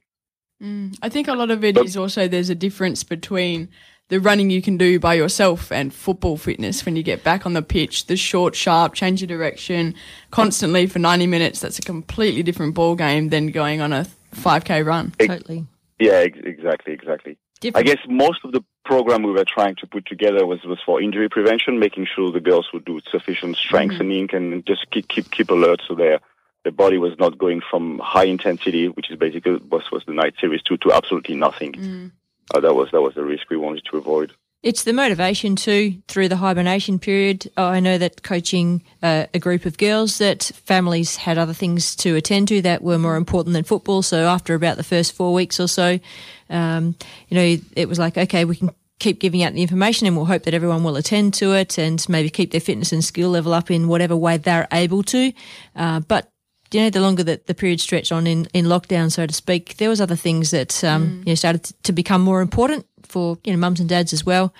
Mm, 0.62 0.98
I 1.02 1.08
think 1.08 1.28
a 1.28 1.34
lot 1.34 1.50
of 1.50 1.62
it 1.64 1.78
is 1.78 1.96
also 1.96 2.26
there's 2.26 2.50
a 2.50 2.54
difference 2.54 3.04
between 3.04 3.68
the 4.08 4.18
running 4.18 4.50
you 4.50 4.62
can 4.62 4.76
do 4.76 4.98
by 4.98 5.14
yourself 5.14 5.70
and 5.70 5.92
football 5.92 6.36
fitness 6.36 6.84
when 6.84 6.96
you 6.96 7.02
get 7.02 7.22
back 7.22 7.46
on 7.46 7.52
the 7.52 7.62
pitch. 7.62 8.06
The 8.06 8.16
short, 8.16 8.56
sharp, 8.56 8.94
change 8.94 9.22
of 9.22 9.28
direction 9.28 9.94
constantly 10.30 10.86
for 10.86 10.98
90 10.98 11.26
minutes. 11.26 11.60
That's 11.60 11.78
a 11.78 11.82
completely 11.82 12.42
different 12.42 12.74
ball 12.74 12.96
game 12.96 13.28
than 13.28 13.48
going 13.48 13.80
on 13.80 13.92
a 13.92 14.06
5k 14.34 14.84
run. 14.84 15.12
Totally. 15.18 15.66
Yeah, 16.00 16.12
ex- 16.12 16.38
exactly, 16.42 16.92
exactly. 16.92 17.36
I 17.74 17.82
guess 17.82 17.98
most 18.08 18.40
of 18.44 18.52
the 18.52 18.64
program 18.84 19.22
we 19.22 19.32
were 19.32 19.44
trying 19.44 19.76
to 19.76 19.86
put 19.86 20.06
together 20.06 20.46
was, 20.46 20.62
was 20.64 20.78
for 20.84 21.02
injury 21.02 21.28
prevention, 21.28 21.78
making 21.78 22.06
sure 22.14 22.30
the 22.30 22.40
girls 22.40 22.68
would 22.72 22.84
do 22.84 23.00
sufficient 23.10 23.56
strengthening 23.56 24.28
and 24.32 24.64
just 24.64 24.90
keep 24.90 25.08
keep 25.08 25.30
keep 25.30 25.50
alert 25.50 25.82
so 25.86 25.94
their 25.94 26.20
their 26.62 26.72
body 26.72 26.98
was 26.98 27.18
not 27.18 27.38
going 27.38 27.60
from 27.70 27.98
high 27.98 28.24
intensity, 28.24 28.88
which 28.88 29.10
is 29.10 29.18
basically 29.18 29.56
was 29.70 29.90
was 29.90 30.04
the 30.06 30.14
night 30.14 30.34
series, 30.40 30.62
to 30.62 30.76
to 30.78 30.92
absolutely 30.92 31.34
nothing. 31.34 31.72
Mm. 31.72 32.12
Uh, 32.54 32.60
that 32.60 32.74
was 32.74 32.90
that 32.92 33.02
was 33.02 33.14
the 33.14 33.24
risk 33.24 33.50
we 33.50 33.56
wanted 33.56 33.84
to 33.90 33.98
avoid. 33.98 34.32
It's 34.60 34.82
the 34.82 34.92
motivation 34.92 35.54
too 35.54 36.02
through 36.08 36.28
the 36.28 36.36
hibernation 36.36 36.98
period. 36.98 37.48
I 37.56 37.78
know 37.78 37.96
that 37.96 38.24
coaching 38.24 38.82
uh, 39.02 39.26
a 39.32 39.38
group 39.38 39.66
of 39.66 39.78
girls 39.78 40.18
that 40.18 40.50
families 40.64 41.14
had 41.14 41.38
other 41.38 41.52
things 41.52 41.94
to 41.96 42.16
attend 42.16 42.48
to 42.48 42.60
that 42.62 42.82
were 42.82 42.98
more 42.98 43.14
important 43.14 43.52
than 43.52 43.62
football. 43.62 44.02
So 44.02 44.26
after 44.26 44.54
about 44.54 44.76
the 44.76 44.82
first 44.82 45.12
four 45.12 45.32
weeks 45.32 45.60
or 45.60 45.68
so, 45.68 46.00
um, 46.50 46.96
you 47.28 47.36
know, 47.36 47.56
it 47.76 47.88
was 47.88 48.00
like, 48.00 48.18
okay, 48.18 48.44
we 48.44 48.56
can 48.56 48.70
keep 48.98 49.20
giving 49.20 49.44
out 49.44 49.52
the 49.52 49.62
information 49.62 50.08
and 50.08 50.16
we'll 50.16 50.26
hope 50.26 50.42
that 50.42 50.54
everyone 50.54 50.82
will 50.82 50.96
attend 50.96 51.34
to 51.34 51.52
it 51.52 51.78
and 51.78 52.04
maybe 52.08 52.28
keep 52.28 52.50
their 52.50 52.60
fitness 52.60 52.92
and 52.92 53.04
skill 53.04 53.30
level 53.30 53.54
up 53.54 53.70
in 53.70 53.86
whatever 53.86 54.16
way 54.16 54.38
they're 54.38 54.66
able 54.72 55.04
to. 55.04 55.32
Uh, 55.76 56.00
but 56.00 56.32
you 56.72 56.80
know, 56.80 56.90
the 56.90 57.00
longer 57.00 57.22
that 57.22 57.46
the 57.46 57.54
period 57.54 57.80
stretched 57.80 58.10
on 58.10 58.26
in, 58.26 58.46
in 58.52 58.64
lockdown, 58.66 59.10
so 59.12 59.24
to 59.24 59.32
speak, 59.32 59.76
there 59.76 59.88
was 59.88 60.00
other 60.00 60.16
things 60.16 60.50
that 60.50 60.82
um, 60.82 61.22
you 61.24 61.30
know 61.30 61.34
started 61.36 61.62
to 61.84 61.92
become 61.92 62.20
more 62.20 62.40
important 62.40 62.84
for 63.02 63.38
you 63.44 63.52
know 63.52 63.58
mums 63.58 63.80
and 63.80 63.88
dads 63.88 64.12
as 64.12 64.24
well. 64.24 64.52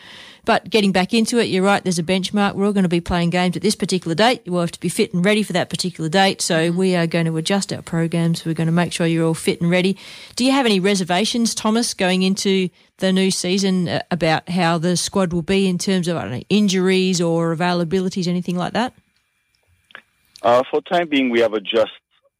But 0.44 0.70
getting 0.70 0.92
back 0.92 1.12
into 1.12 1.38
it, 1.38 1.50
you're 1.50 1.62
right. 1.62 1.82
There's 1.82 1.98
a 1.98 2.02
benchmark. 2.02 2.54
We're 2.54 2.64
all 2.64 2.72
going 2.72 2.84
to 2.84 2.88
be 2.88 3.02
playing 3.02 3.28
games 3.28 3.54
at 3.54 3.60
this 3.60 3.74
particular 3.74 4.14
date. 4.14 4.40
You 4.46 4.52
will 4.52 4.62
have 4.62 4.70
to 4.72 4.80
be 4.80 4.88
fit 4.88 5.12
and 5.12 5.22
ready 5.22 5.42
for 5.42 5.52
that 5.52 5.68
particular 5.68 6.08
date. 6.08 6.40
So 6.40 6.70
we 6.70 6.96
are 6.96 7.06
going 7.06 7.26
to 7.26 7.36
adjust 7.36 7.70
our 7.70 7.82
programs. 7.82 8.46
We're 8.46 8.54
going 8.54 8.66
to 8.68 8.72
make 8.72 8.94
sure 8.94 9.06
you're 9.06 9.26
all 9.26 9.34
fit 9.34 9.60
and 9.60 9.70
ready. 9.70 9.98
Do 10.36 10.46
you 10.46 10.52
have 10.52 10.64
any 10.64 10.80
reservations, 10.80 11.54
Thomas, 11.54 11.92
going 11.92 12.22
into 12.22 12.70
the 12.96 13.12
new 13.12 13.30
season 13.30 13.88
uh, 13.88 14.00
about 14.10 14.48
how 14.48 14.78
the 14.78 14.96
squad 14.96 15.34
will 15.34 15.42
be 15.42 15.68
in 15.68 15.76
terms 15.76 16.08
of 16.08 16.16
I 16.16 16.22
don't 16.22 16.30
know 16.30 16.42
injuries 16.48 17.20
or 17.20 17.54
availabilities, 17.54 18.26
anything 18.26 18.56
like 18.56 18.72
that? 18.72 18.94
Uh, 20.42 20.62
for 20.70 20.80
time 20.80 21.10
being, 21.10 21.28
we 21.28 21.40
have 21.40 21.52
just 21.62 21.92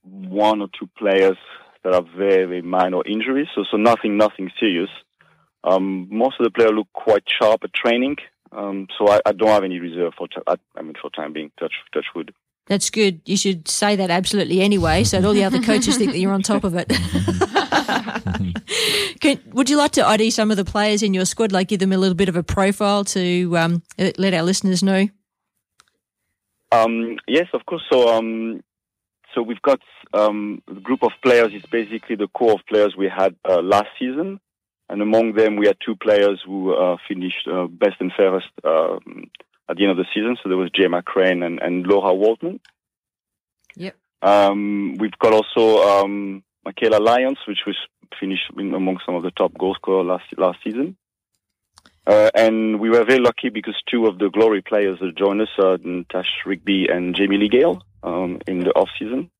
one 0.02 0.62
or 0.62 0.68
two 0.78 0.88
players 0.96 1.36
that 1.84 1.94
have 1.94 2.06
very, 2.16 2.44
very 2.44 2.62
minor 2.62 3.02
injuries, 3.06 3.48
so 3.54 3.64
so 3.70 3.76
nothing 3.76 4.16
nothing 4.16 4.50
serious. 4.58 4.90
Um, 5.64 6.08
most 6.10 6.36
of 6.38 6.44
the 6.44 6.50
players 6.50 6.72
look 6.74 6.88
quite 6.92 7.24
sharp 7.26 7.64
at 7.64 7.72
training, 7.72 8.16
um, 8.52 8.86
so 8.96 9.08
I, 9.08 9.20
I 9.26 9.32
don't 9.32 9.48
have 9.48 9.64
any 9.64 9.80
reserve 9.80 10.12
for 10.16 10.28
ti- 10.28 10.42
I, 10.46 10.54
I 10.76 10.82
mean 10.82 10.94
for 11.00 11.10
time 11.10 11.32
being. 11.32 11.50
Touch 11.58 11.72
touch 11.92 12.06
wood. 12.14 12.32
That's 12.66 12.90
good. 12.90 13.22
You 13.24 13.36
should 13.36 13.66
say 13.66 13.96
that 13.96 14.10
absolutely 14.10 14.60
anyway, 14.60 15.04
so 15.04 15.20
that 15.20 15.26
all 15.26 15.32
the 15.32 15.44
other 15.44 15.62
coaches 15.62 15.96
think 15.96 16.12
that 16.12 16.18
you're 16.18 16.32
on 16.32 16.42
top 16.42 16.64
of 16.64 16.74
it. 16.76 16.88
Can, 19.20 19.40
would 19.52 19.70
you 19.70 19.78
like 19.78 19.92
to 19.92 20.06
ID 20.06 20.30
some 20.30 20.50
of 20.50 20.58
the 20.58 20.66
players 20.66 21.02
in 21.02 21.14
your 21.14 21.24
squad, 21.24 21.50
like 21.50 21.68
give 21.68 21.80
them 21.80 21.92
a 21.92 21.98
little 21.98 22.14
bit 22.14 22.28
of 22.28 22.36
a 22.36 22.42
profile 22.42 23.04
to 23.06 23.56
um, 23.56 23.82
let 23.96 24.34
our 24.34 24.42
listeners 24.42 24.82
know? 24.82 25.08
Um, 26.70 27.16
yes, 27.26 27.46
of 27.54 27.64
course. 27.64 27.82
So, 27.90 28.08
um, 28.08 28.62
so 29.34 29.42
we've 29.42 29.62
got 29.62 29.80
um, 30.12 30.62
a 30.68 30.74
group 30.74 31.02
of 31.02 31.12
players. 31.22 31.50
It's 31.52 31.66
basically 31.66 32.16
the 32.16 32.28
core 32.28 32.52
of 32.52 32.60
players 32.68 32.94
we 32.96 33.08
had 33.08 33.34
uh, 33.48 33.62
last 33.62 33.88
season, 33.98 34.40
and 34.88 35.02
among 35.02 35.34
them 35.34 35.56
we 35.56 35.66
had 35.66 35.76
two 35.84 35.96
players 35.96 36.40
who 36.44 36.74
uh, 36.74 36.96
finished 37.06 37.46
uh, 37.50 37.66
best 37.66 37.96
and 38.00 38.12
fairest 38.16 38.48
um, 38.64 39.30
at 39.68 39.76
the 39.76 39.84
end 39.84 39.92
of 39.92 39.96
the 39.96 40.06
season. 40.14 40.36
So 40.42 40.48
there 40.48 40.58
was 40.58 40.70
Jay 40.70 40.86
McCrane 40.86 41.44
and, 41.44 41.60
and 41.60 41.86
Laura 41.86 42.14
Waltman. 42.14 42.60
Yep. 43.76 43.96
Um, 44.22 44.96
we've 44.98 45.18
got 45.18 45.32
also 45.32 45.82
um, 45.82 46.42
Michaela 46.64 46.98
Lyons, 47.00 47.38
which 47.46 47.60
was 47.66 47.76
finished 48.18 48.50
in, 48.56 48.74
among 48.74 48.98
some 49.04 49.14
of 49.14 49.22
the 49.22 49.30
top 49.30 49.56
goal 49.56 49.74
scorers 49.74 50.06
last 50.06 50.24
last 50.36 50.58
season. 50.64 50.96
Uh, 52.06 52.30
and 52.34 52.80
we 52.80 52.88
were 52.88 53.04
very 53.04 53.20
lucky 53.20 53.50
because 53.50 53.76
two 53.90 54.06
of 54.06 54.18
the 54.18 54.30
glory 54.30 54.62
players 54.62 54.98
that 55.00 55.14
joined 55.14 55.42
us, 55.42 55.48
uh, 55.58 55.76
Tash 56.10 56.30
Rigby 56.46 56.86
and 56.88 57.14
Jamie 57.14 57.36
Lee 57.36 57.50
Gale, 57.50 57.82
um, 58.02 58.40
in 58.46 58.60
the 58.60 58.70
off 58.70 58.88
season. 58.98 59.30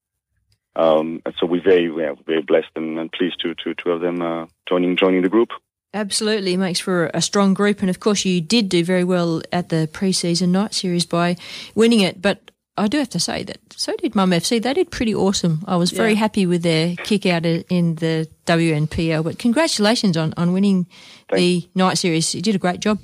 Um, 0.78 1.20
and 1.26 1.34
so 1.38 1.44
we're 1.46 1.60
very, 1.62 1.90
we're 1.90 2.14
very 2.26 2.40
blessed 2.42 2.70
and, 2.76 2.98
and 2.98 3.10
pleased 3.12 3.40
to, 3.42 3.54
to, 3.56 3.74
to 3.74 3.90
have 3.90 4.00
them 4.00 4.22
uh, 4.22 4.46
joining 4.68 4.96
joining 4.96 5.22
the 5.22 5.28
group. 5.28 5.50
Absolutely, 5.92 6.52
it 6.54 6.58
makes 6.58 6.78
for 6.80 7.10
a 7.14 7.20
strong 7.20 7.52
group, 7.54 7.80
and 7.80 7.90
of 7.90 7.98
course, 7.98 8.24
you 8.24 8.40
did 8.40 8.68
do 8.68 8.84
very 8.84 9.04
well 9.04 9.42
at 9.52 9.70
the 9.70 9.88
pre-season 9.92 10.52
night 10.52 10.74
series 10.74 11.04
by 11.06 11.36
winning 11.74 12.00
it. 12.00 12.22
But 12.22 12.50
I 12.76 12.86
do 12.88 12.98
have 12.98 13.08
to 13.10 13.18
say 13.18 13.42
that 13.42 13.58
so 13.74 13.92
did 13.96 14.14
Mum 14.14 14.30
FC. 14.30 14.62
They 14.62 14.74
did 14.74 14.90
pretty 14.90 15.14
awesome. 15.14 15.64
I 15.66 15.76
was 15.76 15.90
very 15.90 16.12
Yeah. 16.12 16.18
happy 16.18 16.46
with 16.46 16.62
their 16.62 16.94
kick 16.96 17.26
out 17.26 17.44
in 17.46 17.96
the 17.96 18.28
WNPL. 18.46 19.24
But 19.24 19.38
congratulations 19.38 20.16
on 20.16 20.32
on 20.36 20.52
winning 20.52 20.86
the 21.32 21.68
night 21.74 21.98
series. 21.98 22.34
You 22.34 22.42
did 22.42 22.54
a 22.54 22.58
great 22.58 22.80
job. 22.80 22.98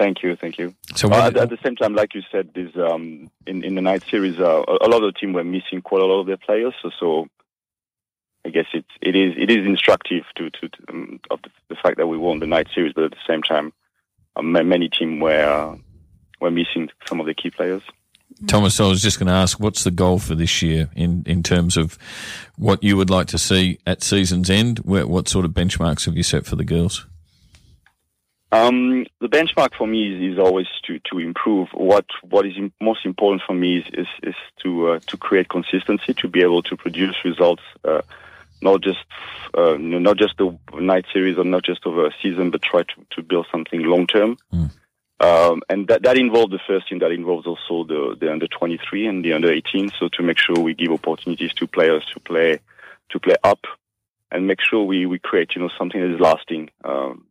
Thank 0.00 0.22
you, 0.22 0.34
thank 0.34 0.56
you. 0.56 0.74
So 0.96 1.12
uh, 1.12 1.26
at, 1.26 1.36
at 1.36 1.50
the 1.50 1.58
same 1.62 1.76
time, 1.76 1.94
like 1.94 2.14
you 2.14 2.22
said, 2.32 2.54
this 2.54 2.74
um, 2.74 3.30
in 3.46 3.62
in 3.62 3.74
the 3.74 3.82
night 3.82 4.02
series, 4.08 4.40
uh, 4.40 4.64
a, 4.66 4.88
lot 4.88 5.02
of 5.02 5.12
the 5.12 5.18
team 5.20 5.34
were 5.34 5.44
missing 5.44 5.82
quite 5.82 6.00
a 6.00 6.06
lot 6.06 6.20
of 6.20 6.26
their 6.26 6.38
players. 6.38 6.72
So, 6.80 6.90
so 6.98 7.28
I 8.46 8.48
guess 8.48 8.64
it's 8.72 8.88
it 9.02 9.14
is 9.14 9.34
it 9.36 9.50
is 9.50 9.66
instructive 9.66 10.24
to 10.36 10.48
to, 10.48 10.68
to 10.70 10.78
um, 10.88 11.20
of 11.30 11.42
the, 11.42 11.50
the 11.68 11.74
fact 11.74 11.98
that 11.98 12.06
we 12.06 12.16
won 12.16 12.38
the 12.38 12.46
night 12.46 12.68
series, 12.74 12.94
but 12.94 13.04
at 13.04 13.10
the 13.10 13.26
same 13.28 13.42
time, 13.42 13.74
uh, 14.36 14.40
many 14.40 14.88
team 14.88 15.20
were 15.20 15.44
uh, 15.44 15.76
were 16.40 16.50
missing 16.50 16.88
some 17.06 17.20
of 17.20 17.26
the 17.26 17.34
key 17.34 17.50
players. 17.50 17.82
Thomas, 18.46 18.80
I 18.80 18.86
was 18.86 19.02
just 19.02 19.18
going 19.18 19.26
to 19.26 19.34
ask, 19.34 19.60
what's 19.60 19.84
the 19.84 19.90
goal 19.90 20.18
for 20.18 20.34
this 20.34 20.62
year 20.62 20.88
in, 20.96 21.24
in 21.26 21.42
terms 21.42 21.76
of 21.76 21.98
what 22.56 22.82
you 22.82 22.96
would 22.96 23.10
like 23.10 23.26
to 23.26 23.38
see 23.38 23.80
at 23.86 24.02
season's 24.02 24.48
end? 24.48 24.78
Where, 24.78 25.06
what 25.06 25.28
sort 25.28 25.44
of 25.44 25.50
benchmarks 25.50 26.06
have 26.06 26.16
you 26.16 26.22
set 26.22 26.46
for 26.46 26.56
the 26.56 26.64
girls? 26.64 27.06
Um, 28.52 29.06
the 29.20 29.28
benchmark 29.28 29.74
for 29.76 29.86
me 29.86 30.12
is, 30.12 30.32
is 30.32 30.38
always 30.38 30.66
to, 30.86 30.98
to 31.10 31.18
improve. 31.20 31.68
What 31.72 32.06
what 32.28 32.46
is 32.46 32.54
im- 32.56 32.72
most 32.80 33.06
important 33.06 33.42
for 33.46 33.54
me 33.54 33.78
is 33.78 33.84
is, 33.92 34.06
is 34.24 34.34
to 34.62 34.90
uh, 34.90 35.00
to 35.06 35.16
create 35.16 35.48
consistency, 35.48 36.14
to 36.14 36.28
be 36.28 36.42
able 36.42 36.62
to 36.64 36.76
produce 36.76 37.14
results, 37.24 37.62
uh, 37.84 38.02
not 38.60 38.80
just 38.80 39.04
uh, 39.56 39.76
not 39.78 40.16
just 40.16 40.36
the 40.38 40.56
night 40.74 41.04
series 41.12 41.38
or 41.38 41.44
not 41.44 41.62
just 41.62 41.86
over 41.86 42.06
a 42.06 42.14
season, 42.20 42.50
but 42.50 42.60
try 42.62 42.82
to, 42.82 43.06
to 43.12 43.22
build 43.22 43.46
something 43.52 43.82
long 43.82 44.06
term. 44.08 44.36
Um, 45.20 45.62
and 45.68 45.86
that 45.88 46.02
that 46.02 46.16
involves 46.18 46.50
the 46.50 46.60
first 46.66 46.88
team. 46.88 46.98
That 47.00 47.12
involves 47.12 47.46
also 47.46 47.84
the 47.84 48.16
the 48.18 48.32
under 48.32 48.48
twenty 48.48 48.78
three 48.88 49.06
and 49.06 49.24
the 49.24 49.34
under 49.34 49.52
eighteen. 49.52 49.90
So 50.00 50.08
to 50.14 50.22
make 50.22 50.38
sure 50.38 50.58
we 50.58 50.74
give 50.74 50.90
opportunities 50.90 51.52
to 51.54 51.66
players 51.68 52.04
to 52.14 52.20
play 52.20 52.58
to 53.10 53.20
play 53.20 53.36
up, 53.44 53.60
and 54.32 54.46
make 54.46 54.60
sure 54.60 54.82
we, 54.82 55.06
we 55.06 55.18
create 55.18 55.54
you 55.54 55.62
know 55.62 55.70
something 55.78 56.00
that 56.00 56.14
is 56.14 56.20
lasting. 56.20 56.70
Um, 56.84 57.26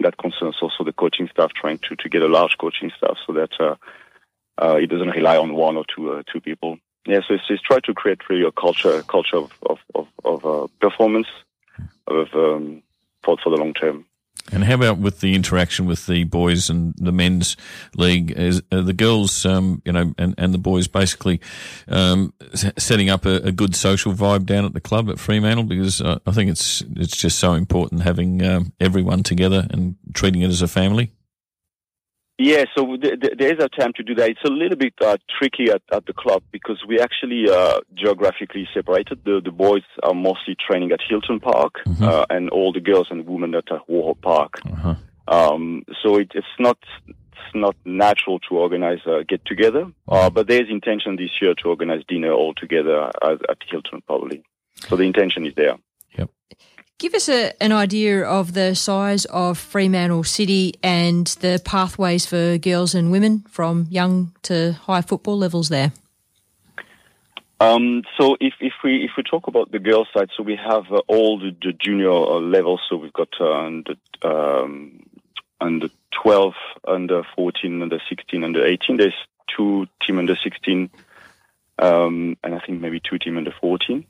that 0.00 0.16
concerns 0.18 0.56
also 0.60 0.84
the 0.84 0.92
coaching 0.92 1.28
staff 1.28 1.52
trying 1.54 1.78
to, 1.78 1.96
to 1.96 2.08
get 2.08 2.22
a 2.22 2.28
large 2.28 2.56
coaching 2.58 2.90
staff 2.96 3.16
so 3.26 3.32
that 3.32 3.50
uh, 3.60 3.74
uh, 4.60 4.76
it 4.76 4.86
doesn't 4.86 5.10
rely 5.10 5.36
on 5.36 5.54
one 5.54 5.76
or 5.76 5.84
two 5.94 6.12
uh, 6.12 6.22
two 6.30 6.40
people. 6.40 6.78
Yeah, 7.06 7.20
so 7.26 7.34
it's, 7.34 7.44
it's 7.48 7.62
try 7.62 7.80
to 7.80 7.94
create 7.94 8.28
really 8.28 8.46
a 8.46 8.52
culture 8.52 9.02
culture 9.02 9.36
of 9.36 9.52
of 9.66 9.78
of, 9.94 10.08
of 10.24 10.44
uh, 10.46 10.66
performance 10.80 11.28
of 12.06 12.28
um, 12.34 12.82
for 13.22 13.36
for 13.42 13.50
the 13.50 13.56
long 13.56 13.74
term. 13.74 14.06
And 14.52 14.64
how 14.64 14.74
about 14.74 14.98
with 14.98 15.20
the 15.20 15.34
interaction 15.34 15.86
with 15.86 16.06
the 16.06 16.24
boys 16.24 16.68
and 16.68 16.94
the 16.98 17.12
men's 17.12 17.56
league? 17.96 18.32
Uh, 18.38 18.82
the 18.82 18.92
girls, 18.92 19.46
um, 19.46 19.80
you 19.86 19.92
know, 19.92 20.12
and, 20.18 20.34
and 20.36 20.52
the 20.52 20.58
boys 20.58 20.86
basically 20.86 21.40
um, 21.88 22.34
s- 22.52 22.70
setting 22.76 23.08
up 23.08 23.24
a, 23.24 23.36
a 23.36 23.52
good 23.52 23.74
social 23.74 24.12
vibe 24.12 24.44
down 24.44 24.66
at 24.66 24.74
the 24.74 24.82
club 24.82 25.08
at 25.08 25.18
Fremantle? 25.18 25.64
Because 25.64 26.02
uh, 26.02 26.18
I 26.26 26.32
think 26.32 26.50
it's 26.50 26.82
it's 26.94 27.16
just 27.16 27.38
so 27.38 27.54
important 27.54 28.02
having 28.02 28.44
um, 28.44 28.72
everyone 28.80 29.22
together 29.22 29.66
and 29.70 29.96
treating 30.12 30.42
it 30.42 30.48
as 30.48 30.60
a 30.60 30.68
family. 30.68 31.13
Yeah, 32.36 32.64
so 32.76 32.96
th- 32.96 33.20
th- 33.20 33.34
there 33.38 33.54
is 33.54 33.62
a 33.62 33.68
time 33.68 33.92
to 33.94 34.02
do 34.02 34.14
that. 34.16 34.28
It's 34.28 34.44
a 34.44 34.50
little 34.50 34.76
bit 34.76 34.94
uh, 35.00 35.16
tricky 35.38 35.70
at, 35.70 35.82
at 35.92 36.06
the 36.06 36.12
club 36.12 36.42
because 36.50 36.82
we 36.86 36.98
actually 36.98 37.48
uh, 37.48 37.78
geographically 37.94 38.68
separated. 38.74 39.20
The, 39.24 39.40
the 39.44 39.52
boys 39.52 39.82
are 40.02 40.14
mostly 40.14 40.56
training 40.56 40.90
at 40.90 41.00
Hilton 41.08 41.38
Park, 41.38 41.74
uh, 42.02 42.26
and 42.30 42.50
all 42.50 42.72
the 42.72 42.80
girls 42.80 43.06
and 43.10 43.24
women 43.24 43.54
at 43.54 43.70
uh, 43.70 43.78
Warhol 43.88 44.20
Park. 44.20 44.54
Um, 45.28 45.84
so 46.02 46.16
it, 46.16 46.32
it's 46.34 46.46
not 46.58 46.78
it's 47.06 47.54
not 47.54 47.76
natural 47.84 48.40
to 48.40 48.56
organize 48.58 48.98
a 49.06 49.22
get 49.24 49.44
together, 49.46 49.86
uh, 50.08 50.28
but 50.28 50.48
there's 50.48 50.68
intention 50.68 51.16
this 51.16 51.30
year 51.40 51.54
to 51.62 51.68
organize 51.68 52.02
dinner 52.08 52.32
all 52.32 52.52
together 52.54 53.10
at, 53.22 53.48
at 53.48 53.58
Hilton 53.70 54.02
probably. 54.06 54.42
So 54.88 54.96
the 54.96 55.04
intention 55.04 55.46
is 55.46 55.54
there. 55.54 55.76
Give 56.98 57.14
us 57.14 57.28
a, 57.28 57.52
an 57.60 57.72
idea 57.72 58.24
of 58.24 58.54
the 58.54 58.74
size 58.74 59.24
of 59.26 59.58
Fremantle 59.58 60.22
City 60.22 60.74
and 60.82 61.26
the 61.40 61.60
pathways 61.64 62.24
for 62.24 62.56
girls 62.58 62.94
and 62.94 63.10
women 63.10 63.44
from 63.50 63.88
young 63.90 64.32
to 64.42 64.72
high 64.72 65.02
football 65.02 65.36
levels 65.36 65.68
there. 65.68 65.92
Um, 67.60 68.04
so 68.18 68.36
if, 68.40 68.54
if 68.60 68.74
we 68.82 69.04
if 69.04 69.12
we 69.16 69.22
talk 69.22 69.46
about 69.46 69.72
the 69.72 69.78
girls' 69.78 70.08
side, 70.12 70.30
so 70.36 70.42
we 70.42 70.56
have 70.56 70.84
uh, 70.92 71.02
all 71.08 71.38
the, 71.38 71.54
the 71.62 71.72
junior 71.72 72.10
uh, 72.10 72.38
levels. 72.40 72.80
So 72.88 72.96
we've 72.96 73.12
got 73.12 73.28
uh, 73.40 73.52
under 73.52 73.94
um, 74.22 75.00
under 75.60 75.88
12, 76.22 76.54
under 76.86 77.22
14, 77.34 77.82
under 77.82 78.00
16, 78.08 78.44
under 78.44 78.64
18. 78.64 78.96
There's 78.98 79.14
two 79.56 79.86
team 80.06 80.18
under 80.18 80.36
16, 80.36 80.90
um, 81.78 82.36
and 82.44 82.54
I 82.54 82.58
think 82.60 82.80
maybe 82.80 83.00
two 83.00 83.18
team 83.18 83.36
under 83.36 83.52
14. 83.60 84.04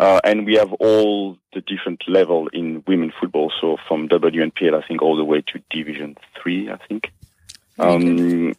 Uh, 0.00 0.18
and 0.24 0.46
we 0.46 0.54
have 0.54 0.72
all 0.74 1.36
the 1.52 1.60
different 1.60 2.02
level 2.08 2.48
in 2.54 2.82
women 2.86 3.12
football. 3.20 3.52
So 3.60 3.76
from 3.86 4.08
WNPL, 4.08 4.82
I 4.82 4.86
think 4.88 5.02
all 5.02 5.14
the 5.14 5.26
way 5.26 5.42
to 5.48 5.60
Division 5.68 6.16
Three, 6.40 6.70
I 6.70 6.78
think. 6.88 7.12
Um, 7.78 8.54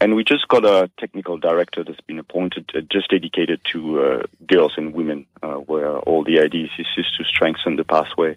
and 0.00 0.14
we 0.14 0.22
just 0.22 0.46
got 0.46 0.64
a 0.64 0.88
technical 0.96 1.38
director 1.38 1.82
that's 1.82 2.00
been 2.02 2.20
appointed, 2.20 2.70
uh, 2.72 2.82
just 2.82 3.10
dedicated 3.10 3.60
to 3.72 4.00
uh, 4.00 4.22
girls 4.46 4.74
and 4.76 4.94
women, 4.94 5.26
uh, 5.42 5.54
where 5.54 5.98
all 5.98 6.22
the 6.22 6.38
idea 6.38 6.68
is, 6.78 6.88
is 6.96 7.10
to 7.18 7.24
strengthen 7.24 7.74
the 7.74 7.84
pathway 7.84 8.36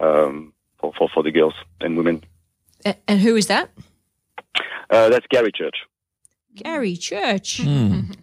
um, 0.00 0.52
for, 0.80 0.92
for 0.98 1.08
for 1.08 1.22
the 1.22 1.30
girls 1.30 1.54
and 1.80 1.96
women. 1.96 2.24
And 3.06 3.20
who 3.20 3.36
is 3.36 3.46
that? 3.46 3.70
Uh, 4.90 5.10
that's 5.10 5.28
Gary 5.28 5.52
Church. 5.52 5.76
Gary 6.56 6.96
Church. 6.96 7.60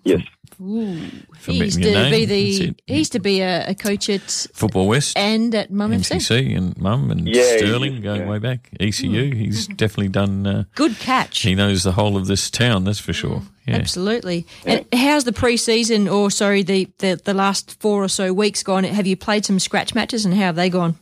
Yes. 0.03 0.23
Ooh. 0.61 0.97
He 1.45 1.57
used 1.63 1.81
to 1.81 1.91
name, 1.91 2.11
be 2.11 2.25
the 2.25 2.75
he 2.87 2.97
used 2.97 3.11
to 3.11 3.19
be 3.19 3.41
a, 3.41 3.69
a 3.69 3.75
coach 3.75 4.09
at 4.09 4.21
Football 4.53 4.87
West, 4.87 5.17
and 5.17 5.53
at 5.53 5.71
Mum 5.71 5.91
FC. 5.91 6.15
MCC, 6.15 6.57
and 6.57 6.77
Mum 6.77 7.11
and 7.11 7.27
Yeah, 7.27 7.57
Stirling 7.57 8.01
going 8.01 8.21
yeah. 8.21 8.29
way 8.29 8.39
back. 8.39 8.69
ECU, 8.79 9.33
he's 9.35 9.67
definitely 9.67 10.09
done. 10.09 10.47
Uh, 10.47 10.63
Good 10.75 10.97
catch. 10.99 11.41
he 11.41 11.55
knows 11.55 11.83
the 11.83 11.91
whole 11.93 12.15
of 12.17 12.27
this 12.27 12.49
town, 12.49 12.83
that's 12.85 12.99
for 12.99 13.13
sure. 13.13 13.41
Yeah. 13.67 13.75
Absolutely. 13.75 14.45
And 14.65 14.85
how's 14.93 15.23
the 15.23 15.33
pre-season, 15.33 16.07
or 16.07 16.29
sorry, 16.31 16.61
the, 16.63 16.87
the 16.99 17.19
the 17.23 17.33
last 17.33 17.79
four 17.81 18.03
or 18.03 18.07
so 18.07 18.31
weeks 18.31 18.61
gone? 18.63 18.83
Have 18.83 19.07
you 19.07 19.17
played 19.17 19.45
some 19.45 19.59
scratch 19.59 19.93
matches, 19.95 20.23
and 20.25 20.33
how 20.35 20.41
have 20.41 20.55
they 20.55 20.69
gone? 20.69 20.95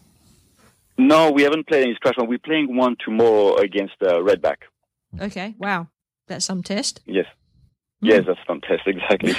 No, 0.97 1.31
we 1.31 1.43
haven't 1.43 1.67
played 1.67 1.83
any 1.83 1.95
scratch 1.95 2.17
one. 2.17 2.27
We're 2.29 2.37
playing 2.39 2.75
one 2.75 2.95
tomorrow 3.03 3.55
against 3.57 3.95
uh, 4.01 4.13
Redback. 4.19 4.57
Okay, 5.19 5.55
wow, 5.57 5.87
that's 6.27 6.45
some 6.45 6.63
test. 6.63 7.01
Yes. 7.05 7.25
Yes, 8.03 8.25
that's 8.27 8.39
fantastic. 8.45 8.97
Exactly. 9.03 9.33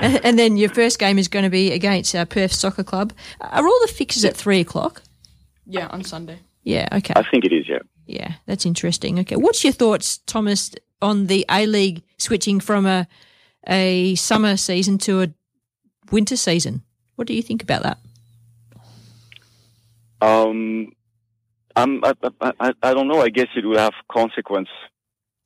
and, 0.00 0.20
and 0.24 0.38
then 0.38 0.56
your 0.56 0.70
first 0.70 0.98
game 0.98 1.18
is 1.18 1.28
going 1.28 1.44
to 1.44 1.50
be 1.50 1.72
against 1.72 2.14
uh, 2.14 2.24
Perth 2.24 2.52
Soccer 2.52 2.84
Club. 2.84 3.12
Are 3.40 3.66
all 3.66 3.80
the 3.82 3.92
fixtures 3.92 4.24
at 4.24 4.36
three 4.36 4.60
o'clock? 4.60 5.02
Yeah, 5.66 5.88
on 5.88 6.04
Sunday. 6.04 6.40
Yeah. 6.62 6.88
Okay. 6.92 7.12
I 7.16 7.22
think 7.30 7.44
it 7.44 7.52
is. 7.52 7.68
Yeah. 7.68 7.78
Yeah, 8.10 8.32
that's 8.46 8.66
interesting. 8.66 9.20
Okay, 9.20 9.36
what's 9.36 9.62
your 9.62 9.72
thoughts, 9.72 10.18
Thomas, 10.18 10.72
on 11.00 11.28
the 11.28 11.46
A 11.48 11.64
League 11.64 12.02
switching 12.18 12.58
from 12.58 12.84
a 12.84 13.06
a 13.68 14.16
summer 14.16 14.56
season 14.56 14.98
to 14.98 15.22
a 15.22 15.28
winter 16.10 16.36
season? 16.36 16.82
What 17.14 17.28
do 17.28 17.34
you 17.34 17.42
think 17.42 17.62
about 17.62 17.84
that? 17.84 17.98
Um, 20.20 20.92
I'm, 21.76 22.04
I, 22.04 22.14
I, 22.40 22.52
I, 22.60 22.72
I 22.82 22.94
don't 22.94 23.06
know. 23.06 23.20
I 23.20 23.28
guess 23.28 23.46
it 23.54 23.64
will 23.64 23.78
have 23.78 23.94
consequence. 24.10 24.68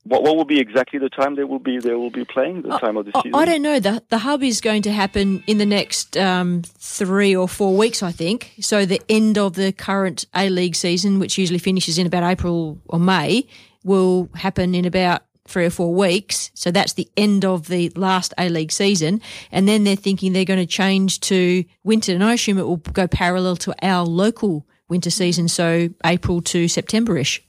What, 0.07 0.21
what 0.21 0.35
will 0.35 0.45
be 0.45 0.59
exactly 0.59 0.99
the 0.99 1.09
time 1.09 1.35
they 1.35 1.43
will 1.43 1.59
be 1.59 1.79
they 1.79 1.95
will 1.95 2.11
be 2.11 2.25
playing? 2.25 2.61
The 2.61 2.77
time 2.77 2.95
of 2.95 3.05
the 3.05 3.11
season? 3.15 3.33
I 3.33 3.45
don't 3.45 3.63
know. 3.63 3.79
The 3.79 4.03
the 4.09 4.19
hub 4.19 4.43
is 4.43 4.61
going 4.61 4.83
to 4.83 4.91
happen 4.91 5.43
in 5.47 5.57
the 5.57 5.65
next 5.65 6.15
um, 6.15 6.61
three 6.63 7.35
or 7.35 7.47
four 7.47 7.75
weeks, 7.75 8.03
I 8.03 8.11
think. 8.11 8.53
So 8.59 8.85
the 8.85 9.01
end 9.09 9.39
of 9.39 9.55
the 9.55 9.71
current 9.71 10.25
A 10.35 10.49
League 10.49 10.75
season, 10.75 11.17
which 11.17 11.39
usually 11.39 11.57
finishes 11.57 11.97
in 11.97 12.05
about 12.05 12.23
April 12.23 12.79
or 12.85 12.99
May, 12.99 13.47
will 13.83 14.29
happen 14.35 14.75
in 14.75 14.85
about 14.85 15.23
three 15.47 15.65
or 15.65 15.71
four 15.71 15.93
weeks. 15.93 16.51
So 16.53 16.69
that's 16.69 16.93
the 16.93 17.09
end 17.17 17.43
of 17.43 17.67
the 17.67 17.91
last 17.95 18.31
A 18.37 18.47
League 18.49 18.71
season, 18.71 19.21
and 19.51 19.67
then 19.67 19.85
they're 19.85 19.95
thinking 19.95 20.33
they're 20.33 20.45
going 20.45 20.59
to 20.59 20.67
change 20.67 21.19
to 21.21 21.63
winter, 21.83 22.13
and 22.13 22.23
I 22.23 22.33
assume 22.33 22.59
it 22.59 22.67
will 22.67 22.77
go 22.77 23.07
parallel 23.07 23.55
to 23.57 23.73
our 23.81 24.05
local 24.05 24.67
winter 24.87 25.09
season, 25.09 25.47
so 25.47 25.89
April 26.05 26.41
to 26.41 26.67
September-ish. 26.67 27.43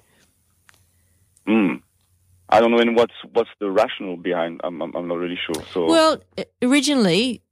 Mm. 1.47 1.83
I 2.49 2.61
don't 2.61 2.71
know. 2.71 2.79
And 2.79 2.97
what's 2.97 3.15
what's 3.33 3.51
the 3.61 3.71
rationale 3.71 4.17
behind? 4.17 4.61
I'm 4.65 4.81
I'm, 4.81 4.95
I'm 4.95 5.09
not 5.09 5.19
really 5.19 5.39
sure. 5.47 5.63
So 5.73 5.87
Well, 5.87 6.23
uh, 6.39 6.45
originally 6.63 7.43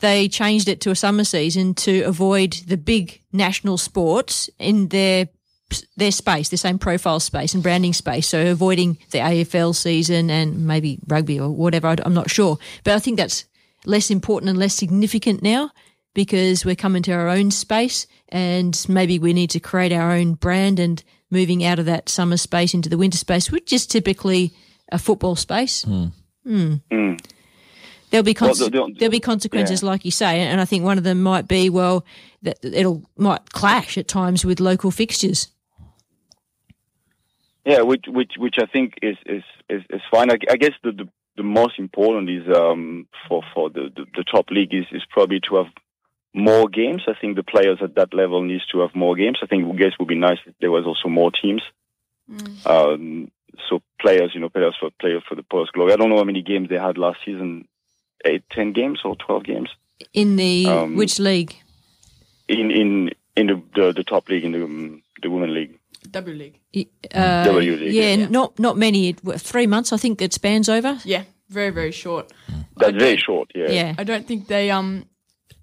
they 0.00 0.28
changed 0.28 0.68
it 0.68 0.80
to 0.82 0.90
a 0.90 0.96
summer 0.96 1.24
season 1.24 1.74
to 1.74 2.02
avoid 2.02 2.52
the 2.66 2.76
big 2.76 3.20
national 3.32 3.78
sports 3.78 4.48
in 4.58 4.88
their 4.88 5.28
their 5.96 6.12
space, 6.12 6.48
the 6.48 6.56
same 6.56 6.78
profile 6.78 7.20
space 7.20 7.52
and 7.52 7.62
branding 7.62 7.92
space. 7.92 8.26
So 8.26 8.50
avoiding 8.50 8.98
the 9.10 9.18
AFL 9.18 9.74
season 9.74 10.30
and 10.30 10.66
maybe 10.66 10.98
rugby 11.06 11.38
or 11.38 11.50
whatever. 11.50 11.94
I'm 12.02 12.14
not 12.14 12.30
sure, 12.30 12.58
but 12.84 12.94
I 12.94 12.98
think 12.98 13.18
that's 13.18 13.44
less 13.84 14.10
important 14.10 14.50
and 14.50 14.58
less 14.58 14.74
significant 14.74 15.42
now 15.42 15.70
because 16.14 16.64
we're 16.64 16.74
coming 16.74 17.02
to 17.02 17.12
our 17.12 17.28
own 17.28 17.50
space 17.50 18.06
and 18.30 18.84
maybe 18.88 19.18
we 19.18 19.32
need 19.32 19.50
to 19.50 19.60
create 19.60 19.92
our 19.92 20.12
own 20.12 20.34
brand 20.34 20.78
and 20.78 21.02
moving 21.30 21.64
out 21.64 21.78
of 21.78 21.86
that 21.86 22.08
summer 22.08 22.36
space 22.36 22.74
into 22.74 22.88
the 22.88 22.98
winter 22.98 23.18
space, 23.18 23.50
which 23.50 23.72
is 23.72 23.86
typically 23.86 24.52
a 24.90 24.98
football 24.98 25.36
space. 25.36 25.82
Hmm. 25.82 26.06
Mm. 26.46 26.80
There'll 28.10 28.24
be 28.24 28.34
Well, 28.40 28.54
the- 28.54 28.70
the- 28.70 28.94
there'll 28.98 29.10
be 29.12 29.20
consequences, 29.20 29.82
like 29.82 30.04
you 30.06 30.10
say, 30.10 30.40
and 30.40 30.60
I 30.62 30.64
think 30.64 30.82
one 30.82 30.96
of 30.96 31.04
them 31.04 31.22
might 31.22 31.46
be 31.46 31.68
well 31.68 32.06
that 32.42 32.58
it'll 32.64 33.02
might 33.18 33.52
clash 33.52 33.98
at 33.98 34.08
times 34.08 34.46
with 34.46 34.60
local 34.60 34.90
fixtures. 34.90 35.48
Yeah, 37.66 37.82
which 37.82 38.04
which 38.08 38.32
which 38.38 38.54
I 38.58 38.64
think 38.66 38.94
is 39.02 39.16
is 39.26 39.42
is, 39.68 39.82
is 39.90 40.00
fine. 40.10 40.30
I, 40.30 40.38
I 40.50 40.56
guess 40.56 40.72
the, 40.82 40.92
the 40.92 41.08
the 41.36 41.42
most 41.42 41.78
important 41.78 42.30
is 42.30 42.48
um 42.56 43.06
for 43.28 43.42
for 43.52 43.68
the, 43.68 43.90
the 43.94 44.06
the 44.16 44.24
top 44.24 44.50
league 44.50 44.72
is 44.72 44.86
is 44.90 45.02
probably 45.10 45.40
to 45.40 45.56
have 45.56 45.66
more 46.34 46.68
games. 46.68 47.02
I 47.08 47.14
think 47.20 47.36
the 47.36 47.42
players 47.42 47.78
at 47.82 47.94
that 47.96 48.14
level 48.14 48.42
needs 48.42 48.66
to 48.72 48.80
have 48.80 48.94
more 48.94 49.16
games. 49.16 49.38
I 49.42 49.46
think 49.46 49.64
I 49.64 49.76
guess 49.76 49.92
it 49.92 49.98
would 49.98 50.08
be 50.08 50.14
nice 50.14 50.38
if 50.46 50.54
there 50.60 50.70
was 50.70 50.84
also 50.86 51.08
more 51.08 51.30
teams. 51.30 51.62
Um, 52.66 53.30
so 53.68 53.80
players, 54.00 54.32
you 54.34 54.40
know, 54.40 54.48
players 54.50 54.76
for 54.78 54.90
players 55.00 55.22
for 55.28 55.34
the 55.34 55.42
post 55.42 55.72
glory. 55.72 55.92
I 55.92 55.96
don't 55.96 56.10
know 56.10 56.18
how 56.18 56.24
many 56.24 56.42
games 56.42 56.68
they 56.68 56.76
had 56.78 56.98
last 56.98 57.18
season. 57.24 57.66
Eight, 58.24 58.42
ten 58.50 58.72
games 58.72 59.00
or 59.04 59.14
twelve 59.16 59.44
games 59.44 59.70
In 60.12 60.36
the 60.36 60.66
Um, 60.66 60.96
which 60.96 61.18
league? 61.18 61.54
in 62.48 62.70
in 62.70 63.10
in 63.36 63.46
the 63.46 63.62
the, 63.74 63.92
the 63.92 64.04
top 64.04 64.28
league 64.28 64.44
in 64.44 64.52
the 64.52 64.64
um, 64.64 65.02
the 65.22 65.30
women 65.30 65.54
league. 65.54 65.78
W 66.10 66.34
League. 66.36 66.60
Uh, 67.12 67.44
W 67.44 67.76
League, 67.76 67.92
yeah, 67.92 68.14
yeah. 68.14 68.28
not 68.28 68.58
not 68.58 68.76
many. 68.76 69.12
Three 69.12 69.66
months, 69.66 69.92
I 69.92 69.96
think, 69.98 70.22
it 70.22 70.32
spans 70.32 70.68
over. 70.68 70.98
Yeah, 71.04 71.24
very 71.48 71.70
very 71.70 71.92
short. 71.92 72.32
That's 72.76 72.96
very 72.96 73.16
short. 73.16 73.50
Yeah. 73.54 73.70
Yeah. 73.70 73.94
I 73.98 74.04
don't 74.04 74.26
think 74.26 74.46
they 74.48 74.70
um. 74.70 75.06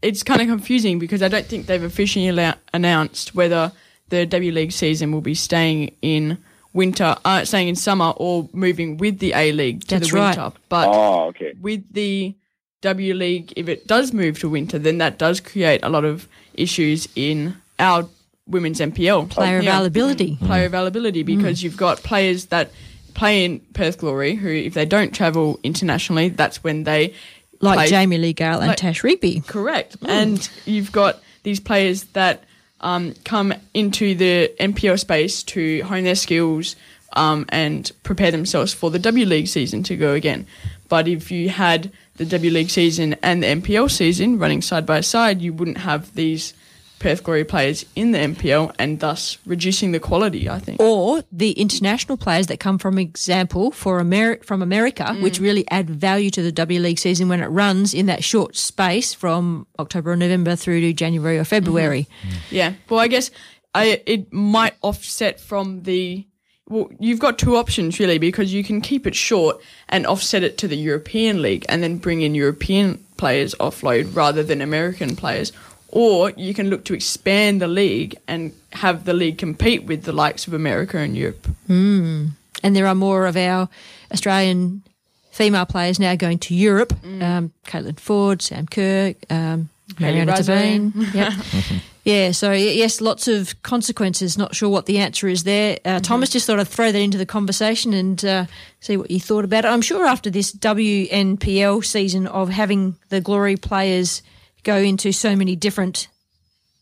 It's 0.02 0.24
kind 0.24 0.42
of 0.42 0.48
confusing 0.48 1.00
because 1.00 1.22
I 1.24 1.28
don't 1.28 1.46
think 1.46 1.66
they've 1.66 1.84
officially 1.84 2.28
allow- 2.28 2.56
announced 2.74 3.34
whether 3.34 3.72
the 4.10 4.26
W 4.26 4.52
League 4.52 4.72
season 4.72 5.12
will 5.12 5.22
be 5.22 5.34
staying 5.34 5.96
in 6.02 6.38
winter, 6.74 7.16
uh, 7.26 7.44
staying 7.46 7.70
in 7.70 7.76
summer, 7.76 8.14
or 8.18 8.50
moving 8.54 8.98
with 8.98 9.20
the 9.20 9.34
A 9.34 9.52
League 9.52 9.82
to 9.86 9.96
That's 10.00 10.12
the 10.12 10.18
right. 10.18 10.38
winter. 10.38 10.56
But 10.70 10.90
Oh, 10.90 11.26
okay. 11.30 11.54
with 11.60 11.92
the 11.94 12.36
W 12.82 13.14
League, 13.16 13.54
if 13.56 13.68
it 13.68 13.88
does 13.88 14.14
move 14.14 14.40
to 14.40 14.50
winter, 14.50 14.78
then 14.78 15.00
that 15.00 15.18
does 15.18 15.40
create 15.40 15.80
a 15.84 15.90
lot 15.90 16.06
of 16.06 16.28
issues 16.54 17.08
in 17.16 17.56
our 17.80 18.08
women's 18.48 18.80
NPL. 18.80 19.26
Player 19.26 19.60
Yeah. 19.62 19.70
availability. 19.72 20.38
Mm. 20.40 20.46
Player 20.46 20.66
availability 20.66 21.24
mm. 21.24 21.26
because 21.38 21.64
you've 21.64 21.78
got 21.78 22.04
players 22.04 22.46
that 22.48 22.72
play 23.16 23.46
in 23.46 23.60
Perth 23.74 23.98
Glory 23.98 24.36
who, 24.36 24.50
if 24.50 24.74
they 24.74 24.86
don't 24.86 25.14
travel 25.16 25.60
internationally, 25.64 26.30
that's 26.30 26.64
when 26.64 26.84
they 26.84 27.14
Like 27.60 27.78
play- 27.78 27.88
Jamie 27.88 28.18
Lee 28.18 28.34
Gale 28.34 28.60
and 28.60 28.68
like- 28.70 28.78
Tash 28.78 29.04
Rigby. 29.04 29.42
Correct. 29.48 29.98
And 30.06 30.48
you've 30.66 30.92
got 30.92 31.20
these 31.44 31.60
players 31.60 32.04
that 32.14 32.44
um, 32.82 33.14
come 33.24 33.54
into 33.74 34.16
the 34.16 34.52
NPL 34.60 35.00
space 35.00 35.44
to 35.44 35.82
hone 35.84 36.04
their 36.04 36.16
skills 36.16 36.76
um, 37.14 37.46
and 37.50 37.92
prepare 38.04 38.32
themselves 38.32 38.74
for 38.74 38.92
the 38.92 39.00
W 39.00 39.26
League 39.26 39.48
season 39.48 39.84
to 39.84 39.96
go 39.96 40.14
again. 40.14 40.46
But 40.90 41.08
if 41.08 41.32
you 41.32 41.50
had 41.50 41.92
the 42.18 42.26
W 42.26 42.52
League 42.52 42.70
season 42.70 43.16
and 43.24 43.42
the 43.42 43.48
NPL 43.48 43.90
season 43.90 44.38
running 44.38 44.62
side 44.62 44.86
by 44.86 45.02
side, 45.02 45.42
you 45.42 45.54
wouldn't 45.54 45.80
have 45.80 46.14
these 46.16 46.54
Perth 47.00 47.24
Glory 47.24 47.44
players 47.44 47.86
in 47.96 48.12
the 48.12 48.18
NPL 48.20 48.74
and 48.80 49.00
thus 49.00 49.38
reducing 49.46 49.92
the 49.92 50.00
quality, 50.00 50.50
I 50.50 50.60
think. 50.60 50.80
Or 50.80 51.24
the 51.32 51.52
international 51.52 52.18
players 52.18 52.48
that 52.48 52.60
come 52.60 52.78
from 52.78 52.98
example 52.98 53.72
for 53.72 54.02
Ameri- 54.02 54.44
from 54.44 54.62
America, 54.62 55.04
Mm. 55.04 55.22
which 55.22 55.40
really 55.40 55.66
add 55.70 55.90
value 55.90 56.30
to 56.32 56.42
the 56.42 56.52
W 56.52 56.80
League 56.80 56.98
season 57.00 57.28
when 57.30 57.42
it 57.42 57.48
runs 57.48 57.94
in 57.94 58.06
that 58.08 58.24
short 58.24 58.56
space 58.56 59.14
from 59.14 59.68
October 59.78 60.12
or 60.12 60.16
November 60.16 60.56
through 60.56 60.82
to 60.82 60.94
January 60.94 61.38
or 61.38 61.44
February. 61.44 62.08
Yeah. 62.50 62.74
Well, 62.90 63.00
I 63.00 63.08
guess 63.08 63.30
I 63.74 64.02
it 64.06 64.32
might 64.34 64.74
offset 64.82 65.40
from 65.40 65.84
the. 65.84 66.26
Well, 66.68 66.90
you've 67.00 67.20
got 67.20 67.38
two 67.38 67.58
options 67.58 68.00
really 68.00 68.18
because 68.18 68.52
you 68.52 68.64
can 68.64 68.82
keep 68.82 69.06
it 69.06 69.14
short 69.14 69.62
and 69.88 70.08
offset 70.08 70.42
it 70.44 70.58
to 70.58 70.68
the 70.68 70.76
European 70.78 71.44
League 71.44 71.64
and 71.70 71.84
then 71.84 71.98
bring 71.98 72.22
in 72.24 72.34
European 72.34 73.04
players 73.18 73.54
offload 73.60 74.16
rather 74.16 74.42
than 74.42 74.62
American 74.62 75.16
players, 75.16 75.52
or 75.96 76.32
you 76.32 76.54
can 76.54 76.70
look 76.70 76.84
to 76.84 76.94
expand 76.94 77.62
the 77.62 77.70
league 77.70 78.18
and 78.28 78.54
have 78.74 79.06
the 79.06 79.14
league 79.14 79.38
compete 79.38 79.86
with 79.86 80.04
the 80.04 80.12
likes 80.12 80.46
of 80.46 80.54
America 80.54 80.98
and 80.98 81.16
Europe. 81.16 81.48
Mm. 81.70 82.32
And 82.62 82.76
there 82.76 82.86
are 82.86 82.94
more 82.94 83.26
of 83.26 83.38
our 83.38 83.70
Australian 84.12 84.84
female 85.32 85.66
players 85.66 85.98
now 85.98 86.14
going 86.16 86.38
to 86.40 86.54
Europe. 86.54 86.92
Um, 87.04 87.54
Caitlin 87.66 87.96
Foord, 87.96 88.42
Sam 88.42 88.66
Kerr, 88.66 89.14
um, 89.30 89.70
Mariana. 89.98 90.36
Devine. 90.36 90.92
Yep. 91.14 91.34
yeah, 92.04 92.32
so 92.32 92.52
yes, 92.52 93.00
lots 93.00 93.30
of 93.30 93.62
consequences. 93.64 94.38
Not 94.38 94.54
sure 94.54 94.68
what 94.68 94.88
the 94.88 94.98
answer 94.98 95.30
is 95.30 95.46
there. 95.46 95.80
Uh, 95.86 96.02
Thomas 96.02 96.30
just 96.30 96.46
thought 96.46 96.60
I'd 96.60 96.68
throw 96.68 96.92
that 96.92 97.00
into 97.00 97.18
the 97.18 97.26
conversation 97.26 97.94
and 97.94 98.26
uh, 98.26 98.46
see 98.82 98.98
what 98.98 99.10
you 99.12 99.22
thought 99.22 99.46
about 99.46 99.64
it. 99.64 99.70
I'm 99.70 99.82
sure 99.82 100.06
after 100.06 100.30
this 100.30 100.52
WNPL 100.52 101.86
season 101.86 102.28
of 102.28 102.50
having 102.50 102.98
the 103.08 103.22
Glory 103.22 103.56
players 103.56 104.22
go 104.66 104.78
into 104.78 105.14
so 105.14 105.36
many 105.36 105.56
different 105.56 106.10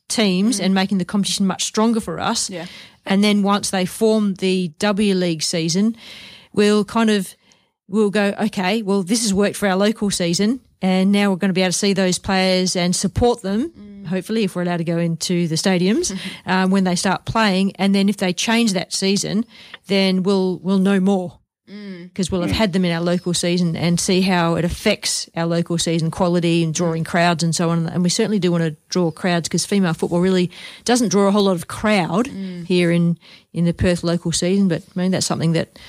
teams 0.07 0.59
and 0.59 0.73
making 0.73 0.97
the 0.97 1.05
competition 1.05 1.45
much 1.45 1.63
stronger 1.63 1.99
for 1.99 2.19
us. 2.19 2.49
Yeah. 2.49 2.65
And 3.05 3.23
then 3.23 3.43
once 3.43 3.69
they 3.69 3.85
form 3.85 4.35
the 4.35 4.69
W 4.79 5.13
League 5.13 5.43
season, 5.43 5.95
we'll 6.53 6.85
kind 6.85 7.09
of 7.09 7.35
we'll 7.87 8.09
go, 8.09 8.33
okay, 8.39 8.81
well 8.81 9.03
this 9.03 9.21
has 9.21 9.33
worked 9.33 9.57
for 9.57 9.67
our 9.67 9.75
local 9.75 10.09
season 10.09 10.61
and 10.81 11.11
now 11.11 11.29
we're 11.29 11.37
going 11.37 11.49
to 11.49 11.53
be 11.53 11.61
able 11.61 11.71
to 11.71 11.77
see 11.77 11.93
those 11.93 12.17
players 12.17 12.75
and 12.75 12.93
support 12.95 13.41
them, 13.41 14.05
hopefully 14.09 14.43
if 14.43 14.53
we're 14.53 14.63
allowed 14.63 14.77
to 14.77 14.83
go 14.83 14.97
into 14.97 15.47
the 15.47 15.55
stadiums 15.55 16.17
um, 16.45 16.71
when 16.71 16.83
they 16.83 16.95
start 16.95 17.25
playing. 17.25 17.73
And 17.77 17.93
then 17.95 18.09
if 18.09 18.17
they 18.17 18.33
change 18.33 18.73
that 18.73 18.91
season, 18.93 19.45
then 19.87 20.23
we'll 20.23 20.59
we'll 20.59 20.79
know 20.79 20.99
more 20.99 21.39
Mm. 21.69 22.09
because 22.09 22.29
we'll 22.29 22.41
have 22.41 22.51
had 22.51 22.73
them 22.73 22.83
in 22.83 22.91
our 22.91 22.99
local 22.99 23.33
season 23.33 23.77
and 23.77 23.97
see 23.97 24.19
how 24.19 24.55
it 24.55 24.65
affects 24.65 25.29
our 25.33 25.45
local 25.45 25.77
season 25.77 26.11
quality 26.11 26.61
and 26.61 26.73
drawing 26.73 27.05
crowds 27.05 27.41
and 27.41 27.55
so 27.55 27.69
on. 27.69 27.87
And 27.87 28.03
we 28.03 28.09
certainly 28.09 28.37
do 28.37 28.51
want 28.51 28.65
to 28.65 28.75
draw 28.89 29.11
crowds 29.11 29.47
because 29.47 29.65
female 29.65 29.93
football 29.93 30.19
really 30.19 30.51
doesn't 30.83 31.07
draw 31.07 31.27
a 31.29 31.31
whole 31.31 31.43
lot 31.43 31.55
of 31.55 31.69
crowd 31.69 32.27
mm. 32.27 32.65
here 32.65 32.91
in, 32.91 33.17
in 33.53 33.63
the 33.63 33.73
Perth 33.73 34.03
local 34.03 34.33
season. 34.33 34.67
But 34.67 34.83
I 34.93 34.99
mean, 34.99 35.11
that's 35.11 35.25
something 35.25 35.53
that 35.53 35.79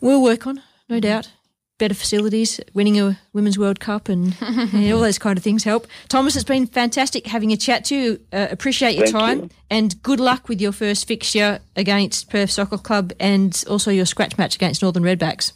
we'll 0.00 0.22
work 0.22 0.46
on, 0.46 0.62
no 0.88 0.98
mm. 0.98 1.00
doubt. 1.00 1.32
Better 1.78 1.94
facilities, 1.94 2.58
winning 2.72 2.98
a 2.98 3.18
Women's 3.34 3.58
World 3.58 3.80
Cup, 3.80 4.08
and 4.08 4.34
yeah, 4.72 4.92
all 4.92 5.00
those 5.00 5.18
kind 5.18 5.36
of 5.36 5.44
things 5.44 5.62
help. 5.64 5.86
Thomas, 6.08 6.34
it's 6.34 6.44
been 6.44 6.66
fantastic 6.66 7.26
having 7.26 7.52
a 7.52 7.56
chat 7.56 7.84
to 7.86 7.94
you. 7.94 8.20
Uh, 8.32 8.46
appreciate 8.50 8.96
your 8.96 9.06
Thank 9.08 9.16
time, 9.16 9.38
you. 9.42 9.50
and 9.70 10.02
good 10.02 10.18
luck 10.18 10.48
with 10.48 10.60
your 10.60 10.72
first 10.72 11.06
fixture 11.06 11.60
against 11.76 12.30
Perth 12.30 12.50
Soccer 12.50 12.78
Club, 12.78 13.12
and 13.20 13.62
also 13.68 13.90
your 13.90 14.06
scratch 14.06 14.38
match 14.38 14.54
against 14.56 14.80
Northern 14.80 15.02
Redbacks. 15.02 15.52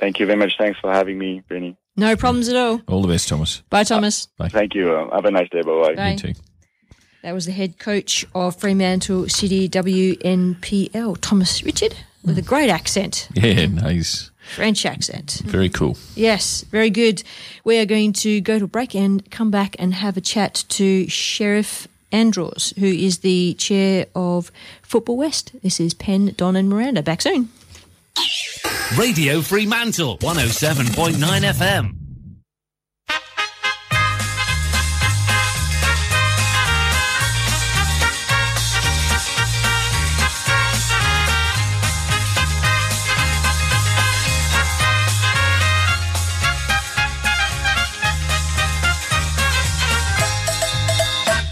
Thank 0.00 0.18
you 0.18 0.26
very 0.26 0.38
much. 0.38 0.54
Thanks 0.58 0.78
for 0.80 0.92
having 0.92 1.18
me, 1.18 1.42
Brittany. 1.46 1.76
No 1.96 2.16
problems 2.16 2.48
at 2.48 2.56
all. 2.56 2.80
All 2.88 3.02
the 3.02 3.08
best, 3.08 3.28
Thomas. 3.28 3.62
Bye, 3.70 3.84
Thomas. 3.84 4.26
Bye. 4.38 4.48
Thank 4.48 4.74
you. 4.74 4.92
Uh, 4.92 5.12
have 5.14 5.24
a 5.24 5.30
nice 5.30 5.48
day. 5.50 5.62
Bye-bye. 5.62 5.94
Bye. 5.94 6.10
You 6.10 6.18
too. 6.18 6.32
That 7.22 7.32
was 7.34 7.46
the 7.46 7.52
head 7.52 7.78
coach 7.80 8.24
of 8.34 8.54
Fremantle 8.56 9.28
City 9.28 9.68
WNPL, 9.68 11.18
Thomas 11.20 11.62
Richard, 11.64 11.96
with 12.24 12.38
a 12.38 12.42
great 12.42 12.70
accent, 12.70 13.28
Yeah, 13.34 13.66
no, 13.66 13.88
he's 13.88 14.30
French 14.54 14.86
accent. 14.86 15.42
very 15.44 15.68
cool. 15.68 15.96
Yes, 16.14 16.62
very 16.70 16.90
good. 16.90 17.22
We 17.64 17.78
are 17.78 17.86
going 17.86 18.12
to 18.14 18.40
go 18.40 18.58
to 18.58 18.64
a 18.64 18.68
break 18.68 18.94
and 18.94 19.28
come 19.30 19.50
back 19.50 19.76
and 19.78 19.94
have 19.94 20.16
a 20.16 20.20
chat 20.20 20.64
to 20.70 21.06
Sherif 21.06 21.86
Andrawes, 22.12 22.76
who 22.78 22.86
is 22.86 23.18
the 23.18 23.54
chair 23.54 24.06
of 24.14 24.50
Football 24.82 25.16
West. 25.18 25.52
This 25.62 25.78
is 25.80 25.94
Penn, 25.94 26.34
Don, 26.36 26.56
and 26.56 26.68
Miranda. 26.68 27.02
Back 27.02 27.22
soon. 27.22 27.50
Radio 28.96 29.42
Fremantle 29.42 30.18
107.9 30.18 31.12
FM. 31.18 32.07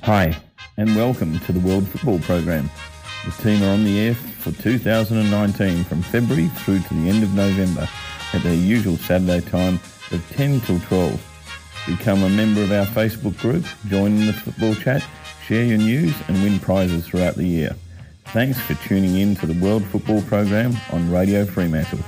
Hi, 0.06 0.40
and 0.76 0.94
welcome 0.94 1.40
to 1.40 1.52
the 1.52 1.58
World 1.58 1.88
Football 1.88 2.20
Program. 2.20 2.70
The 3.24 3.42
team 3.42 3.60
are 3.64 3.72
on 3.72 3.82
the 3.82 3.98
air 3.98 4.14
for 4.14 4.52
2019 4.52 5.82
from 5.82 6.00
February 6.00 6.46
through 6.46 6.78
to 6.78 6.94
the 6.94 7.08
end 7.08 7.24
of 7.24 7.34
November 7.34 7.88
at 8.32 8.40
their 8.44 8.54
usual 8.54 8.98
Saturday 8.98 9.40
time 9.40 9.80
of 10.12 10.24
10 10.30 10.60
till 10.60 10.78
12. 10.78 11.20
Become 11.88 12.22
a 12.22 12.28
member 12.28 12.62
of 12.62 12.70
our 12.70 12.86
Facebook 12.86 13.36
group, 13.40 13.64
join 13.88 14.12
in 14.12 14.26
the 14.26 14.32
football 14.32 14.76
chat, 14.76 15.04
share 15.44 15.64
your 15.64 15.78
news 15.78 16.14
and 16.28 16.40
win 16.40 16.60
prizes 16.60 17.04
throughout 17.04 17.34
the 17.34 17.44
year. 17.44 17.74
Thanks 18.26 18.60
for 18.60 18.74
tuning 18.74 19.18
in 19.18 19.34
to 19.34 19.46
the 19.46 19.60
World 19.60 19.84
Football 19.86 20.22
Program 20.22 20.76
on 20.92 21.10
Radio 21.10 21.44
Fremantle. 21.44 21.98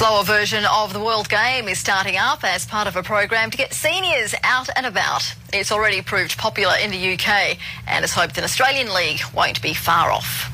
Slower 0.00 0.24
version 0.24 0.64
of 0.64 0.94
the 0.94 0.98
World 0.98 1.28
Game 1.28 1.68
is 1.68 1.78
starting 1.78 2.16
up 2.16 2.42
as 2.42 2.64
part 2.64 2.88
of 2.88 2.96
a 2.96 3.02
program 3.02 3.50
to 3.50 3.58
get 3.58 3.74
seniors 3.74 4.34
out 4.42 4.70
and 4.74 4.86
about. 4.86 5.34
It's 5.52 5.70
already 5.70 6.00
proved 6.00 6.38
popular 6.38 6.72
in 6.82 6.90
the 6.90 7.12
UK 7.12 7.58
and 7.86 8.02
it's 8.02 8.14
hoped 8.14 8.38
an 8.38 8.44
Australian 8.44 8.94
league 8.94 9.20
won't 9.34 9.60
be 9.60 9.74
far 9.74 10.10
off. 10.10 10.50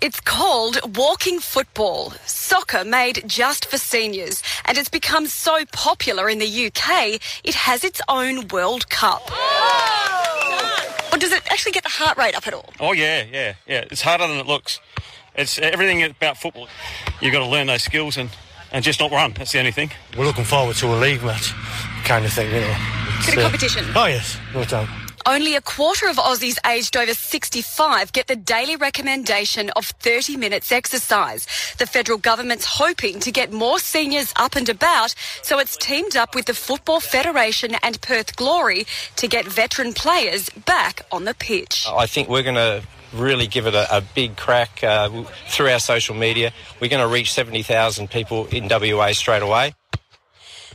It's 0.00 0.20
called 0.22 0.96
Walking 0.96 1.38
Football, 1.38 2.14
soccer 2.24 2.82
made 2.82 3.24
just 3.26 3.66
for 3.66 3.76
seniors, 3.76 4.42
and 4.64 4.78
it's 4.78 4.88
become 4.88 5.26
so 5.26 5.66
popular 5.72 6.30
in 6.30 6.38
the 6.38 6.66
UK, 6.68 7.20
it 7.44 7.54
has 7.54 7.84
its 7.84 8.00
own 8.08 8.48
World 8.48 8.88
Cup. 8.88 9.20
Oh! 9.28 10.14
Or 11.12 11.18
does 11.18 11.30
it 11.30 11.42
actually 11.52 11.72
get 11.72 11.82
the 11.82 11.90
heart 11.90 12.16
rate 12.16 12.34
up 12.34 12.46
at 12.46 12.54
all? 12.54 12.72
Oh 12.80 12.92
yeah, 12.92 13.22
yeah, 13.30 13.54
yeah. 13.66 13.84
It's 13.90 14.00
harder 14.00 14.26
than 14.26 14.38
it 14.38 14.46
looks. 14.46 14.80
It's 15.34 15.58
everything 15.58 16.02
about 16.02 16.36
football. 16.36 16.68
You've 17.20 17.32
got 17.32 17.40
to 17.40 17.46
learn 17.46 17.66
those 17.66 17.82
skills 17.82 18.16
and, 18.16 18.30
and 18.72 18.84
just 18.84 19.00
not 19.00 19.10
run. 19.10 19.32
That's 19.32 19.52
the 19.52 19.58
only 19.58 19.72
thing. 19.72 19.90
We're 20.16 20.26
looking 20.26 20.44
forward 20.44 20.76
to 20.76 20.86
a 20.86 20.96
league 20.96 21.22
match, 21.22 21.52
kind 22.04 22.24
of 22.24 22.32
thing, 22.32 22.52
you 22.54 22.60
know. 22.60 22.76
It's, 23.18 23.34
Good 23.34 23.42
competition. 23.42 23.84
Oh 23.96 24.06
yes, 24.06 24.38
no 24.52 24.64
doubt. 24.64 24.88
Only 25.26 25.54
a 25.56 25.62
quarter 25.62 26.06
of 26.06 26.16
Aussies 26.16 26.58
aged 26.66 26.98
over 26.98 27.14
65 27.14 28.12
get 28.12 28.26
the 28.26 28.36
daily 28.36 28.76
recommendation 28.76 29.70
of 29.70 29.86
30 29.86 30.36
minutes 30.36 30.70
exercise. 30.70 31.46
The 31.78 31.86
federal 31.86 32.18
government's 32.18 32.66
hoping 32.66 33.20
to 33.20 33.32
get 33.32 33.50
more 33.50 33.78
seniors 33.78 34.34
up 34.36 34.54
and 34.54 34.68
about, 34.68 35.14
so 35.42 35.58
it's 35.58 35.78
teamed 35.78 36.14
up 36.14 36.34
with 36.34 36.44
the 36.44 36.52
Football 36.52 37.00
Federation 37.00 37.74
and 37.82 37.98
Perth 38.02 38.36
Glory 38.36 38.86
to 39.16 39.26
get 39.26 39.46
veteran 39.46 39.94
players 39.94 40.50
back 40.50 41.00
on 41.10 41.24
the 41.24 41.34
pitch. 41.34 41.86
I 41.88 42.04
think 42.04 42.28
we're 42.28 42.42
going 42.42 42.56
to 42.56 42.82
really 43.14 43.46
give 43.46 43.66
it 43.66 43.74
a, 43.74 43.98
a 43.98 44.00
big 44.00 44.36
crack 44.36 44.82
uh, 44.82 45.24
through 45.48 45.70
our 45.70 45.78
social 45.78 46.14
media. 46.14 46.52
We're 46.80 46.90
going 46.90 47.06
to 47.06 47.12
reach 47.12 47.32
70,000 47.32 48.10
people 48.10 48.46
in 48.46 48.68
WA 48.68 49.12
straight 49.12 49.42
away. 49.42 49.74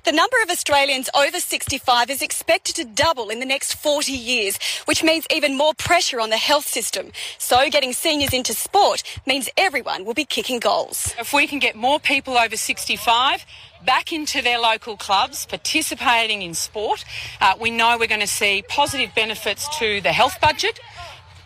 The 0.05 0.11
number 0.13 0.37
of 0.41 0.49
Australians 0.49 1.09
over 1.13 1.39
65 1.39 2.09
is 2.09 2.21
expected 2.21 2.75
to 2.77 2.85
double 2.85 3.29
in 3.29 3.39
the 3.39 3.45
next 3.45 3.75
40 3.75 4.13
years, 4.13 4.57
which 4.85 5.03
means 5.03 5.25
even 5.29 5.57
more 5.57 5.73
pressure 5.73 6.21
on 6.21 6.29
the 6.29 6.37
health 6.37 6.65
system. 6.65 7.11
So 7.37 7.69
getting 7.69 7.91
seniors 7.91 8.33
into 8.33 8.53
sport 8.53 9.03
means 9.27 9.49
everyone 9.57 10.05
will 10.05 10.13
be 10.13 10.25
kicking 10.25 10.59
goals. 10.59 11.13
If 11.19 11.33
we 11.33 11.47
can 11.47 11.59
get 11.59 11.75
more 11.75 11.99
people 11.99 12.37
over 12.37 12.55
65 12.55 13.45
back 13.85 14.13
into 14.13 14.41
their 14.41 14.59
local 14.59 14.95
clubs 14.95 15.45
participating 15.45 16.43
in 16.43 16.53
sport, 16.53 17.03
uh, 17.41 17.55
we 17.59 17.69
know 17.69 17.97
we're 17.99 18.07
going 18.07 18.21
to 18.21 18.27
see 18.27 18.63
positive 18.67 19.13
benefits 19.15 19.67
to 19.79 19.99
the 20.01 20.13
health 20.13 20.39
budget. 20.41 20.79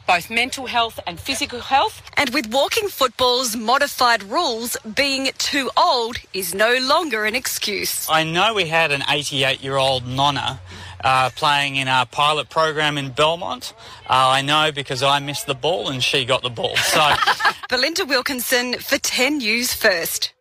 Both 0.08 0.30
mental 0.30 0.66
health 0.66 1.00
and 1.08 1.20
physical 1.20 1.60
health. 1.62 2.02
And 2.18 2.30
with 2.32 2.52
walking 2.52 2.90
football's 2.90 3.56
modified 3.56 4.24
rules, 4.24 4.76
being 4.96 5.30
too 5.38 5.70
old 5.78 6.18
is 6.34 6.54
no 6.54 6.78
longer 6.80 7.26
an 7.26 7.36
excuse. 7.36 8.08
I 8.10 8.24
know 8.24 8.54
we 8.54 8.68
had 8.68 8.92
an 8.92 9.04
88 9.08 9.64
year 9.64 9.78
old 9.78 10.06
nonna 10.06 10.60
uh, 11.04 11.30
playing 11.36 11.76
in 11.76 11.88
our 11.88 12.06
pilot 12.06 12.50
program 12.50 12.98
in 12.98 13.12
Belmont. 13.12 13.74
Uh, 14.10 14.30
I 14.38 14.42
know 14.42 14.72
because 14.72 15.04
I 15.04 15.20
missed 15.20 15.48
the 15.48 15.56
ball 15.56 15.90
and 15.90 16.04
she 16.04 16.26
got 16.26 16.42
the 16.42 16.50
ball. 16.50 16.76
So 16.76 17.14
Belinda 17.70 18.06
Wilkinson 18.06 18.74
for 18.76 18.98
10 18.98 19.38
News 19.38 19.74
First. 19.74 20.34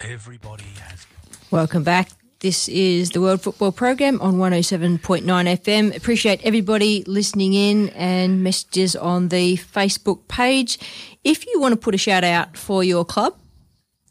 Everybody 0.00 0.64
has. 0.80 1.06
Welcome 1.50 1.82
back. 1.82 2.08
This 2.40 2.68
is 2.68 3.10
the 3.10 3.20
World 3.20 3.40
Football 3.40 3.72
Program 3.72 4.20
on 4.20 4.36
107.9 4.36 5.24
FM. 5.24 5.96
Appreciate 5.96 6.40
everybody 6.44 7.02
listening 7.02 7.52
in 7.52 7.88
and 7.88 8.44
messages 8.44 8.94
on 8.94 9.30
the 9.30 9.56
Facebook 9.56 10.28
page. 10.28 10.78
If 11.24 11.48
you 11.48 11.60
want 11.60 11.72
to 11.72 11.76
put 11.76 11.96
a 11.96 11.98
shout 11.98 12.22
out 12.22 12.56
for 12.56 12.84
your 12.84 13.04
club, 13.04 13.36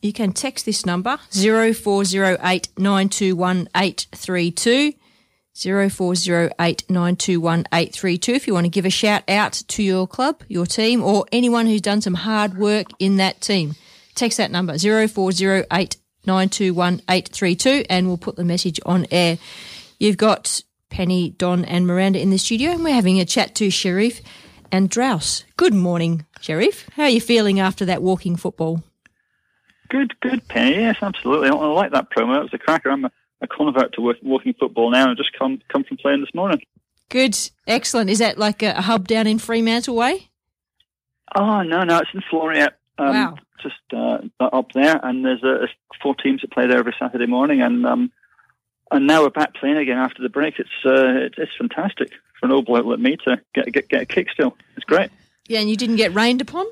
you 0.01 0.11
can 0.11 0.33
text 0.33 0.65
this 0.65 0.85
number 0.85 1.17
0408 1.31 2.67
921 2.77 3.69
832. 3.73 4.93
0408921832 5.55 8.35
if 8.35 8.45
you 8.45 8.53
want 8.53 8.65
to 8.65 8.69
give 8.69 8.85
a 8.85 8.89
shout 8.89 9.23
out 9.29 9.53
to 9.53 9.81
your 9.81 10.05
club, 10.05 10.43
your 10.49 10.65
team, 10.65 11.01
or 11.01 11.25
anyone 11.31 11.65
who's 11.65 11.79
done 11.81 12.01
some 12.01 12.13
hard 12.13 12.57
work 12.57 12.87
in 12.99 13.15
that 13.17 13.39
team. 13.39 13.75
Text 14.15 14.37
that 14.37 14.51
number 14.51 14.73
0408921832 16.27 17.85
and 17.89 18.07
we'll 18.07 18.17
put 18.17 18.35
the 18.35 18.43
message 18.43 18.79
on 18.85 19.05
air. 19.11 19.37
You've 19.99 20.17
got 20.17 20.61
Penny, 20.89 21.31
Don, 21.31 21.65
and 21.65 21.85
Miranda 21.87 22.19
in 22.21 22.29
the 22.29 22.37
studio, 22.37 22.71
and 22.71 22.83
we're 22.83 22.93
having 22.93 23.19
a 23.19 23.25
chat 23.25 23.55
to 23.55 23.69
Sharif 23.69 24.21
and 24.71 24.89
Drouse. 24.89 25.43
Good 25.57 25.73
morning, 25.73 26.25
Sherif. 26.39 26.85
How 26.93 27.03
are 27.03 27.09
you 27.09 27.21
feeling 27.21 27.59
after 27.59 27.85
that 27.85 28.01
walking 28.01 28.35
football? 28.35 28.83
Good, 29.89 30.19
good, 30.19 30.47
Penny. 30.47 30.75
Yes, 30.75 30.97
absolutely. 31.01 31.49
I, 31.49 31.53
I 31.53 31.65
like 31.67 31.91
that 31.91 32.09
promo. 32.11 32.37
It 32.37 32.43
was 32.43 32.53
a 32.53 32.57
cracker. 32.57 32.89
I'm 32.91 33.05
a, 33.05 33.11
a 33.41 33.47
convert 33.47 33.93
to 33.93 34.01
work, 34.01 34.17
walking 34.21 34.53
football 34.59 34.91
now. 34.91 35.09
and 35.09 35.17
just 35.17 35.31
come 35.37 35.61
come 35.69 35.83
from 35.83 35.97
playing 35.97 36.21
this 36.21 36.33
morning. 36.33 36.61
Good, 37.09 37.37
excellent. 37.67 38.09
Is 38.09 38.19
that 38.19 38.37
like 38.37 38.61
a, 38.63 38.71
a 38.71 38.81
hub 38.81 39.07
down 39.07 39.27
in 39.27 39.39
Fremantle 39.39 39.95
way? 39.95 40.29
Oh 41.35 41.61
no, 41.61 41.83
no, 41.83 41.97
it's 41.99 42.09
in 42.13 42.21
Floreat. 42.31 42.71
Um, 42.97 43.07
Wow. 43.09 43.37
Just 43.61 43.75
uh, 43.93 44.19
up 44.39 44.71
there, 44.73 44.99
and 45.03 45.25
there's 45.25 45.43
uh, 45.43 45.67
four 46.01 46.15
teams 46.15 46.41
that 46.41 46.51
play 46.51 46.67
there 46.67 46.77
every 46.77 46.95
Saturday 46.99 47.25
morning, 47.25 47.61
and 47.61 47.85
um, 47.85 48.11
and 48.91 49.07
now 49.07 49.23
we're 49.23 49.29
back 49.29 49.55
playing 49.55 49.77
again 49.77 49.97
after 49.97 50.21
the 50.21 50.29
break. 50.29 50.59
It's 50.59 50.69
uh, 50.85 51.29
it's, 51.37 51.51
fantastic 51.57 52.11
for 52.39 52.45
an 52.45 52.51
old 52.51 52.65
bloke 52.65 52.85
like 52.85 52.99
me 52.99 53.17
to 53.25 53.41
get 53.53 53.71
get 53.71 53.89
get 53.89 54.01
a 54.03 54.05
kick 54.05 54.29
still. 54.31 54.55
It's 54.75 54.85
great. 54.85 55.09
Yeah, 55.47 55.59
and 55.59 55.69
you 55.69 55.75
didn't 55.75 55.95
get 55.95 56.13
rained 56.13 56.41
upon? 56.41 56.65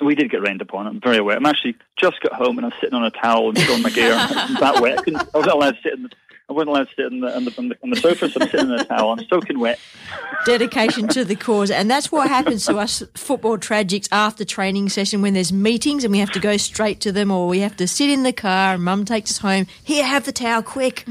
We 0.00 0.14
did 0.14 0.30
get 0.30 0.40
rained 0.40 0.62
upon. 0.62 0.86
I'm 0.86 1.00
very 1.00 1.20
wet. 1.20 1.36
I'm 1.36 1.46
actually 1.46 1.76
just 1.96 2.20
got 2.20 2.32
home 2.32 2.58
and 2.58 2.66
I'm 2.66 2.72
sitting 2.80 2.94
on 2.94 3.04
a 3.04 3.10
towel 3.10 3.50
and 3.50 3.58
throwing 3.58 3.82
my 3.82 3.90
gear. 3.90 4.12
I'm 4.14 4.54
that 4.54 4.80
wet. 4.80 4.98
I, 5.06 5.20
I 5.20 5.38
wasn't 5.38 5.54
allowed 5.54 5.72
to 5.72 5.82
sit 5.82 5.92
in 5.94 6.02
the, 6.04 6.10
I 6.48 6.52
wasn't 6.52 6.70
allowed 6.70 6.88
to 6.88 6.94
sit 6.94 7.12
in 7.12 7.20
the, 7.20 7.34
on, 7.34 7.44
the, 7.44 7.54
on, 7.56 7.68
the, 7.68 7.78
on 7.82 7.90
the 7.90 7.96
sofa, 7.96 8.28
so 8.28 8.40
I'm 8.40 8.48
sitting 8.48 8.66
in 8.66 8.72
a 8.72 8.84
towel. 8.84 9.12
I'm 9.12 9.24
soaking 9.26 9.58
wet. 9.58 9.78
Dedication 10.44 11.08
to 11.08 11.24
the 11.24 11.36
cause. 11.36 11.70
And 11.70 11.90
that's 11.90 12.10
what 12.10 12.28
happens 12.28 12.66
to 12.66 12.76
us 12.78 13.02
football 13.14 13.56
tragics 13.58 14.08
after 14.10 14.44
training 14.44 14.88
session 14.88 15.22
when 15.22 15.34
there's 15.34 15.52
meetings 15.52 16.04
and 16.04 16.12
we 16.12 16.18
have 16.18 16.32
to 16.32 16.40
go 16.40 16.56
straight 16.56 17.00
to 17.00 17.12
them 17.12 17.30
or 17.30 17.46
we 17.46 17.60
have 17.60 17.76
to 17.76 17.86
sit 17.86 18.10
in 18.10 18.22
the 18.24 18.32
car 18.32 18.74
and 18.74 18.82
mum 18.82 19.04
takes 19.04 19.30
us 19.30 19.38
home. 19.38 19.66
Here, 19.84 20.04
have 20.04 20.24
the 20.24 20.32
towel 20.32 20.62
quick. 20.62 21.04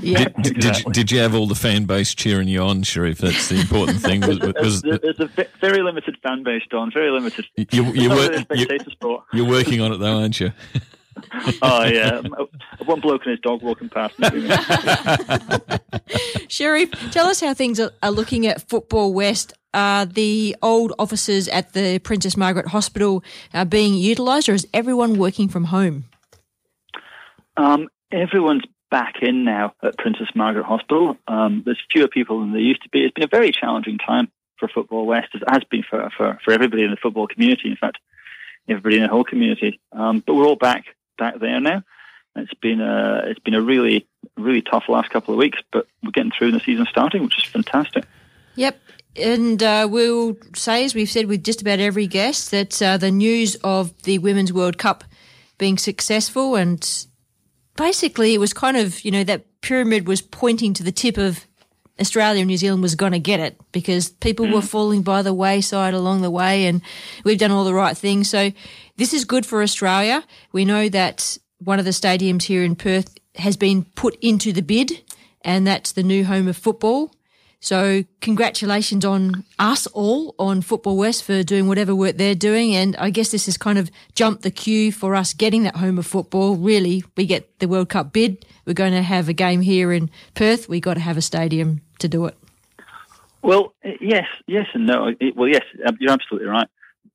Yeah. 0.00 0.24
Did, 0.24 0.42
did, 0.42 0.60
did, 0.60 0.78
you, 0.78 0.92
did 0.92 1.12
you 1.12 1.20
have 1.20 1.34
all 1.34 1.46
the 1.46 1.54
fan 1.54 1.84
base 1.84 2.14
cheering 2.14 2.48
you 2.48 2.60
on, 2.60 2.82
Sherif? 2.82 3.18
That's 3.18 3.48
the 3.48 3.60
important 3.60 4.00
thing. 4.00 4.20
Was, 4.20 4.40
was, 4.40 4.82
There's, 4.82 5.00
there's 5.00 5.20
a 5.20 5.46
very 5.60 5.82
limited 5.82 6.18
fan 6.22 6.42
base, 6.42 6.62
Don. 6.68 6.90
Very 6.90 7.10
limited. 7.10 7.46
you, 7.56 7.64
you, 7.70 7.84
It's 7.86 7.96
not 7.96 8.08
were, 8.08 8.22
really 8.22 8.36
a 8.36 8.40
spectator 8.40 8.90
sport. 8.90 9.24
you're 9.32 9.48
working 9.48 9.80
on 9.80 9.92
it 9.92 9.98
though, 9.98 10.18
aren't 10.18 10.40
you? 10.40 10.52
oh 11.62 11.84
yeah, 11.84 12.20
one 12.84 13.00
bloke 13.00 13.22
and 13.24 13.32
his 13.32 13.40
dog 13.40 13.62
walking 13.62 13.88
past 13.88 14.18
me. 14.18 14.28
Sherif, 16.48 17.12
tell 17.12 17.26
us 17.26 17.40
how 17.40 17.54
things 17.54 17.80
are, 17.80 17.92
are 18.02 18.10
looking 18.10 18.46
at 18.46 18.68
Football 18.68 19.12
West. 19.12 19.54
Are 19.72 20.06
the 20.06 20.54
old 20.62 20.92
offices 21.00 21.48
at 21.48 21.72
the 21.72 21.98
Princess 21.98 22.36
Margaret 22.36 22.68
Hospital 22.68 23.24
uh, 23.52 23.64
being 23.64 23.94
utilised 23.94 24.48
or 24.48 24.54
is 24.54 24.68
everyone 24.72 25.18
working 25.18 25.48
from 25.48 25.64
home? 25.64 26.04
Um, 27.56 27.88
everyone's 28.12 28.62
back 28.90 29.16
in 29.22 29.44
now 29.44 29.74
at 29.82 29.98
Princess 29.98 30.28
Margaret 30.36 30.64
Hospital. 30.64 31.16
Um, 31.26 31.62
there's 31.64 31.82
fewer 31.90 32.06
people 32.06 32.40
than 32.40 32.52
there 32.52 32.60
used 32.60 32.84
to 32.84 32.88
be. 32.88 33.04
It's 33.04 33.14
been 33.14 33.24
a 33.24 33.28
very 33.28 33.50
challenging 33.50 33.98
time 33.98 34.28
for 34.58 34.68
Football 34.68 35.06
West, 35.06 35.28
as 35.34 35.42
it 35.42 35.50
has 35.50 35.64
been 35.64 35.82
for, 35.82 36.08
for, 36.16 36.38
for 36.44 36.52
everybody 36.52 36.84
in 36.84 36.92
the 36.92 36.96
football 36.96 37.26
community. 37.26 37.68
In 37.68 37.76
fact, 37.76 37.98
everybody 38.68 38.96
in 38.96 39.02
the 39.02 39.08
whole 39.08 39.24
community. 39.24 39.80
Um, 39.90 40.22
but 40.24 40.34
we're 40.34 40.46
all 40.46 40.56
back 40.56 40.84
back 41.16 41.38
there 41.40 41.60
now. 41.60 41.82
It's 42.36 42.54
been 42.54 42.80
a 42.80 43.22
it's 43.26 43.40
been 43.40 43.54
a 43.54 43.62
really 43.62 44.06
really 44.36 44.62
tough 44.62 44.84
last 44.88 45.10
couple 45.10 45.34
of 45.34 45.38
weeks, 45.38 45.58
but 45.72 45.86
we're 46.02 46.10
getting 46.10 46.32
through 46.36 46.48
and 46.48 46.56
the 46.56 46.64
season 46.64 46.86
starting, 46.90 47.22
which 47.22 47.38
is 47.38 47.44
fantastic. 47.44 48.04
Yep. 48.56 48.80
And 49.16 49.62
uh, 49.62 49.86
we'll 49.88 50.36
say, 50.56 50.84
as 50.84 50.94
we've 50.94 51.08
said 51.08 51.26
with 51.26 51.44
just 51.44 51.62
about 51.62 51.78
every 51.78 52.08
guest, 52.08 52.50
that 52.50 52.82
uh, 52.82 52.96
the 52.96 53.12
news 53.12 53.54
of 53.62 54.02
the 54.02 54.18
Women's 54.18 54.52
World 54.52 54.76
Cup 54.76 55.04
being 55.56 55.78
successful 55.78 56.56
and 56.56 57.06
basically 57.76 58.34
it 58.34 58.38
was 58.38 58.52
kind 58.52 58.76
of, 58.76 59.04
you 59.04 59.10
know, 59.10 59.24
that 59.24 59.46
pyramid 59.60 60.08
was 60.08 60.20
pointing 60.20 60.74
to 60.74 60.82
the 60.82 60.92
tip 60.92 61.16
of 61.16 61.46
Australia 62.00 62.40
and 62.40 62.48
New 62.48 62.56
Zealand 62.56 62.82
was 62.82 62.94
going 62.94 63.12
to 63.12 63.18
get 63.18 63.40
it 63.40 63.60
because 63.70 64.08
people 64.08 64.46
were 64.46 64.60
mm. 64.60 64.68
falling 64.68 65.02
by 65.02 65.22
the 65.22 65.34
wayside 65.34 65.94
along 65.94 66.22
the 66.22 66.30
way 66.30 66.66
and 66.66 66.82
we've 67.24 67.38
done 67.38 67.52
all 67.52 67.64
the 67.64 67.74
right 67.74 67.96
things. 67.96 68.28
So 68.28 68.50
this 68.96 69.14
is 69.14 69.24
good 69.24 69.46
for 69.46 69.62
Australia. 69.62 70.24
We 70.52 70.64
know 70.64 70.88
that 70.88 71.38
one 71.58 71.78
of 71.78 71.84
the 71.84 71.92
stadiums 71.92 72.44
here 72.44 72.64
in 72.64 72.74
Perth 72.74 73.16
has 73.36 73.56
been 73.56 73.84
put 73.94 74.16
into 74.20 74.52
the 74.52 74.62
bid 74.62 75.02
and 75.42 75.66
that's 75.66 75.92
the 75.92 76.02
new 76.02 76.24
home 76.24 76.48
of 76.48 76.56
football. 76.56 77.12
So 77.64 78.04
congratulations 78.20 79.06
on 79.06 79.42
us 79.58 79.86
all 79.86 80.34
on 80.38 80.60
Football 80.60 80.98
West 80.98 81.24
for 81.24 81.42
doing 81.42 81.66
whatever 81.66 81.94
work 81.94 82.18
they're 82.18 82.34
doing. 82.34 82.74
And 82.74 82.94
I 82.96 83.08
guess 83.08 83.30
this 83.30 83.46
has 83.46 83.56
kind 83.56 83.78
of 83.78 83.90
jumped 84.14 84.42
the 84.42 84.50
queue 84.50 84.92
for 84.92 85.14
us 85.14 85.32
getting 85.32 85.62
that 85.62 85.76
home 85.76 85.98
of 85.98 86.04
football. 86.04 86.56
Really, 86.56 87.04
we 87.16 87.24
get 87.24 87.58
the 87.60 87.66
World 87.66 87.88
Cup 87.88 88.12
bid. 88.12 88.44
We're 88.66 88.74
going 88.74 88.92
to 88.92 89.00
have 89.00 89.30
a 89.30 89.32
game 89.32 89.62
here 89.62 89.94
in 89.94 90.10
Perth. 90.34 90.68
We've 90.68 90.82
got 90.82 90.94
to 90.94 91.00
have 91.00 91.16
a 91.16 91.22
stadium 91.22 91.80
to 92.00 92.06
do 92.06 92.26
it. 92.26 92.36
Well, 93.40 93.72
yes, 93.98 94.26
yes, 94.46 94.66
and 94.74 94.86
no. 94.86 95.14
Well, 95.34 95.48
yes, 95.48 95.64
you're 95.98 96.12
absolutely 96.12 96.50
right. 96.50 96.68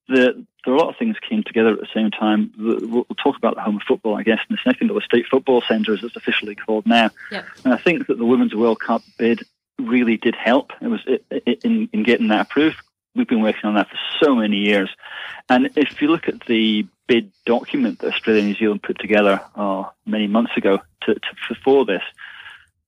The, 0.07 0.43
there 0.65 0.73
are 0.73 0.77
a 0.77 0.80
lot 0.80 0.89
of 0.89 0.97
things 0.97 1.15
came 1.30 1.43
together 1.43 1.73
at 1.73 1.80
the 1.80 1.88
same 1.93 2.09
time. 2.09 2.51
We'll 2.57 2.88
we'll 2.88 3.05
talk 3.23 3.38
about 3.38 3.53
the 3.53 3.61
home 3.61 3.76
of 3.76 3.84
football, 3.88 4.17
I 4.17 4.23
guess, 4.23 4.39
in 4.49 4.55
a 4.55 4.59
second, 4.67 4.89
or 4.89 4.95
the 4.95 5.05
State 5.05 5.27
Football 5.30 5.61
Centre, 5.61 5.93
as 5.93 6.03
it's 6.03 6.15
officially 6.15 6.55
called 6.55 6.88
now. 6.88 7.11
Yep. 7.31 7.45
And 7.65 7.73
I 7.76 7.77
think 7.77 8.07
that 8.07 8.17
the 8.17 8.26
Women's 8.26 8.55
World 8.55 8.80
Cup 8.80 9.03
bid 9.19 9.43
really 9.80 10.18
did 10.18 10.35
help. 10.35 10.72
It 10.81 10.88
was 10.88 11.01
in, 11.64 11.89
in 11.91 12.03
getting 12.03 12.27
that 12.30 12.47
approved. 12.47 12.77
We've 13.15 13.27
been 13.27 13.41
working 13.41 13.65
on 13.65 13.76
that 13.76 13.89
for 13.89 13.97
so 14.23 14.35
many 14.35 14.57
years. 14.57 14.89
And 15.49 15.72
if 15.76 16.01
you 16.01 16.10
look 16.10 16.27
at 16.27 16.41
the 16.45 16.88
bid 17.07 17.31
document 17.45 17.99
that 17.99 18.14
Australia 18.14 18.41
and 18.41 18.49
New 18.49 18.56
Zealand 18.56 18.84
put 18.84 18.99
together 18.99 19.41
uh, 19.56 19.85
many 20.06 20.27
months 20.27 20.56
ago 20.56 20.80
to, 21.01 21.15
to, 21.15 21.56
for 21.64 21.85
this, 21.85 22.03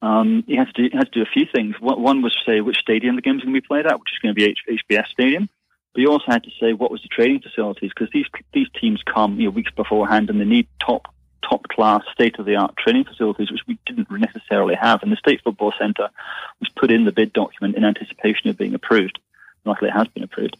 um, 0.01 0.43
you 0.47 0.57
had 0.57 0.67
to 0.67 0.73
do 0.73 0.83
you 0.83 0.97
had 0.97 1.11
to 1.11 1.19
do 1.19 1.21
a 1.21 1.31
few 1.31 1.45
things. 1.45 1.75
One, 1.79 2.21
was 2.21 2.33
to 2.33 2.51
say 2.51 2.61
which 2.61 2.77
stadium 2.77 3.15
the 3.15 3.21
game's 3.21 3.43
going 3.43 3.53
to 3.53 3.61
be 3.61 3.65
played 3.65 3.85
at, 3.85 3.99
which 3.99 4.11
is 4.11 4.19
going 4.19 4.33
to 4.33 4.39
be 4.39 4.45
H- 4.45 4.83
HBF 4.89 5.07
Stadium. 5.07 5.49
But 5.93 6.01
you 6.01 6.11
also 6.11 6.25
had 6.27 6.43
to 6.43 6.51
say 6.59 6.73
what 6.73 6.91
was 6.91 7.01
the 7.01 7.07
training 7.09 7.41
facilities 7.41 7.91
because 7.93 8.09
these 8.11 8.25
these 8.53 8.67
teams 8.79 9.01
come 9.03 9.39
you 9.39 9.45
know, 9.45 9.51
weeks 9.51 9.71
beforehand 9.71 10.29
and 10.29 10.39
they 10.39 10.45
need 10.45 10.67
top 10.79 11.13
top 11.41 11.67
class 11.67 12.03
state 12.13 12.39
of 12.39 12.45
the 12.45 12.55
art 12.55 12.75
training 12.77 13.05
facilities, 13.05 13.51
which 13.51 13.61
we 13.67 13.77
didn't 13.85 14.09
necessarily 14.11 14.75
have. 14.75 15.03
And 15.03 15.11
the 15.11 15.17
State 15.17 15.41
Football 15.43 15.73
Centre 15.79 16.09
was 16.59 16.69
put 16.69 16.91
in 16.91 17.05
the 17.05 17.11
bid 17.11 17.33
document 17.33 17.75
in 17.75 17.83
anticipation 17.83 18.49
of 18.49 18.57
being 18.57 18.73
approved. 18.73 19.19
Luckily, 19.65 19.89
it 19.89 19.97
has 19.97 20.07
been 20.07 20.23
approved. 20.23 20.57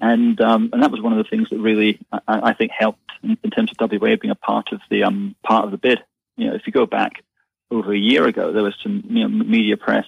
And 0.00 0.40
um, 0.40 0.70
and 0.72 0.82
that 0.82 0.90
was 0.90 1.00
one 1.00 1.12
of 1.12 1.18
the 1.18 1.28
things 1.28 1.50
that 1.50 1.58
really 1.58 2.00
I, 2.12 2.20
I 2.26 2.52
think 2.54 2.72
helped 2.72 2.98
in, 3.22 3.38
in 3.44 3.50
terms 3.50 3.70
of 3.70 3.90
WA 3.90 4.16
being 4.16 4.30
a 4.30 4.34
part 4.34 4.72
of 4.72 4.80
the 4.90 5.04
um, 5.04 5.36
part 5.44 5.64
of 5.64 5.70
the 5.70 5.78
bid. 5.78 6.00
You 6.36 6.48
know, 6.48 6.54
if 6.54 6.66
you 6.66 6.72
go 6.72 6.86
back 6.86 7.22
over 7.70 7.92
a 7.92 7.98
year 7.98 8.26
ago, 8.26 8.52
there 8.52 8.62
was 8.62 8.74
some 8.82 9.04
you 9.08 9.28
know, 9.28 9.28
media 9.28 9.76
press 9.76 10.06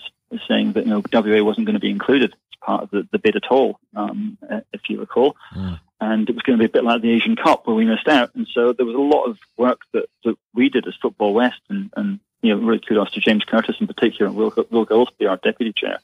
saying 0.48 0.72
that 0.72 0.86
you 0.86 0.90
know 0.90 1.02
WA 1.12 1.44
wasn't 1.44 1.66
going 1.66 1.74
to 1.74 1.80
be 1.80 1.90
included 1.90 2.32
as 2.32 2.58
part 2.60 2.82
of 2.82 2.90
the, 2.90 3.06
the 3.12 3.18
bid 3.18 3.36
at 3.36 3.50
all, 3.50 3.78
um, 3.94 4.38
if 4.72 4.80
you 4.88 4.98
recall. 4.98 5.36
And 6.02 6.28
it 6.28 6.34
was 6.34 6.42
going 6.42 6.58
to 6.58 6.62
be 6.62 6.66
a 6.66 6.72
bit 6.72 6.82
like 6.82 7.00
the 7.00 7.12
Asian 7.12 7.36
Cup 7.36 7.64
where 7.64 7.76
we 7.76 7.84
missed 7.84 8.08
out. 8.08 8.34
And 8.34 8.48
so 8.52 8.72
there 8.72 8.84
was 8.84 8.96
a 8.96 8.98
lot 8.98 9.26
of 9.26 9.38
work 9.56 9.82
that, 9.92 10.06
that 10.24 10.36
we 10.52 10.68
did 10.68 10.88
as 10.88 10.96
Football 11.00 11.32
West, 11.32 11.60
and, 11.68 11.92
and 11.96 12.18
you 12.42 12.52
know, 12.52 12.60
really 12.60 12.80
kudos 12.80 13.12
to 13.12 13.20
James 13.20 13.44
Curtis 13.44 13.76
in 13.78 13.86
particular, 13.86 14.26
and 14.26 14.36
Will, 14.36 14.52
Will 14.70 14.84
Goldsby, 14.84 15.30
our 15.30 15.36
deputy 15.36 15.72
chair, 15.72 16.00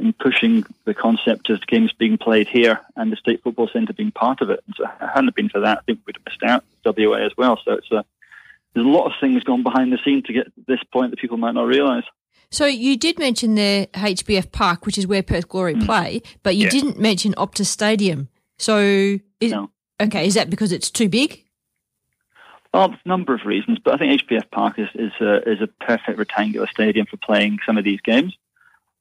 in 0.00 0.12
pushing 0.12 0.64
the 0.86 0.92
concept 0.92 1.50
of 1.50 1.64
games 1.68 1.92
being 1.92 2.18
played 2.18 2.48
here 2.48 2.80
and 2.96 3.12
the 3.12 3.16
State 3.16 3.40
Football 3.44 3.68
Centre 3.72 3.92
being 3.92 4.10
part 4.10 4.40
of 4.40 4.50
it. 4.50 4.60
And 4.66 4.74
so 4.76 4.84
if 4.86 5.02
it 5.02 5.10
hadn't 5.14 5.36
been 5.36 5.48
for 5.48 5.60
that, 5.60 5.78
I 5.78 5.82
think 5.82 6.00
we'd 6.04 6.16
have 6.16 6.26
missed 6.26 6.42
out 6.42 6.64
WA 6.84 7.18
as 7.24 7.32
well. 7.38 7.60
So 7.64 7.74
it's 7.74 7.92
a 7.92 8.04
there's 8.74 8.86
a 8.86 8.90
lot 8.90 9.06
of 9.06 9.12
things 9.20 9.44
gone 9.44 9.62
behind 9.62 9.92
the 9.92 9.98
scenes 10.04 10.24
to 10.24 10.32
get 10.32 10.44
to 10.46 10.64
this 10.66 10.82
point 10.92 11.10
that 11.10 11.20
people 11.20 11.36
might 11.36 11.54
not 11.54 11.66
realise. 11.66 12.04
So 12.50 12.66
you 12.66 12.96
did 12.96 13.18
mention 13.18 13.54
the 13.54 13.88
HBF 13.94 14.52
Park, 14.52 14.84
which 14.84 14.98
is 14.98 15.06
where 15.06 15.22
Perth 15.22 15.48
Glory 15.48 15.74
mm. 15.74 15.84
play, 15.84 16.22
but 16.42 16.56
you 16.56 16.64
Yeah. 16.64 16.70
didn't 16.70 16.98
mention 16.98 17.34
Optus 17.34 17.66
Stadium. 17.66 18.28
So 18.58 18.78
is, 19.40 19.52
okay, 20.00 20.26
is 20.26 20.34
that 20.34 20.50
because 20.50 20.72
it's 20.72 20.90
too 20.90 21.08
big? 21.08 21.44
Well, 22.74 22.88
there's 22.88 23.00
a 23.04 23.08
number 23.08 23.34
of 23.34 23.44
reasons, 23.46 23.78
but 23.82 23.94
I 23.94 23.96
think 23.96 24.22
HBF 24.22 24.50
Park 24.50 24.78
is 24.78 24.88
is 24.94 25.12
a, 25.20 25.48
is 25.48 25.60
a 25.62 25.66
perfect 25.66 26.18
rectangular 26.18 26.66
stadium 26.66 27.06
for 27.06 27.16
playing 27.16 27.58
some 27.64 27.78
of 27.78 27.84
these 27.84 28.00
games. 28.02 28.36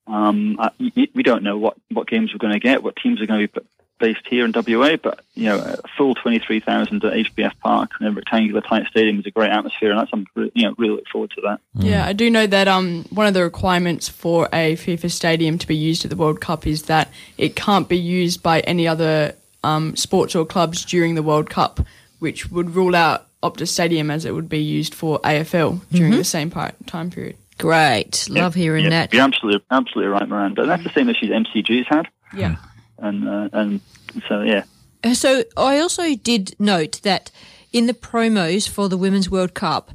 Um, 0.07 0.55
I, 0.59 0.69
y- 0.79 1.09
we 1.13 1.21
don't 1.23 1.43
know 1.43 1.57
what, 1.57 1.75
what 1.91 2.07
games 2.07 2.31
we're 2.31 2.37
going 2.37 2.53
to 2.53 2.59
get, 2.59 2.81
what 2.81 2.95
teams 2.95 3.21
are 3.21 3.25
going 3.25 3.45
to 3.47 3.59
be 3.59 3.67
based 3.99 4.25
here 4.29 4.45
in 4.45 4.53
WA, 4.55 4.95
but 4.95 5.21
you 5.33 5.45
know, 5.45 5.57
a 5.57 5.87
full 5.97 6.15
twenty 6.15 6.39
three 6.39 6.59
thousand 6.61 7.03
at 7.03 7.11
HBF 7.13 7.59
Park 7.59 7.91
in 7.99 8.07
a 8.07 8.11
rectangular 8.11 8.61
tight 8.61 8.87
stadium 8.87 9.19
is 9.19 9.25
a 9.25 9.31
great 9.31 9.51
atmosphere, 9.51 9.89
and 9.91 9.99
that's 9.99 10.11
I'm 10.13 10.25
you 10.53 10.63
know 10.63 10.75
really 10.77 10.95
look 10.95 11.07
forward 11.11 11.31
to 11.31 11.41
that. 11.41 11.59
Yeah, 11.73 12.05
I 12.05 12.13
do 12.13 12.29
know 12.29 12.47
that 12.47 12.67
um, 12.69 13.03
one 13.09 13.27
of 13.27 13.33
the 13.33 13.43
requirements 13.43 14.07
for 14.07 14.47
a 14.53 14.75
FIFA 14.77 15.11
stadium 15.11 15.57
to 15.57 15.67
be 15.67 15.75
used 15.75 16.05
at 16.05 16.09
the 16.11 16.15
World 16.17 16.39
Cup 16.39 16.65
is 16.65 16.83
that 16.83 17.09
it 17.37 17.55
can't 17.57 17.89
be 17.89 17.97
used 17.97 18.41
by 18.41 18.61
any 18.61 18.87
other 18.87 19.35
um, 19.67 19.95
sports 19.95 20.35
or 20.35 20.45
clubs 20.45 20.85
during 20.85 21.15
the 21.15 21.23
World 21.23 21.49
Cup, 21.49 21.79
which 22.19 22.49
would 22.51 22.69
rule 22.75 22.95
out 22.95 23.27
Optus 23.43 23.67
Stadium 23.69 24.09
as 24.09 24.25
it 24.25 24.33
would 24.33 24.49
be 24.49 24.63
used 24.79 24.93
for 24.95 25.19
AFL 25.23 25.81
during 25.91 26.13
Mhm. 26.13 26.17
the 26.17 26.23
same 26.23 26.49
part, 26.49 26.73
time 26.87 27.09
period. 27.11 27.35
Great. 27.57 28.27
Love 28.29 28.55
hearing 28.55 28.85
yeah, 28.85 28.89
that. 28.91 29.13
You're 29.13 29.23
absolutely, 29.23 29.63
absolutely 29.71 30.11
right, 30.11 30.27
Miranda. 30.29 30.61
And 30.61 30.71
that's 30.71 30.83
the 30.83 30.93
same 30.97 31.09
issue 31.09 31.27
that 31.27 31.35
MCG's 31.45 31.87
had. 31.89 32.05
Yeah. 32.35 32.55
And 32.99 33.27
uh, 33.27 33.49
and 33.53 33.79
so 34.27 34.41
yeah, 34.41 34.63
Uh, 35.03 35.13
So 35.13 35.43
I 35.55 35.79
also 35.79 36.15
did 36.15 36.55
note 36.59 37.01
that 37.03 37.31
in 37.73 37.87
the 37.87 37.93
promos 37.93 38.67
for 38.69 38.89
the 38.89 38.97
Women's 38.97 39.29
World 39.29 39.53
Cup, 39.53 39.91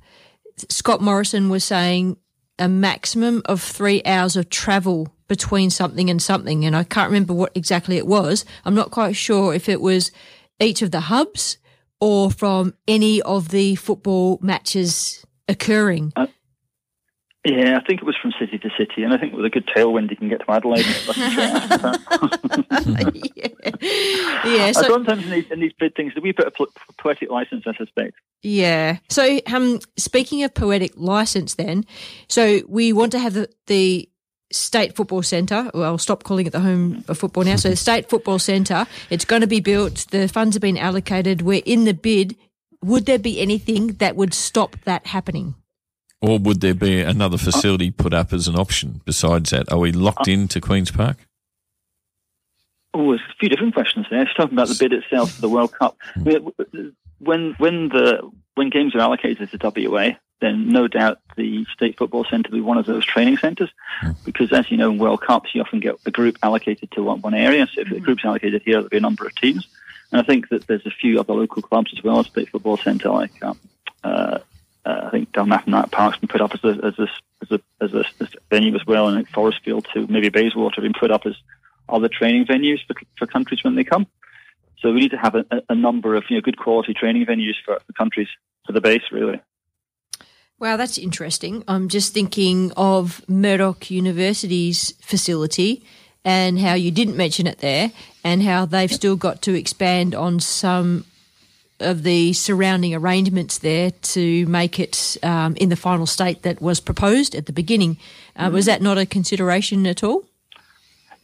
Scott 0.69 1.01
Morrison 1.01 1.49
was 1.49 1.65
saying 1.65 2.17
a 2.59 2.69
maximum 2.69 3.43
of 3.47 3.61
three 3.61 4.03
hours 4.05 4.37
of 4.37 4.49
travel 4.51 5.09
between 5.33 5.71
something 5.71 6.11
and 6.11 6.21
something, 6.21 6.67
and 6.67 6.77
I 6.77 6.85
can't 6.85 7.09
remember 7.09 7.33
what 7.33 7.53
exactly 7.55 7.97
it 7.97 8.07
was. 8.07 8.45
I'm 8.67 8.75
not 8.75 8.91
quite 8.91 9.17
sure 9.17 9.55
if 9.55 9.67
it 9.67 9.81
was 9.81 10.13
each 10.61 10.83
of 10.83 10.91
the 10.91 11.01
hubs 11.01 11.57
or 12.03 12.31
from 12.31 12.75
any 12.87 13.23
of 13.23 13.49
the 13.49 13.77
football 13.77 14.39
matches 14.43 15.25
occurring. 15.49 16.13
yeah. 17.47 17.79
I 17.79 17.85
think 17.87 18.03
it 18.03 18.05
was 18.05 18.15
from 18.21 18.35
city 18.39 18.59
to 18.59 18.69
city, 18.77 19.05
and 19.05 19.15
I 19.15 19.17
think 19.17 19.33
with 19.33 19.47
a 19.47 19.49
good 19.49 19.67
tailwind, 19.67 20.11
you 20.11 20.17
can 20.17 20.29
get 20.29 20.41
to 20.41 20.51
Adelaide. 20.51 20.85
in 20.85 20.93
less 20.93 21.17
than 22.85 23.13
yeah, 24.45 24.67
I 24.67 24.73
so 24.73 24.83
sometimes 24.83 25.25
in 25.25 25.31
these, 25.31 25.51
in 25.51 25.61
these 25.61 25.73
big 25.73 25.97
things, 25.97 26.13
we 26.23 26.35
put 26.35 26.47
a 26.47 26.67
poetic 26.99 27.31
license, 27.31 27.65
I 27.67 27.75
suspect. 27.75 28.17
Yeah. 28.43 28.99
So, 29.09 29.41
um, 29.47 29.81
speaking 29.97 30.43
of 30.43 30.53
poetic 30.53 30.93
license, 30.97 31.55
then, 31.55 31.87
so 32.29 32.61
we 32.69 32.93
want 32.93 33.13
to 33.13 33.19
have 33.19 33.33
the, 33.33 33.49
the 33.67 34.11
state 34.53 34.97
football 34.97 35.23
centre. 35.23 35.71
Well, 35.75 35.85
I'll 35.85 35.99
stop 35.99 36.23
calling 36.23 36.47
it 36.47 36.51
the 36.51 36.61
home 36.61 37.05
of 37.09 37.19
football 37.19 37.45
now. 37.45 37.57
So, 37.57 37.71
the 37.71 37.77
state 37.77 38.09
football 38.09 38.39
centre. 38.39 38.87
It's 39.11 39.25
going 39.25 39.43
to 39.43 39.49
be 39.49 39.61
built. 39.61 40.07
The 40.11 40.29
funds 40.29 40.55
have 40.57 40.63
been 40.63 40.79
allocated. 40.79 41.43
We're 41.43 41.63
in 41.65 41.85
the 41.85 41.95
bid. 41.95 42.37
Would 42.83 43.07
there 43.07 43.19
be 43.19 43.41
anything 43.41 43.89
that 43.95 44.17
would 44.17 44.35
stop 44.35 44.77
that 44.85 45.07
happening? 45.07 45.55
Or 46.21 46.39
would 46.39 46.61
there 46.61 46.75
be 46.75 47.01
another 47.01 47.37
facility 47.37 47.91
put 47.91 48.15
up 48.15 48.33
as 48.33 48.47
an 48.47 48.57
option 48.57 49.01
besides 49.05 49.51
that? 49.51 49.71
Are 49.73 49.79
we 49.79 49.91
locked 49.91 50.29
oh. 50.29 50.33
into 50.33 50.61
Queen's 50.61 50.93
Park? 50.93 51.17
Oh, 52.95 53.09
there's 53.11 53.21
a 53.21 53.35
few 53.41 53.49
different 53.49 53.75
questions 53.75 54.07
there. 54.11 54.25
She's 54.27 54.37
talking 54.37 54.53
about 54.53 54.69
the 54.69 54.77
bid 54.79 54.93
itself 54.93 55.33
for 55.33 55.41
the 55.41 55.49
World 55.49 55.73
Cup. 55.73 55.97
Hmm. 56.15 56.49
When 57.19 57.55
when 57.59 57.89
the 57.89 58.31
when 58.55 58.71
games 58.71 58.95
are 58.95 59.01
allocated 59.01 59.51
to 59.51 59.89
WA, 59.89 60.11
then 60.43 60.69
no 60.69 60.89
doubt 60.89 61.21
the 61.37 61.65
State 61.73 61.97
Football 61.97 62.25
Centre 62.25 62.51
will 62.51 62.59
be 62.59 62.63
one 62.63 62.77
of 62.77 62.85
those 62.85 63.07
training 63.07 63.39
centres. 63.39 63.71
Because 64.25 64.53
as 64.53 64.71
you 64.71 64.77
know, 64.77 64.91
in 64.91 64.99
World 64.99 65.23
Cups, 65.23 65.55
you 65.55 65.63
often 65.63 65.81
get 65.81 65.95
a 66.05 66.11
group 66.11 66.37
allocated 66.43 66.91
to 66.93 67.03
one, 67.03 67.23
one 67.23 67.35
area. 67.35 67.67
So 67.73 67.81
if 67.81 67.89
the 67.89 68.01
group's 68.01 68.25
allocated 68.25 68.63
here, 68.65 68.75
there'll 68.75 68.89
be 68.91 68.97
a 68.99 69.01
number 69.01 69.25
of 69.27 69.35
teams. 69.37 69.67
And 70.11 70.21
I 70.21 70.25
think 70.25 70.51
that 70.51 70.67
there's 70.67 70.85
a 70.85 70.91
few 70.91 71.19
other 71.19 71.33
local 71.33 71.63
clubs 71.63 71.93
as 71.97 72.05
well 72.05 72.23
State 72.25 72.51
Football 72.51 72.77
Centre, 72.77 73.09
like 73.09 73.43
um, 73.43 73.59
uh, 74.05 74.39
uh, 74.85 75.01
I 75.07 75.11
think 75.11 75.33
Dalmath 75.33 75.91
Park's 75.93 76.19
been 76.19 76.29
put 76.29 76.41
up 76.41 76.53
as 76.55 76.65
a 76.65 76.85
as 76.85 76.99
a 76.99 77.09
as 77.43 77.51
a, 77.53 77.61
as 77.81 77.95
a, 77.95 78.05
as 78.21 78.35
a 78.35 78.39
venue 78.51 78.75
as 78.75 78.85
well, 78.87 79.09
and 79.09 79.27
Forestfield 79.29 79.87
too, 79.93 80.07
maybe 80.09 80.29
Bayswater 80.29 80.75
have 80.77 80.83
been 80.83 80.93
put 80.99 81.11
up 81.13 81.25
as 81.25 81.35
other 81.89 82.09
training 82.09 82.45
venues 82.47 82.85
for, 82.87 82.95
for 83.17 83.27
countries 83.27 83.63
when 83.65 83.75
they 83.77 83.85
come. 83.85 84.07
So 84.81 84.93
we 84.93 85.01
need 85.01 85.13
to 85.13 85.17
have 85.19 85.35
a, 85.37 85.45
a- 85.51 85.63
a 85.71 85.75
number 85.75 86.15
of 86.17 86.25
you 86.29 86.37
know 86.37 86.41
good 86.43 86.59
quality 86.59 86.93
training 86.95 87.25
venues 87.27 87.55
for, 87.65 87.79
for 87.87 87.93
countries 87.93 88.29
for 88.67 88.73
the 88.73 88.81
base 88.81 89.03
really. 89.13 89.41
Wow, 90.63 90.77
that's 90.77 90.97
interesting. 90.97 91.65
I'm 91.67 91.89
just 91.89 92.15
thinking 92.15 92.71
of 92.77 93.29
Murdoch 93.29 93.91
University's 93.91 94.93
facility 95.01 95.83
and 96.25 96.57
how 96.61 96.75
you 96.75 96.93
didn't 96.93 97.17
mention 97.17 97.49
it 97.49 97.59
there, 97.59 97.91
and 98.23 98.45
how 98.45 98.65
they've 98.65 98.93
still 98.93 99.17
got 99.17 99.43
to 99.43 99.55
expand 99.55 100.15
on 100.15 100.39
some 100.39 101.05
of 101.81 102.05
the 102.05 102.33
surrounding 102.33 102.95
arrangements 102.95 103.59
there 103.59 103.91
to 103.91 104.47
make 104.47 104.79
it 104.79 105.17
um, 105.25 105.57
in 105.57 105.69
the 105.69 105.75
final 105.75 106.07
state 106.07 106.43
that 106.43 106.63
was 106.63 106.79
proposed 106.79 107.35
at 107.35 107.47
the 107.47 107.53
beginning. 107.53 107.97
Uh, 108.37 108.51
Was 108.53 108.67
that 108.67 108.81
not 108.81 108.99
a 108.99 109.05
consideration 109.05 109.85
at 109.85 110.05
all? 110.05 110.23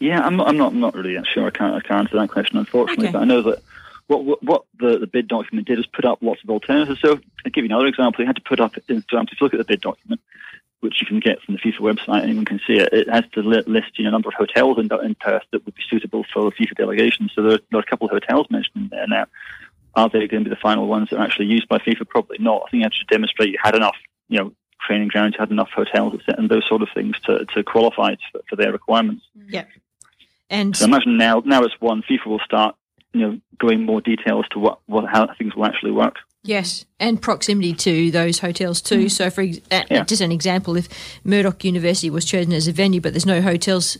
Yeah, 0.00 0.20
I'm, 0.26 0.40
I'm 0.40 0.56
not 0.56 0.72
I'm 0.72 0.80
not 0.80 0.96
really 0.96 1.16
sure. 1.32 1.46
I 1.46 1.50
can't 1.50 1.76
I 1.76 1.80
can't 1.86 2.00
answer 2.00 2.18
that 2.18 2.28
question 2.28 2.58
unfortunately, 2.58 3.06
Okay. 3.06 3.12
but 3.12 3.22
I 3.22 3.24
know 3.24 3.42
that 3.42 3.62
what 4.08 4.24
what, 4.24 4.42
what 4.42 4.64
the, 4.78 4.98
the 4.98 5.06
bid 5.06 5.28
document 5.28 5.68
did 5.68 5.78
is 5.78 5.86
put 5.86 6.04
up 6.04 6.18
lots 6.20 6.42
of 6.42 6.50
alternatives. 6.50 7.00
So 7.00 7.20
I'll 7.44 7.50
give 7.52 7.64
you 7.64 7.70
another 7.70 7.86
example. 7.86 8.22
You 8.22 8.26
had 8.26 8.36
to 8.36 8.42
put 8.42 8.60
up, 8.60 8.74
for 8.74 8.80
example, 8.80 9.32
if 9.32 9.40
you 9.40 9.44
look 9.44 9.54
at 9.54 9.58
the 9.58 9.64
bid 9.64 9.80
document, 9.80 10.20
which 10.80 11.00
you 11.00 11.06
can 11.06 11.20
get 11.20 11.40
from 11.42 11.54
the 11.54 11.60
FIFA 11.60 11.94
website, 11.94 12.22
anyone 12.22 12.44
can 12.44 12.60
see 12.66 12.74
it. 12.74 12.92
It 12.92 13.08
has 13.08 13.24
to 13.32 13.40
list 13.40 13.98
you 13.98 14.04
know, 14.04 14.08
a 14.08 14.12
number 14.12 14.28
of 14.28 14.34
hotels 14.34 14.78
in, 14.78 14.88
in 15.04 15.14
Perth 15.14 15.42
that 15.52 15.64
would 15.64 15.74
be 15.74 15.82
suitable 15.88 16.24
for 16.32 16.50
FIFA 16.50 16.76
delegations. 16.76 17.32
So 17.34 17.42
there, 17.42 17.58
there 17.70 17.78
are 17.78 17.82
a 17.82 17.86
couple 17.86 18.06
of 18.06 18.12
hotels 18.12 18.46
mentioned 18.50 18.84
in 18.84 18.88
there 18.88 19.06
now. 19.06 19.26
Are 19.94 20.08
they 20.08 20.28
going 20.28 20.44
to 20.44 20.50
be 20.50 20.54
the 20.54 20.60
final 20.60 20.86
ones 20.86 21.10
that 21.10 21.18
are 21.18 21.24
actually 21.24 21.46
used 21.46 21.68
by 21.68 21.78
FIFA? 21.78 22.08
Probably 22.08 22.38
not. 22.38 22.62
I 22.66 22.70
think 22.70 22.80
you 22.80 22.84
have 22.84 22.92
to 22.92 23.04
demonstrate 23.06 23.50
you 23.50 23.58
had 23.60 23.74
enough, 23.74 23.96
you 24.28 24.38
know, 24.38 24.52
training 24.80 25.08
grounds, 25.08 25.34
you 25.34 25.40
had 25.40 25.50
enough 25.50 25.70
hotels, 25.74 26.20
and 26.28 26.48
those 26.48 26.66
sort 26.68 26.82
of 26.82 26.88
things 26.94 27.16
to, 27.24 27.44
to 27.54 27.64
qualify 27.64 28.14
for, 28.30 28.40
for 28.48 28.56
their 28.56 28.70
requirements. 28.70 29.24
Yeah. 29.48 29.64
And 30.50 30.76
So 30.76 30.84
imagine 30.84 31.16
now, 31.16 31.42
now 31.44 31.62
it's 31.64 31.78
one. 31.80 32.02
FIFA 32.02 32.26
will 32.26 32.38
start, 32.40 32.76
you 33.12 33.20
know, 33.20 33.40
going 33.58 33.84
more 33.84 34.00
details 34.00 34.46
to 34.50 34.58
what, 34.58 34.78
what 34.86 35.04
how 35.06 35.28
things 35.36 35.54
will 35.54 35.66
actually 35.66 35.92
work. 35.92 36.16
Yes, 36.44 36.84
and 37.00 37.20
proximity 37.20 37.74
to 37.74 38.10
those 38.10 38.38
hotels 38.38 38.80
too. 38.80 39.08
So, 39.08 39.28
for 39.28 39.42
ex- 39.42 39.58
uh, 39.70 39.82
Yeah. 39.90 40.04
just 40.04 40.22
an 40.22 40.30
example, 40.32 40.76
if 40.76 40.88
Murdoch 41.24 41.64
University 41.64 42.10
was 42.10 42.24
chosen 42.24 42.52
as 42.52 42.68
a 42.68 42.72
venue, 42.72 43.00
but 43.00 43.12
there's 43.12 43.26
no 43.26 43.42
hotels, 43.42 43.98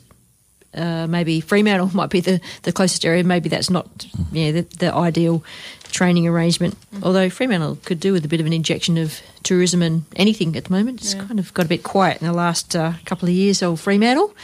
uh, 0.74 1.06
maybe 1.08 1.40
Fremantle 1.40 1.90
might 1.94 2.10
be 2.10 2.20
the, 2.20 2.40
the 2.62 2.72
closest 2.72 3.04
area. 3.04 3.24
Maybe 3.24 3.48
that's 3.48 3.70
not 3.70 4.06
yeah 4.32 4.52
the, 4.52 4.62
the 4.78 4.94
ideal 4.94 5.42
training 5.90 6.28
arrangement. 6.28 6.76
Although 7.02 7.28
Fremantle 7.28 7.76
could 7.84 7.98
do 7.98 8.12
with 8.12 8.24
a 8.24 8.28
bit 8.28 8.40
of 8.40 8.46
an 8.46 8.52
injection 8.52 8.98
of 8.98 9.20
tourism 9.42 9.82
and 9.82 10.04
anything 10.16 10.54
at 10.56 10.66
the 10.66 10.72
moment. 10.72 11.00
It's 11.00 11.14
kind 11.14 11.38
of 11.40 11.52
got 11.54 11.66
a 11.66 11.68
bit 11.68 11.82
quiet 11.82 12.20
in 12.20 12.26
the 12.26 12.32
last 12.34 12.76
uh, 12.76 12.92
couple 13.04 13.28
of 13.28 13.34
years. 13.34 13.62
Old 13.62 13.80
Fremantle, 13.80 14.34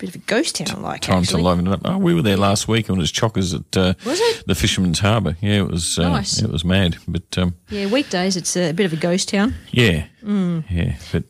bit 0.00 0.08
of 0.08 0.14
a 0.16 0.18
ghost 0.26 0.56
town 0.56 0.82
like 0.82 1.02
Time 1.02 1.18
actually. 1.18 1.42
to 1.42 1.48
liven 1.48 1.66
it 1.66 1.72
up. 1.74 1.80
Oh, 1.84 1.98
we 1.98 2.14
were 2.14 2.22
there 2.22 2.36
last 2.36 2.66
week 2.68 2.88
and 2.88 2.98
it 2.98 3.00
was 3.00 3.12
chockers 3.12 3.54
at 3.54 3.76
uh, 3.76 3.94
Was 4.04 4.18
it? 4.20 4.44
the 4.46 4.54
Fisherman's 4.54 4.98
Harbour. 5.00 5.36
Yeah, 5.40 5.58
it 5.60 5.68
was. 5.68 5.98
Uh, 5.98 6.08
Nice. 6.08 6.40
It 6.42 6.50
was 6.50 6.64
mad, 6.64 6.96
but 7.06 7.36
um, 7.38 7.54
Yeah, 7.68 7.86
weekdays 7.86 8.36
it's 8.36 8.56
a 8.56 8.72
bit 8.72 8.86
of 8.86 8.92
a 8.92 8.96
ghost 8.96 9.28
town. 9.28 9.54
yeah, 9.70 10.06
Mm. 10.24 10.64
yeah. 10.70 10.96
But 11.12 11.24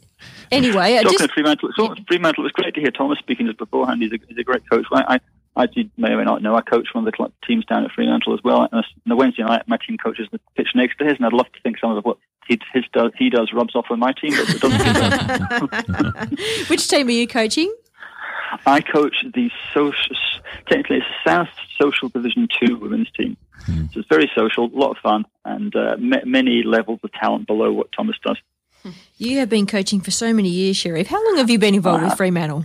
Anyway, 0.53 0.97
I 0.99 1.03
Talking 1.03 1.11
just 1.19 1.25
of 1.25 1.31
Fremantle, 1.31 1.71
so 1.77 1.95
Fremantle, 2.09 2.43
it 2.43 2.47
was 2.47 2.53
great 2.53 2.75
to 2.75 2.81
hear 2.81 2.91
Thomas 2.91 3.19
speaking 3.21 3.47
just 3.47 3.59
beforehand. 3.59 4.03
He's 4.03 4.13
a, 4.13 4.17
he's 4.29 4.37
a 4.39 4.43
great 4.43 4.69
coach. 4.69 4.85
I, 4.93 5.15
I, 5.15 5.21
I 5.63 5.67
did, 5.67 5.91
may 5.97 6.11
or 6.11 6.17
may 6.19 6.25
not 6.25 6.43
know, 6.43 6.57
I 6.57 6.61
coach 6.61 6.89
one 6.93 7.07
of 7.07 7.07
the 7.07 7.17
club 7.17 7.33
teams 7.47 7.65
down 7.67 7.85
at 7.85 7.93
Fremantle 7.93 8.35
as 8.35 8.41
well. 8.43 8.63
And 8.63 8.73
on 8.73 8.85
the 9.07 9.15
Wednesday 9.15 9.43
night, 9.45 9.63
my 9.69 9.77
team 9.77 9.97
coaches 9.97 10.27
the 10.33 10.41
pitch 10.57 10.69
next 10.75 10.99
to 10.99 11.05
his, 11.05 11.17
and 11.19 11.27
I'd 11.27 11.33
love 11.33 11.47
to 11.53 11.61
think 11.63 11.79
some 11.79 11.97
of 11.97 12.05
what 12.05 12.19
he, 12.49 12.59
his 12.73 12.85
does, 12.93 13.13
he 13.17 13.31
does 13.31 13.53
rubs 13.53 13.77
off 13.77 13.87
on 13.91 14.01
my 14.01 14.13
team, 14.13 14.33
but 14.33 14.49
it 14.51 14.61
doesn't. 14.61 15.71
which 16.71 16.89
team 16.89 17.07
are 17.07 17.13
you 17.13 17.29
coaching? 17.29 17.73
I 18.67 18.81
coach 18.81 19.25
the 19.35 19.51
social, 19.73 20.17
technically 20.69 20.99
it's 20.99 21.07
South 21.27 21.49
Social 21.81 22.09
Division 22.09 22.49
2 22.65 22.77
women's 22.77 23.11
team. 23.13 23.37
So 23.67 24.01
it's 24.01 24.09
very 24.09 24.31
social, 24.35 24.65
a 24.65 24.77
lot 24.77 24.91
of 24.93 24.97
fun, 24.99 25.27
and 25.45 25.75
uh, 25.77 25.97
ma 25.99 26.17
many 26.25 26.63
levels 26.63 27.01
of 27.05 27.13
talent 27.13 27.47
below 27.47 27.73
what 27.73 27.93
Thomas 27.93 28.17
does. 28.25 28.39
You 29.19 29.39
have 29.41 29.51
been 29.51 29.67
coaching 29.67 30.01
for 30.01 30.11
so 30.11 30.33
many 30.33 30.49
years, 30.49 30.77
Sherif. 30.77 31.07
How 31.09 31.23
long 31.23 31.37
have 31.37 31.51
you 31.51 31.59
been 31.59 31.75
involved 31.75 32.03
with 32.03 32.15
Fremantle? 32.15 32.65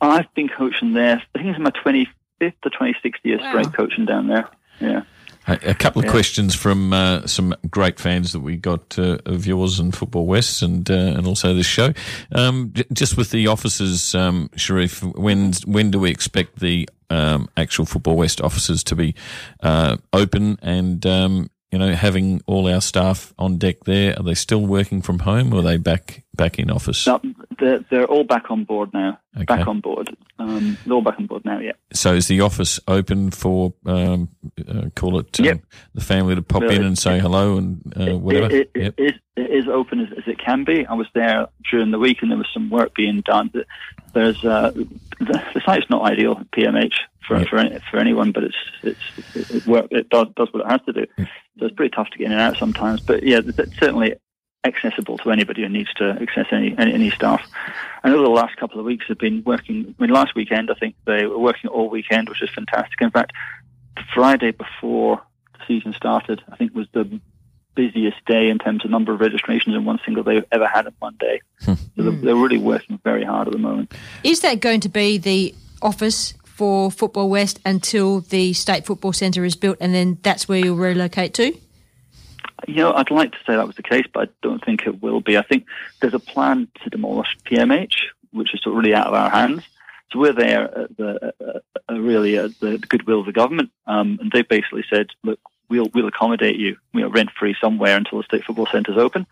I've 0.00 0.32
been 0.34 0.48
coaching 0.48 0.94
there, 0.94 1.22
I 1.34 1.38
think 1.38 1.50
it's 1.50 1.58
my 1.58 1.70
25th 1.70 2.54
or 2.64 2.70
26th 2.70 3.16
year 3.24 3.38
straight 3.50 3.74
coaching 3.74 4.06
down 4.06 4.28
there. 4.28 4.48
Yeah. 4.80 5.02
A, 5.48 5.70
a 5.70 5.74
couple 5.74 6.00
of 6.00 6.06
Yeah. 6.06 6.12
questions 6.12 6.54
from 6.54 6.92
uh, 6.92 7.26
some 7.26 7.54
great 7.70 7.98
fans 7.98 8.32
that 8.32 8.40
we 8.40 8.56
got 8.56 8.96
uh, 8.98 9.18
of 9.26 9.44
yours 9.46 9.80
and 9.80 9.94
Football 9.94 10.26
West 10.26 10.62
and 10.62 10.88
uh, 10.90 10.94
and 10.94 11.26
also 11.26 11.52
this 11.54 11.66
show. 11.66 11.92
Um, 12.32 12.70
j- 12.74 12.84
just 12.92 13.16
with 13.16 13.30
the 13.32 13.48
offices, 13.48 14.14
um, 14.14 14.50
Sherif, 14.56 15.02
when 15.18 15.52
when 15.66 15.90
do 15.90 15.98
we 15.98 16.10
expect 16.10 16.60
the 16.60 16.88
um, 17.10 17.48
actual 17.56 17.86
Football 17.86 18.16
West 18.16 18.40
offices 18.40 18.84
to 18.84 18.94
be 18.96 19.14
uh, 19.62 19.96
open 20.12 20.58
and 20.62 21.04
um, 21.06 21.50
you 21.72 21.78
know 21.78 21.94
having 21.94 22.42
all 22.46 22.68
our 22.72 22.80
staff 22.82 23.32
on 23.38 23.56
deck 23.56 23.84
there? 23.84 24.14
Are 24.18 24.22
they 24.22 24.34
still 24.34 24.64
working 24.66 25.00
from 25.02 25.20
home 25.20 25.52
or 25.52 25.58
are 25.58 25.62
they 25.62 25.78
back 25.78 26.22
back 26.34 26.58
in 26.58 26.70
office? 26.70 27.06
No, 27.06 27.20
they're, 27.58 27.80
they're 27.90 28.06
all 28.06 28.24
back 28.24 28.50
on 28.50 28.64
board 28.64 28.92
now. 28.92 29.18
Okay. 29.34 29.44
Back 29.46 29.66
on 29.66 29.80
board. 29.80 30.14
Um, 30.38 30.76
they're 30.84 30.94
all 30.94 31.02
back 31.02 31.18
on 31.18 31.26
board 31.26 31.44
now, 31.44 31.58
yeah. 31.58 31.72
So 31.92 32.14
is 32.14 32.28
the 32.28 32.40
office 32.42 32.78
open 32.86 33.30
for 33.30 33.72
um, 33.86 34.28
uh, 34.68 34.90
call 34.94 35.18
it 35.18 35.40
um, 35.40 35.46
Yep. 35.46 35.60
the 35.94 36.00
family 36.02 36.34
to 36.34 36.42
pop 36.42 36.62
No, 36.62 36.68
in 36.68 36.84
and 36.84 36.98
say 36.98 37.18
hello 37.18 37.56
and 37.56 37.80
uh, 37.96 38.18
whatever? 38.18 38.54
It, 38.54 38.70
it, 38.74 38.82
Yep. 38.82 38.94
it, 38.98 39.02
is, 39.04 39.12
it 39.36 39.50
is 39.50 39.68
open 39.68 40.00
as, 40.00 40.08
as 40.18 40.24
it 40.26 40.38
can 40.38 40.64
be. 40.64 40.84
I 40.86 40.94
was 40.94 41.06
there 41.14 41.46
during 41.70 41.90
the 41.90 41.98
week 41.98 42.18
and 42.20 42.30
there 42.30 42.38
was 42.38 42.48
some 42.52 42.68
work 42.68 42.94
being 42.94 43.22
done. 43.22 43.50
There's 44.12 44.44
uh, 44.44 44.72
the, 45.26 45.42
the 45.54 45.60
site's 45.64 45.88
not 45.90 46.02
ideal 46.02 46.36
PMH 46.56 46.94
for 47.26 47.44
for, 47.46 47.58
any, 47.58 47.78
for 47.90 47.98
anyone, 47.98 48.32
but 48.32 48.44
it's 48.44 48.56
it's 48.82 49.50
it, 49.50 49.66
work, 49.66 49.86
it 49.90 50.08
does 50.08 50.28
does 50.36 50.52
what 50.52 50.64
it 50.64 50.70
has 50.70 50.80
to 50.86 50.92
do. 50.92 51.06
Hmm. 51.16 51.24
So 51.58 51.66
it's 51.66 51.74
pretty 51.74 51.94
tough 51.94 52.10
to 52.10 52.18
get 52.18 52.26
in 52.26 52.32
and 52.32 52.40
out 52.40 52.56
sometimes. 52.56 53.00
But 53.00 53.22
yeah, 53.22 53.40
it's 53.44 53.78
certainly 53.78 54.14
accessible 54.64 55.18
to 55.18 55.30
anybody 55.30 55.62
who 55.62 55.68
needs 55.68 55.92
to 55.94 56.16
access 56.20 56.46
any 56.52 56.74
any, 56.78 56.94
any 56.94 57.10
staff. 57.10 57.46
I 58.04 58.10
know 58.10 58.22
the 58.22 58.30
last 58.30 58.56
couple 58.56 58.78
of 58.78 58.86
weeks 58.86 59.06
have 59.08 59.18
been 59.18 59.42
working. 59.44 59.94
I 59.98 60.02
mean, 60.02 60.12
last 60.12 60.34
weekend 60.34 60.70
I 60.70 60.74
think 60.74 60.94
they 61.06 61.26
were 61.26 61.38
working 61.38 61.70
all 61.70 61.88
weekend, 61.88 62.28
which 62.28 62.42
is 62.42 62.50
fantastic. 62.50 63.00
In 63.00 63.10
fact, 63.10 63.32
Friday 64.14 64.52
before 64.52 65.22
the 65.54 65.60
season 65.66 65.92
started, 65.92 66.42
I 66.50 66.56
think 66.56 66.74
was 66.74 66.88
the 66.92 67.20
busiest 67.74 68.24
day 68.26 68.48
in 68.48 68.58
terms 68.58 68.84
of 68.84 68.90
number 68.90 69.12
of 69.12 69.20
registrations 69.20 69.74
in 69.74 69.84
one 69.84 69.98
single 70.04 70.22
day 70.22 70.34
we've 70.34 70.44
ever 70.52 70.66
had 70.66 70.86
in 70.86 70.92
one 70.98 71.16
day. 71.18 71.40
so 71.60 71.76
they're, 71.96 72.12
they're 72.12 72.36
really 72.36 72.58
working 72.58 72.98
very 73.04 73.24
hard 73.24 73.48
at 73.48 73.52
the 73.52 73.58
moment. 73.58 73.92
Is 74.22 74.40
that 74.40 74.60
going 74.60 74.80
to 74.80 74.88
be 74.88 75.18
the 75.18 75.54
office 75.80 76.34
for 76.44 76.90
Football 76.90 77.28
West 77.28 77.60
until 77.64 78.20
the 78.20 78.52
State 78.52 78.86
Football 78.86 79.12
Centre 79.12 79.44
is 79.44 79.56
built 79.56 79.78
and 79.80 79.94
then 79.94 80.18
that's 80.22 80.48
where 80.48 80.58
you'll 80.58 80.76
relocate 80.76 81.34
to? 81.34 81.56
You 82.68 82.76
know, 82.76 82.92
I'd 82.92 83.10
like 83.10 83.32
to 83.32 83.38
say 83.38 83.56
that 83.56 83.66
was 83.66 83.76
the 83.76 83.82
case, 83.82 84.06
but 84.12 84.28
I 84.28 84.32
don't 84.42 84.64
think 84.64 84.86
it 84.86 85.02
will 85.02 85.20
be. 85.20 85.36
I 85.36 85.42
think 85.42 85.66
there's 86.00 86.14
a 86.14 86.20
plan 86.20 86.68
to 86.84 86.90
demolish 86.90 87.36
PMH, 87.46 87.94
which 88.30 88.54
is 88.54 88.60
sort 88.62 88.74
of 88.74 88.82
really 88.82 88.94
out 88.94 89.08
of 89.08 89.14
our 89.14 89.30
hands. 89.30 89.64
So 90.12 90.18
we're 90.18 90.32
there 90.32 90.78
at 90.78 90.96
the 90.96 91.34
uh, 91.40 91.58
uh, 91.90 91.98
really 91.98 92.36
at 92.36 92.58
the 92.60 92.78
goodwill 92.78 93.20
of 93.20 93.26
the 93.26 93.32
government, 93.32 93.70
um, 93.86 94.18
and 94.20 94.30
they 94.30 94.42
basically 94.42 94.84
said, 94.88 95.08
"Look, 95.24 95.40
we'll 95.72 95.90
we'll 95.92 96.08
accommodate 96.08 96.56
you, 96.56 96.76
you 96.92 97.00
know, 97.00 97.08
rent 97.08 97.30
free 97.30 97.56
somewhere 97.60 97.96
until 97.96 98.18
the 98.18 98.24
state 98.24 98.44
football 98.44 98.66
centre's 98.66 98.98
open." 98.98 99.26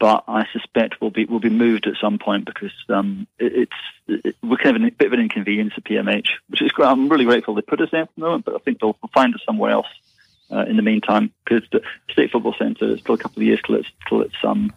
But 0.00 0.24
I 0.26 0.44
suspect 0.52 1.00
we'll 1.00 1.10
be 1.10 1.26
we'll 1.26 1.38
be 1.38 1.50
moved 1.50 1.86
at 1.86 1.94
some 2.00 2.18
point 2.18 2.46
because 2.46 2.72
um, 2.88 3.28
it, 3.38 3.68
it's 4.08 4.24
it, 4.26 4.36
we're 4.42 4.56
kind 4.56 4.76
of 4.76 4.82
a 4.82 4.90
bit 4.90 5.06
of 5.06 5.12
an 5.12 5.20
inconvenience 5.20 5.74
at 5.76 5.84
PMH, 5.84 6.28
which 6.48 6.62
is 6.62 6.72
great. 6.72 6.88
I'm 6.88 7.08
really 7.08 7.26
grateful 7.26 7.54
they 7.54 7.62
put 7.62 7.80
us 7.80 7.90
there 7.92 8.06
for 8.06 8.12
the 8.16 8.20
moment, 8.22 8.44
but 8.44 8.54
I 8.54 8.58
think 8.58 8.80
they'll 8.80 8.98
find 9.14 9.34
us 9.34 9.42
somewhere 9.46 9.70
else 9.70 9.86
uh, 10.50 10.64
in 10.64 10.76
the 10.76 10.82
meantime 10.82 11.32
because 11.44 11.68
the 11.70 11.82
state 12.10 12.32
football 12.32 12.54
centre 12.58 12.86
is 12.86 13.00
still 13.00 13.14
a 13.14 13.18
couple 13.18 13.40
of 13.40 13.46
years 13.46 13.60
till 13.64 13.76
it's 13.76 13.88
till 14.08 14.22
it's 14.22 14.42
um 14.42 14.72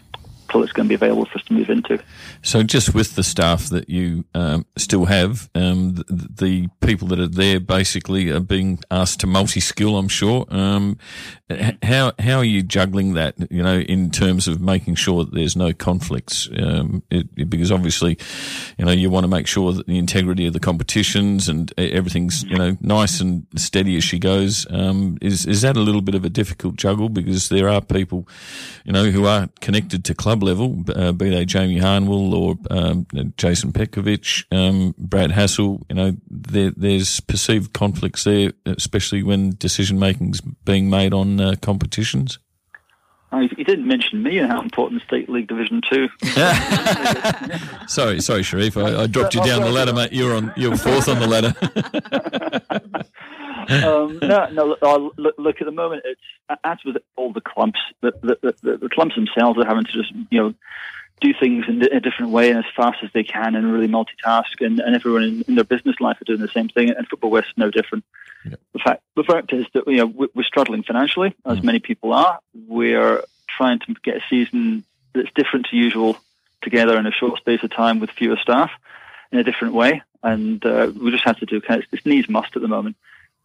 till 0.52 0.64
it's 0.64 0.74
going 0.74 0.86
to 0.86 0.90
be 0.90 0.96
available 0.96 1.26
for 1.26 1.40
us 1.40 1.46
to 1.46 1.54
move 1.54 1.70
into. 1.70 2.00
So, 2.42 2.64
just 2.64 2.94
with 2.94 3.16
the 3.16 3.24
staff 3.24 3.70
that 3.70 3.90
you 3.90 4.26
um, 4.36 4.66
still 4.78 5.06
have, 5.06 5.50
um, 5.56 5.96
the, 5.96 6.28
the 6.36 6.68
people 6.82 7.08
that 7.10 7.20
are 7.20 7.28
there 7.28 7.60
basically 7.60 8.30
are 8.30 8.40
being 8.40 8.80
asked 8.92 9.22
to 9.22 9.28
multi-skill. 9.28 9.98
I'm 9.98 10.08
sure. 10.08 10.46
Um, 10.50 10.98
how 11.84 12.14
how 12.20 12.38
are 12.38 12.44
you 12.46 12.62
juggling 12.64 13.14
that? 13.14 13.36
You 13.52 13.64
know, 13.64 13.80
in 13.80 14.10
terms 14.12 14.48
of 14.48 14.62
making 14.62 14.96
sure 14.96 15.26
that 15.26 15.34
there's 15.34 15.56
no 15.56 15.74
conflicts, 15.74 16.50
um, 16.58 17.04
it, 17.10 17.28
it- 17.36 17.50
because 17.50 17.72
obviously, 17.72 18.18
you 18.78 18.86
know, 18.86 18.92
you 18.92 19.10
want 19.10 19.24
to 19.26 19.28
make 19.28 19.46
sure 19.48 19.74
that 19.74 19.86
the 19.88 19.98
integrity 19.98 20.48
of 20.48 20.54
the 20.54 20.60
competitions 20.60 21.50
and 21.50 21.74
everything's 21.78 22.44
you 22.44 22.58
know 22.58 22.78
nice 22.82 23.20
and 23.20 23.46
steady 23.56 23.98
as 23.98 24.04
she 24.04 24.20
goes. 24.20 24.66
Um, 24.70 25.18
is 25.22 25.46
is 25.46 25.62
that 25.62 25.76
a 25.76 25.82
little 25.82 26.02
bit 26.02 26.16
of 26.16 26.24
a 26.26 26.30
difficult 26.30 26.76
juggle 26.78 27.10
because 27.10 27.50
there 27.50 27.68
are 27.68 27.82
people, 27.82 28.28
you 28.86 28.94
know, 28.94 29.06
who 29.12 29.26
are 29.26 29.50
connected 29.60 30.06
to 30.06 30.16
club 30.42 30.44
level, 30.44 30.84
uh, 30.96 31.12
be 31.12 31.30
they 31.30 31.46
Jamie 31.46 31.80
Harnwell 31.80 32.34
or 32.34 32.56
um, 32.70 33.06
Jason 33.38 33.72
Petkovic, 33.72 34.44
um, 34.52 34.94
Brad 34.98 35.32
Hassel. 35.32 35.86
You 35.90 35.96
know, 35.96 36.18
there, 36.30 36.72
there's 36.76 37.20
perceived 37.22 37.74
conflicts 37.74 38.24
there, 38.24 38.52
especially 38.66 39.24
when 39.24 39.56
decision 39.58 40.00
making's 40.00 40.42
being 40.42 40.90
made 40.90 41.14
on 41.14 41.40
uh, 41.40 41.56
competitions. 41.62 42.40
Oh, 43.34 43.40
you 43.40 43.64
didn't 43.64 43.88
mention 43.88 44.24
me 44.24 44.40
and 44.40 44.52
how 44.52 44.62
important 44.62 45.04
State 45.04 45.30
League 45.30 45.48
Division 45.48 45.82
Two. 45.90 46.10
Sorry, 47.88 48.20
sorry, 48.20 48.42
Sherif, 48.42 48.76
I, 48.76 49.04
I 49.04 49.08
dropped 49.08 49.36
you 49.36 49.44
down 49.44 49.62
the 49.62 49.72
ladder, 49.72 49.94
mate. 49.94 50.12
You're 50.12 50.36
on, 50.36 50.52
you're 50.58 50.76
fourth 50.76 51.08
on 51.08 51.20
the 51.20 51.28
ladder. 51.28 51.54
um, 53.86 54.20
no, 54.22 54.76
no. 54.82 55.12
Look, 55.18 55.36
look, 55.38 55.62
at 55.62 55.66
the 55.66 55.72
moment, 55.72 56.04
it's 56.06 56.22
as 56.64 56.78
with 56.86 56.98
all 57.16 57.32
the 57.34 57.42
clubs, 57.42 57.80
the, 58.02 58.12
the, 58.22 58.56
the, 58.62 58.78
the 58.78 58.90
clubs 58.90 59.16
themselves 59.16 59.58
are 59.60 59.66
having 59.66 59.86
to 59.86 59.92
just 59.92 60.12
you 60.30 60.42
know 60.42 60.54
do 61.22 61.34
things 61.40 61.66
in 61.68 61.84
a 61.84 62.00
different 62.00 62.32
way 62.32 62.50
and 62.50 62.58
as 62.58 62.66
fast 62.76 62.98
as 63.04 63.12
they 63.14 63.24
can 63.24 63.56
and 63.56 63.72
really 63.72 63.88
multitask. 63.88 64.60
And, 64.60 64.80
and 64.80 64.96
everyone 64.96 65.24
in, 65.24 65.42
in 65.48 65.56
their 65.56 65.64
business 65.64 65.96
life 66.00 66.20
are 66.20 66.26
doing 66.26 66.42
the 66.42 66.48
same 66.48 66.68
thing. 66.68 66.90
And 66.90 67.08
Football 67.08 67.30
West 67.30 67.50
is 67.50 67.58
no 67.58 67.70
different. 67.70 68.04
The 68.44 68.80
fact 68.84 69.04
the 69.16 69.24
fact 69.24 69.54
is 69.54 69.68
that 69.74 69.88
you 69.88 69.98
know 69.98 70.08
we- 70.08 70.30
we're 70.34 70.44
struggling 70.44 70.82
financially, 70.84 71.36
as 71.46 71.62
many 71.62 71.80
people 71.80 72.12
are. 72.14 72.40
We're 72.68 73.24
trying 73.48 73.80
to 73.80 73.94
get 74.04 74.18
a 74.18 74.22
season 74.30 74.84
that's 75.14 75.30
different 75.36 75.68
to 75.68 75.76
usual 75.76 76.18
together 76.62 76.98
in 76.98 77.06
a 77.06 77.12
short 77.12 77.38
space 77.38 77.62
of 77.64 77.72
time 77.72 78.00
with 78.00 78.10
fewer 78.12 78.38
staff 78.38 78.72
in 79.32 79.38
a 79.40 79.44
different 79.44 79.74
way, 79.76 80.02
and 80.24 80.66
uh, 80.66 80.92
we 81.00 81.12
just 81.12 81.24
have 81.24 81.38
to 81.40 81.46
do 81.46 81.62
kind 81.62 81.82
of 81.84 81.88
it's 81.92 82.06
needs 82.06 82.30
must 82.30 82.56
at 82.56 82.62
the 82.62 82.68
moment. 82.68 82.96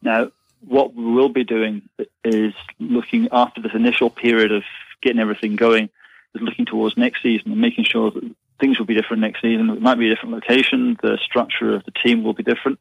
Now, 0.07 0.31
what 0.65 0.95
we 0.95 1.05
will 1.05 1.29
be 1.29 1.43
doing 1.43 1.83
is 2.25 2.55
looking 2.79 3.29
after 3.33 3.61
this 3.61 3.75
initial 3.75 4.09
period 4.09 4.53
of 4.53 4.63
getting 5.03 5.21
everything 5.21 5.57
going, 5.57 5.91
is 6.33 6.43
looking 6.43 6.65
towards 6.65 6.97
next 6.97 7.23
season 7.25 7.51
and 7.51 7.61
making 7.61 7.85
sure 7.85 8.13
that 8.13 8.35
things 8.61 8.79
will 8.79 8.87
be 8.87 8.95
different 8.95 9.21
next 9.21 9.43
season. 9.43 9.69
It 9.69 9.83
might 9.83 9.99
be 9.99 10.07
a 10.07 10.15
different 10.15 10.37
location, 10.37 10.97
the 11.03 11.19
structure 11.25 11.75
of 11.75 11.85
the 11.85 11.91
team 11.91 12.23
will 12.23 12.35
be 12.35 12.45
different, 12.45 12.79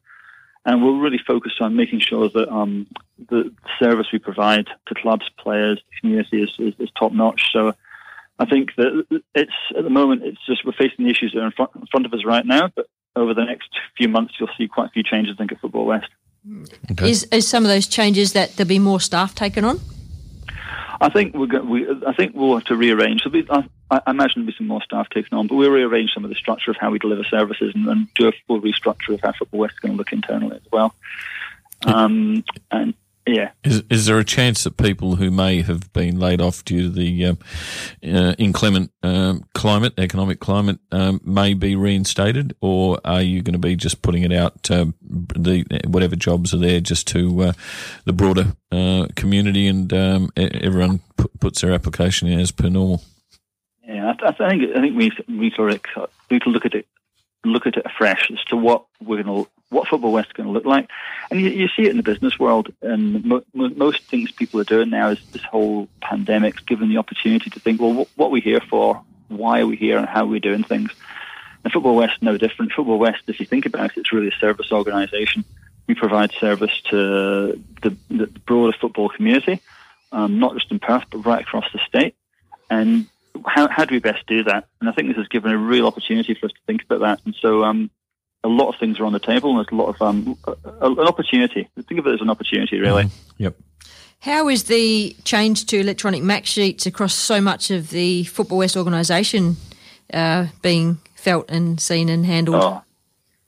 and 0.64 0.82
we'll 0.82 1.00
really 1.00 1.18
focus 1.18 1.54
on 1.60 1.74
making 1.74 1.98
sure 1.98 2.28
that 2.28 2.48
um, 2.48 2.86
the 3.28 3.52
service 3.80 4.06
we 4.12 4.20
provide 4.20 4.68
to 4.86 4.94
clubs, 4.94 5.28
players, 5.36 5.82
the 5.90 6.00
community 6.00 6.42
is, 6.44 6.50
is, 6.60 6.74
is 6.78 6.90
top 6.98 7.12
notch. 7.12 7.42
So. 7.52 7.74
I 8.38 8.44
think 8.44 8.74
that 8.76 9.06
it's 9.34 9.50
at 9.74 9.82
the 9.82 9.88
moment 9.88 10.22
it's 10.22 10.44
just 10.44 10.62
we're 10.62 10.72
facing 10.72 11.06
the 11.06 11.10
issues 11.10 11.32
that 11.32 11.40
are 11.40 11.46
in 11.46 11.52
front, 11.52 11.70
in 11.74 11.86
front 11.86 12.04
of 12.04 12.12
us 12.12 12.22
right 12.26 12.44
now, 12.44 12.68
but 12.76 12.86
over 13.16 13.32
the 13.32 13.46
next 13.46 13.70
few 13.96 14.08
months 14.08 14.34
you'll 14.38 14.50
see 14.58 14.68
quite 14.68 14.88
a 14.88 14.90
few 14.90 15.02
changes. 15.02 15.34
I 15.34 15.38
think 15.38 15.52
at 15.52 15.60
Football 15.62 15.86
West. 15.86 16.10
Is, 17.02 17.24
is 17.24 17.48
some 17.48 17.64
of 17.64 17.68
those 17.68 17.86
changes 17.86 18.32
that 18.34 18.56
there'll 18.56 18.68
be 18.68 18.78
more 18.78 19.00
staff 19.00 19.34
taken 19.34 19.64
on? 19.64 19.80
I 21.00 21.08
think 21.10 21.34
we're 21.34 21.46
go- 21.46 21.62
we 21.62 21.86
I 22.06 22.14
think 22.14 22.34
we'll 22.34 22.54
have 22.54 22.64
to 22.64 22.76
rearrange. 22.76 23.22
There'll 23.24 23.42
be, 23.42 23.46
I, 23.50 23.68
I 23.90 24.10
imagine 24.10 24.42
there'll 24.42 24.46
be 24.46 24.56
some 24.56 24.66
more 24.66 24.82
staff 24.82 25.08
taken 25.10 25.36
on, 25.36 25.46
but 25.46 25.56
we'll 25.56 25.70
rearrange 25.70 26.12
some 26.14 26.24
of 26.24 26.30
the 26.30 26.36
structure 26.36 26.70
of 26.70 26.76
how 26.78 26.90
we 26.90 26.98
deliver 26.98 27.24
services 27.24 27.72
and, 27.74 27.86
and 27.86 28.14
do 28.14 28.28
a 28.28 28.32
full 28.46 28.60
restructure 28.60 29.14
of 29.14 29.20
how 29.20 29.32
Football 29.32 29.60
West 29.60 29.74
is 29.74 29.80
going 29.80 29.92
to 29.92 29.98
look 29.98 30.12
internally 30.12 30.56
as 30.56 30.72
well. 30.72 30.94
Um, 31.84 32.44
and 32.70 32.94
yeah, 33.26 33.50
Is, 33.64 33.82
is 33.90 34.06
there 34.06 34.18
a 34.18 34.24
chance 34.24 34.62
that 34.62 34.76
people 34.76 35.16
who 35.16 35.32
may 35.32 35.60
have 35.62 35.92
been 35.92 36.20
laid 36.20 36.40
off 36.40 36.64
due 36.64 36.82
to 36.82 36.88
the 36.88 37.26
um, 37.26 37.38
uh, 38.04 38.34
inclement 38.38 38.92
um, 39.02 39.44
climate, 39.52 39.94
economic 39.98 40.38
climate, 40.38 40.78
um, 40.92 41.20
may 41.24 41.52
be 41.52 41.74
reinstated, 41.74 42.54
or 42.60 43.00
are 43.04 43.22
you 43.22 43.42
going 43.42 43.54
to 43.54 43.58
be 43.58 43.74
just 43.74 44.00
putting 44.00 44.22
it 44.22 44.32
out 44.32 44.70
um, 44.70 44.94
the 45.02 45.64
whatever 45.88 46.14
jobs 46.14 46.54
are 46.54 46.58
there 46.58 46.78
just 46.78 47.08
to 47.08 47.42
uh, 47.42 47.52
the 48.04 48.12
broader 48.12 48.52
uh, 48.70 49.08
community 49.16 49.66
and 49.66 49.92
um, 49.92 50.30
everyone 50.36 51.00
put, 51.16 51.38
puts 51.40 51.62
their 51.62 51.72
application 51.72 52.28
in 52.28 52.38
as 52.38 52.52
per 52.52 52.68
normal? 52.68 53.02
Yeah, 53.84 54.14
I, 54.22 54.28
I 54.28 54.50
think 54.50 54.76
I 54.76 54.80
think 54.80 54.96
we 54.96 55.10
we 55.28 55.50
sort 55.50 55.72
of 55.72 55.80
we 56.30 56.36
need 56.36 56.42
to 56.42 56.50
look 56.50 56.64
at 56.64 56.74
it 56.74 56.86
look 57.44 57.66
at 57.66 57.76
it 57.76 57.86
afresh 57.86 58.30
as 58.32 58.42
to 58.44 58.56
what 58.56 58.86
we're 59.00 59.22
going 59.22 59.44
to 59.44 59.50
what 59.68 59.88
football 59.88 60.12
West 60.12 60.28
is 60.28 60.32
going 60.32 60.46
to 60.46 60.52
look 60.52 60.64
like, 60.64 60.88
and 61.30 61.40
you, 61.40 61.48
you 61.48 61.68
see 61.68 61.82
it 61.82 61.90
in 61.90 61.96
the 61.96 62.02
business 62.02 62.38
world. 62.38 62.72
And 62.82 63.24
mo- 63.24 63.44
mo- 63.52 63.70
most 63.70 64.02
things 64.04 64.30
people 64.30 64.60
are 64.60 64.64
doing 64.64 64.90
now 64.90 65.10
is 65.10 65.18
this 65.32 65.42
whole 65.42 65.88
pandemic's 66.00 66.62
given 66.62 66.88
the 66.88 66.98
opportunity 66.98 67.50
to 67.50 67.60
think, 67.60 67.80
well, 67.80 67.92
what, 67.92 68.08
what 68.16 68.26
are 68.26 68.30
we 68.30 68.40
here 68.40 68.60
for? 68.60 69.02
Why 69.28 69.60
are 69.60 69.66
we 69.66 69.76
here? 69.76 69.98
And 69.98 70.08
how 70.08 70.22
are 70.22 70.28
we 70.28 70.40
doing 70.40 70.62
things? 70.62 70.90
And 71.64 71.72
Football 71.72 71.96
West, 71.96 72.22
no 72.22 72.38
different. 72.38 72.72
Football 72.72 72.98
West, 72.98 73.24
if 73.26 73.40
you 73.40 73.46
think 73.46 73.66
about 73.66 73.90
it, 73.90 73.96
it's 73.98 74.12
really 74.12 74.28
a 74.28 74.38
service 74.38 74.70
organisation. 74.70 75.44
We 75.88 75.94
provide 75.94 76.32
service 76.32 76.80
to 76.90 77.60
the, 77.82 77.96
the 78.08 78.26
broader 78.46 78.76
football 78.80 79.08
community, 79.08 79.60
um, 80.12 80.38
not 80.38 80.54
just 80.54 80.70
in 80.70 80.78
Perth, 80.78 81.04
but 81.10 81.26
right 81.26 81.42
across 81.42 81.64
the 81.72 81.80
state. 81.88 82.14
And 82.70 83.06
how, 83.44 83.68
how 83.68 83.84
do 83.84 83.94
we 83.94 83.98
best 83.98 84.26
do 84.26 84.44
that? 84.44 84.68
And 84.80 84.88
I 84.88 84.92
think 84.92 85.08
this 85.08 85.16
has 85.16 85.28
given 85.28 85.50
a 85.50 85.58
real 85.58 85.86
opportunity 85.88 86.34
for 86.34 86.46
us 86.46 86.52
to 86.52 86.58
think 86.66 86.84
about 86.84 87.00
that. 87.00 87.20
And 87.24 87.34
so 87.34 87.64
um, 87.64 87.90
a 88.44 88.48
lot 88.48 88.68
of 88.68 88.76
things 88.78 89.00
are 89.00 89.04
on 89.04 89.12
the 89.12 89.20
table, 89.20 89.50
and 89.50 89.58
there's 89.58 89.72
a 89.72 89.74
lot 89.74 89.88
of 89.88 90.02
um, 90.02 90.38
a, 90.46 90.52
a- 90.80 90.92
an 90.92 91.06
opportunity. 91.06 91.68
Think 91.88 92.00
of 92.00 92.06
it 92.06 92.14
as 92.14 92.20
an 92.20 92.30
opportunity, 92.30 92.78
really. 92.78 93.08
Yep. 93.38 93.56
How 94.20 94.48
is 94.48 94.64
the 94.64 95.14
change 95.24 95.66
to 95.66 95.78
electronic 95.78 96.22
match 96.22 96.48
sheets 96.48 96.86
across 96.86 97.14
so 97.14 97.40
much 97.40 97.70
of 97.70 97.90
the 97.90 98.24
Football 98.24 98.58
West 98.58 98.76
organisation 98.76 99.56
uh, 100.12 100.46
being 100.62 100.98
felt 101.14 101.50
and 101.50 101.80
seen 101.80 102.08
and 102.08 102.24
handled? 102.24 102.62
Oh, 102.62 102.82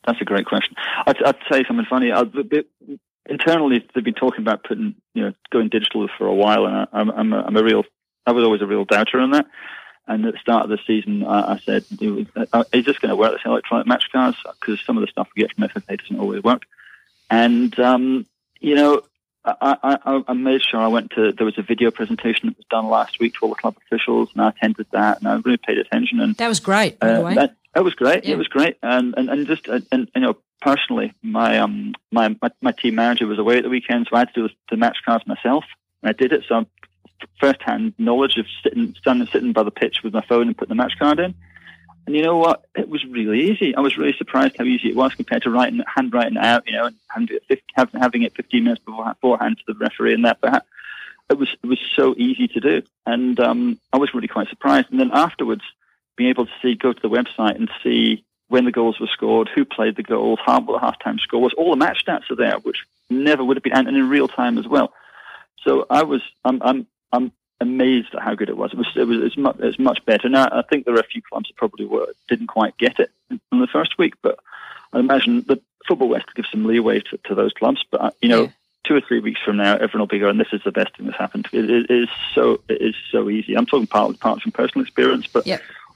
that's 0.07 0.21
a 0.21 0.25
great 0.25 0.47
question. 0.47 0.75
I'd, 1.07 1.23
I'd 1.23 1.37
say 1.51 1.65
something 1.67 1.87
funny. 1.89 2.13
i 2.13 2.25
internally, 3.29 3.87
they've 3.95 4.05
been 4.05 4.15
talking 4.15 4.41
about 4.41 4.65
putting, 4.65 4.95
you 5.15 5.23
know, 5.23 5.33
going 5.51 5.69
digital 5.69 6.09
for 6.17 6.27
a 6.27 6.35
while, 6.35 6.67
and 6.67 6.77
I, 6.77 6.87
I'm, 6.93 7.11
I'm, 7.11 7.33
a, 7.33 7.41
I'm 7.43 7.57
a 7.57 7.63
real, 7.63 7.85
I 8.27 8.33
was 8.33 8.45
always 8.45 8.63
a 8.63 8.67
real 8.67 8.85
doubter 8.85 9.21
on 9.21 9.33
that. 9.33 9.47
And 10.09 10.25
at 10.25 10.33
the 10.33 10.41
start 10.41 10.65
of 10.65 10.71
the 10.71 10.79
season, 10.87 11.25
I, 11.25 11.53
I 11.55 11.59
said, 11.59 11.85
uh, 12.53 12.65
"Is 12.73 12.87
this 12.87 12.99
going 12.99 13.11
to 13.11 13.17
work? 13.17 13.33
This 13.33 13.43
electronic 13.45 13.87
match 13.87 14.05
cards? 14.11 14.39
Because 14.61 14.81
some 14.81 14.97
of 14.97 15.03
the 15.03 15.07
stuff 15.09 15.29
we 15.37 15.43
get 15.43 15.55
from 15.55 15.69
FFA 15.69 16.01
doesn't 16.01 16.19
always 16.19 16.43
work." 16.43 16.63
And 17.31 17.79
um, 17.79 18.27
you 18.59 18.75
know, 18.75 19.03
I, 19.45 19.99
I, 20.05 20.23
I 20.27 20.33
made 20.33 20.63
sure 20.63 20.81
I 20.81 20.89
went 20.89 21.11
to. 21.13 21.33
There 21.33 21.45
was 21.45 21.59
a 21.59 21.63
video 21.63 21.91
presentation 21.91 22.49
that 22.49 22.57
was 22.57 22.67
done 22.71 22.89
last 22.89 23.21
week 23.21 23.35
to 23.35 23.41
all 23.43 23.49
the 23.51 23.55
club 23.55 23.77
officials, 23.87 24.31
and 24.33 24.43
I 24.43 24.49
attended 24.49 24.87
that, 24.93 25.19
and 25.19 25.29
I 25.29 25.35
really 25.37 25.59
paid 25.59 25.79
attention. 25.79 26.21
And 26.21 26.35
That 26.37 26.49
was 26.49 26.61
great, 26.61 26.99
by 26.99 27.09
the 27.09 27.21
uh, 27.21 27.25
way. 27.25 27.35
that, 27.35 27.57
that 27.75 27.85
was 27.85 27.95
great. 27.95 28.25
Yeah. 28.25 28.35
It 28.35 28.39
was 28.39 28.49
great, 28.49 28.79
and 28.83 29.15
and, 29.17 29.29
and 29.29 29.47
just 29.47 29.69
uh, 29.69 29.81
and 29.93 30.11
you 30.15 30.23
know 30.23 30.37
personally, 30.61 31.13
my 31.23 31.59
um 31.59 31.95
my, 32.11 32.35
my 32.43 32.51
my 32.61 32.73
team 32.73 32.95
manager 32.97 33.27
was 33.27 33.39
away 33.39 33.59
at 33.59 33.63
the 33.63 33.71
weekend, 33.71 34.07
so 34.09 34.17
I 34.17 34.21
had 34.21 34.35
to 34.35 34.49
do 34.49 34.55
the 34.71 34.77
match 34.77 34.99
cards 35.05 35.27
myself, 35.27 35.65
and 36.03 36.11
I 36.11 36.13
did 36.13 36.33
it. 36.33 36.45
So 36.49 36.57
I'm 36.57 36.67
first 37.41 37.63
hand 37.63 37.95
knowledge 37.99 38.37
of 38.37 38.47
sitting 38.63 38.95
standing 39.01 39.29
sitting 39.29 39.53
by 39.53 39.63
the 39.63 39.71
pitch 39.71 40.03
with 40.03 40.13
my 40.13 40.25
phone 40.29 40.49
and 40.49 40.57
putting 40.57 40.77
the 40.77 40.83
match 40.83 40.95
card 40.99 41.21
in. 41.21 41.35
And 42.07 42.17
you 42.17 42.23
know 42.23 42.39
what? 42.39 42.65
It 42.75 42.89
was 42.89 43.05
really 43.05 43.51
easy. 43.51 43.77
I 43.77 43.81
was 43.81 43.99
really 43.99 44.15
surprised 44.17 44.57
how 44.57 44.65
easy 44.65 44.89
it 44.89 44.97
was 44.97 45.15
compared 45.15 45.43
to 45.43 45.51
writing, 45.51 45.83
handwriting 45.95 46.39
it 46.39 46.45
out, 46.45 46.67
you 46.67 46.73
know, 46.73 46.87
and 46.87 46.97
having 47.09 47.29
it, 47.49 47.63
having 47.75 48.01
having 48.01 48.23
it 48.23 48.35
15 48.35 48.65
minutes 48.65 48.83
before, 48.85 49.05
beforehand 49.05 49.59
to 49.59 49.73
the 49.73 49.79
referee 49.79 50.15
and 50.15 50.25
that. 50.25 50.39
But 50.41 50.65
it 51.31 51.39
was 51.39 51.55
it 51.63 51.67
was 51.67 51.79
so 51.95 52.15
easy 52.17 52.49
to 52.49 52.61
do, 52.61 52.83
and 53.05 53.39
um, 53.41 53.79
I 53.93 53.99
was 53.99 54.15
really 54.15 54.29
quite 54.29 54.49
surprised. 54.49 54.91
And 54.91 54.99
then 54.99 55.11
afterwards, 55.13 55.63
being 56.17 56.31
able 56.31 56.47
to 56.47 56.53
see, 56.63 56.75
go 56.75 56.93
to 56.93 57.01
the 57.01 57.11
website 57.11 57.57
and 57.57 57.71
see 57.83 58.25
when 58.49 58.65
the 58.65 58.73
goals 58.73 58.99
were 58.99 59.07
scored, 59.07 59.49
who 59.55 59.65
played 59.65 59.97
the 59.97 60.03
goals, 60.03 60.39
how 60.45 60.61
what 60.61 60.81
the 60.81 60.87
halftime 60.87 61.21
score 61.21 61.41
was, 61.41 61.53
all 61.57 61.71
the 61.71 61.77
match 61.77 62.05
stats 62.05 62.31
are 62.31 62.37
there, 62.37 62.59
which 62.61 62.79
never 63.11 63.45
would 63.45 63.57
have 63.57 63.63
been, 63.63 63.75
and 63.75 63.89
in 63.89 64.09
real 64.09 64.29
time 64.29 64.59
as 64.59 64.67
well. 64.67 64.93
So 65.65 65.87
I 65.91 66.03
was, 66.03 66.23
I'm, 66.45 66.63
I'm, 66.63 66.87
I'm 67.13 67.33
amazed 67.61 68.15
at 68.15 68.23
how 68.23 68.35
good 68.35 68.49
it 68.49 68.57
was. 68.57 68.73
It 68.73 68.79
was, 68.79 68.89
it 68.97 69.05
was, 69.05 69.19
it's 69.23 69.37
much, 69.37 69.57
it's 69.59 69.79
much 69.79 70.05
better. 70.05 70.29
Now 70.29 70.49
I 70.51 70.63
think 70.63 70.85
there 70.85 70.95
are 70.95 71.01
a 71.01 71.05
few 71.05 71.23
clubs 71.23 71.49
that 71.49 71.57
probably 71.57 71.87
were 71.87 72.09
didn't 72.29 72.47
quite 72.49 72.77
get 72.79 72.99
it 73.01 73.11
in 73.31 73.61
the 73.61 73.67
first 73.67 73.99
week, 73.99 74.15
but 74.23 74.39
I 74.93 74.99
imagine 74.99 75.43
that 75.49 75.63
Football 75.87 76.09
West 76.09 76.35
gives 76.35 76.51
some 76.51 76.67
leeway 76.67 77.01
to, 77.01 77.19
to 77.25 77.35
those 77.35 77.53
clubs. 77.53 77.85
But 77.91 78.01
uh, 78.01 78.11
you 78.21 78.29
know, 78.29 78.53
two 78.85 78.95
or 78.95 79.01
three 79.01 79.21
weeks 79.21 79.41
from 79.45 79.57
now, 79.57 79.75
everyone 79.75 80.01
will 80.01 80.07
be 80.07 80.19
going, 80.19 80.39
"This 80.39 80.53
is 80.53 80.63
the 80.65 80.73
best 80.73 80.97
thing 80.97 81.07
that's 81.07 81.19
happened." 81.19 81.49
It, 81.53 81.69
it 81.69 81.91
is 81.91 82.09
so, 82.35 82.61
it 82.69 82.81
is 82.81 82.95
so 83.11 83.29
easy. 83.29 83.57
I'm 83.57 83.67
talking 83.67 83.87
partly, 83.87 84.17
partly 84.17 84.43
from 84.43 84.53
personal 84.53 84.83
experience, 84.83 85.27
but 85.27 85.47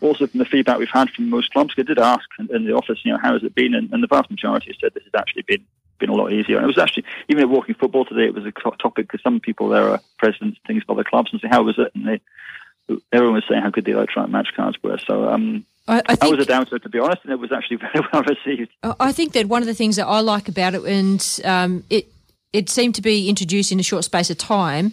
also 0.00 0.26
from 0.26 0.38
the 0.38 0.44
feedback 0.44 0.78
we've 0.78 0.88
had 0.88 1.10
from 1.10 1.30
most 1.30 1.52
clubs. 1.52 1.74
I 1.78 1.82
did 1.82 1.98
ask 1.98 2.24
in, 2.38 2.54
in 2.54 2.64
the 2.64 2.74
office, 2.74 3.00
you 3.04 3.12
know, 3.12 3.18
how 3.18 3.32
has 3.34 3.44
it 3.44 3.54
been, 3.54 3.74
and, 3.74 3.92
and 3.92 4.02
the 4.02 4.08
vast 4.08 4.30
majority 4.30 4.76
said 4.80 4.92
this 4.94 5.04
has 5.04 5.14
actually 5.14 5.42
been 5.42 5.64
been 6.02 6.10
a 6.10 6.14
lot 6.14 6.32
easier. 6.32 6.56
And 6.56 6.64
it 6.64 6.66
was 6.66 6.78
actually 6.78 7.04
even 7.28 7.42
at 7.44 7.48
Walking 7.48 7.74
Football 7.74 8.04
today, 8.04 8.26
it 8.26 8.34
was 8.34 8.44
a 8.44 8.52
topic 8.52 9.06
because 9.06 9.22
some 9.22 9.40
people 9.40 9.68
there 9.68 9.88
are 9.88 10.00
presidents, 10.18 10.58
and 10.58 10.66
things 10.66 10.82
of 10.86 10.90
other 10.90 11.04
clubs, 11.04 11.30
and 11.32 11.40
say, 11.40 11.48
"How 11.48 11.62
was 11.62 11.78
it?" 11.78 11.92
And 11.94 12.06
they 12.06 12.20
everyone 13.12 13.36
was 13.36 13.44
saying 13.48 13.62
how 13.62 13.70
good 13.70 13.84
the 13.84 13.92
electronic 13.92 14.30
match 14.30 14.48
cards 14.56 14.76
were. 14.82 14.98
So 14.98 15.28
um, 15.28 15.64
I, 15.88 16.02
I, 16.20 16.28
was 16.28 16.40
a 16.40 16.44
doubter, 16.44 16.78
to 16.78 16.88
be 16.88 16.98
honest, 16.98 17.22
and 17.24 17.32
it 17.32 17.38
was 17.38 17.52
actually 17.52 17.76
very 17.92 18.04
well 18.12 18.22
received. 18.22 18.70
I- 18.82 18.94
I 19.00 19.12
think 19.12 19.32
that 19.32 19.46
one 19.46 19.62
of 19.62 19.66
the 19.66 19.74
things 19.74 19.96
that 19.96 20.06
I 20.06 20.20
like 20.20 20.48
about 20.48 20.74
it, 20.74 20.82
and 20.84 21.40
um, 21.44 21.84
it 21.88 22.08
it 22.52 22.68
seemed 22.68 22.94
to 22.96 23.02
be 23.02 23.28
introduced 23.28 23.72
in 23.72 23.80
a 23.80 23.82
short 23.82 24.04
space 24.04 24.28
of 24.28 24.36
time 24.36 24.92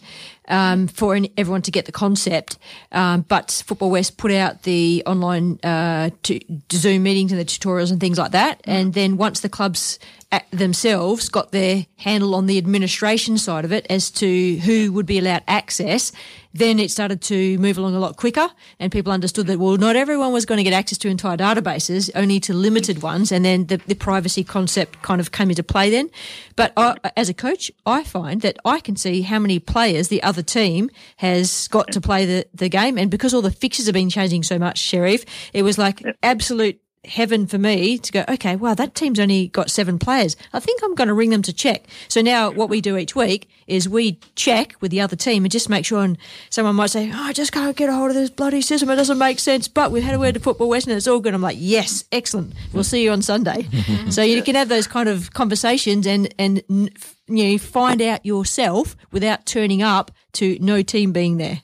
um, 0.49 0.87
for 0.87 1.15
an, 1.15 1.27
everyone 1.37 1.61
to 1.63 1.71
get 1.71 1.85
the 1.85 1.91
concept. 1.91 2.57
Um, 2.91 3.21
but 3.21 3.63
Football 3.65 3.91
West 3.91 4.17
put 4.17 4.31
out 4.31 4.63
the 4.63 5.03
online 5.05 5.59
uh, 5.63 6.09
to, 6.23 6.39
Zoom 6.71 7.03
meetings 7.03 7.31
and 7.31 7.39
the 7.39 7.45
tutorials 7.45 7.91
and 7.91 7.99
things 7.99 8.17
like 8.17 8.31
that. 8.31 8.61
And 8.65 8.93
then 8.93 9.17
once 9.17 9.39
the 9.39 9.49
clubs 9.49 9.99
a- 10.31 10.41
themselves 10.51 11.29
got 11.29 11.51
their 11.51 11.85
handle 11.97 12.35
on 12.35 12.45
the 12.45 12.57
administration 12.57 13.37
side 13.37 13.65
of 13.65 13.71
it 13.71 13.85
as 13.89 14.11
to 14.11 14.57
who 14.57 14.91
would 14.91 15.05
be 15.05 15.19
allowed 15.19 15.43
access, 15.47 16.11
then 16.53 16.79
it 16.79 16.89
started 16.89 17.21
to 17.21 17.57
move 17.59 17.77
along 17.77 17.95
a 17.95 17.99
lot 17.99 18.17
quicker, 18.17 18.49
and 18.79 18.91
people 18.91 19.11
understood 19.11 19.45
that 19.47 19.59
well, 19.59 19.77
not 19.77 19.95
everyone 19.95 20.33
was 20.33 20.45
going 20.45 20.57
to 20.57 20.63
get 20.63 20.73
access 20.73 20.97
to 20.99 21.07
entire 21.07 21.37
databases, 21.37 22.09
only 22.15 22.39
to 22.39 22.53
limited 22.53 23.03
ones, 23.03 23.31
and 23.31 23.45
then 23.45 23.67
the, 23.67 23.77
the 23.77 23.93
privacy 23.93 24.43
concept 24.43 25.01
kind 25.03 25.21
of 25.21 25.31
came 25.31 25.49
into 25.49 25.63
play 25.63 25.89
then. 25.89 26.09
But 26.55 26.73
I, 26.75 26.97
as 27.15 27.29
a 27.29 27.33
coach, 27.33 27.71
I 27.85 28.03
find 28.03 28.41
that 28.41 28.57
I 28.65 28.79
can 28.79 28.95
see 28.95 29.21
how 29.21 29.37
many 29.39 29.59
players 29.59 30.07
the 30.07 30.23
other 30.23 30.38
team 30.43 30.89
has 31.17 31.67
got 31.67 31.91
to 31.91 32.01
play 32.01 32.25
the, 32.25 32.45
the 32.53 32.69
game, 32.69 32.97
and 32.97 33.09
because 33.09 33.33
all 33.33 33.41
the 33.41 33.51
fixtures 33.51 33.85
have 33.85 33.93
been 33.93 34.09
changing 34.09 34.43
so 34.43 34.59
much, 34.59 34.81
Sherif, 34.81 35.25
it 35.53 35.63
was 35.63 35.77
like 35.77 36.03
absolute 36.23 36.79
heaven 37.05 37.47
for 37.47 37.57
me 37.57 37.97
to 37.97 38.11
go, 38.11 38.25
okay, 38.27 38.55
wow, 38.55 38.73
that 38.73 38.93
team's 38.93 39.19
only 39.19 39.47
got 39.47 39.69
seven 39.71 39.97
players. 39.97 40.35
I 40.51 40.59
think 40.59 40.81
I'm 40.83 40.95
going 40.95 41.07
to 41.07 41.13
ring 41.13 41.29
them 41.29 41.41
to 41.43 41.53
check. 41.53 41.85
So 42.09 42.21
now 42.21 42.51
what 42.51 42.69
we 42.69 42.81
do 42.81 42.97
each 42.97 43.15
week 43.15 43.49
is 43.67 43.87
we 43.87 44.19
check 44.35 44.75
with 44.81 44.91
the 44.91 44.99
other 45.01 45.15
team 45.15 45.45
and 45.45 45.51
just 45.51 45.69
make 45.69 45.85
sure, 45.85 46.03
and 46.03 46.17
someone 46.49 46.75
might 46.75 46.89
say, 46.89 47.09
oh, 47.09 47.23
I 47.23 47.31
just 47.33 47.51
can't 47.53 47.75
get 47.77 47.87
a 47.89 47.93
hold 47.93 48.09
of 48.09 48.15
this 48.15 48.29
bloody 48.29 48.61
system. 48.61 48.89
It 48.89 48.97
doesn't 48.97 49.17
make 49.17 49.39
sense. 49.39 49.67
But 49.67 49.91
we've 49.91 50.03
had 50.03 50.13
a 50.15 50.19
word 50.19 50.33
to 50.33 50.39
Football 50.39 50.69
West 50.69 50.87
and 50.87 50.97
it's 50.97 51.07
all 51.07 51.19
good. 51.19 51.33
I'm 51.33 51.41
like, 51.41 51.57
yes, 51.59 52.03
excellent. 52.11 52.53
We'll 52.73 52.83
see 52.83 53.03
you 53.03 53.11
on 53.11 53.21
Sunday. 53.21 53.67
so 54.09 54.21
you 54.21 54.41
can 54.43 54.55
have 54.55 54.67
those 54.69 54.87
kind 54.87 55.07
of 55.07 55.31
conversations 55.33 56.05
and, 56.05 56.33
and, 56.37 56.63
you 56.67 57.51
know, 57.51 57.57
find 57.57 58.01
out 58.01 58.25
yourself 58.25 58.95
without 59.11 59.45
turning 59.45 59.81
up 59.81 60.11
to 60.33 60.57
no 60.59 60.81
team 60.81 61.13
being 61.13 61.37
there. 61.37 61.61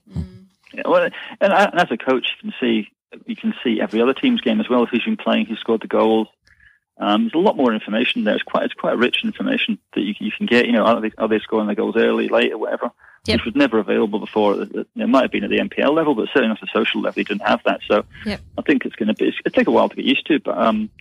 Yeah, 0.73 0.83
well, 0.85 1.09
and, 1.41 1.53
I- 1.53 1.65
and 1.65 1.79
as 1.81 1.87
a 1.91 1.97
coach, 1.97 2.27
you 2.41 2.51
can 2.51 2.53
see 2.59 2.89
you 3.25 3.35
can 3.35 3.53
see 3.63 3.81
every 3.81 4.01
other 4.01 4.13
team's 4.13 4.41
game 4.41 4.59
as 4.59 4.69
well. 4.69 4.85
Who's 4.85 5.03
been 5.03 5.17
playing? 5.17 5.45
Who 5.45 5.55
scored 5.55 5.81
the 5.81 5.87
goals? 5.87 6.27
Um, 6.97 7.23
there's 7.23 7.33
a 7.33 7.45
lot 7.45 7.57
more 7.57 7.73
information 7.73 8.23
there. 8.23 8.35
It's 8.35 8.43
quite 8.43 8.63
it's 8.63 8.73
quite 8.73 8.97
rich 8.97 9.17
information 9.23 9.77
that 9.93 10.01
you, 10.01 10.15
you 10.19 10.31
can 10.31 10.45
get. 10.45 10.65
You 10.65 10.73
know, 10.73 10.85
are 10.85 11.01
they, 11.01 11.11
are 11.17 11.27
they 11.27 11.39
scoring 11.39 11.67
the 11.67 11.75
goals 11.75 11.95
early, 11.97 12.29
late, 12.29 12.53
or 12.53 12.57
whatever? 12.57 12.91
Which 13.27 13.43
was 13.43 13.55
never 13.55 13.79
available 13.79 14.19
before. 14.19 14.61
It, 14.61 14.87
might 14.95 15.23
have 15.23 15.31
been 15.31 15.43
at 15.43 15.49
the 15.49 15.57
NPL 15.57 15.95
level, 15.95 16.13
but 16.13 16.27
certainly 16.27 16.49
not 16.49 16.61
at 16.61 16.69
the 16.71 16.79
social 16.79 17.01
level. 17.01 17.19
You 17.19 17.25
didn't 17.25 17.41
have 17.41 17.59
that. 17.65 17.79
So 17.87 18.05
Yep. 18.23 18.39
I 18.59 18.61
think 18.61 18.85
it's 18.85 18.95
going 18.95 19.07
to 19.07 19.15
be. 19.15 19.29
It'll 19.29 19.51
take 19.51 19.67
a 19.67 19.71
while 19.71 19.89
to 19.89 19.95
get 19.95 20.05
used 20.05 20.27
to, 20.27 20.39
but 20.39 20.55
um, 20.55 20.91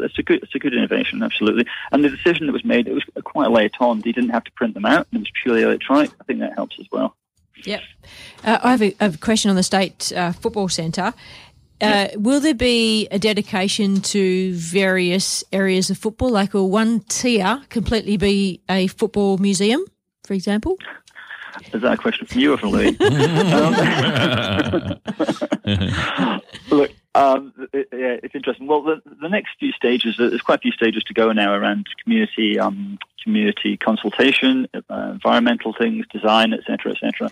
it's, 0.00 0.18
a 0.18 0.22
good 0.24 0.42
it's 0.42 0.54
a 0.56 0.58
good 0.58 0.74
innovation, 0.74 1.22
absolutely. 1.22 1.66
And 1.92 2.02
the 2.02 2.10
decision 2.10 2.46
that 2.46 2.52
was 2.52 2.64
made, 2.64 2.88
it 2.88 2.94
was 2.94 3.04
quite 3.22 3.52
late 3.52 3.74
on. 3.78 4.02
You 4.04 4.12
didn't 4.12 4.30
have 4.30 4.44
to 4.44 4.52
print 4.52 4.74
them 4.74 4.84
out. 4.84 5.06
And 5.12 5.20
it 5.20 5.22
was 5.22 5.30
purely 5.40 5.62
electronic. 5.62 6.10
I 6.20 6.24
think 6.24 6.40
that 6.40 6.54
helps 6.54 6.76
as 6.80 6.86
well. 6.90 7.14
Yep. 7.64 7.82
Uh, 8.44 8.58
I 8.62 8.70
have 8.72 8.82
a, 8.82 8.96
I 9.00 9.04
have 9.04 9.14
a 9.16 9.18
question 9.18 9.50
on 9.50 9.56
the 9.56 9.62
State 9.62 10.12
uh, 10.14 10.32
Football 10.32 10.68
Centre. 10.68 11.14
Uh, 11.80 12.08
will 12.16 12.40
there 12.40 12.54
be 12.54 13.06
a 13.10 13.18
dedication 13.18 14.00
to 14.00 14.52
various 14.54 15.44
areas 15.52 15.90
of 15.90 15.98
football? 15.98 16.30
Like, 16.30 16.54
will 16.54 16.70
one 16.70 17.00
tier 17.00 17.62
completely 17.68 18.16
be 18.16 18.60
a 18.68 18.86
football 18.88 19.38
museum, 19.38 19.84
for 20.24 20.34
example? 20.34 20.76
Is 21.72 21.82
that 21.82 21.92
a 21.92 21.96
question 21.96 22.26
for 22.26 22.38
you 22.38 22.54
or 22.54 22.58
for 22.58 22.68
Louis? 22.68 22.96
um, 23.00 23.74
look, 26.70 26.90
um, 27.14 27.52
it- 27.72 27.88
yeah, 27.92 28.16
it's 28.22 28.34
interesting. 28.34 28.66
Well, 28.66 28.82
the, 28.82 29.00
the 29.20 29.28
next 29.28 29.50
few 29.58 29.72
stages, 29.72 30.16
there's 30.18 30.40
quite 30.42 30.58
a 30.58 30.62
few 30.62 30.72
stages 30.72 31.02
to 31.04 31.14
go 31.14 31.32
now 31.32 31.54
around 31.54 31.86
community, 32.02 32.58
um, 32.58 32.98
community 33.22 33.76
consultation, 33.76 34.68
uh, 34.74 35.10
environmental 35.12 35.72
things, 35.72 36.06
design, 36.12 36.52
etc., 36.52 36.92
etc. 36.92 37.30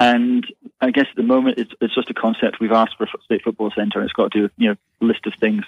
And 0.00 0.46
I 0.80 0.90
guess 0.90 1.06
at 1.08 1.16
the 1.16 1.22
moment 1.22 1.58
it's, 1.58 1.72
it's 1.80 1.94
just 1.94 2.10
a 2.10 2.14
concept. 2.14 2.60
We've 2.60 2.72
asked 2.72 2.96
for 2.96 3.04
a 3.04 3.22
state 3.24 3.42
football 3.42 3.70
centre, 3.70 4.00
and 4.00 4.06
it's 4.08 4.12
got 4.12 4.32
to 4.32 4.48
do 4.48 4.54
you 4.56 4.70
know 4.70 4.76
list 5.00 5.26
of 5.26 5.34
things. 5.34 5.64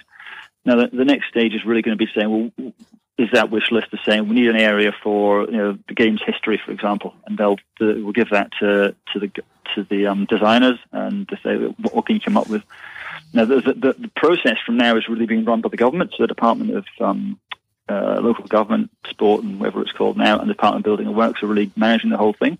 Now 0.65 0.75
the, 0.75 0.87
the 0.87 1.05
next 1.05 1.29
stage 1.29 1.53
is 1.53 1.65
really 1.65 1.81
going 1.81 1.97
to 1.97 2.05
be 2.05 2.11
saying, 2.13 2.51
well, 2.57 2.73
is 3.17 3.29
that 3.33 3.49
wish 3.49 3.71
list 3.71 3.87
the 3.91 3.99
same? 4.05 4.27
We 4.27 4.35
need 4.35 4.49
an 4.49 4.57
area 4.57 4.91
for 5.03 5.45
you 5.45 5.57
know 5.57 5.77
the 5.87 5.93
game's 5.93 6.21
history, 6.23 6.61
for 6.63 6.71
example, 6.71 7.13
and 7.25 7.37
they'll 7.37 7.57
the, 7.79 8.01
we'll 8.03 8.11
give 8.11 8.29
that 8.31 8.51
to 8.59 8.95
to 9.13 9.19
the 9.19 9.31
to 9.75 9.83
the 9.83 10.07
um, 10.07 10.25
designers 10.25 10.77
and 10.91 11.27
to 11.29 11.37
say 11.43 11.57
what, 11.57 11.93
what 11.93 12.05
can 12.05 12.15
you 12.15 12.21
come 12.21 12.37
up 12.37 12.49
with. 12.49 12.63
Now 13.33 13.45
the, 13.45 13.61
the, 13.61 13.95
the 13.97 14.11
process 14.15 14.57
from 14.65 14.77
now 14.77 14.97
is 14.97 15.09
really 15.09 15.25
being 15.25 15.45
run 15.45 15.61
by 15.61 15.69
the 15.69 15.77
government, 15.77 16.11
so 16.11 16.23
the 16.23 16.27
Department 16.27 16.75
of 16.75 16.85
um, 16.99 17.39
uh, 17.89 18.19
Local 18.21 18.45
Government, 18.45 18.91
Sport, 19.09 19.43
and 19.43 19.59
whatever 19.59 19.81
it's 19.81 19.91
called 19.91 20.17
now, 20.17 20.39
and 20.39 20.49
the 20.49 20.53
Department 20.53 20.81
of 20.81 20.85
Building 20.85 21.07
and 21.07 21.15
Works 21.15 21.41
are 21.41 21.47
really 21.47 21.71
managing 21.75 22.09
the 22.09 22.17
whole 22.17 22.33
thing. 22.33 22.57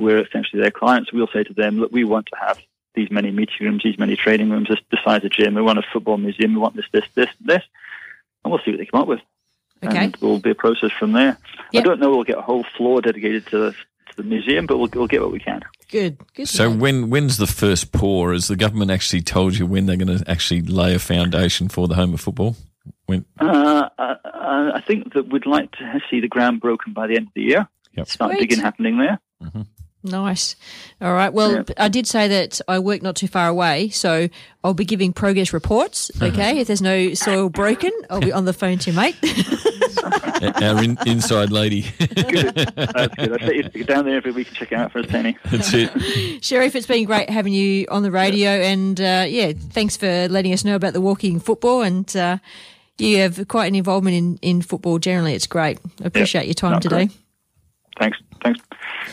We're 0.00 0.24
essentially 0.24 0.62
their 0.62 0.70
clients. 0.70 1.12
We'll 1.12 1.28
say 1.32 1.44
to 1.44 1.54
them, 1.54 1.78
look, 1.78 1.92
we 1.92 2.04
want 2.04 2.26
to 2.26 2.36
have 2.40 2.58
these 2.94 3.10
many 3.10 3.30
meeting 3.30 3.54
rooms, 3.60 3.82
these 3.84 3.98
many 3.98 4.16
training 4.16 4.50
rooms, 4.50 4.68
this, 4.68 4.80
this 4.90 5.00
size 5.04 5.24
of 5.24 5.30
gym. 5.30 5.54
We 5.54 5.62
want 5.62 5.78
a 5.78 5.84
football 5.92 6.16
museum. 6.16 6.54
We 6.54 6.60
want 6.60 6.74
this, 6.74 6.86
this, 6.92 7.04
this, 7.14 7.28
this, 7.40 7.62
and 8.42 8.50
we'll 8.50 8.60
see 8.64 8.72
what 8.72 8.78
they 8.78 8.86
come 8.86 9.02
up 9.02 9.08
with. 9.08 9.20
Okay. 9.82 9.96
And 9.96 10.16
will 10.16 10.40
be 10.40 10.50
a 10.50 10.54
process 10.54 10.90
from 10.98 11.12
there. 11.12 11.38
I 11.74 11.80
don't 11.80 12.00
know 12.00 12.10
we'll 12.10 12.24
get 12.24 12.36
a 12.36 12.42
whole 12.42 12.64
floor 12.76 13.00
dedicated 13.00 13.46
to 13.46 13.58
the, 13.58 13.70
to 13.72 14.16
the 14.16 14.22
museum, 14.24 14.66
but 14.66 14.76
we'll, 14.78 14.90
we'll 14.92 15.06
get 15.06 15.22
what 15.22 15.32
we 15.32 15.38
can. 15.40 15.62
Good. 15.88 16.18
Good. 16.34 16.48
So 16.48 16.70
know. 16.70 16.76
when 16.76 17.10
when's 17.10 17.38
the 17.38 17.46
first 17.46 17.90
pour? 17.92 18.32
Has 18.32 18.48
the 18.48 18.56
government 18.56 18.90
actually 18.90 19.22
told 19.22 19.56
you 19.56 19.66
when 19.66 19.86
they're 19.86 19.96
going 19.96 20.18
to 20.18 20.30
actually 20.30 20.62
lay 20.62 20.94
a 20.94 20.98
foundation 20.98 21.68
for 21.68 21.88
the 21.88 21.94
home 21.94 22.12
of 22.14 22.20
football? 22.20 22.56
When 23.06 23.24
Uh, 23.40 23.88
I, 23.98 24.16
I 24.24 24.72
I 24.76 24.80
think 24.82 25.14
that 25.14 25.28
we'd 25.28 25.46
like 25.46 25.72
to 25.72 26.00
see 26.10 26.20
the 26.20 26.28
ground 26.28 26.60
broken 26.60 26.92
by 26.92 27.06
the 27.06 27.16
end 27.16 27.28
of 27.28 27.34
the 27.34 27.42
year. 27.42 27.68
Yep. 27.96 28.08
Start 28.08 28.32
Sweet. 28.32 28.40
digging 28.40 28.62
happening 28.62 28.98
there. 28.98 29.18
Nice. 30.02 30.56
All 31.00 31.12
right. 31.12 31.30
Well, 31.32 31.64
I 31.76 31.88
did 31.88 32.06
say 32.06 32.26
that 32.28 32.60
I 32.66 32.78
work 32.78 33.02
not 33.02 33.16
too 33.16 33.28
far 33.28 33.48
away, 33.48 33.90
so 33.90 34.28
I'll 34.64 34.72
be 34.74 34.84
giving 34.86 35.12
progress 35.12 35.52
reports. 35.52 36.10
Okay. 36.22 36.60
if 36.60 36.66
there's 36.66 36.82
no 36.82 37.12
soil 37.14 37.48
broken, 37.48 37.90
I'll 38.08 38.20
be 38.20 38.32
on 38.32 38.44
the 38.44 38.52
phone 38.52 38.78
to 38.78 38.90
you, 38.90 38.96
mate. 38.96 39.16
our 40.62 40.82
in, 40.82 40.96
inside 41.06 41.50
lady. 41.50 41.86
Good. 41.98 42.54
That's 42.54 43.14
good. 43.14 43.42
I 43.42 43.46
say 43.46 43.70
you 43.74 43.84
down 43.84 44.04
there 44.04 44.16
every 44.16 44.32
week 44.32 44.48
and 44.48 44.56
check 44.56 44.72
it 44.72 44.76
out 44.78 44.92
for 44.92 45.00
a 45.00 45.02
penny. 45.04 45.36
That's 45.50 45.72
it. 45.74 45.90
Sherif, 46.40 46.74
it's 46.74 46.86
been 46.86 47.04
great 47.04 47.28
having 47.30 47.52
you 47.52 47.86
on 47.90 48.02
the 48.02 48.10
radio, 48.10 48.50
and 48.50 49.00
uh, 49.00 49.24
yeah, 49.28 49.52
thanks 49.52 49.96
for 49.96 50.28
letting 50.28 50.52
us 50.52 50.64
know 50.64 50.76
about 50.76 50.92
the 50.92 51.00
walking 51.00 51.40
football. 51.40 51.82
And 51.82 52.14
uh, 52.16 52.38
you 52.98 53.18
have 53.18 53.48
quite 53.48 53.66
an 53.66 53.74
involvement 53.74 54.16
in, 54.16 54.38
in 54.42 54.62
football 54.62 54.98
generally. 54.98 55.34
It's 55.34 55.46
great. 55.46 55.78
I 56.02 56.06
appreciate 56.06 56.46
your 56.46 56.54
time 56.54 56.72
No, 56.72 56.78
today. 56.80 57.06
great. 57.06 57.16
Thanks. 58.00 58.18
Thanks. 58.42 58.60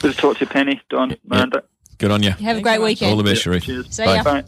Good 0.02 0.14
to 0.14 0.18
talk 0.18 0.38
to 0.38 0.46
you, 0.46 0.50
Penny, 0.50 0.82
Don, 0.90 1.16
Miranda. 1.26 1.64
Good 1.98 2.10
on 2.10 2.24
you. 2.24 2.32
Have 2.32 2.58
a 2.58 2.62
great 2.62 2.82
weekend. 2.82 3.12
All 3.12 3.18
the 3.18 3.24
best, 3.24 3.44
Sherif. 3.44 3.64
Cheers. 3.64 3.94
See 3.94 4.04
ya. 4.04 4.24
Bye. 4.24 4.46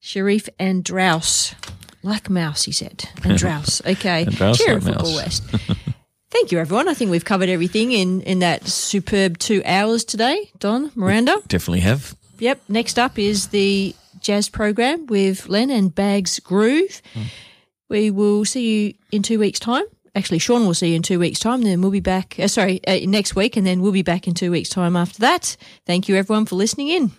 Sharif 0.00 0.48
and 0.58 0.82
Drouse. 0.82 1.54
Like 2.02 2.30
mouse, 2.30 2.64
he 2.64 2.72
said. 2.72 3.04
And 3.22 3.32
Drouse. 3.38 3.84
Okay. 3.84 4.22
And 4.22 4.32
Drouse 4.34 4.56
Cheer 4.56 4.74
like 4.74 4.76
at 4.76 4.82
Football 4.84 5.16
mouse. 5.16 5.16
West. 5.16 5.42
Thank 6.30 6.52
you, 6.52 6.58
everyone. 6.58 6.88
I 6.88 6.94
think 6.94 7.10
we've 7.10 7.24
covered 7.24 7.48
everything 7.50 7.92
in, 7.92 8.22
in 8.22 8.38
that 8.38 8.66
superb 8.66 9.36
two 9.36 9.62
hours 9.66 10.04
today. 10.04 10.50
Don, 10.58 10.90
Miranda. 10.94 11.36
Definitely 11.48 11.80
have. 11.80 12.16
Yep. 12.38 12.62
Next 12.68 12.98
up 12.98 13.18
is 13.18 13.48
the 13.48 13.94
jazz 14.20 14.48
program 14.48 15.06
with 15.06 15.48
Len 15.48 15.70
and 15.70 15.94
Bags 15.94 16.38
Groove. 16.38 17.02
Hmm. 17.12 17.22
We 17.90 18.10
will 18.10 18.44
see 18.44 18.86
you 18.86 18.94
in 19.10 19.22
two 19.22 19.38
weeks' 19.38 19.58
time. 19.58 19.84
Actually, 20.14 20.38
Sean 20.38 20.66
will 20.66 20.74
see 20.74 20.90
you 20.90 20.96
in 20.96 21.02
two 21.02 21.18
weeks' 21.18 21.38
time. 21.38 21.62
Then 21.62 21.80
we'll 21.80 21.90
be 21.90 22.00
back. 22.00 22.36
Uh, 22.38 22.48
sorry, 22.48 22.80
uh, 22.86 22.98
next 23.04 23.36
week, 23.36 23.56
and 23.56 23.66
then 23.66 23.80
we'll 23.80 23.92
be 23.92 24.02
back 24.02 24.26
in 24.26 24.34
two 24.34 24.50
weeks' 24.50 24.68
time 24.68 24.96
after 24.96 25.18
that. 25.20 25.56
Thank 25.86 26.08
you, 26.08 26.16
everyone, 26.16 26.46
for 26.46 26.56
listening 26.56 26.88
in. 26.88 27.12